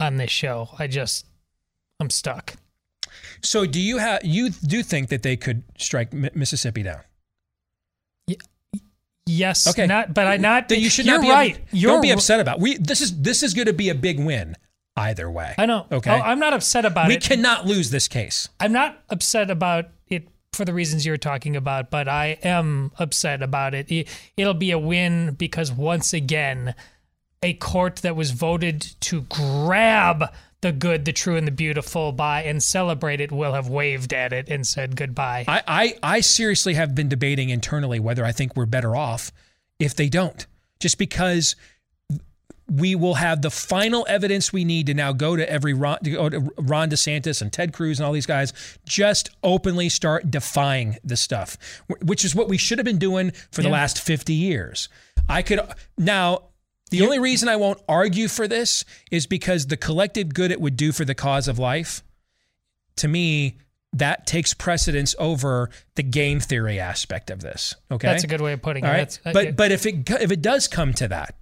on 0.00 0.16
this 0.16 0.30
show. 0.30 0.68
I 0.78 0.86
just 0.86 1.26
I'm 2.00 2.10
stuck. 2.10 2.56
So 3.42 3.66
do 3.66 3.80
you 3.80 3.98
have 3.98 4.24
you 4.24 4.50
do 4.50 4.82
think 4.82 5.08
that 5.08 5.22
they 5.22 5.36
could 5.36 5.62
strike 5.76 6.12
Mi- 6.12 6.30
Mississippi 6.34 6.82
down? 6.82 7.00
Yes. 9.28 9.66
Okay. 9.68 9.86
Not, 9.86 10.14
but 10.14 10.26
I 10.26 10.38
not. 10.38 10.68
Then 10.68 10.80
you 10.80 10.88
should 10.88 11.06
you're 11.06 11.16
not 11.16 11.22
be 11.22 11.30
right. 11.30 11.64
You're 11.70 11.92
don't 11.92 12.02
be 12.02 12.10
upset 12.10 12.40
about. 12.40 12.60
We 12.60 12.78
this 12.78 13.00
is 13.00 13.20
this 13.20 13.42
is 13.42 13.54
going 13.54 13.66
to 13.66 13.72
be 13.72 13.90
a 13.90 13.94
big 13.94 14.18
win 14.18 14.56
either 14.96 15.30
way. 15.30 15.54
I 15.58 15.66
know. 15.66 15.86
Okay. 15.92 16.10
Oh, 16.10 16.14
I'm 16.20 16.38
not 16.38 16.54
upset 16.54 16.84
about 16.84 17.08
we 17.08 17.14
it. 17.14 17.22
We 17.22 17.36
cannot 17.36 17.66
lose 17.66 17.90
this 17.90 18.08
case. 18.08 18.48
I'm 18.58 18.72
not 18.72 19.02
upset 19.10 19.50
about 19.50 19.86
it 20.08 20.28
for 20.52 20.64
the 20.64 20.72
reasons 20.72 21.04
you're 21.04 21.16
talking 21.16 21.56
about, 21.56 21.90
but 21.90 22.08
I 22.08 22.38
am 22.42 22.90
upset 22.98 23.42
about 23.42 23.74
it. 23.74 23.90
it. 23.92 24.08
It'll 24.36 24.54
be 24.54 24.70
a 24.70 24.78
win 24.78 25.34
because 25.34 25.70
once 25.70 26.12
again, 26.12 26.74
a 27.42 27.52
court 27.54 27.96
that 27.96 28.16
was 28.16 28.30
voted 28.30 28.80
to 29.00 29.22
grab 29.22 30.32
the 30.60 30.72
good, 30.72 31.04
the 31.04 31.12
true, 31.12 31.36
and 31.36 31.46
the 31.46 31.52
beautiful 31.52 32.12
by 32.12 32.42
and 32.42 32.62
celebrate 32.62 33.20
it 33.20 33.30
will 33.30 33.52
have 33.52 33.68
waved 33.68 34.12
at 34.12 34.32
it 34.32 34.48
and 34.48 34.66
said 34.66 34.96
goodbye. 34.96 35.44
I, 35.46 35.62
I, 35.66 35.98
I 36.16 36.20
seriously 36.20 36.74
have 36.74 36.94
been 36.94 37.08
debating 37.08 37.50
internally 37.50 38.00
whether 38.00 38.24
I 38.24 38.32
think 38.32 38.56
we're 38.56 38.66
better 38.66 38.96
off 38.96 39.32
if 39.78 39.94
they 39.94 40.08
don't. 40.08 40.46
Just 40.80 40.98
because 40.98 41.56
we 42.70 42.94
will 42.94 43.14
have 43.14 43.40
the 43.40 43.50
final 43.50 44.04
evidence 44.08 44.52
we 44.52 44.64
need 44.64 44.86
to 44.86 44.94
now 44.94 45.12
go 45.12 45.36
to 45.36 45.50
every 45.50 45.72
Ron, 45.72 45.98
to 46.00 46.10
go 46.10 46.28
to 46.28 46.52
Ron 46.58 46.90
DeSantis 46.90 47.40
and 47.40 47.52
Ted 47.52 47.72
Cruz 47.72 47.98
and 47.98 48.06
all 48.06 48.12
these 48.12 48.26
guys, 48.26 48.52
just 48.84 49.30
openly 49.42 49.88
start 49.88 50.30
defying 50.30 50.98
the 51.02 51.16
stuff, 51.16 51.56
which 52.02 52.24
is 52.24 52.34
what 52.34 52.48
we 52.48 52.58
should 52.58 52.78
have 52.78 52.84
been 52.84 52.98
doing 52.98 53.32
for 53.50 53.62
the 53.62 53.70
last 53.70 54.00
50 54.00 54.32
years. 54.34 54.88
I 55.28 55.42
could 55.42 55.60
now. 55.96 56.42
The 56.90 57.02
only 57.02 57.18
reason 57.18 57.48
I 57.48 57.56
won't 57.56 57.80
argue 57.88 58.28
for 58.28 58.48
this 58.48 58.84
is 59.10 59.26
because 59.26 59.66
the 59.66 59.76
collective 59.76 60.32
good 60.34 60.50
it 60.50 60.60
would 60.60 60.76
do 60.76 60.92
for 60.92 61.04
the 61.04 61.14
cause 61.14 61.48
of 61.48 61.58
life 61.58 62.02
to 62.96 63.08
me, 63.08 63.58
that 63.92 64.26
takes 64.26 64.52
precedence 64.54 65.14
over 65.18 65.70
the 65.94 66.02
game 66.02 66.40
theory 66.40 66.78
aspect 66.78 67.30
of 67.30 67.40
this. 67.40 67.74
Okay, 67.90 68.06
That's 68.08 68.24
a 68.24 68.26
good 68.26 68.40
way 68.40 68.52
of 68.52 68.60
putting 68.60 68.84
All 68.84 68.90
it. 68.90 68.92
right? 68.92 68.98
That's- 68.98 69.20
uh, 69.24 69.32
but 69.32 69.44
yeah. 69.44 69.50
but 69.52 69.72
if 69.72 69.86
it 69.86 70.10
if 70.10 70.30
it 70.30 70.42
does 70.42 70.68
come 70.68 70.92
to 70.94 71.08
that, 71.08 71.34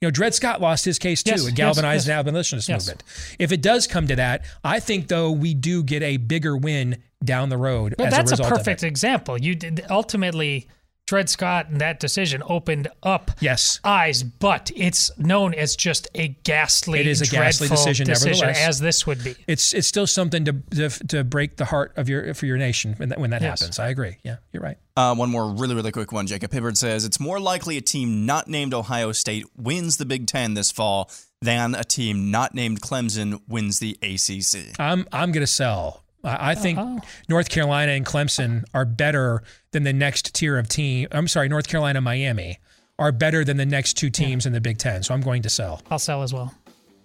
you 0.00 0.06
know, 0.06 0.10
Dred 0.10 0.34
Scott 0.34 0.60
lost 0.60 0.84
his 0.84 0.98
case 0.98 1.22
too 1.22 1.30
Yes, 1.32 1.46
and 1.46 1.56
galvanized 1.56 2.00
yes. 2.02 2.06
the 2.06 2.12
abolitionist 2.12 2.68
Yes. 2.68 2.86
movement. 2.86 3.04
If 3.38 3.52
it 3.52 3.62
does 3.62 3.86
come 3.86 4.06
to 4.08 4.16
that, 4.16 4.44
I 4.62 4.80
think 4.80 5.08
though 5.08 5.30
we 5.30 5.54
do 5.54 5.82
get 5.82 6.02
a 6.02 6.16
bigger 6.18 6.56
win 6.56 6.98
down 7.24 7.48
the 7.48 7.56
road. 7.56 7.94
But 7.96 8.08
as 8.08 8.12
that's 8.12 8.40
a, 8.40 8.44
a, 8.44 8.48
perfect 8.48 8.82
it. 8.82 8.86
example. 8.88 9.40
You 9.40 9.54
did 9.54 9.84
ultimately 9.90 10.68
Dred 11.08 11.30
Scott 11.30 11.70
and 11.70 11.80
that 11.80 12.00
decision 12.00 12.42
opened 12.46 12.88
up 13.02 13.30
yes 13.40 13.80
eyes, 13.82 14.22
but 14.22 14.70
it's 14.76 15.10
known 15.18 15.54
as 15.54 15.74
just 15.74 16.06
a 16.14 16.28
ghastly, 16.44 17.00
It 17.00 17.06
is 17.06 17.22
a 17.22 17.24
ghastly 17.24 17.68
dreadful 17.68 17.92
decision, 17.94 18.10
as 18.50 18.78
this 18.78 19.06
would 19.06 19.24
be. 19.24 19.34
It's 19.46 19.72
it's 19.72 19.88
still 19.88 20.06
something 20.06 20.44
to 20.44 20.52
to, 20.52 20.88
to 21.06 21.24
break 21.24 21.56
the 21.56 21.64
heart 21.64 21.94
of 21.96 22.10
your 22.10 22.34
for 22.34 22.44
your 22.44 22.58
nation 22.58 22.92
when 22.98 23.08
that 23.08 23.18
when 23.18 23.30
that 23.30 23.40
Yes. 23.40 23.60
happens. 23.60 23.78
I 23.78 23.88
agree. 23.88 24.18
Yeah, 24.22 24.36
you're 24.52 24.62
right. 24.62 24.76
Uh, 24.98 25.14
one 25.14 25.30
more 25.30 25.50
really, 25.50 25.74
really 25.74 25.92
quick 25.92 26.12
one. 26.12 26.26
Jacob 26.26 26.52
Hibbard 26.52 26.76
says 26.76 27.06
it's 27.06 27.18
more 27.20 27.40
likely 27.40 27.78
a 27.78 27.80
team 27.80 28.26
not 28.26 28.46
named 28.48 28.74
Ohio 28.74 29.12
State 29.12 29.46
wins 29.56 29.96
the 29.96 30.04
Big 30.04 30.26
Ten 30.26 30.52
this 30.54 30.70
fall 30.70 31.10
than 31.40 31.74
a 31.74 31.84
team 31.84 32.30
not 32.30 32.54
named 32.54 32.82
Clemson 32.82 33.40
wins 33.48 33.78
the 33.78 33.96
ACC. 34.02 34.78
I'm 34.78 35.06
I'm 35.10 35.32
gonna 35.32 35.46
sell. 35.46 36.02
I 36.24 36.50
I 36.50 36.54
think 36.54 36.78
Uh-huh. 36.78 36.98
North 37.28 37.48
Carolina 37.48 37.92
and 37.92 38.04
Clemson 38.06 38.64
are 38.74 38.84
better 38.84 39.42
than 39.72 39.82
the 39.84 39.92
next 39.92 40.34
tier 40.34 40.58
of 40.58 40.68
team. 40.68 41.08
I'm 41.12 41.28
sorry, 41.28 41.48
North 41.48 41.68
Carolina, 41.68 42.00
Miami 42.00 42.58
are 42.98 43.12
better 43.12 43.44
than 43.44 43.56
the 43.56 43.66
next 43.66 43.94
two 43.94 44.10
teams 44.10 44.44
in 44.46 44.52
the 44.52 44.60
Big 44.60 44.78
Ten. 44.78 45.02
So 45.04 45.14
I'm 45.14 45.20
going 45.20 45.42
to 45.42 45.48
sell. 45.50 45.80
I'll 45.90 45.98
sell 46.00 46.22
as 46.22 46.32
well. 46.34 46.52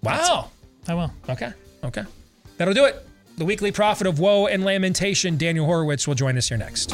Wow. 0.02 0.50
I 0.88 0.96
will. 0.96 1.12
Okay. 1.30 1.52
Okay. 1.84 2.04
That'll 2.58 2.74
do 2.74 2.86
it. 2.86 3.08
The 3.38 3.46
weekly 3.46 3.72
prophet 3.72 4.08
of 4.08 4.20
woe 4.20 4.48
and 4.48 4.64
lamentation, 4.66 5.38
Daniel 5.38 5.66
Horowitz, 5.66 6.08
will 6.08 6.16
join 6.16 6.38
us 6.38 6.50
here 6.50 6.58
next. 6.58 6.92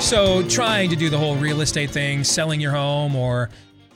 So, 0.00 0.42
trying 0.48 0.88
to 0.90 0.96
do 0.96 1.10
the 1.10 1.18
whole 1.18 1.36
real 1.36 1.60
estate 1.60 1.90
thing, 1.90 2.24
selling 2.24 2.60
your 2.60 2.72
home 2.72 3.14
or 3.14 3.50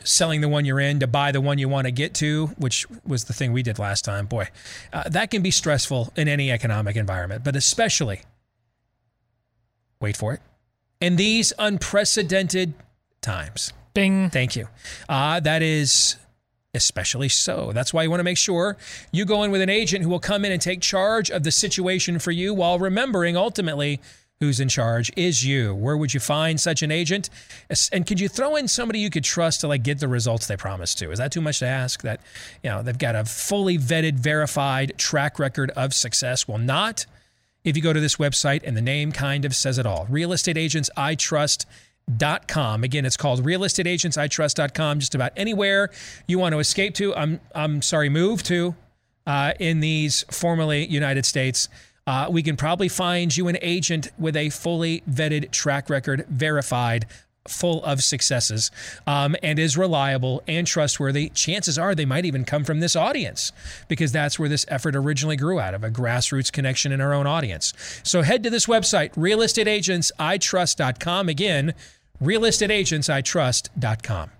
selling 0.04 0.40
the 0.40 0.48
one 0.48 0.64
you're 0.64 0.80
in 0.80 1.00
to 1.00 1.06
buy 1.06 1.32
the 1.32 1.40
one 1.40 1.58
you 1.58 1.68
want 1.68 1.86
to 1.86 1.90
get 1.90 2.12
to, 2.14 2.48
which 2.58 2.86
was 3.06 3.24
the 3.24 3.32
thing 3.32 3.52
we 3.52 3.62
did 3.62 3.78
last 3.78 4.04
time, 4.04 4.26
boy, 4.26 4.48
uh, 4.92 5.08
that 5.08 5.30
can 5.30 5.42
be 5.42 5.50
stressful 5.50 6.12
in 6.16 6.28
any 6.28 6.50
economic 6.50 6.96
environment, 6.96 7.44
but 7.44 7.56
especially, 7.56 8.22
wait 10.00 10.16
for 10.16 10.34
it, 10.34 10.40
in 11.00 11.16
these 11.16 11.52
unprecedented 11.58 12.74
times. 13.22 13.72
Bing. 13.94 14.28
Thank 14.28 14.54
you. 14.56 14.68
Uh, 15.08 15.40
that 15.40 15.62
is 15.62 16.16
especially 16.74 17.28
so. 17.28 17.70
That's 17.72 17.94
why 17.94 18.02
you 18.02 18.10
want 18.10 18.20
to 18.20 18.24
make 18.24 18.38
sure 18.38 18.76
you 19.12 19.24
go 19.24 19.42
in 19.44 19.50
with 19.50 19.60
an 19.60 19.70
agent 19.70 20.04
who 20.04 20.10
will 20.10 20.20
come 20.20 20.44
in 20.44 20.52
and 20.52 20.60
take 20.60 20.80
charge 20.80 21.30
of 21.30 21.42
the 21.44 21.50
situation 21.50 22.18
for 22.18 22.32
you 22.32 22.52
while 22.54 22.78
remembering 22.78 23.36
ultimately 23.36 24.00
who's 24.42 24.58
in 24.58 24.68
charge 24.68 25.12
is 25.16 25.44
you. 25.44 25.72
Where 25.72 25.96
would 25.96 26.12
you 26.12 26.18
find 26.18 26.60
such 26.60 26.82
an 26.82 26.90
agent? 26.90 27.30
And 27.92 28.04
could 28.04 28.18
you 28.18 28.28
throw 28.28 28.56
in 28.56 28.66
somebody 28.66 28.98
you 28.98 29.08
could 29.08 29.22
trust 29.22 29.60
to 29.60 29.68
like 29.68 29.84
get 29.84 30.00
the 30.00 30.08
results 30.08 30.48
they 30.48 30.56
promised 30.56 30.98
to? 30.98 31.12
Is 31.12 31.20
that 31.20 31.30
too 31.30 31.40
much 31.40 31.60
to 31.60 31.66
ask? 31.66 32.02
That 32.02 32.20
you 32.60 32.68
know 32.68 32.82
they've 32.82 32.98
got 32.98 33.14
a 33.14 33.24
fully 33.24 33.78
vetted, 33.78 34.14
verified 34.14 34.94
track 34.98 35.38
record 35.38 35.70
of 35.76 35.94
success. 35.94 36.48
Well, 36.48 36.58
not 36.58 37.06
if 37.62 37.76
you 37.76 37.82
go 37.84 37.92
to 37.92 38.00
this 38.00 38.16
website 38.16 38.62
and 38.64 38.76
the 38.76 38.82
name 38.82 39.12
kind 39.12 39.44
of 39.44 39.54
says 39.54 39.78
it 39.78 39.86
all. 39.86 40.08
Real 40.10 40.32
estate 40.32 40.58
agents 40.58 40.90
I 40.96 41.14
trust. 41.14 41.64
Dot 42.16 42.48
com. 42.48 42.82
Again, 42.82 43.06
it's 43.06 43.16
called 43.16 43.44
realestateagentsitrust.com. 43.44 44.98
Just 44.98 45.14
about 45.14 45.30
anywhere 45.36 45.88
you 46.26 46.36
want 46.40 46.52
to 46.52 46.58
escape 46.58 46.94
to, 46.96 47.14
I'm 47.14 47.38
I'm 47.54 47.80
sorry, 47.80 48.08
move 48.08 48.42
to 48.42 48.74
uh, 49.24 49.52
in 49.60 49.78
these 49.78 50.24
formerly 50.28 50.84
United 50.86 51.24
States. 51.24 51.68
Uh, 52.06 52.28
we 52.30 52.42
can 52.42 52.56
probably 52.56 52.88
find 52.88 53.36
you 53.36 53.48
an 53.48 53.58
agent 53.62 54.08
with 54.18 54.36
a 54.36 54.50
fully 54.50 55.02
vetted 55.08 55.50
track 55.50 55.88
record, 55.88 56.26
verified, 56.28 57.06
full 57.48 57.82
of 57.84 58.04
successes, 58.04 58.70
um, 59.06 59.34
and 59.42 59.58
is 59.58 59.76
reliable 59.76 60.42
and 60.46 60.64
trustworthy. 60.66 61.28
Chances 61.30 61.78
are 61.78 61.94
they 61.94 62.04
might 62.04 62.24
even 62.24 62.44
come 62.44 62.64
from 62.64 62.80
this 62.80 62.96
audience 62.96 63.52
because 63.88 64.12
that's 64.12 64.38
where 64.38 64.48
this 64.48 64.64
effort 64.68 64.94
originally 64.94 65.36
grew 65.36 65.58
out 65.58 65.74
of 65.74 65.84
a 65.84 65.90
grassroots 65.90 66.52
connection 66.52 66.92
in 66.92 67.00
our 67.00 67.12
own 67.12 67.26
audience. 67.26 67.74
So 68.04 68.22
head 68.22 68.44
to 68.44 68.50
this 68.50 68.66
website, 68.66 69.12
realestateagentsitrust.com. 69.14 71.28
Again, 71.28 71.74
realestateagentsitrust.com. 72.22 74.30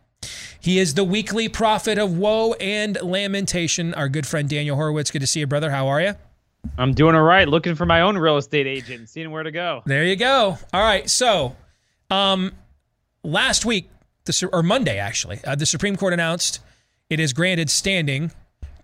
He 0.60 0.78
is 0.78 0.94
the 0.94 1.02
weekly 1.02 1.48
prophet 1.48 1.98
of 1.98 2.16
woe 2.16 2.52
and 2.54 2.96
lamentation. 3.02 3.92
Our 3.94 4.08
good 4.08 4.28
friend 4.28 4.48
Daniel 4.48 4.76
Horowitz. 4.76 5.10
Good 5.10 5.22
to 5.22 5.26
see 5.26 5.40
you, 5.40 5.48
brother. 5.48 5.72
How 5.72 5.88
are 5.88 6.00
you? 6.00 6.14
I'm 6.78 6.94
doing 6.94 7.14
all 7.14 7.22
right. 7.22 7.48
Looking 7.48 7.74
for 7.74 7.86
my 7.86 8.00
own 8.00 8.16
real 8.16 8.36
estate 8.36 8.66
agent, 8.66 9.08
seeing 9.08 9.30
where 9.30 9.42
to 9.42 9.50
go. 9.50 9.82
There 9.84 10.04
you 10.04 10.16
go. 10.16 10.58
All 10.72 10.82
right. 10.82 11.08
So, 11.08 11.56
um, 12.10 12.52
last 13.22 13.64
week, 13.64 13.90
the, 14.24 14.48
or 14.52 14.62
Monday 14.62 14.98
actually, 14.98 15.40
uh, 15.44 15.54
the 15.54 15.66
Supreme 15.66 15.96
Court 15.96 16.12
announced 16.12 16.60
it 17.10 17.18
has 17.18 17.32
granted 17.32 17.70
standing 17.70 18.30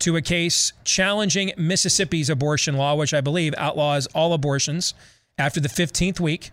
to 0.01 0.17
a 0.17 0.23
case 0.23 0.73
challenging 0.85 1.53
Mississippi's 1.57 2.31
abortion 2.31 2.77
law, 2.77 2.95
which 2.95 3.15
I 3.15 3.21
believe 3.21 3.55
outlaws 3.57 4.07
all 4.09 4.33
abortions 4.33 4.95
after 5.37 5.61
the 5.61 5.69
15th 5.69 6.21
week. 6.21 6.51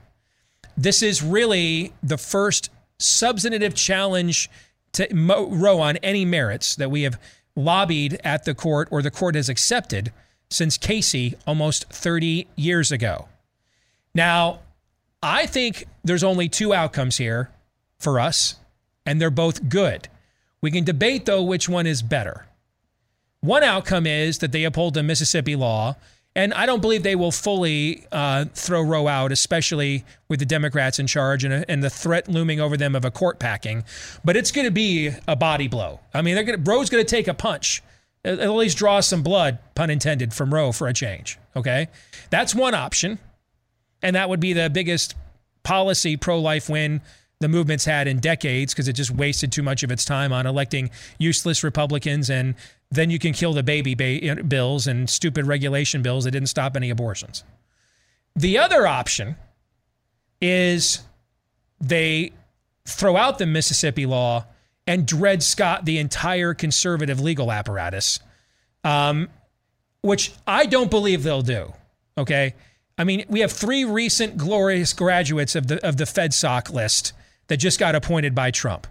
This 0.78 1.02
is 1.02 1.24
really 1.24 1.94
the 2.02 2.18
first 2.18 2.70
substantive 3.00 3.76
challenge 3.76 4.50
to 4.94 5.08
Roe 5.14 5.80
on 5.80 5.98
any 5.98 6.26
merits 6.26 6.76
that 6.76 6.90
we 6.90 7.04
have 7.04 7.20
lobbied 7.56 8.20
at 8.24 8.46
the 8.46 8.56
court 8.56 8.88
or 8.92 9.02
the 9.02 9.12
court 9.12 9.36
has 9.36 9.50
accepted 9.50 10.12
since 10.50 10.78
Casey 10.78 11.36
almost 11.46 11.86
30 11.90 12.48
years 12.56 12.92
ago. 12.92 13.28
Now, 14.14 14.60
I 15.22 15.46
think 15.46 15.86
there's 16.04 16.24
only 16.24 16.48
two 16.50 16.74
outcomes 16.74 17.18
here 17.18 17.50
for 17.98 18.20
us, 18.20 18.56
and 19.06 19.20
they're 19.20 19.30
both 19.30 19.70
good. 19.70 20.08
We 20.62 20.72
can 20.72 20.84
debate, 20.84 21.26
though, 21.26 21.44
which 21.44 21.68
one 21.68 21.86
is 21.88 22.02
better. 22.02 22.46
One 23.42 23.64
outcome 23.64 24.08
is 24.08 24.40
that 24.40 24.52
they 24.52 24.64
uphold 24.64 24.94
the 24.94 25.04
Mississippi 25.04 25.56
law, 25.56 25.96
and 26.36 26.54
I 26.54 26.66
don't 26.66 26.82
believe 26.82 27.04
they 27.04 27.16
will 27.16 27.32
fully 27.32 28.06
uh, 28.12 28.46
throw 28.54 28.82
Roe 28.82 29.08
out, 29.08 29.32
especially 29.32 30.04
with 30.28 30.40
the 30.40 30.46
Democrats 30.46 31.00
in 31.00 31.08
charge 31.08 31.44
and, 31.44 31.66
and 31.70 31.84
the 31.84 31.90
threat 31.90 32.28
looming 32.28 32.60
over 32.60 32.76
them 32.76 32.96
of 32.96 33.06
a 33.06 33.12
court 33.12 33.40
packing. 33.40 33.84
But 34.24 34.36
it's 34.36 34.52
going 34.52 34.66
to 34.66 34.72
be 34.72 35.12
a 35.28 35.36
body 35.36 35.68
blow. 35.68 36.02
I 36.14 36.22
mean, 36.22 36.36
they're 36.36 36.44
going 36.44 36.64
Roe's 36.64 36.90
going 36.90 37.06
to 37.06 37.10
take 37.10 37.28
a 37.28 37.34
punch 37.34 37.82
at 38.26 38.50
least 38.50 38.78
draw 38.78 39.00
some 39.00 39.24
blood, 39.24 39.60
pun 39.76 39.90
intended, 39.90 40.34
from 40.34 40.54
Roe 40.54 40.72
for 40.72 40.88
a 40.88 40.94
change. 40.94 41.38
Okay. 41.56 41.88
That's 42.30 42.56
one 42.56 42.74
option. 42.74 43.20
And 44.02 44.16
that 44.16 44.30
would 44.30 44.40
be 44.40 44.54
the 44.54 44.70
biggest 44.70 45.16
policy 45.64 46.18
pro 46.18 46.40
life 46.40 46.70
win 46.70 47.02
the 47.40 47.48
movement's 47.48 47.86
had 47.86 48.08
in 48.08 48.20
decades 48.20 48.74
because 48.74 48.88
it 48.88 48.94
just 48.94 49.12
wasted 49.12 49.52
too 49.52 49.62
much 49.62 49.84
of 49.84 49.92
its 49.92 50.06
time 50.06 50.32
on 50.32 50.46
electing 50.46 50.90
useless 51.18 51.64
Republicans. 51.64 52.30
And 52.30 52.56
then 52.92 53.10
you 53.10 53.20
can 53.20 53.34
kill 53.34 53.54
the 53.54 53.64
baby 53.64 53.94
ba- 53.94 54.44
bills 54.44 54.88
and 54.88 55.10
stupid 55.10 55.46
regulation 55.46 56.02
bills 56.02 56.24
that 56.24 56.32
didn't 56.32 56.50
stop 56.50 56.76
any 56.76 56.90
abortions. 56.90 57.44
The 58.36 58.58
other 58.58 58.88
option 58.88 59.36
is 60.42 61.02
they 61.80 62.32
throw 62.86 63.18
out 63.18 63.38
the 63.38 63.46
Mississippi 63.46 64.06
law 64.06 64.46
and 64.88 65.06
Dred 65.06 65.44
Scott 65.44 65.86
the 65.86 65.98
entire 65.98 66.54
conservative 66.54 67.20
legal 67.20 67.52
apparatus, 67.52 68.20
um, 68.84 69.30
which 70.02 70.34
I 70.46 70.66
don't 70.66 70.92
believe 70.92 71.24
they'll 71.24 71.42
do. 71.42 71.74
Okay. 72.18 72.54
I 72.98 73.04
mean, 73.04 73.26
we 73.28 73.42
have 73.42 73.52
three 73.52 73.84
recent 73.84 74.38
glorious 74.38 74.94
graduates 74.94 75.56
of 75.56 75.68
the 75.68 75.86
of 75.86 75.98
the 75.98 76.06
FedSoc 76.06 76.72
list 76.72 77.14
that 77.48 77.58
just 77.58 77.80
got 77.80 77.96
appointed 77.96 78.34
by 78.34 78.52
Trump. 78.52 78.88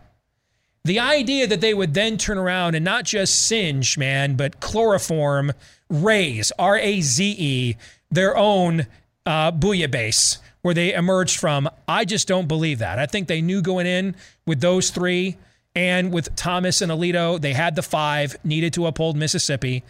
The 0.85 1.01
idea 1.01 1.47
that 1.47 1.63
they 1.63 1.73
would 1.73 1.95
then 1.95 2.19
turn 2.19 2.37
around 2.37 2.75
and 2.75 2.85
not 2.85 3.05
just 3.05 3.47
singe, 3.47 3.97
man, 3.97 4.37
but 4.37 4.61
chloroform, 4.61 5.53
raze, 5.89 6.53
R 6.59 6.77
A 6.79 7.01
Z 7.01 7.37
E, 7.39 7.77
their 8.11 8.37
own 8.37 8.87
uh, 9.25 9.51
base 9.51 10.39
where 10.61 10.75
they 10.75 10.93
emerged 10.93 11.39
from, 11.39 11.69
I 11.89 12.05
just 12.05 12.29
don't 12.29 12.49
believe 12.49 12.79
that. 12.79 12.99
I 12.99 13.07
think 13.07 13.29
they 13.29 13.41
knew 13.41 13.63
going 13.63 13.87
in 13.87 14.17
with 14.47 14.61
those 14.61 14.91
three 14.91 15.37
and 15.75 16.13
with 16.13 16.35
Thomas 16.37 16.81
and 16.81 16.91
Alito, 16.91 17.41
they 17.41 17.53
had 17.53 17.75
the 17.77 17.83
five 17.83 18.37
needed 18.45 18.73
to 18.75 18.87
uphold 18.87 19.17
Mississippi. 19.17 19.83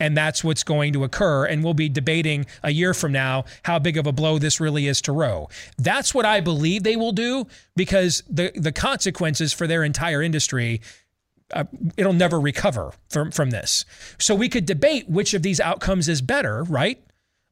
And 0.00 0.16
that's 0.16 0.42
what's 0.42 0.64
going 0.64 0.94
to 0.94 1.04
occur. 1.04 1.44
And 1.44 1.62
we'll 1.62 1.74
be 1.74 1.88
debating 1.88 2.46
a 2.64 2.72
year 2.72 2.92
from 2.92 3.12
now 3.12 3.44
how 3.62 3.78
big 3.78 3.96
of 3.96 4.04
a 4.04 4.10
blow 4.10 4.38
this 4.38 4.58
really 4.58 4.88
is 4.88 5.00
to 5.02 5.12
Roe. 5.12 5.48
That's 5.78 6.12
what 6.12 6.26
I 6.26 6.40
believe 6.40 6.82
they 6.82 6.96
will 6.96 7.12
do 7.12 7.46
because 7.76 8.24
the, 8.28 8.50
the 8.56 8.72
consequences 8.72 9.52
for 9.52 9.68
their 9.68 9.84
entire 9.84 10.20
industry 10.20 10.80
uh, 11.52 11.64
it'll 11.96 12.12
never 12.12 12.40
recover 12.40 12.92
from 13.10 13.30
from 13.30 13.50
this. 13.50 13.84
So 14.18 14.34
we 14.34 14.48
could 14.48 14.66
debate 14.66 15.08
which 15.08 15.34
of 15.34 15.42
these 15.42 15.60
outcomes 15.60 16.08
is 16.08 16.22
better, 16.22 16.64
right? 16.64 17.02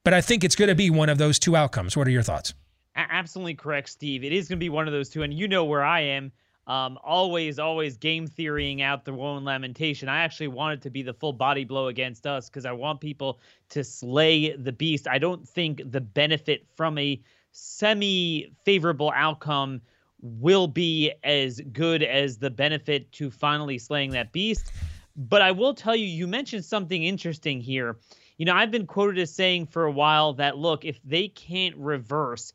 But 0.05 0.15
I 0.15 0.21
think 0.21 0.43
it's 0.43 0.57
going 0.57 0.69
to 0.71 0.75
be 0.75 0.91
one 0.91 1.09
of 1.09 1.19
those 1.19 1.39
two 1.39 1.55
outcomes. 1.55 1.97
What 1.97 2.07
are 2.07 2.11
your 2.11 2.23
thoughts? 2.23 2.55
Absolutely 2.97 3.55
correct, 3.55 3.89
Steve. 3.91 4.25
It 4.25 4.33
is 4.33 4.49
going 4.49 4.59
to 4.59 4.65
be 4.65 4.71
one 4.71 4.87
of 4.87 4.93
those 4.93 5.09
two, 5.11 5.23
and 5.23 5.33
you 5.33 5.47
know 5.47 5.65
where 5.65 5.85
I 5.85 6.01
am. 6.01 6.33
Um, 6.71 7.01
always, 7.03 7.59
always 7.59 7.97
game 7.97 8.29
theorying 8.29 8.81
out 8.81 9.05
the 9.05 9.13
woe 9.13 9.37
and 9.37 9.45
lamentation. 9.45 10.09
I 10.09 10.21
actually 10.21 10.47
want 10.47 10.75
it 10.75 10.83
to 10.83 10.91
be 10.91 11.03
the 11.03 11.13
full 11.13 11.33
body 11.33 11.65
blow 11.65 11.89
against 11.89 12.29
us 12.29 12.49
because 12.49 12.65
I 12.65 12.71
want 12.71 13.01
people 13.01 13.41
to 13.71 13.83
slay 13.83 14.55
the 14.55 14.71
beast. 14.71 15.09
I 15.09 15.19
don't 15.19 15.49
think 15.49 15.83
the 15.91 16.01
benefit 16.01 16.65
from 16.77 16.97
a 16.97 17.21
semi 17.51 18.53
favorable 18.65 19.13
outcome 19.17 19.81
will 20.23 20.69
be 20.69 21.13
as 21.25 21.61
good 21.73 22.05
as 22.05 22.39
the 22.39 22.51
benefit 22.51 23.11
to 23.15 23.33
finally 23.33 23.77
slaying 23.77 24.13
that 24.13 24.31
beast. 24.31 24.71
But 25.17 25.43
I 25.43 25.51
will 25.51 25.75
tell 25.75 25.97
you, 25.97 26.07
you 26.07 26.29
mentioned 26.29 26.65
something 26.65 27.03
interesting 27.03 27.61
here. 27.61 27.97
You 28.39 28.47
know, 28.47 28.55
I've 28.55 28.71
been 28.71 28.87
quoted 28.87 29.19
as 29.19 29.35
saying 29.35 29.67
for 29.67 29.87
a 29.87 29.91
while 29.93 30.35
that, 30.35 30.57
look, 30.57 30.85
if 30.85 31.01
they 31.03 31.27
can't 31.27 31.75
reverse 31.77 32.53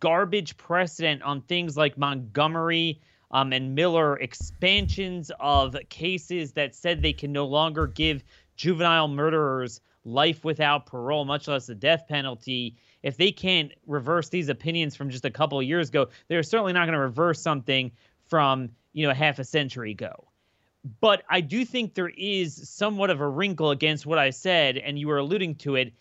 garbage 0.00 0.58
precedent 0.58 1.22
on 1.22 1.40
things 1.40 1.78
like 1.78 1.96
Montgomery, 1.96 3.00
um, 3.34 3.52
and 3.52 3.74
Miller 3.74 4.16
expansions 4.18 5.32
of 5.40 5.76
cases 5.88 6.52
that 6.52 6.72
said 6.74 7.02
they 7.02 7.12
can 7.12 7.32
no 7.32 7.44
longer 7.46 7.88
give 7.88 8.22
juvenile 8.54 9.08
murderers 9.08 9.80
life 10.04 10.44
without 10.44 10.86
parole, 10.86 11.24
much 11.24 11.48
less 11.48 11.66
the 11.66 11.74
death 11.74 12.04
penalty. 12.08 12.76
If 13.02 13.16
they 13.16 13.32
can't 13.32 13.72
reverse 13.88 14.28
these 14.28 14.48
opinions 14.48 14.94
from 14.94 15.10
just 15.10 15.24
a 15.24 15.32
couple 15.32 15.58
of 15.58 15.64
years 15.64 15.88
ago, 15.88 16.06
they're 16.28 16.44
certainly 16.44 16.72
not 16.72 16.84
going 16.86 16.92
to 16.94 17.00
reverse 17.00 17.42
something 17.42 17.90
from 18.28 18.70
you 18.92 19.06
know 19.06 19.12
half 19.12 19.40
a 19.40 19.44
century 19.44 19.90
ago. 19.90 20.28
But 21.00 21.24
I 21.28 21.40
do 21.40 21.64
think 21.64 21.94
there 21.94 22.12
is 22.16 22.68
somewhat 22.68 23.10
of 23.10 23.20
a 23.20 23.28
wrinkle 23.28 23.72
against 23.72 24.06
what 24.06 24.18
I 24.18 24.30
said, 24.30 24.76
and 24.78 24.96
you 24.96 25.08
were 25.08 25.18
alluding 25.18 25.56
to 25.56 25.74
it. 25.74 25.92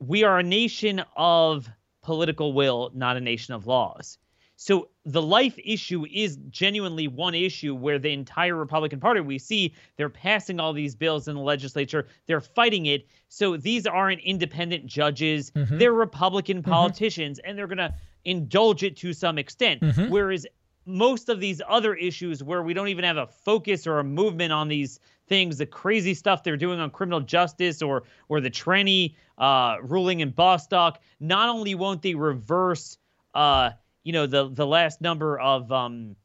We 0.00 0.24
are 0.24 0.40
a 0.40 0.42
nation 0.42 1.04
of 1.16 1.68
political 2.02 2.52
will, 2.52 2.90
not 2.94 3.16
a 3.16 3.20
nation 3.20 3.54
of 3.54 3.68
laws. 3.68 4.18
So 4.56 4.88
the 5.08 5.22
life 5.22 5.58
issue 5.64 6.04
is 6.12 6.36
genuinely 6.50 7.08
one 7.08 7.34
issue 7.34 7.74
where 7.74 7.98
the 7.98 8.12
entire 8.12 8.54
Republican 8.54 9.00
Party, 9.00 9.20
we 9.20 9.38
see 9.38 9.74
they're 9.96 10.10
passing 10.10 10.60
all 10.60 10.74
these 10.74 10.94
bills 10.94 11.28
in 11.28 11.34
the 11.34 11.40
legislature, 11.40 12.06
they're 12.26 12.42
fighting 12.42 12.86
it. 12.86 13.08
So 13.30 13.56
these 13.56 13.86
aren't 13.86 14.20
independent 14.20 14.84
judges, 14.84 15.50
mm-hmm. 15.52 15.78
they're 15.78 15.94
Republican 15.94 16.58
mm-hmm. 16.58 16.70
politicians, 16.70 17.38
mm-hmm. 17.38 17.48
and 17.48 17.58
they're 17.58 17.66
going 17.66 17.78
to 17.78 17.94
indulge 18.26 18.82
it 18.82 18.98
to 18.98 19.14
some 19.14 19.38
extent. 19.38 19.80
Mm-hmm. 19.80 20.10
Whereas 20.10 20.46
most 20.84 21.30
of 21.30 21.40
these 21.40 21.62
other 21.66 21.94
issues 21.94 22.42
where 22.42 22.62
we 22.62 22.74
don't 22.74 22.88
even 22.88 23.04
have 23.04 23.16
a 23.16 23.26
focus 23.26 23.86
or 23.86 24.00
a 24.00 24.04
movement 24.04 24.52
on 24.52 24.68
these 24.68 25.00
things, 25.26 25.56
the 25.56 25.66
crazy 25.66 26.12
stuff 26.12 26.42
they're 26.42 26.56
doing 26.58 26.80
on 26.80 26.90
criminal 26.90 27.20
justice 27.20 27.80
or 27.80 28.02
or 28.28 28.42
the 28.42 28.50
tranny 28.50 29.14
uh, 29.38 29.76
ruling 29.82 30.20
in 30.20 30.30
Bostock, 30.30 31.00
not 31.18 31.48
only 31.48 31.74
won't 31.74 32.02
they 32.02 32.14
reverse 32.14 32.98
uh, 33.34 33.70
you 34.08 34.12
know 34.12 34.26
the 34.26 34.48
the 34.48 34.66
last 34.66 35.02
number 35.02 35.38
of 35.38 35.70
um 35.70 36.16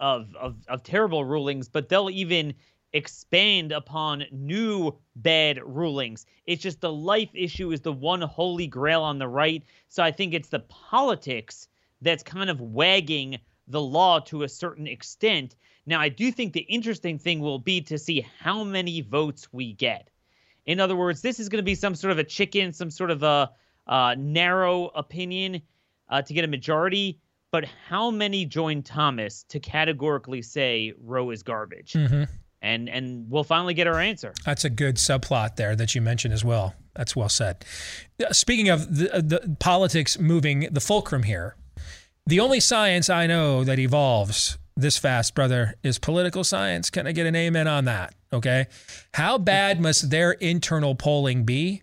of 0.00 0.34
of, 0.34 0.56
of 0.66 0.82
terrible 0.82 1.26
rulings, 1.26 1.68
but 1.68 1.90
they'll 1.90 2.08
even 2.08 2.54
expand 2.94 3.70
upon 3.70 4.24
new 4.32 4.96
bad 5.16 5.60
rulings. 5.62 6.24
It's 6.46 6.62
just 6.62 6.80
the 6.80 6.90
life 6.90 7.28
issue 7.34 7.70
is 7.70 7.82
the 7.82 7.92
one 7.92 8.22
holy 8.22 8.66
grail 8.66 9.02
on 9.02 9.18
the 9.18 9.28
right. 9.28 9.62
So 9.90 10.02
I 10.02 10.10
think 10.10 10.32
it's 10.32 10.48
the 10.48 10.60
politics 10.60 11.68
that's 12.00 12.22
kind 12.22 12.48
of 12.48 12.62
wagging 12.62 13.38
the 13.68 13.82
law 13.82 14.18
to 14.20 14.44
a 14.44 14.48
certain 14.48 14.86
extent. 14.86 15.54
Now, 15.84 16.00
I 16.00 16.08
do 16.08 16.32
think 16.32 16.54
the 16.54 16.60
interesting 16.60 17.18
thing 17.18 17.40
will 17.40 17.58
be 17.58 17.82
to 17.82 17.98
see 17.98 18.26
how 18.40 18.64
many 18.64 19.02
votes 19.02 19.52
we 19.52 19.74
get. 19.74 20.08
In 20.64 20.80
other 20.80 20.96
words, 20.96 21.20
this 21.20 21.38
is 21.38 21.50
going 21.50 21.62
to 21.62 21.62
be 21.62 21.74
some 21.74 21.94
sort 21.94 22.12
of 22.12 22.18
a 22.18 22.24
chicken, 22.24 22.72
some 22.72 22.90
sort 22.90 23.10
of 23.10 23.22
a 23.22 23.50
uh, 23.86 24.14
narrow 24.16 24.86
opinion 24.94 25.60
uh, 26.12 26.22
to 26.22 26.32
get 26.32 26.44
a 26.44 26.48
majority, 26.48 27.18
but 27.50 27.64
how 27.88 28.10
many 28.10 28.44
join 28.44 28.82
Thomas 28.82 29.44
to 29.48 29.58
categorically 29.58 30.42
say 30.42 30.92
Roe 31.02 31.30
is 31.30 31.42
garbage? 31.42 31.94
Mm-hmm. 31.94 32.24
And 32.64 32.88
and 32.88 33.28
we'll 33.28 33.42
finally 33.42 33.74
get 33.74 33.88
our 33.88 33.98
answer. 33.98 34.32
That's 34.44 34.64
a 34.64 34.70
good 34.70 34.94
subplot 34.94 35.56
there 35.56 35.74
that 35.74 35.96
you 35.96 36.00
mentioned 36.00 36.32
as 36.32 36.44
well. 36.44 36.76
That's 36.94 37.16
well 37.16 37.28
said. 37.28 37.64
Uh, 38.24 38.32
speaking 38.32 38.68
of 38.68 38.98
the, 38.98 39.12
uh, 39.12 39.20
the 39.20 39.56
politics 39.58 40.16
moving 40.18 40.68
the 40.70 40.80
fulcrum 40.80 41.24
here, 41.24 41.56
the 42.26 42.38
only 42.38 42.60
science 42.60 43.10
I 43.10 43.26
know 43.26 43.64
that 43.64 43.80
evolves 43.80 44.58
this 44.76 44.96
fast, 44.96 45.34
brother, 45.34 45.74
is 45.82 45.98
political 45.98 46.44
science. 46.44 46.88
Can 46.88 47.06
I 47.06 47.12
get 47.12 47.26
an 47.26 47.34
amen 47.34 47.66
on 47.66 47.86
that? 47.86 48.14
Okay. 48.32 48.66
How 49.14 49.38
bad 49.38 49.80
must 49.80 50.10
their 50.10 50.32
internal 50.32 50.94
polling 50.94 51.44
be 51.44 51.82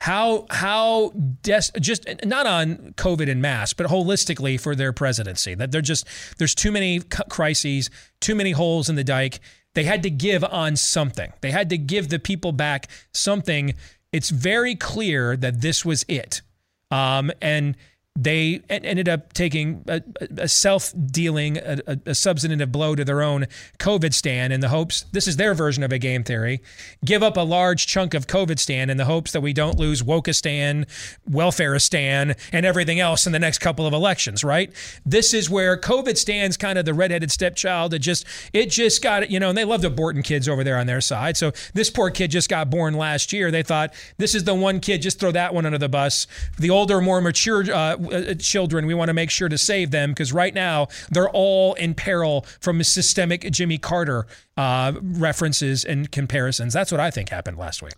how 0.00 0.46
how 0.50 1.10
des- 1.42 1.78
just 1.80 2.06
not 2.24 2.46
on 2.46 2.94
COVID 2.96 3.30
and 3.30 3.40
mass, 3.40 3.72
but 3.72 3.86
holistically 3.86 4.60
for 4.60 4.74
their 4.74 4.92
presidency. 4.92 5.54
That 5.54 5.72
they're 5.72 5.80
just 5.80 6.06
there's 6.38 6.54
too 6.54 6.72
many 6.72 7.00
crises, 7.00 7.90
too 8.20 8.34
many 8.34 8.52
holes 8.52 8.88
in 8.88 8.96
the 8.96 9.04
dike. 9.04 9.40
They 9.74 9.84
had 9.84 10.02
to 10.04 10.10
give 10.10 10.44
on 10.44 10.76
something. 10.76 11.32
They 11.40 11.50
had 11.50 11.70
to 11.70 11.78
give 11.78 12.08
the 12.08 12.18
people 12.18 12.52
back 12.52 12.88
something. 13.12 13.74
It's 14.12 14.30
very 14.30 14.76
clear 14.76 15.36
that 15.36 15.60
this 15.60 15.84
was 15.84 16.04
it. 16.08 16.42
Um, 16.90 17.32
and 17.42 17.76
they 18.16 18.62
ended 18.68 19.08
up 19.08 19.32
taking 19.32 19.84
a, 19.88 20.00
a 20.36 20.46
self-dealing, 20.46 21.58
a, 21.58 21.98
a, 22.06 22.14
substantive 22.14 22.70
blow 22.70 22.94
to 22.94 23.04
their 23.04 23.22
own 23.22 23.46
COVIDstan 23.80 24.52
in 24.52 24.60
the 24.60 24.68
hopes 24.68 25.04
this 25.10 25.26
is 25.26 25.36
their 25.36 25.52
version 25.52 25.82
of 25.82 25.90
a 25.90 25.98
game 25.98 26.22
theory. 26.22 26.60
Give 27.04 27.24
up 27.24 27.36
a 27.36 27.40
large 27.40 27.88
chunk 27.88 28.14
of 28.14 28.28
COVIDstan 28.28 28.88
in 28.88 28.98
the 28.98 29.04
hopes 29.06 29.32
that 29.32 29.40
we 29.40 29.52
don't 29.52 29.78
lose 29.80 30.02
Wokistan, 30.02 30.86
Welfareistan, 31.28 32.38
and 32.52 32.64
everything 32.64 33.00
else 33.00 33.26
in 33.26 33.32
the 33.32 33.38
next 33.40 33.58
couple 33.58 33.84
of 33.84 33.92
elections. 33.92 34.44
Right? 34.44 34.72
This 35.04 35.34
is 35.34 35.50
where 35.50 35.76
COVIDstan's 35.76 36.56
kind 36.56 36.78
of 36.78 36.84
the 36.84 36.94
redheaded 36.94 37.32
stepchild. 37.32 37.94
It 37.94 37.98
just 37.98 38.26
it 38.52 38.70
just 38.70 39.02
got 39.02 39.28
you 39.28 39.40
know, 39.40 39.48
and 39.48 39.58
they 39.58 39.64
loved 39.64 39.82
aborting 39.82 40.22
kids 40.22 40.48
over 40.48 40.62
there 40.62 40.78
on 40.78 40.86
their 40.86 41.00
side. 41.00 41.36
So 41.36 41.52
this 41.74 41.90
poor 41.90 42.10
kid 42.10 42.30
just 42.30 42.48
got 42.48 42.70
born 42.70 42.94
last 42.94 43.32
year. 43.32 43.50
They 43.50 43.64
thought 43.64 43.92
this 44.18 44.36
is 44.36 44.44
the 44.44 44.54
one 44.54 44.78
kid. 44.78 45.02
Just 45.02 45.18
throw 45.18 45.32
that 45.32 45.52
one 45.52 45.66
under 45.66 45.78
the 45.78 45.88
bus. 45.88 46.28
The 46.58 46.70
older, 46.70 47.00
more 47.00 47.20
mature. 47.20 47.64
Uh, 47.72 47.96
uh, 48.12 48.34
children, 48.34 48.86
we 48.86 48.94
want 48.94 49.08
to 49.08 49.14
make 49.14 49.30
sure 49.30 49.48
to 49.48 49.58
save 49.58 49.90
them 49.90 50.10
because 50.10 50.32
right 50.32 50.54
now 50.54 50.88
they're 51.10 51.30
all 51.30 51.74
in 51.74 51.94
peril 51.94 52.46
from 52.60 52.82
systemic 52.82 53.50
Jimmy 53.50 53.78
Carter 53.78 54.26
uh, 54.56 54.92
references 55.02 55.84
and 55.84 56.10
comparisons. 56.10 56.72
That's 56.72 56.92
what 56.92 57.00
I 57.00 57.10
think 57.10 57.28
happened 57.28 57.58
last 57.58 57.82
week. 57.82 57.94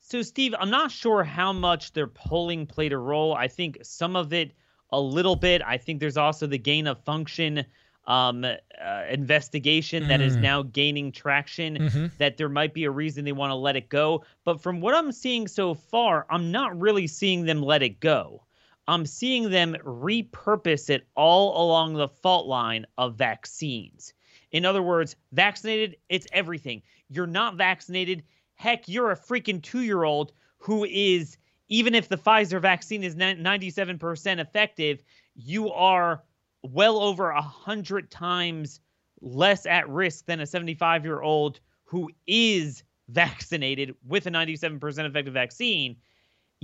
So, 0.00 0.22
Steve, 0.22 0.54
I'm 0.58 0.70
not 0.70 0.90
sure 0.90 1.24
how 1.24 1.52
much 1.52 1.92
their 1.92 2.06
polling 2.06 2.66
played 2.66 2.92
a 2.92 2.98
role. 2.98 3.34
I 3.34 3.48
think 3.48 3.78
some 3.82 4.16
of 4.16 4.32
it 4.32 4.52
a 4.90 5.00
little 5.00 5.34
bit. 5.34 5.62
I 5.66 5.78
think 5.78 5.98
there's 5.98 6.16
also 6.16 6.46
the 6.46 6.58
gain 6.58 6.86
of 6.86 7.02
function 7.04 7.64
um, 8.06 8.44
uh, 8.44 9.04
investigation 9.10 10.04
mm. 10.04 10.08
that 10.08 10.20
is 10.20 10.36
mm. 10.36 10.42
now 10.42 10.62
gaining 10.62 11.10
traction, 11.10 11.78
mm-hmm. 11.78 12.06
that 12.18 12.36
there 12.36 12.48
might 12.48 12.74
be 12.74 12.84
a 12.84 12.90
reason 12.90 13.24
they 13.24 13.32
want 13.32 13.50
to 13.50 13.56
let 13.56 13.76
it 13.76 13.88
go. 13.88 14.24
But 14.44 14.60
from 14.60 14.80
what 14.80 14.94
I'm 14.94 15.12
seeing 15.12 15.48
so 15.48 15.74
far, 15.74 16.26
I'm 16.30 16.52
not 16.52 16.78
really 16.78 17.06
seeing 17.06 17.46
them 17.46 17.62
let 17.62 17.82
it 17.82 18.00
go. 18.00 18.42
I'm 18.86 19.06
seeing 19.06 19.50
them 19.50 19.76
repurpose 19.84 20.90
it 20.90 21.06
all 21.14 21.64
along 21.64 21.94
the 21.94 22.08
fault 22.08 22.46
line 22.46 22.86
of 22.98 23.16
vaccines. 23.16 24.12
In 24.52 24.64
other 24.64 24.82
words, 24.82 25.16
vaccinated, 25.32 25.96
it's 26.08 26.26
everything. 26.32 26.82
You're 27.08 27.26
not 27.26 27.56
vaccinated. 27.56 28.22
Heck, 28.54 28.88
you're 28.88 29.10
a 29.10 29.16
freaking 29.16 29.62
two 29.62 29.80
year 29.80 30.04
old 30.04 30.32
who 30.58 30.84
is, 30.84 31.38
even 31.68 31.94
if 31.94 32.08
the 32.08 32.16
Pfizer 32.16 32.60
vaccine 32.60 33.02
is 33.02 33.16
97% 33.16 34.38
effective, 34.38 35.02
you 35.34 35.70
are 35.72 36.22
well 36.62 36.98
over 36.98 37.30
a 37.30 37.42
hundred 37.42 38.10
times 38.10 38.80
less 39.20 39.66
at 39.66 39.88
risk 39.88 40.26
than 40.26 40.40
a 40.40 40.46
75 40.46 41.04
year 41.04 41.20
old 41.20 41.60
who 41.84 42.10
is 42.26 42.82
vaccinated 43.08 43.94
with 44.06 44.26
a 44.26 44.30
97% 44.30 45.06
effective 45.06 45.34
vaccine. 45.34 45.96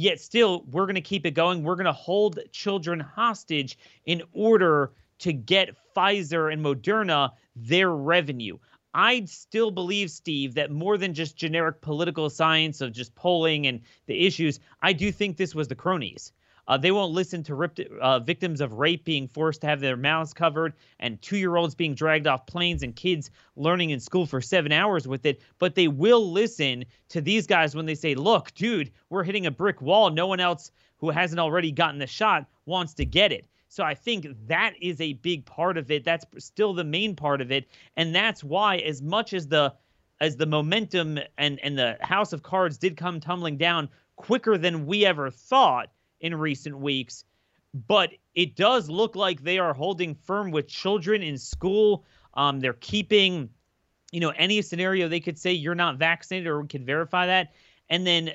Yet 0.00 0.18
still, 0.18 0.64
we're 0.70 0.86
going 0.86 0.94
to 0.94 1.02
keep 1.02 1.26
it 1.26 1.32
going. 1.32 1.62
We're 1.62 1.74
going 1.74 1.84
to 1.84 1.92
hold 1.92 2.38
children 2.52 3.00
hostage 3.00 3.76
in 4.06 4.22
order 4.32 4.92
to 5.18 5.30
get 5.30 5.76
Pfizer 5.94 6.50
and 6.50 6.64
Moderna 6.64 7.32
their 7.54 7.90
revenue. 7.90 8.56
I 8.94 9.26
still 9.26 9.70
believe, 9.70 10.10
Steve, 10.10 10.54
that 10.54 10.70
more 10.70 10.96
than 10.96 11.12
just 11.12 11.36
generic 11.36 11.82
political 11.82 12.30
science 12.30 12.80
of 12.80 12.94
just 12.94 13.14
polling 13.14 13.66
and 13.66 13.82
the 14.06 14.26
issues, 14.26 14.58
I 14.80 14.94
do 14.94 15.12
think 15.12 15.36
this 15.36 15.54
was 15.54 15.68
the 15.68 15.74
cronies. 15.74 16.32
Uh, 16.70 16.76
they 16.76 16.92
won't 16.92 17.12
listen 17.12 17.42
to 17.42 17.56
ripped, 17.56 17.80
uh, 18.00 18.20
victims 18.20 18.60
of 18.60 18.74
rape 18.74 19.04
being 19.04 19.26
forced 19.26 19.60
to 19.60 19.66
have 19.66 19.80
their 19.80 19.96
mouths 19.96 20.32
covered 20.32 20.72
and 21.00 21.20
two 21.20 21.36
year 21.36 21.56
olds 21.56 21.74
being 21.74 21.96
dragged 21.96 22.28
off 22.28 22.46
planes 22.46 22.84
and 22.84 22.94
kids 22.94 23.28
learning 23.56 23.90
in 23.90 23.98
school 23.98 24.24
for 24.24 24.40
seven 24.40 24.70
hours 24.70 25.08
with 25.08 25.26
it. 25.26 25.40
But 25.58 25.74
they 25.74 25.88
will 25.88 26.30
listen 26.30 26.84
to 27.08 27.20
these 27.20 27.44
guys 27.44 27.74
when 27.74 27.86
they 27.86 27.96
say, 27.96 28.14
look, 28.14 28.54
dude, 28.54 28.92
we're 29.08 29.24
hitting 29.24 29.46
a 29.46 29.50
brick 29.50 29.82
wall. 29.82 30.10
No 30.10 30.28
one 30.28 30.38
else 30.38 30.70
who 30.98 31.10
hasn't 31.10 31.40
already 31.40 31.72
gotten 31.72 31.98
the 31.98 32.06
shot 32.06 32.46
wants 32.66 32.94
to 32.94 33.04
get 33.04 33.32
it. 33.32 33.48
So 33.66 33.82
I 33.82 33.94
think 33.94 34.28
that 34.46 34.74
is 34.80 35.00
a 35.00 35.14
big 35.14 35.44
part 35.46 35.76
of 35.76 35.90
it. 35.90 36.04
That's 36.04 36.24
still 36.38 36.72
the 36.72 36.84
main 36.84 37.16
part 37.16 37.40
of 37.40 37.50
it. 37.50 37.66
And 37.96 38.14
that's 38.14 38.44
why, 38.44 38.76
as 38.76 39.02
much 39.02 39.34
as 39.34 39.48
the 39.48 39.74
as 40.20 40.36
the 40.36 40.46
momentum 40.46 41.18
and, 41.36 41.58
and 41.64 41.76
the 41.76 41.96
house 42.00 42.32
of 42.32 42.44
cards 42.44 42.78
did 42.78 42.96
come 42.96 43.18
tumbling 43.18 43.56
down 43.56 43.88
quicker 44.14 44.56
than 44.56 44.86
we 44.86 45.04
ever 45.04 45.30
thought, 45.30 45.90
in 46.20 46.34
recent 46.34 46.78
weeks. 46.78 47.24
But 47.86 48.10
it 48.34 48.56
does 48.56 48.88
look 48.88 49.14
like 49.14 49.42
they 49.42 49.58
are 49.58 49.74
holding 49.74 50.14
firm 50.14 50.50
with 50.50 50.68
children 50.68 51.22
in 51.22 51.38
school. 51.38 52.04
Um, 52.34 52.60
they're 52.60 52.72
keeping, 52.74 53.50
you 54.12 54.20
know, 54.20 54.30
any 54.30 54.60
scenario 54.62 55.08
they 55.08 55.20
could 55.20 55.38
say 55.38 55.52
you're 55.52 55.74
not 55.74 55.96
vaccinated 55.96 56.48
or 56.48 56.64
could 56.64 56.84
verify 56.84 57.26
that. 57.26 57.52
And 57.88 58.06
then 58.06 58.32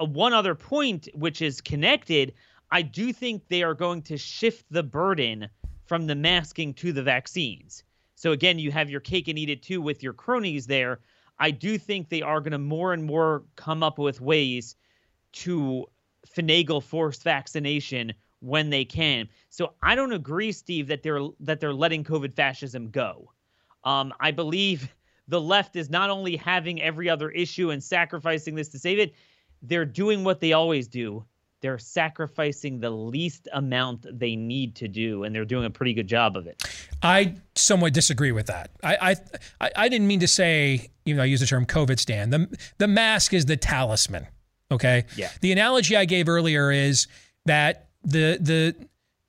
uh, 0.00 0.04
one 0.04 0.32
other 0.32 0.54
point, 0.54 1.08
which 1.14 1.42
is 1.42 1.60
connected, 1.60 2.34
I 2.70 2.82
do 2.82 3.12
think 3.12 3.48
they 3.48 3.62
are 3.62 3.74
going 3.74 4.02
to 4.02 4.16
shift 4.16 4.64
the 4.70 4.82
burden 4.82 5.48
from 5.84 6.06
the 6.06 6.14
masking 6.14 6.72
to 6.74 6.92
the 6.92 7.02
vaccines. 7.02 7.84
So 8.14 8.32
again, 8.32 8.58
you 8.58 8.70
have 8.70 8.88
your 8.88 9.00
cake 9.00 9.28
and 9.28 9.38
eat 9.38 9.50
it 9.50 9.62
too 9.62 9.82
with 9.82 10.02
your 10.02 10.14
cronies 10.14 10.66
there. 10.66 11.00
I 11.38 11.50
do 11.50 11.76
think 11.76 12.08
they 12.08 12.22
are 12.22 12.40
going 12.40 12.52
to 12.52 12.58
more 12.58 12.92
and 12.92 13.04
more 13.04 13.42
come 13.56 13.82
up 13.82 13.98
with 13.98 14.20
ways 14.20 14.76
to 15.32 15.86
finagle 16.26 16.82
forced 16.82 17.22
vaccination 17.22 18.12
when 18.40 18.70
they 18.70 18.84
can. 18.84 19.28
So 19.50 19.74
I 19.82 19.94
don't 19.94 20.12
agree, 20.12 20.52
Steve, 20.52 20.88
that 20.88 21.02
they're 21.02 21.20
that 21.40 21.60
they're 21.60 21.74
letting 21.74 22.04
COVID 22.04 22.34
fascism 22.34 22.90
go. 22.90 23.30
Um, 23.84 24.12
I 24.20 24.30
believe 24.30 24.92
the 25.28 25.40
left 25.40 25.76
is 25.76 25.90
not 25.90 26.10
only 26.10 26.36
having 26.36 26.82
every 26.82 27.08
other 27.08 27.30
issue 27.30 27.70
and 27.70 27.82
sacrificing 27.82 28.54
this 28.54 28.68
to 28.70 28.78
save 28.78 28.98
it, 28.98 29.14
they're 29.62 29.84
doing 29.84 30.24
what 30.24 30.40
they 30.40 30.52
always 30.52 30.88
do. 30.88 31.24
They're 31.60 31.78
sacrificing 31.78 32.80
the 32.80 32.90
least 32.90 33.46
amount 33.52 34.06
they 34.18 34.34
need 34.34 34.74
to 34.76 34.88
do, 34.88 35.22
and 35.22 35.32
they're 35.32 35.44
doing 35.44 35.64
a 35.64 35.70
pretty 35.70 35.94
good 35.94 36.08
job 36.08 36.36
of 36.36 36.48
it. 36.48 36.60
I 37.04 37.36
somewhat 37.54 37.94
disagree 37.94 38.32
with 38.32 38.46
that. 38.46 38.72
I 38.82 39.16
I, 39.60 39.70
I 39.76 39.88
didn't 39.88 40.08
mean 40.08 40.20
to 40.20 40.28
say, 40.28 40.90
even 41.04 41.18
though 41.18 41.22
I 41.22 41.26
use 41.26 41.38
the 41.38 41.46
term 41.46 41.64
COVIDstan. 41.64 42.30
The 42.30 42.58
the 42.78 42.88
mask 42.88 43.32
is 43.32 43.46
the 43.46 43.56
talisman. 43.56 44.26
Okay. 44.72 45.04
Yeah. 45.16 45.30
The 45.40 45.52
analogy 45.52 45.96
I 45.96 46.04
gave 46.04 46.28
earlier 46.28 46.70
is 46.70 47.06
that 47.46 47.88
the 48.04 48.38
the 48.40 48.74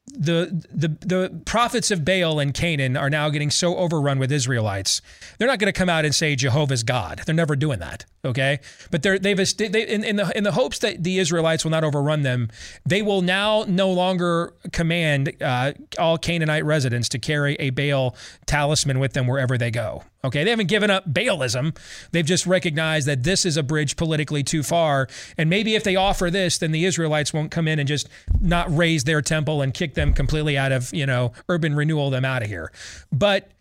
the 0.05 0.65
the 0.71 0.87
the 0.87 1.41
prophets 1.45 1.89
of 1.89 2.03
Baal 2.03 2.39
and 2.39 2.53
Canaan 2.53 2.97
are 2.97 3.09
now 3.09 3.29
getting 3.29 3.49
so 3.49 3.77
overrun 3.77 4.19
with 4.19 4.31
Israelites. 4.31 5.01
They're 5.37 5.47
not 5.47 5.59
going 5.59 5.71
to 5.71 5.77
come 5.77 5.89
out 5.89 6.05
and 6.05 6.13
say 6.13 6.35
Jehovah's 6.35 6.83
God. 6.83 7.21
They're 7.25 7.33
never 7.33 7.55
doing 7.55 7.79
that. 7.79 8.05
Okay, 8.25 8.59
but 8.91 9.01
they're 9.01 9.17
they've 9.17 9.37
they, 9.57 9.87
in, 9.87 10.03
in 10.03 10.15
the 10.17 10.37
in 10.37 10.43
the 10.43 10.51
hopes 10.51 10.79
that 10.79 11.03
the 11.03 11.19
Israelites 11.19 11.63
will 11.63 11.71
not 11.71 11.83
overrun 11.83 12.23
them. 12.23 12.49
They 12.85 13.01
will 13.01 13.21
now 13.21 13.65
no 13.67 13.91
longer 13.91 14.53
command 14.71 15.33
uh, 15.41 15.73
all 15.97 16.17
Canaanite 16.17 16.65
residents 16.65 17.09
to 17.09 17.19
carry 17.19 17.55
a 17.55 17.69
Baal 17.69 18.15
talisman 18.45 18.99
with 18.99 19.13
them 19.13 19.25
wherever 19.27 19.57
they 19.57 19.71
go. 19.71 20.03
Okay, 20.25 20.45
they 20.45 20.51
haven't 20.51 20.67
given 20.67 20.89
up 20.89 21.11
Baalism. 21.11 21.77
They've 22.11 22.25
just 22.25 22.47
recognized 22.47 23.07
that 23.07 23.23
this 23.23 23.45
is 23.45 23.57
a 23.57 23.63
bridge 23.63 23.97
politically 23.97 24.41
too 24.41 24.63
far. 24.63 25.09
And 25.37 25.49
maybe 25.49 25.75
if 25.75 25.83
they 25.83 25.97
offer 25.97 26.31
this, 26.31 26.59
then 26.59 26.71
the 26.71 26.85
Israelites 26.85 27.33
won't 27.33 27.51
come 27.51 27.67
in 27.67 27.77
and 27.77 27.87
just 27.87 28.07
not 28.39 28.73
raze 28.75 29.03
their 29.03 29.21
temple 29.21 29.61
and 29.61 29.73
kick 29.73 29.95
them 29.95 30.13
completely 30.13 30.57
out 30.57 30.71
of, 30.71 30.93
you 30.93 31.05
know, 31.05 31.33
urban 31.49 31.75
renewal 31.75 32.09
them 32.09 32.23
out 32.23 32.41
of 32.41 32.47
here. 32.47 32.71
But 33.11 33.51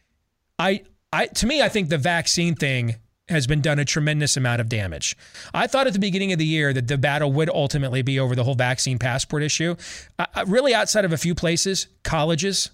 I 0.58 0.82
I 1.12 1.26
to 1.26 1.46
me, 1.46 1.62
I 1.62 1.68
think 1.68 1.88
the 1.88 1.98
vaccine 1.98 2.54
thing 2.54 2.96
has 3.28 3.46
been 3.46 3.60
done 3.60 3.78
a 3.78 3.84
tremendous 3.84 4.36
amount 4.36 4.60
of 4.60 4.68
damage. 4.68 5.16
I 5.54 5.66
thought 5.66 5.86
at 5.86 5.92
the 5.92 5.98
beginning 5.98 6.32
of 6.32 6.38
the 6.38 6.46
year 6.46 6.72
that 6.72 6.86
the 6.86 6.98
battle 6.98 7.32
would 7.32 7.48
ultimately 7.50 8.02
be 8.02 8.20
over 8.20 8.34
the 8.36 8.44
whole 8.44 8.54
vaccine 8.54 8.98
passport 8.98 9.42
issue. 9.42 9.74
Uh, 10.18 10.26
really, 10.46 10.74
outside 10.74 11.04
of 11.04 11.12
a 11.12 11.16
few 11.16 11.34
places, 11.34 11.88
colleges, 12.04 12.70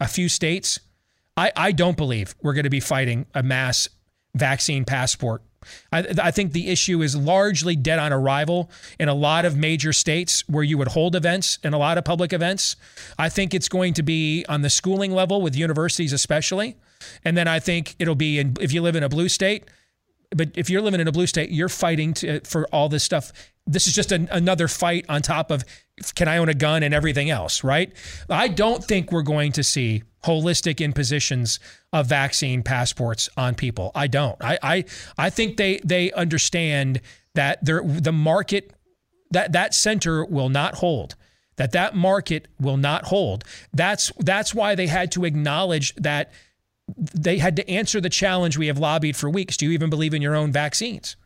a 0.00 0.08
few 0.08 0.28
states, 0.28 0.80
I, 1.36 1.52
I 1.56 1.72
don't 1.72 1.96
believe 1.96 2.34
we're 2.42 2.54
going 2.54 2.64
to 2.64 2.70
be 2.70 2.80
fighting 2.80 3.26
a 3.34 3.42
mass 3.42 3.88
vaccine 4.34 4.84
passport. 4.84 5.42
I, 5.92 6.06
I 6.22 6.30
think 6.30 6.52
the 6.52 6.70
issue 6.70 7.02
is 7.02 7.16
largely 7.16 7.76
dead 7.76 7.98
on 7.98 8.12
arrival 8.12 8.70
in 8.98 9.08
a 9.08 9.14
lot 9.14 9.44
of 9.44 9.56
major 9.56 9.92
states 9.92 10.46
where 10.48 10.64
you 10.64 10.76
would 10.78 10.88
hold 10.88 11.14
events 11.14 11.58
and 11.62 11.74
a 11.74 11.78
lot 11.78 11.98
of 11.98 12.04
public 12.04 12.32
events. 12.32 12.76
I 13.18 13.28
think 13.28 13.54
it's 13.54 13.68
going 13.68 13.94
to 13.94 14.02
be 14.02 14.44
on 14.48 14.62
the 14.62 14.70
schooling 14.70 15.12
level 15.12 15.40
with 15.40 15.54
universities, 15.54 16.12
especially. 16.12 16.76
And 17.24 17.36
then 17.36 17.48
I 17.48 17.60
think 17.60 17.94
it'll 17.98 18.14
be 18.14 18.38
in, 18.38 18.56
if 18.60 18.72
you 18.72 18.82
live 18.82 18.96
in 18.96 19.02
a 19.02 19.08
blue 19.08 19.28
state, 19.28 19.64
but 20.34 20.50
if 20.54 20.70
you're 20.70 20.82
living 20.82 21.00
in 21.00 21.08
a 21.08 21.12
blue 21.12 21.26
state, 21.26 21.50
you're 21.50 21.68
fighting 21.68 22.14
to, 22.14 22.40
for 22.40 22.66
all 22.72 22.88
this 22.88 23.04
stuff. 23.04 23.32
This 23.66 23.86
is 23.86 23.94
just 23.94 24.12
an, 24.12 24.28
another 24.30 24.66
fight 24.66 25.04
on 25.08 25.22
top 25.22 25.50
of 25.50 25.64
can 26.10 26.26
I 26.26 26.38
own 26.38 26.48
a 26.48 26.54
gun 26.54 26.82
and 26.82 26.92
everything 26.92 27.30
else, 27.30 27.62
right? 27.62 27.92
I 28.28 28.48
don't 28.48 28.82
think 28.82 29.12
we're 29.12 29.22
going 29.22 29.52
to 29.52 29.62
see 29.62 30.02
holistic 30.24 30.82
impositions 30.82 31.60
of 31.92 32.06
vaccine 32.06 32.62
passports 32.62 33.28
on 33.36 33.54
people. 33.54 33.92
I 33.94 34.06
don't. 34.08 34.36
I 34.42 34.58
I, 34.62 34.84
I 35.18 35.30
think 35.30 35.56
they 35.56 35.80
they 35.84 36.10
understand 36.12 37.00
that 37.34 37.64
the 37.64 38.12
market 38.12 38.72
that 39.30 39.52
that 39.52 39.74
center 39.74 40.24
will 40.24 40.48
not 40.48 40.76
hold 40.76 41.16
that 41.56 41.72
that 41.72 41.94
market 41.94 42.48
will 42.60 42.76
not 42.76 43.04
hold 43.06 43.44
that's 43.72 44.12
that's 44.18 44.54
why 44.54 44.74
they 44.74 44.86
had 44.86 45.10
to 45.12 45.24
acknowledge 45.24 45.94
that 45.96 46.32
they 46.96 47.38
had 47.38 47.56
to 47.56 47.68
answer 47.68 48.00
the 48.00 48.10
challenge 48.10 48.58
we 48.58 48.66
have 48.66 48.78
lobbied 48.78 49.16
for 49.16 49.28
weeks 49.28 49.56
do 49.56 49.66
you 49.66 49.72
even 49.72 49.90
believe 49.90 50.14
in 50.14 50.22
your 50.22 50.34
own 50.34 50.52
vaccines 50.52 51.16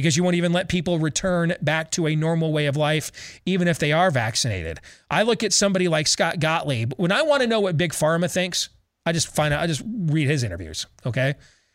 because 0.00 0.16
you 0.16 0.24
won't 0.24 0.36
even 0.36 0.52
let 0.52 0.68
people 0.68 0.98
return 0.98 1.54
back 1.60 1.90
to 1.92 2.06
a 2.06 2.16
normal 2.16 2.52
way 2.52 2.66
of 2.66 2.76
life, 2.76 3.40
even 3.44 3.68
if 3.68 3.78
they 3.78 3.92
are 3.92 4.10
vaccinated. 4.10 4.80
I 5.10 5.22
look 5.22 5.42
at 5.42 5.52
somebody 5.52 5.88
like 5.88 6.06
Scott 6.06 6.40
Gottlieb. 6.40 6.94
When 6.96 7.12
I 7.12 7.22
want 7.22 7.42
to 7.42 7.46
know 7.46 7.60
what 7.60 7.76
Big 7.76 7.92
Pharma 7.92 8.32
thinks, 8.32 8.70
I 9.04 9.12
just 9.12 9.28
find 9.28 9.52
out, 9.52 9.62
I 9.62 9.66
just 9.66 9.82
read 9.86 10.28
his 10.28 10.42
interviews. 10.42 10.86
Okay. 11.04 11.34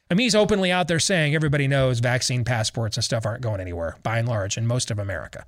I 0.10 0.14
mean, 0.14 0.26
he's 0.26 0.35
openly 0.35 0.72
out 0.72 0.88
there 0.88 0.99
saying 0.99 1.35
everybody 1.35 1.68
knows 1.68 1.99
vaccine 1.99 2.43
passports 2.43 2.97
and 2.97 3.03
stuff 3.03 3.26
aren't 3.26 3.41
going 3.41 3.61
anywhere 3.61 3.95
by 4.03 4.19
and 4.19 4.27
large 4.27 4.57
in 4.57 4.68
most 4.68 4.91
of 4.91 4.99
America. 4.99 5.45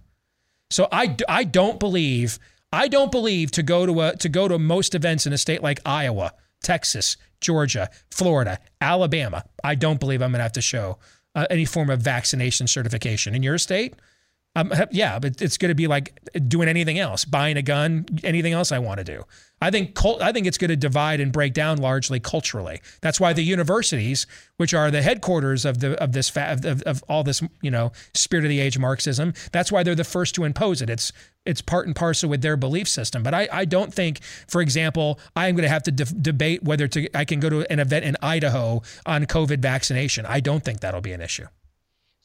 So 0.70 0.88
I, 0.92 1.16
I 1.28 1.44
don't 1.44 1.80
believe, 1.80 2.40
I 2.72 2.88
don't 2.88 3.12
believe 3.12 3.52
to 3.52 3.64
go 3.64 3.86
to 3.86 4.02
a, 4.02 4.16
to 4.18 4.30
go 4.30 4.48
to 4.48 4.60
most 4.60 4.96
events 4.96 5.26
in 5.26 5.34
a 5.34 5.38
state 5.38 5.64
like 5.64 5.80
Iowa, 5.86 6.34
Texas, 6.64 7.18
Georgia, 7.40 7.90
Florida, 8.10 8.60
Alabama. 8.82 9.44
I 9.64 9.76
don't 9.76 10.00
believe 10.00 10.22
I'm 10.22 10.32
going 10.32 10.40
to 10.40 10.44
have 10.44 10.52
to 10.54 10.62
show 10.62 10.98
uh, 11.38 11.46
any 11.52 11.66
form 11.66 11.90
of 11.90 12.02
vaccination 12.02 12.66
certification. 12.66 13.36
In 13.36 13.44
your 13.44 13.60
state, 13.60 13.94
um, 14.58 14.74
yeah, 14.92 15.20
but 15.20 15.40
it's 15.40 15.56
going 15.58 15.70
to 15.70 15.76
be 15.76 15.86
like 15.86 16.20
doing 16.48 16.68
anything 16.68 16.98
else, 16.98 17.26
buying 17.26 17.58
a 17.58 17.62
gun, 17.62 18.06
anything 18.24 18.54
else 18.54 18.72
I 18.72 18.80
want 18.80 18.98
to 18.98 19.04
do. 19.04 19.24
I 19.62 19.70
think 19.70 19.94
cult, 19.94 20.20
I 20.20 20.32
think 20.32 20.48
it's 20.48 20.58
going 20.58 20.70
to 20.70 20.76
divide 20.76 21.20
and 21.20 21.32
break 21.32 21.54
down 21.54 21.78
largely 21.78 22.20
culturally. 22.20 22.82
That's 23.02 23.20
why 23.20 23.34
the 23.34 23.44
universities, 23.44 24.26
which 24.58 24.74
are 24.74 24.90
the 24.90 25.04
headquarters 25.04 25.64
of 25.64 25.80
the 25.80 26.02
of 26.02 26.12
this 26.12 26.30
fa- 26.30 26.58
of, 26.64 26.82
of 26.84 27.04
all 27.08 27.24
this 27.24 27.44
you 27.62 27.70
know 27.70 27.92
spirit 28.16 28.46
of 28.46 28.50
the 28.50 28.60
age 28.60 28.80
Marxism, 28.80 29.34
that's 29.52 29.72
why 29.72 29.84
they're 29.84 29.94
the 29.94 30.04
first 30.04 30.34
to 30.36 30.44
impose 30.44 30.82
it. 30.82 30.90
It's 30.90 31.12
it's 31.46 31.62
part 31.62 31.86
and 31.86 31.96
parcel 31.96 32.28
with 32.28 32.42
their 32.42 32.58
belief 32.58 32.88
system. 32.88 33.22
But 33.22 33.36
I, 33.36 33.48
I 33.52 33.66
don't 33.66 33.94
think, 33.94 34.24
for 34.48 34.62
example, 34.62 35.20
I'm 35.36 35.56
going 35.56 35.64
to 35.64 35.70
have 35.70 35.84
to 35.84 35.92
de- 35.92 36.06
debate 36.06 36.64
whether 36.64 36.88
to 36.88 37.16
I 37.16 37.26
can 37.26 37.40
go 37.40 37.50
to 37.50 37.72
an 37.72 37.80
event 37.80 38.06
in 38.06 38.18
Idaho 38.24 38.82
on 39.06 39.26
COVID 39.26 39.60
vaccination. 39.60 40.26
I 40.26 40.40
don't 40.40 40.64
think 40.64 40.80
that'll 40.80 41.02
be 41.02 41.14
an 41.14 41.22
issue. 41.22 41.46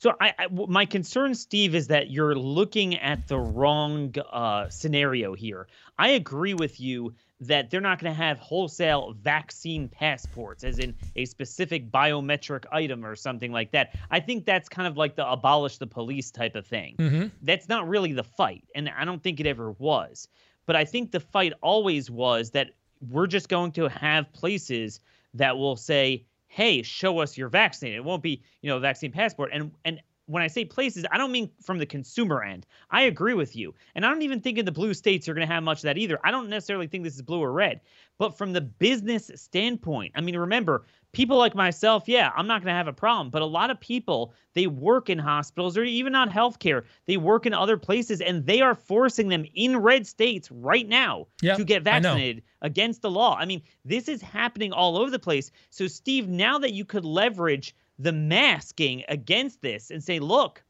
So 0.03 0.17
I, 0.21 0.35
I, 0.37 0.49
my 0.51 0.85
concern, 0.85 1.33
Steve, 1.33 1.77
is 1.77 1.87
that 1.87 2.11
you're 2.11 2.35
looking 2.35 2.97
at 2.97 3.29
the 3.29 3.39
wrong 3.39 4.13
uh, 4.33 4.69
scenario 4.69 5.33
here. 5.33 5.69
I 5.97 6.09
agree 6.09 6.55
with 6.55 6.81
you 6.81 7.15
that 7.39 7.71
they're 7.71 7.81
not 7.81 8.01
going 8.01 8.13
to 8.13 8.21
have 8.21 8.37
wholesale 8.41 9.15
vaccine 9.23 9.89
passports, 9.89 10.65
as 10.65 10.81
in 10.81 10.97
a 11.15 11.25
specific 11.25 11.93
biometric 11.93 12.65
item 12.73 13.07
or 13.07 13.15
something 13.15 13.53
like 13.53 13.71
that. 13.71 13.95
I 14.11 14.19
think 14.19 14.45
that's 14.45 14.69
kind 14.69 14.89
of 14.89 14.97
like 14.97 15.15
the 15.15 15.31
abolish 15.31 15.79
the 15.79 15.87
police 15.87 16.33
type 16.33 16.57
of 16.57 16.67
thing. 16.67 16.97
Mm-hmm. 16.99 17.27
That's 17.43 17.69
not 17.69 17.89
really 17.89 18.13
the 18.13 18.25
fight, 18.25 18.65
and 18.75 18.89
I 18.89 19.05
don't 19.05 19.23
think 19.23 19.39
it 19.39 19.47
ever 19.47 19.71
was. 19.71 20.27
But 20.67 20.75
I 20.75 20.85
think 20.85 21.13
the 21.13 21.21
fight 21.21 21.53
always 21.63 22.11
was 22.11 22.51
that 22.51 22.71
we're 23.09 23.29
just 23.29 23.49
going 23.49 23.71
to 23.73 23.89
have 23.89 24.33
places 24.33 24.99
that 25.35 25.57
will 25.57 25.77
say, 25.77 26.27
"Hey, 26.53 26.83
show 26.83 27.19
us 27.19 27.39
you're 27.39 27.49
vaccinated." 27.49 27.97
It 27.97 28.05
won't 28.05 28.23
be, 28.23 28.43
you 28.61 28.69
know, 28.69 28.79
vaccine 28.79 29.11
passport. 29.11 29.51
And 29.55 29.73
and 29.87 30.03
when 30.27 30.43
I 30.43 30.49
say 30.49 30.67
places, 30.67 31.07
I 31.11 31.17
don't 31.17 31.33
mean 31.33 31.51
from 31.63 31.79
the 31.79 31.87
consumer 31.87 32.43
end. 32.43 32.67
I 32.91 33.03
agree 33.03 33.33
with 33.35 33.57
you. 33.57 33.75
And 33.95 34.05
I 34.05 34.11
don't 34.11 34.23
even 34.23 34.41
think 34.41 34.59
in 34.59 34.67
the 34.67 34.71
blue 34.71 34.93
states 34.95 35.29
are 35.29 35.35
going 35.35 35.47
to 35.47 35.53
have 35.53 35.63
much 35.63 35.79
of 35.79 35.85
that 35.85 35.99
either. 35.99 36.19
I 36.25 36.31
don't 36.31 36.51
necessarily 36.51 36.87
think 36.87 37.05
this 37.05 37.17
is 37.17 37.23
blue 37.23 37.41
or 37.41 37.53
red. 37.53 37.81
But 38.19 38.37
from 38.37 38.53
the 38.53 38.61
business 38.61 39.31
standpoint, 39.35 40.13
I 40.15 40.21
mean, 40.21 40.37
remember, 40.37 40.85
people 41.13 41.37
like 41.37 41.55
myself, 41.55 42.05
yeah, 42.07 42.31
I'm 42.35 42.47
not 42.47 42.63
going 42.63 42.73
to 42.73 42.77
have 42.77 42.89
a 42.89 42.93
problem. 42.93 43.31
But 43.31 43.43
a 43.43 43.47
lot 43.47 43.71
of 43.71 43.79
people, 43.79 44.33
they 44.55 44.67
work 44.67 45.11
in 45.11 45.19
hospitals 45.19 45.77
or 45.77 45.85
even 45.85 46.13
not 46.13 46.31
healthcare. 46.31 46.85
They 47.07 47.17
work 47.17 47.47
in 47.47 47.55
other 47.55 47.77
places 47.77 48.21
and 48.21 48.45
they 48.47 48.61
are 48.61 48.75
forcing 48.75 49.29
them 49.29 49.45
in 49.55 49.77
red 49.77 50.07
states 50.07 50.51
right 50.51 50.89
now 50.89 51.27
Yep, 51.43 51.59
to 51.59 51.65
get 51.65 51.83
vaccinated 51.83 52.43
against 52.63 53.03
the 53.03 53.11
law. 53.11 53.37
I 53.37 53.45
mean, 53.45 53.63
this 53.85 54.09
is 54.09 54.23
happening 54.23 54.73
all 54.73 54.97
over 54.97 55.11
the 55.11 55.19
place. 55.19 55.51
So, 55.71 55.87
Steve, 55.87 56.29
now 56.29 56.59
that 56.59 56.73
you 56.73 56.85
could 56.85 57.05
leverage 57.05 57.75
the 57.99 58.13
masking 58.13 59.05
against 59.09 59.61
this 59.61 59.91
and 59.91 60.03
say, 60.03 60.19
look, 60.19 60.63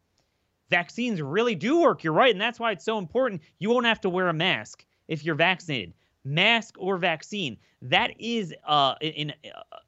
vaccines 0.71 1.23
really 1.23 1.55
do 1.55 1.81
work. 1.81 2.03
You're 2.03 2.13
right. 2.13 2.33
And 2.33 2.41
that's 2.41 2.59
why 2.59 2.73
it's 2.73 2.85
so 2.85 2.99
important. 2.99 3.43
You 3.59 3.71
won't 3.71 3.87
have 3.87 4.01
to 4.03 4.11
wear 4.11 4.29
a 4.29 4.33
mask 4.33 4.85
if 5.07 5.25
you're 5.25 5.35
vaccinated. 5.35 5.95
Mask 6.25 6.77
or 6.79 6.97
vaccine. 6.99 7.57
That 7.83 8.13
is 8.21 8.55
uh, 8.67 8.95
in 9.01 9.33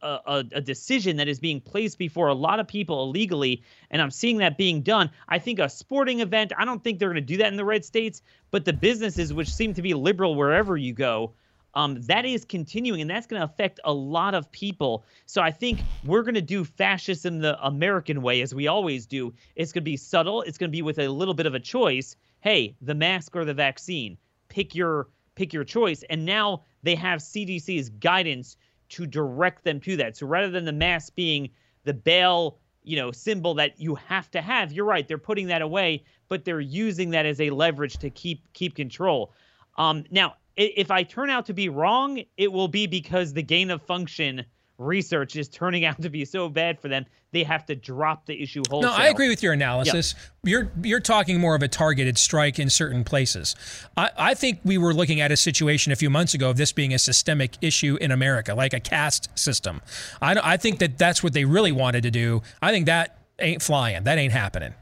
a, 0.03 0.07
a, 0.07 0.45
a 0.53 0.61
decision 0.61 1.17
that 1.19 1.29
is 1.29 1.39
being 1.39 1.61
placed 1.61 1.97
before 1.97 2.27
a 2.27 2.35
lot 2.35 2.59
of 2.59 2.67
people 2.67 3.05
illegally, 3.05 3.63
and 3.91 4.03
I'm 4.03 4.11
seeing 4.11 4.39
that 4.39 4.59
being 4.59 4.83
done. 4.83 5.11
I 5.29 5.39
think 5.39 5.61
a 5.61 5.69
sporting 5.69 6.21
event. 6.21 6.53
I 6.59 6.65
don't 6.65 6.83
think 6.83 6.99
they're 6.99 7.09
going 7.09 7.17
to 7.17 7.21
do 7.21 7.37
that 7.37 7.49
in 7.49 7.57
the 7.57 7.65
red 7.65 7.85
states, 7.85 8.21
but 8.51 8.65
the 8.65 8.73
businesses, 8.73 9.33
which 9.33 9.53
seem 9.53 9.75
to 9.75 9.83
be 9.83 9.95
liberal 9.95 10.35
wherever 10.35 10.77
you 10.77 10.93
go, 10.93 11.35
um, 11.75 12.01
that 12.03 12.25
is 12.25 12.45
continuing, 12.45 13.01
and 13.01 13.11
that's 13.11 13.27
going 13.27 13.41
to 13.41 13.45
affect 13.45 13.81
a 13.85 13.93
lot 13.93 14.35
of 14.35 14.51
people. 14.51 15.05
So 15.27 15.43
I 15.43 15.51
think 15.51 15.81
we're 16.05 16.23
going 16.23 16.35
to 16.35 16.43
do 16.43 16.65
fascism 16.65 17.41
the 17.41 17.65
American 17.65 18.23
way, 18.23 18.43
as 18.43 18.55
we 18.55 18.69
always 18.69 19.07
do. 19.07 19.35
It's 19.57 19.73
going 19.73 19.83
to 19.83 19.91
be 19.91 19.97
subtle. 19.97 20.43
It's 20.43 20.59
going 20.59 20.71
to 20.71 20.77
be 20.77 20.83
with 20.83 20.99
a 20.99 21.09
little 21.09 21.35
bit 21.35 21.47
of 21.47 21.55
a 21.55 21.61
choice. 21.61 22.17
Hey, 22.41 22.77
the 22.81 22.95
mask 22.95 23.35
or 23.35 23.45
the 23.45 23.55
vaccine. 23.55 24.19
Pick 24.49 24.75
your 24.75 25.09
pick 25.35 25.53
your 25.53 25.65
choice. 25.65 26.05
And 26.11 26.25
now 26.25 26.65
they 26.83 26.95
have 26.95 27.21
CDC's 27.21 27.89
guidance 27.91 28.57
to 28.91 29.07
direct 29.07 29.65
them 29.65 29.81
to 29.81 29.97
that. 29.97 30.17
So 30.17 30.27
rather 30.27 30.51
than 30.51 30.65
the 30.65 30.73
mask 30.73 31.15
being 31.15 31.51
the 31.85 31.95
bail, 31.95 32.59
you 32.83 32.97
know, 32.97 33.11
symbol 33.11 33.55
that 33.55 33.81
you 33.81 33.95
have 33.95 34.31
to 34.33 34.41
have, 34.41 34.73
you're 34.73 34.85
right. 34.85 35.07
They're 35.09 35.19
putting 35.19 35.47
that 35.49 35.63
away, 35.63 36.05
but 36.29 36.45
they're 36.45 36.61
using 36.61 37.11
that 37.11 37.27
as 37.27 37.41
a 37.41 37.51
leverage 37.51 37.99
to 37.99 38.11
keep 38.11 38.53
keep 38.53 38.75
control. 38.75 39.33
Um, 39.77 40.05
now, 40.11 40.35
if 40.57 40.91
I 40.91 41.03
turn 41.03 41.31
out 41.31 41.47
to 41.47 41.55
be 41.55 41.69
wrong, 41.69 42.23
it 42.37 42.53
will 42.53 42.69
be 42.69 42.87
because 42.87 43.33
the 43.33 43.43
gain 43.43 43.71
of 43.71 43.83
function 43.83 44.45
research 44.79 45.37
is 45.37 45.49
turning 45.49 45.85
out 45.85 46.01
to 46.03 46.11
be 46.11 46.25
so 46.25 46.49
bad 46.49 46.81
for 46.81 46.89
them, 46.89 47.07
they 47.33 47.43
have 47.43 47.67
to 47.67 47.75
drop 47.75 48.27
the 48.27 48.41
issue 48.41 48.63
wholesale. 48.69 48.91
No, 48.91 48.97
I 48.97 49.09
agree 49.09 49.29
with 49.29 49.43
your 49.43 49.53
analysis. 49.53 50.15
You're 50.45 50.71
you're 50.83 51.01
talking 51.01 51.41
more 51.41 51.55
of 51.55 51.63
a 51.63 51.69
targeted 51.69 52.17
strike 52.17 52.59
in 52.59 52.71
certain 52.71 53.03
places. 53.05 53.57
I, 53.97 54.11
I 54.17 54.35
think 54.35 54.61
we 54.65 54.79
were 54.79 54.95
looking 54.95 55.21
at 55.21 55.33
a 55.33 55.37
situation 55.37 55.93
a 55.93 55.97
few 55.97 56.11
months 56.11 56.35
ago 56.35 56.51
of 56.51 56.57
this 56.57 56.73
being 56.73 56.95
a 56.95 56.99
systemic 56.99 57.57
issue 57.61 57.99
in 58.01 58.13
America, 58.13 58.55
like 58.55 58.73
a 58.73 58.81
caste 58.81 59.29
system. 59.37 59.83
I, 60.23 60.55
I 60.55 60.57
think 60.57 60.79
that 60.79 60.97
that's 60.97 61.23
what 61.23 61.33
they 61.33 61.45
really 61.45 61.73
wanted 61.73 62.05
to 62.05 62.11
do. 62.11 62.43
I 62.63 62.71
think 62.71 62.87
that 62.87 63.19
ain't 63.41 63.63
flying. 63.63 64.05
That 64.05 64.19
ain't 64.19 64.33
happening. 64.33 64.75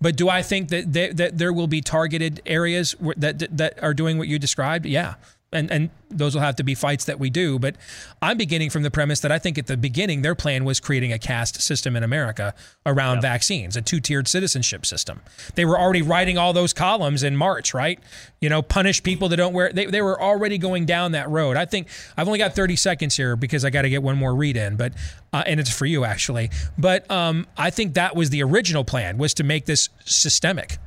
But 0.00 0.16
do 0.16 0.28
I 0.28 0.42
think 0.42 0.68
that 0.68 0.92
there, 0.92 1.12
that 1.12 1.38
there 1.38 1.52
will 1.52 1.66
be 1.66 1.80
targeted 1.80 2.40
areas 2.46 2.94
that 3.16 3.56
that 3.56 3.82
are 3.82 3.94
doing 3.94 4.16
what 4.16 4.28
you 4.28 4.38
described? 4.38 4.86
Yeah. 4.86 5.14
And, 5.52 5.70
and 5.70 5.90
those 6.10 6.34
will 6.34 6.42
have 6.42 6.56
to 6.56 6.64
be 6.64 6.74
fights 6.74 7.04
that 7.04 7.20
we 7.20 7.30
do. 7.30 7.58
But 7.58 7.76
I'm 8.20 8.36
beginning 8.36 8.68
from 8.70 8.82
the 8.82 8.90
premise 8.90 9.20
that 9.20 9.30
I 9.30 9.38
think 9.38 9.58
at 9.58 9.68
the 9.68 9.76
beginning 9.76 10.22
their 10.22 10.34
plan 10.34 10.64
was 10.64 10.80
creating 10.80 11.12
a 11.12 11.18
caste 11.18 11.62
system 11.62 11.94
in 11.94 12.02
America 12.02 12.52
around 12.84 13.22
vaccines, 13.22 13.76
a 13.76 13.80
two 13.80 14.00
tiered 14.00 14.26
citizenship 14.26 14.84
system. 14.84 15.22
They 15.54 15.64
were 15.64 15.78
already 15.78 16.02
writing 16.02 16.36
all 16.36 16.52
those 16.52 16.72
columns 16.72 17.22
in 17.22 17.36
March, 17.36 17.72
right? 17.72 18.00
You 18.40 18.48
know, 18.48 18.60
punish 18.60 19.02
people 19.02 19.28
that 19.28 19.36
don't 19.36 19.54
wear. 19.54 19.72
They, 19.72 19.86
they 19.86 20.02
were 20.02 20.20
already 20.20 20.58
going 20.58 20.84
down 20.84 21.12
that 21.12 21.30
road. 21.30 21.56
I 21.56 21.64
think 21.64 21.88
I've 22.16 22.26
only 22.26 22.40
got 22.40 22.54
30 22.54 22.74
seconds 22.76 23.16
here 23.16 23.36
because 23.36 23.64
I 23.64 23.70
got 23.70 23.82
to 23.82 23.90
get 23.90 24.02
one 24.02 24.16
more 24.16 24.34
read 24.34 24.56
in, 24.56 24.76
but 24.76 24.94
uh, 25.32 25.44
and 25.46 25.60
it's 25.60 25.70
for 25.70 25.86
you 25.86 26.04
actually. 26.04 26.50
But 26.76 27.08
um, 27.10 27.46
I 27.56 27.70
think 27.70 27.94
that 27.94 28.16
was 28.16 28.30
the 28.30 28.42
original 28.42 28.84
plan 28.84 29.16
was 29.16 29.32
to 29.34 29.44
make 29.44 29.66
this 29.66 29.88
systemic. 30.04 30.78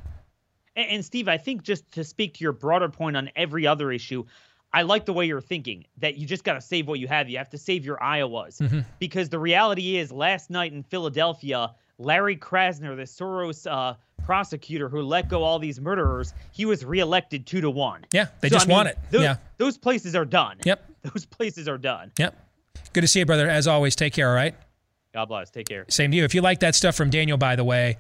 And, 0.76 0.90
and 0.90 1.06
Steve, 1.06 1.28
I 1.28 1.38
think 1.38 1.64
just 1.64 1.92
to 1.94 2.04
speak 2.04 2.36
to 2.36 2.44
your 2.44 2.54
broader 2.54 2.90
point 2.90 3.18
on 3.18 3.30
every 3.36 3.68
other 3.68 3.92
issue, 3.92 4.26
I 4.74 4.84
like 4.84 5.06
the 5.06 5.14
way 5.14 5.26
you're 5.26 5.42
thinking 5.42 5.86
that 5.98 6.18
you 6.18 6.28
just 6.28 6.44
got 6.44 6.54
to 6.54 6.62
save 6.62 6.88
what 6.88 7.00
you 7.00 7.08
have. 7.08 7.28
You 7.30 7.38
have 7.40 7.50
to 7.50 7.58
save 7.58 7.84
your 7.86 7.98
Iowas 7.98 8.60
Mm-hmm. 8.60 8.80
because 9.00 9.30
the 9.30 9.40
reality 9.40 9.98
is, 9.98 10.12
last 10.12 10.50
night 10.50 10.72
in 10.74 10.84
Philadelphia, 10.84 11.72
Larry 11.98 12.38
Krasner, 12.38 12.96
the 12.96 13.04
Soros 13.04 13.70
uh, 13.70 13.96
prosecutor 14.26 14.88
who 14.88 15.02
let 15.02 15.28
go 15.28 15.44
all 15.44 15.58
these 15.60 15.80
murderers, 15.82 16.34
he 16.52 16.66
was 16.66 16.86
reelected 16.86 17.46
two 17.48 17.62
to 17.62 17.70
one. 17.70 18.06
Yeah, 18.14 18.28
they 18.42 18.50
So, 18.50 18.56
just 18.56 18.66
I 18.66 18.70
mean, 18.70 18.76
want 18.78 18.88
it. 18.90 18.98
Those, 19.10 19.22
yeah. 19.24 19.36
those 19.58 19.78
places 19.78 20.16
are 20.16 20.26
done. 20.26 20.58
Yep. 20.66 20.86
Those 21.14 21.26
places 21.26 21.68
are 21.70 21.78
done. 21.78 22.12
Yep. 22.20 22.36
Good 22.92 23.02
to 23.02 23.08
see 23.08 23.20
you, 23.20 23.26
brother. 23.26 23.50
As 23.50 23.68
always, 23.68 23.96
take 23.96 24.12
care. 24.14 24.28
All 24.30 24.36
right. 24.36 24.54
God 25.14 25.26
bless. 25.28 25.50
Take 25.50 25.70
care. 25.70 25.86
Same 25.88 26.12
to 26.12 26.18
you. 26.18 26.26
If 26.26 26.36
you 26.36 26.42
like 26.42 26.60
that 26.60 26.76
stuff 26.76 26.94
from 26.96 27.10
Daniel, 27.10 27.38
by 27.38 27.56
the 27.56 27.64
way, 27.64 27.98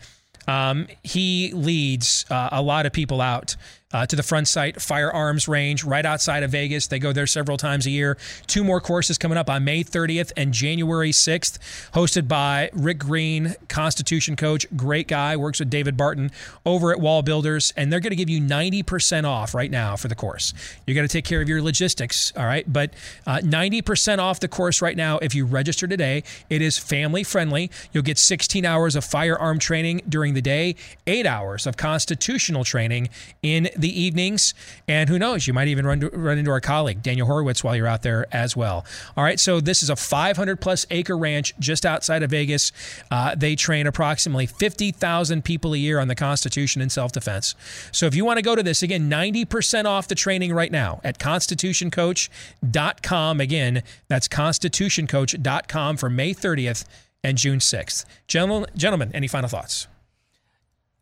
um, 0.50 0.86
he 1.04 1.52
leads 1.54 2.26
uh, 2.30 2.50
a 2.52 2.62
lot 2.62 2.86
of 2.86 2.91
people 2.91 3.22
out 3.22 3.56
uh, 3.91 4.06
to 4.06 4.16
the 4.16 4.22
Front 4.22 4.48
Sight 4.48 4.80
firearms 4.80 5.48
range 5.48 5.84
right 5.84 6.06
outside 6.06 6.44
of 6.44 6.52
Vegas. 6.52 6.86
They 6.86 6.99
go 6.99 7.11
there 7.11 7.26
several 7.26 7.57
times 7.57 7.88
a 7.88 7.90
year. 7.90 8.18
Two 8.45 8.64
more 8.64 8.80
courses 8.80 9.18
coming 9.18 9.38
up 9.38 9.49
on 9.49 9.64
May 9.64 9.84
30th 9.84 10.32
and 10.38 10.53
January 10.53 11.10
6th, 11.10 11.57
hosted 11.94 12.28
by 12.28 12.70
Rick 12.74 12.99
Green, 12.99 13.56
Constitution 13.68 14.36
coach, 14.36 14.68
great 14.76 15.07
guy, 15.07 15.36
works 15.36 15.60
with 15.60 15.72
David 15.72 15.98
Barton 15.98 16.30
over 16.68 16.91
at 16.91 16.99
WallBuilders, 16.99 17.74
and 17.76 17.91
they're 17.91 17.99
going 17.99 18.11
to 18.11 18.16
give 18.16 18.30
you 18.30 18.40
90% 18.40 19.24
off 19.24 19.56
right 19.56 19.72
now 19.72 19.95
for 19.95 20.07
the 20.07 20.16
course. 20.16 20.53
You 20.86 20.94
got 20.94 21.02
to 21.02 21.07
take 21.07 21.26
care 21.26 21.41
of 21.41 21.49
your 21.49 21.61
logistics, 21.64 22.32
all 22.38 22.45
right? 22.45 22.72
But 22.72 22.94
uh, 23.26 23.38
90% 23.38 24.20
off 24.20 24.40
the 24.40 24.48
course 24.48 24.84
right 24.84 24.95
now 24.95 25.18
if 25.18 25.34
you 25.34 25.45
register 25.45 25.88
today. 25.88 26.24
It 26.48 26.61
is 26.61 26.78
family 26.78 27.24
friendly. 27.24 27.72
You'll 27.91 28.03
get 28.03 28.20
16 28.20 28.66
hours 28.66 28.95
of 28.95 29.03
firearm 29.03 29.57
training 29.57 30.03
during 30.07 30.36
the 30.36 30.44
day, 30.44 30.76
eight 31.07 31.26
hours 31.26 31.66
of 31.66 31.76
constitutional 31.76 32.64
training 32.64 33.10
in 33.41 33.68
the 33.80 34.01
evenings, 34.01 34.53
and 34.88 35.10
who 35.10 35.19
knows, 35.19 35.47
you 35.47 35.53
might 35.53 35.68
even 35.68 35.85
run, 35.85 35.99
run 36.14 36.38
into 36.38 36.51
our 36.51 36.61
colleague, 36.61 37.01
Daniel 37.01 37.27
Horowitz, 37.27 37.64
while 37.64 37.76
you're 37.76 37.88
out 37.88 38.03
there 38.03 38.27
as 38.31 38.56
well. 38.56 38.85
All 39.18 39.23
right, 39.23 39.39
so 39.39 39.60
this 39.60 39.81
is 39.84 39.89
a 39.89 39.95
500 39.95 40.61
plus 40.61 40.85
acre 40.89 41.18
ranch 41.18 41.53
just 41.60 41.85
outside 41.85 42.23
of 42.23 42.31
Vegas. 42.31 42.72
Uh, 43.11 43.35
they 43.35 43.56
train 43.56 43.88
approximately 43.88 44.45
50,000 44.45 45.43
people 45.43 45.73
a 45.73 45.77
year 45.77 45.99
on 45.99 46.07
the 46.07 46.15
Constitution 46.15 46.81
and 46.81 46.89
self 46.91 47.11
defense. 47.11 47.56
So 47.91 48.06
if 48.06 48.15
you 48.15 48.23
want 48.26 48.38
to 48.38 48.43
go 48.43 48.56
to 48.56 48.64
this, 48.64 48.84
again, 48.84 49.10
90% 49.10 49.85
off 49.85 50.07
the 50.07 50.15
training 50.15 50.53
right 50.53 50.72
now 50.72 51.01
at 51.03 51.19
constitutioncoach.com. 51.19 53.41
Again, 53.41 53.84
that's 54.07 54.27
constitutioncoach.com 54.27 55.97
for 55.97 56.10
May 56.10 56.34
30th 56.34 56.85
and 57.23 57.38
June 57.38 57.60
6th. 57.60 58.06
Gentlemen, 58.27 58.69
gentlemen 58.76 59.11
any 59.14 59.27
final 59.27 59.49
thoughts? 59.49 59.88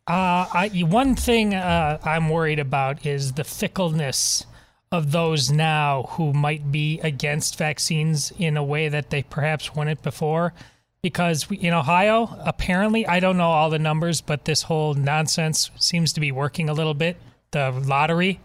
Uh, 0.07 0.47
I, 0.53 0.69
one 0.87 1.15
thing 1.15 1.53
uh, 1.53 1.99
I'm 2.03 2.29
worried 2.29 2.59
about 2.59 3.05
is 3.05 3.33
the 3.33 3.43
fickleness 3.43 4.45
of 4.91 5.11
those 5.11 5.51
now 5.51 6.03
who 6.11 6.31
might 6.31 6.71
be 6.71 6.99
against 7.01 7.57
vaccines 7.57 8.31
in 8.39 8.55
a 8.55 8.63
way 8.63 8.87
that 8.87 9.09
they 9.09 9.23
perhaps 9.23 9.75
weren't 9.75 10.01
before. 10.01 10.53
Because 11.01 11.49
we- 11.49 11.57
in 11.57 11.73
Ohio, 11.73 12.29
apparently, 12.45 13.05
I 13.05 13.19
don't 13.19 13.37
know 13.37 13.49
all 13.51 13.69
the 13.69 13.79
numbers, 13.79 14.21
but 14.21 14.45
this 14.45 14.63
whole 14.63 14.93
nonsense 14.93 15.69
seems 15.77 16.13
to 16.13 16.21
be 16.21 16.31
working 16.31 16.69
a 16.69 16.73
little 16.73 16.93
bit. 16.93 17.17
The 17.51 17.71
lottery. 17.71 18.39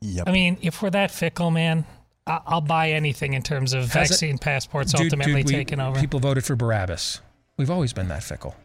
Yep. 0.00 0.28
I 0.28 0.32
mean, 0.32 0.56
if 0.62 0.80
we're 0.82 0.90
that 0.90 1.10
fickle, 1.10 1.50
man, 1.50 1.84
I- 2.26 2.40
I'll 2.46 2.60
buy 2.62 2.90
anything 2.92 3.34
in 3.34 3.42
terms 3.42 3.72
of 3.74 3.92
Has 3.92 4.10
it- 4.10 4.14
vaccine 4.14 4.38
passports 4.38 4.92
Dude, 4.92 5.02
ultimately 5.12 5.42
dude, 5.42 5.46
we- 5.46 5.52
taken 5.52 5.78
over. 5.80 6.00
People 6.00 6.20
voted 6.20 6.44
for 6.44 6.56
Barabbas. 6.56 7.20
We've 7.58 7.70
always 7.70 7.92
been 7.92 8.08
that 8.08 8.22
fickle. 8.24 8.56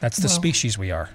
That's 0.00 0.16
the 0.16 0.28
Well- 0.28 0.34
species 0.36 0.78
we 0.78 0.90
are. 0.90 1.10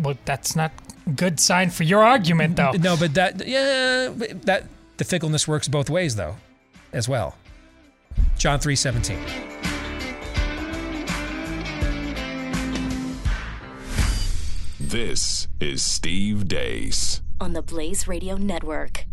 Well, 0.00 0.16
that's 0.24 0.56
not 0.56 0.72
good 1.16 1.38
sign 1.40 1.70
for 1.70 1.84
your 1.84 2.02
argument, 2.02 2.56
though. 2.56 2.72
No, 2.72 2.96
but 2.96 3.14
that 3.14 3.46
yeah, 3.46 4.08
that 4.44 4.64
the 4.96 5.04
fickleness 5.04 5.46
works 5.48 5.68
both 5.68 5.90
ways 5.90 6.16
though, 6.16 6.36
as 6.92 7.08
well. 7.08 7.36
John 8.38 8.58
three 8.58 8.76
seventeen. 8.76 9.18
This 14.78 15.46
is 15.60 15.82
Steve 15.82 16.48
Deace. 16.48 17.20
on 17.40 17.52
the 17.52 17.62
Blaze 17.62 18.08
Radio 18.08 18.36
Network. 18.36 19.04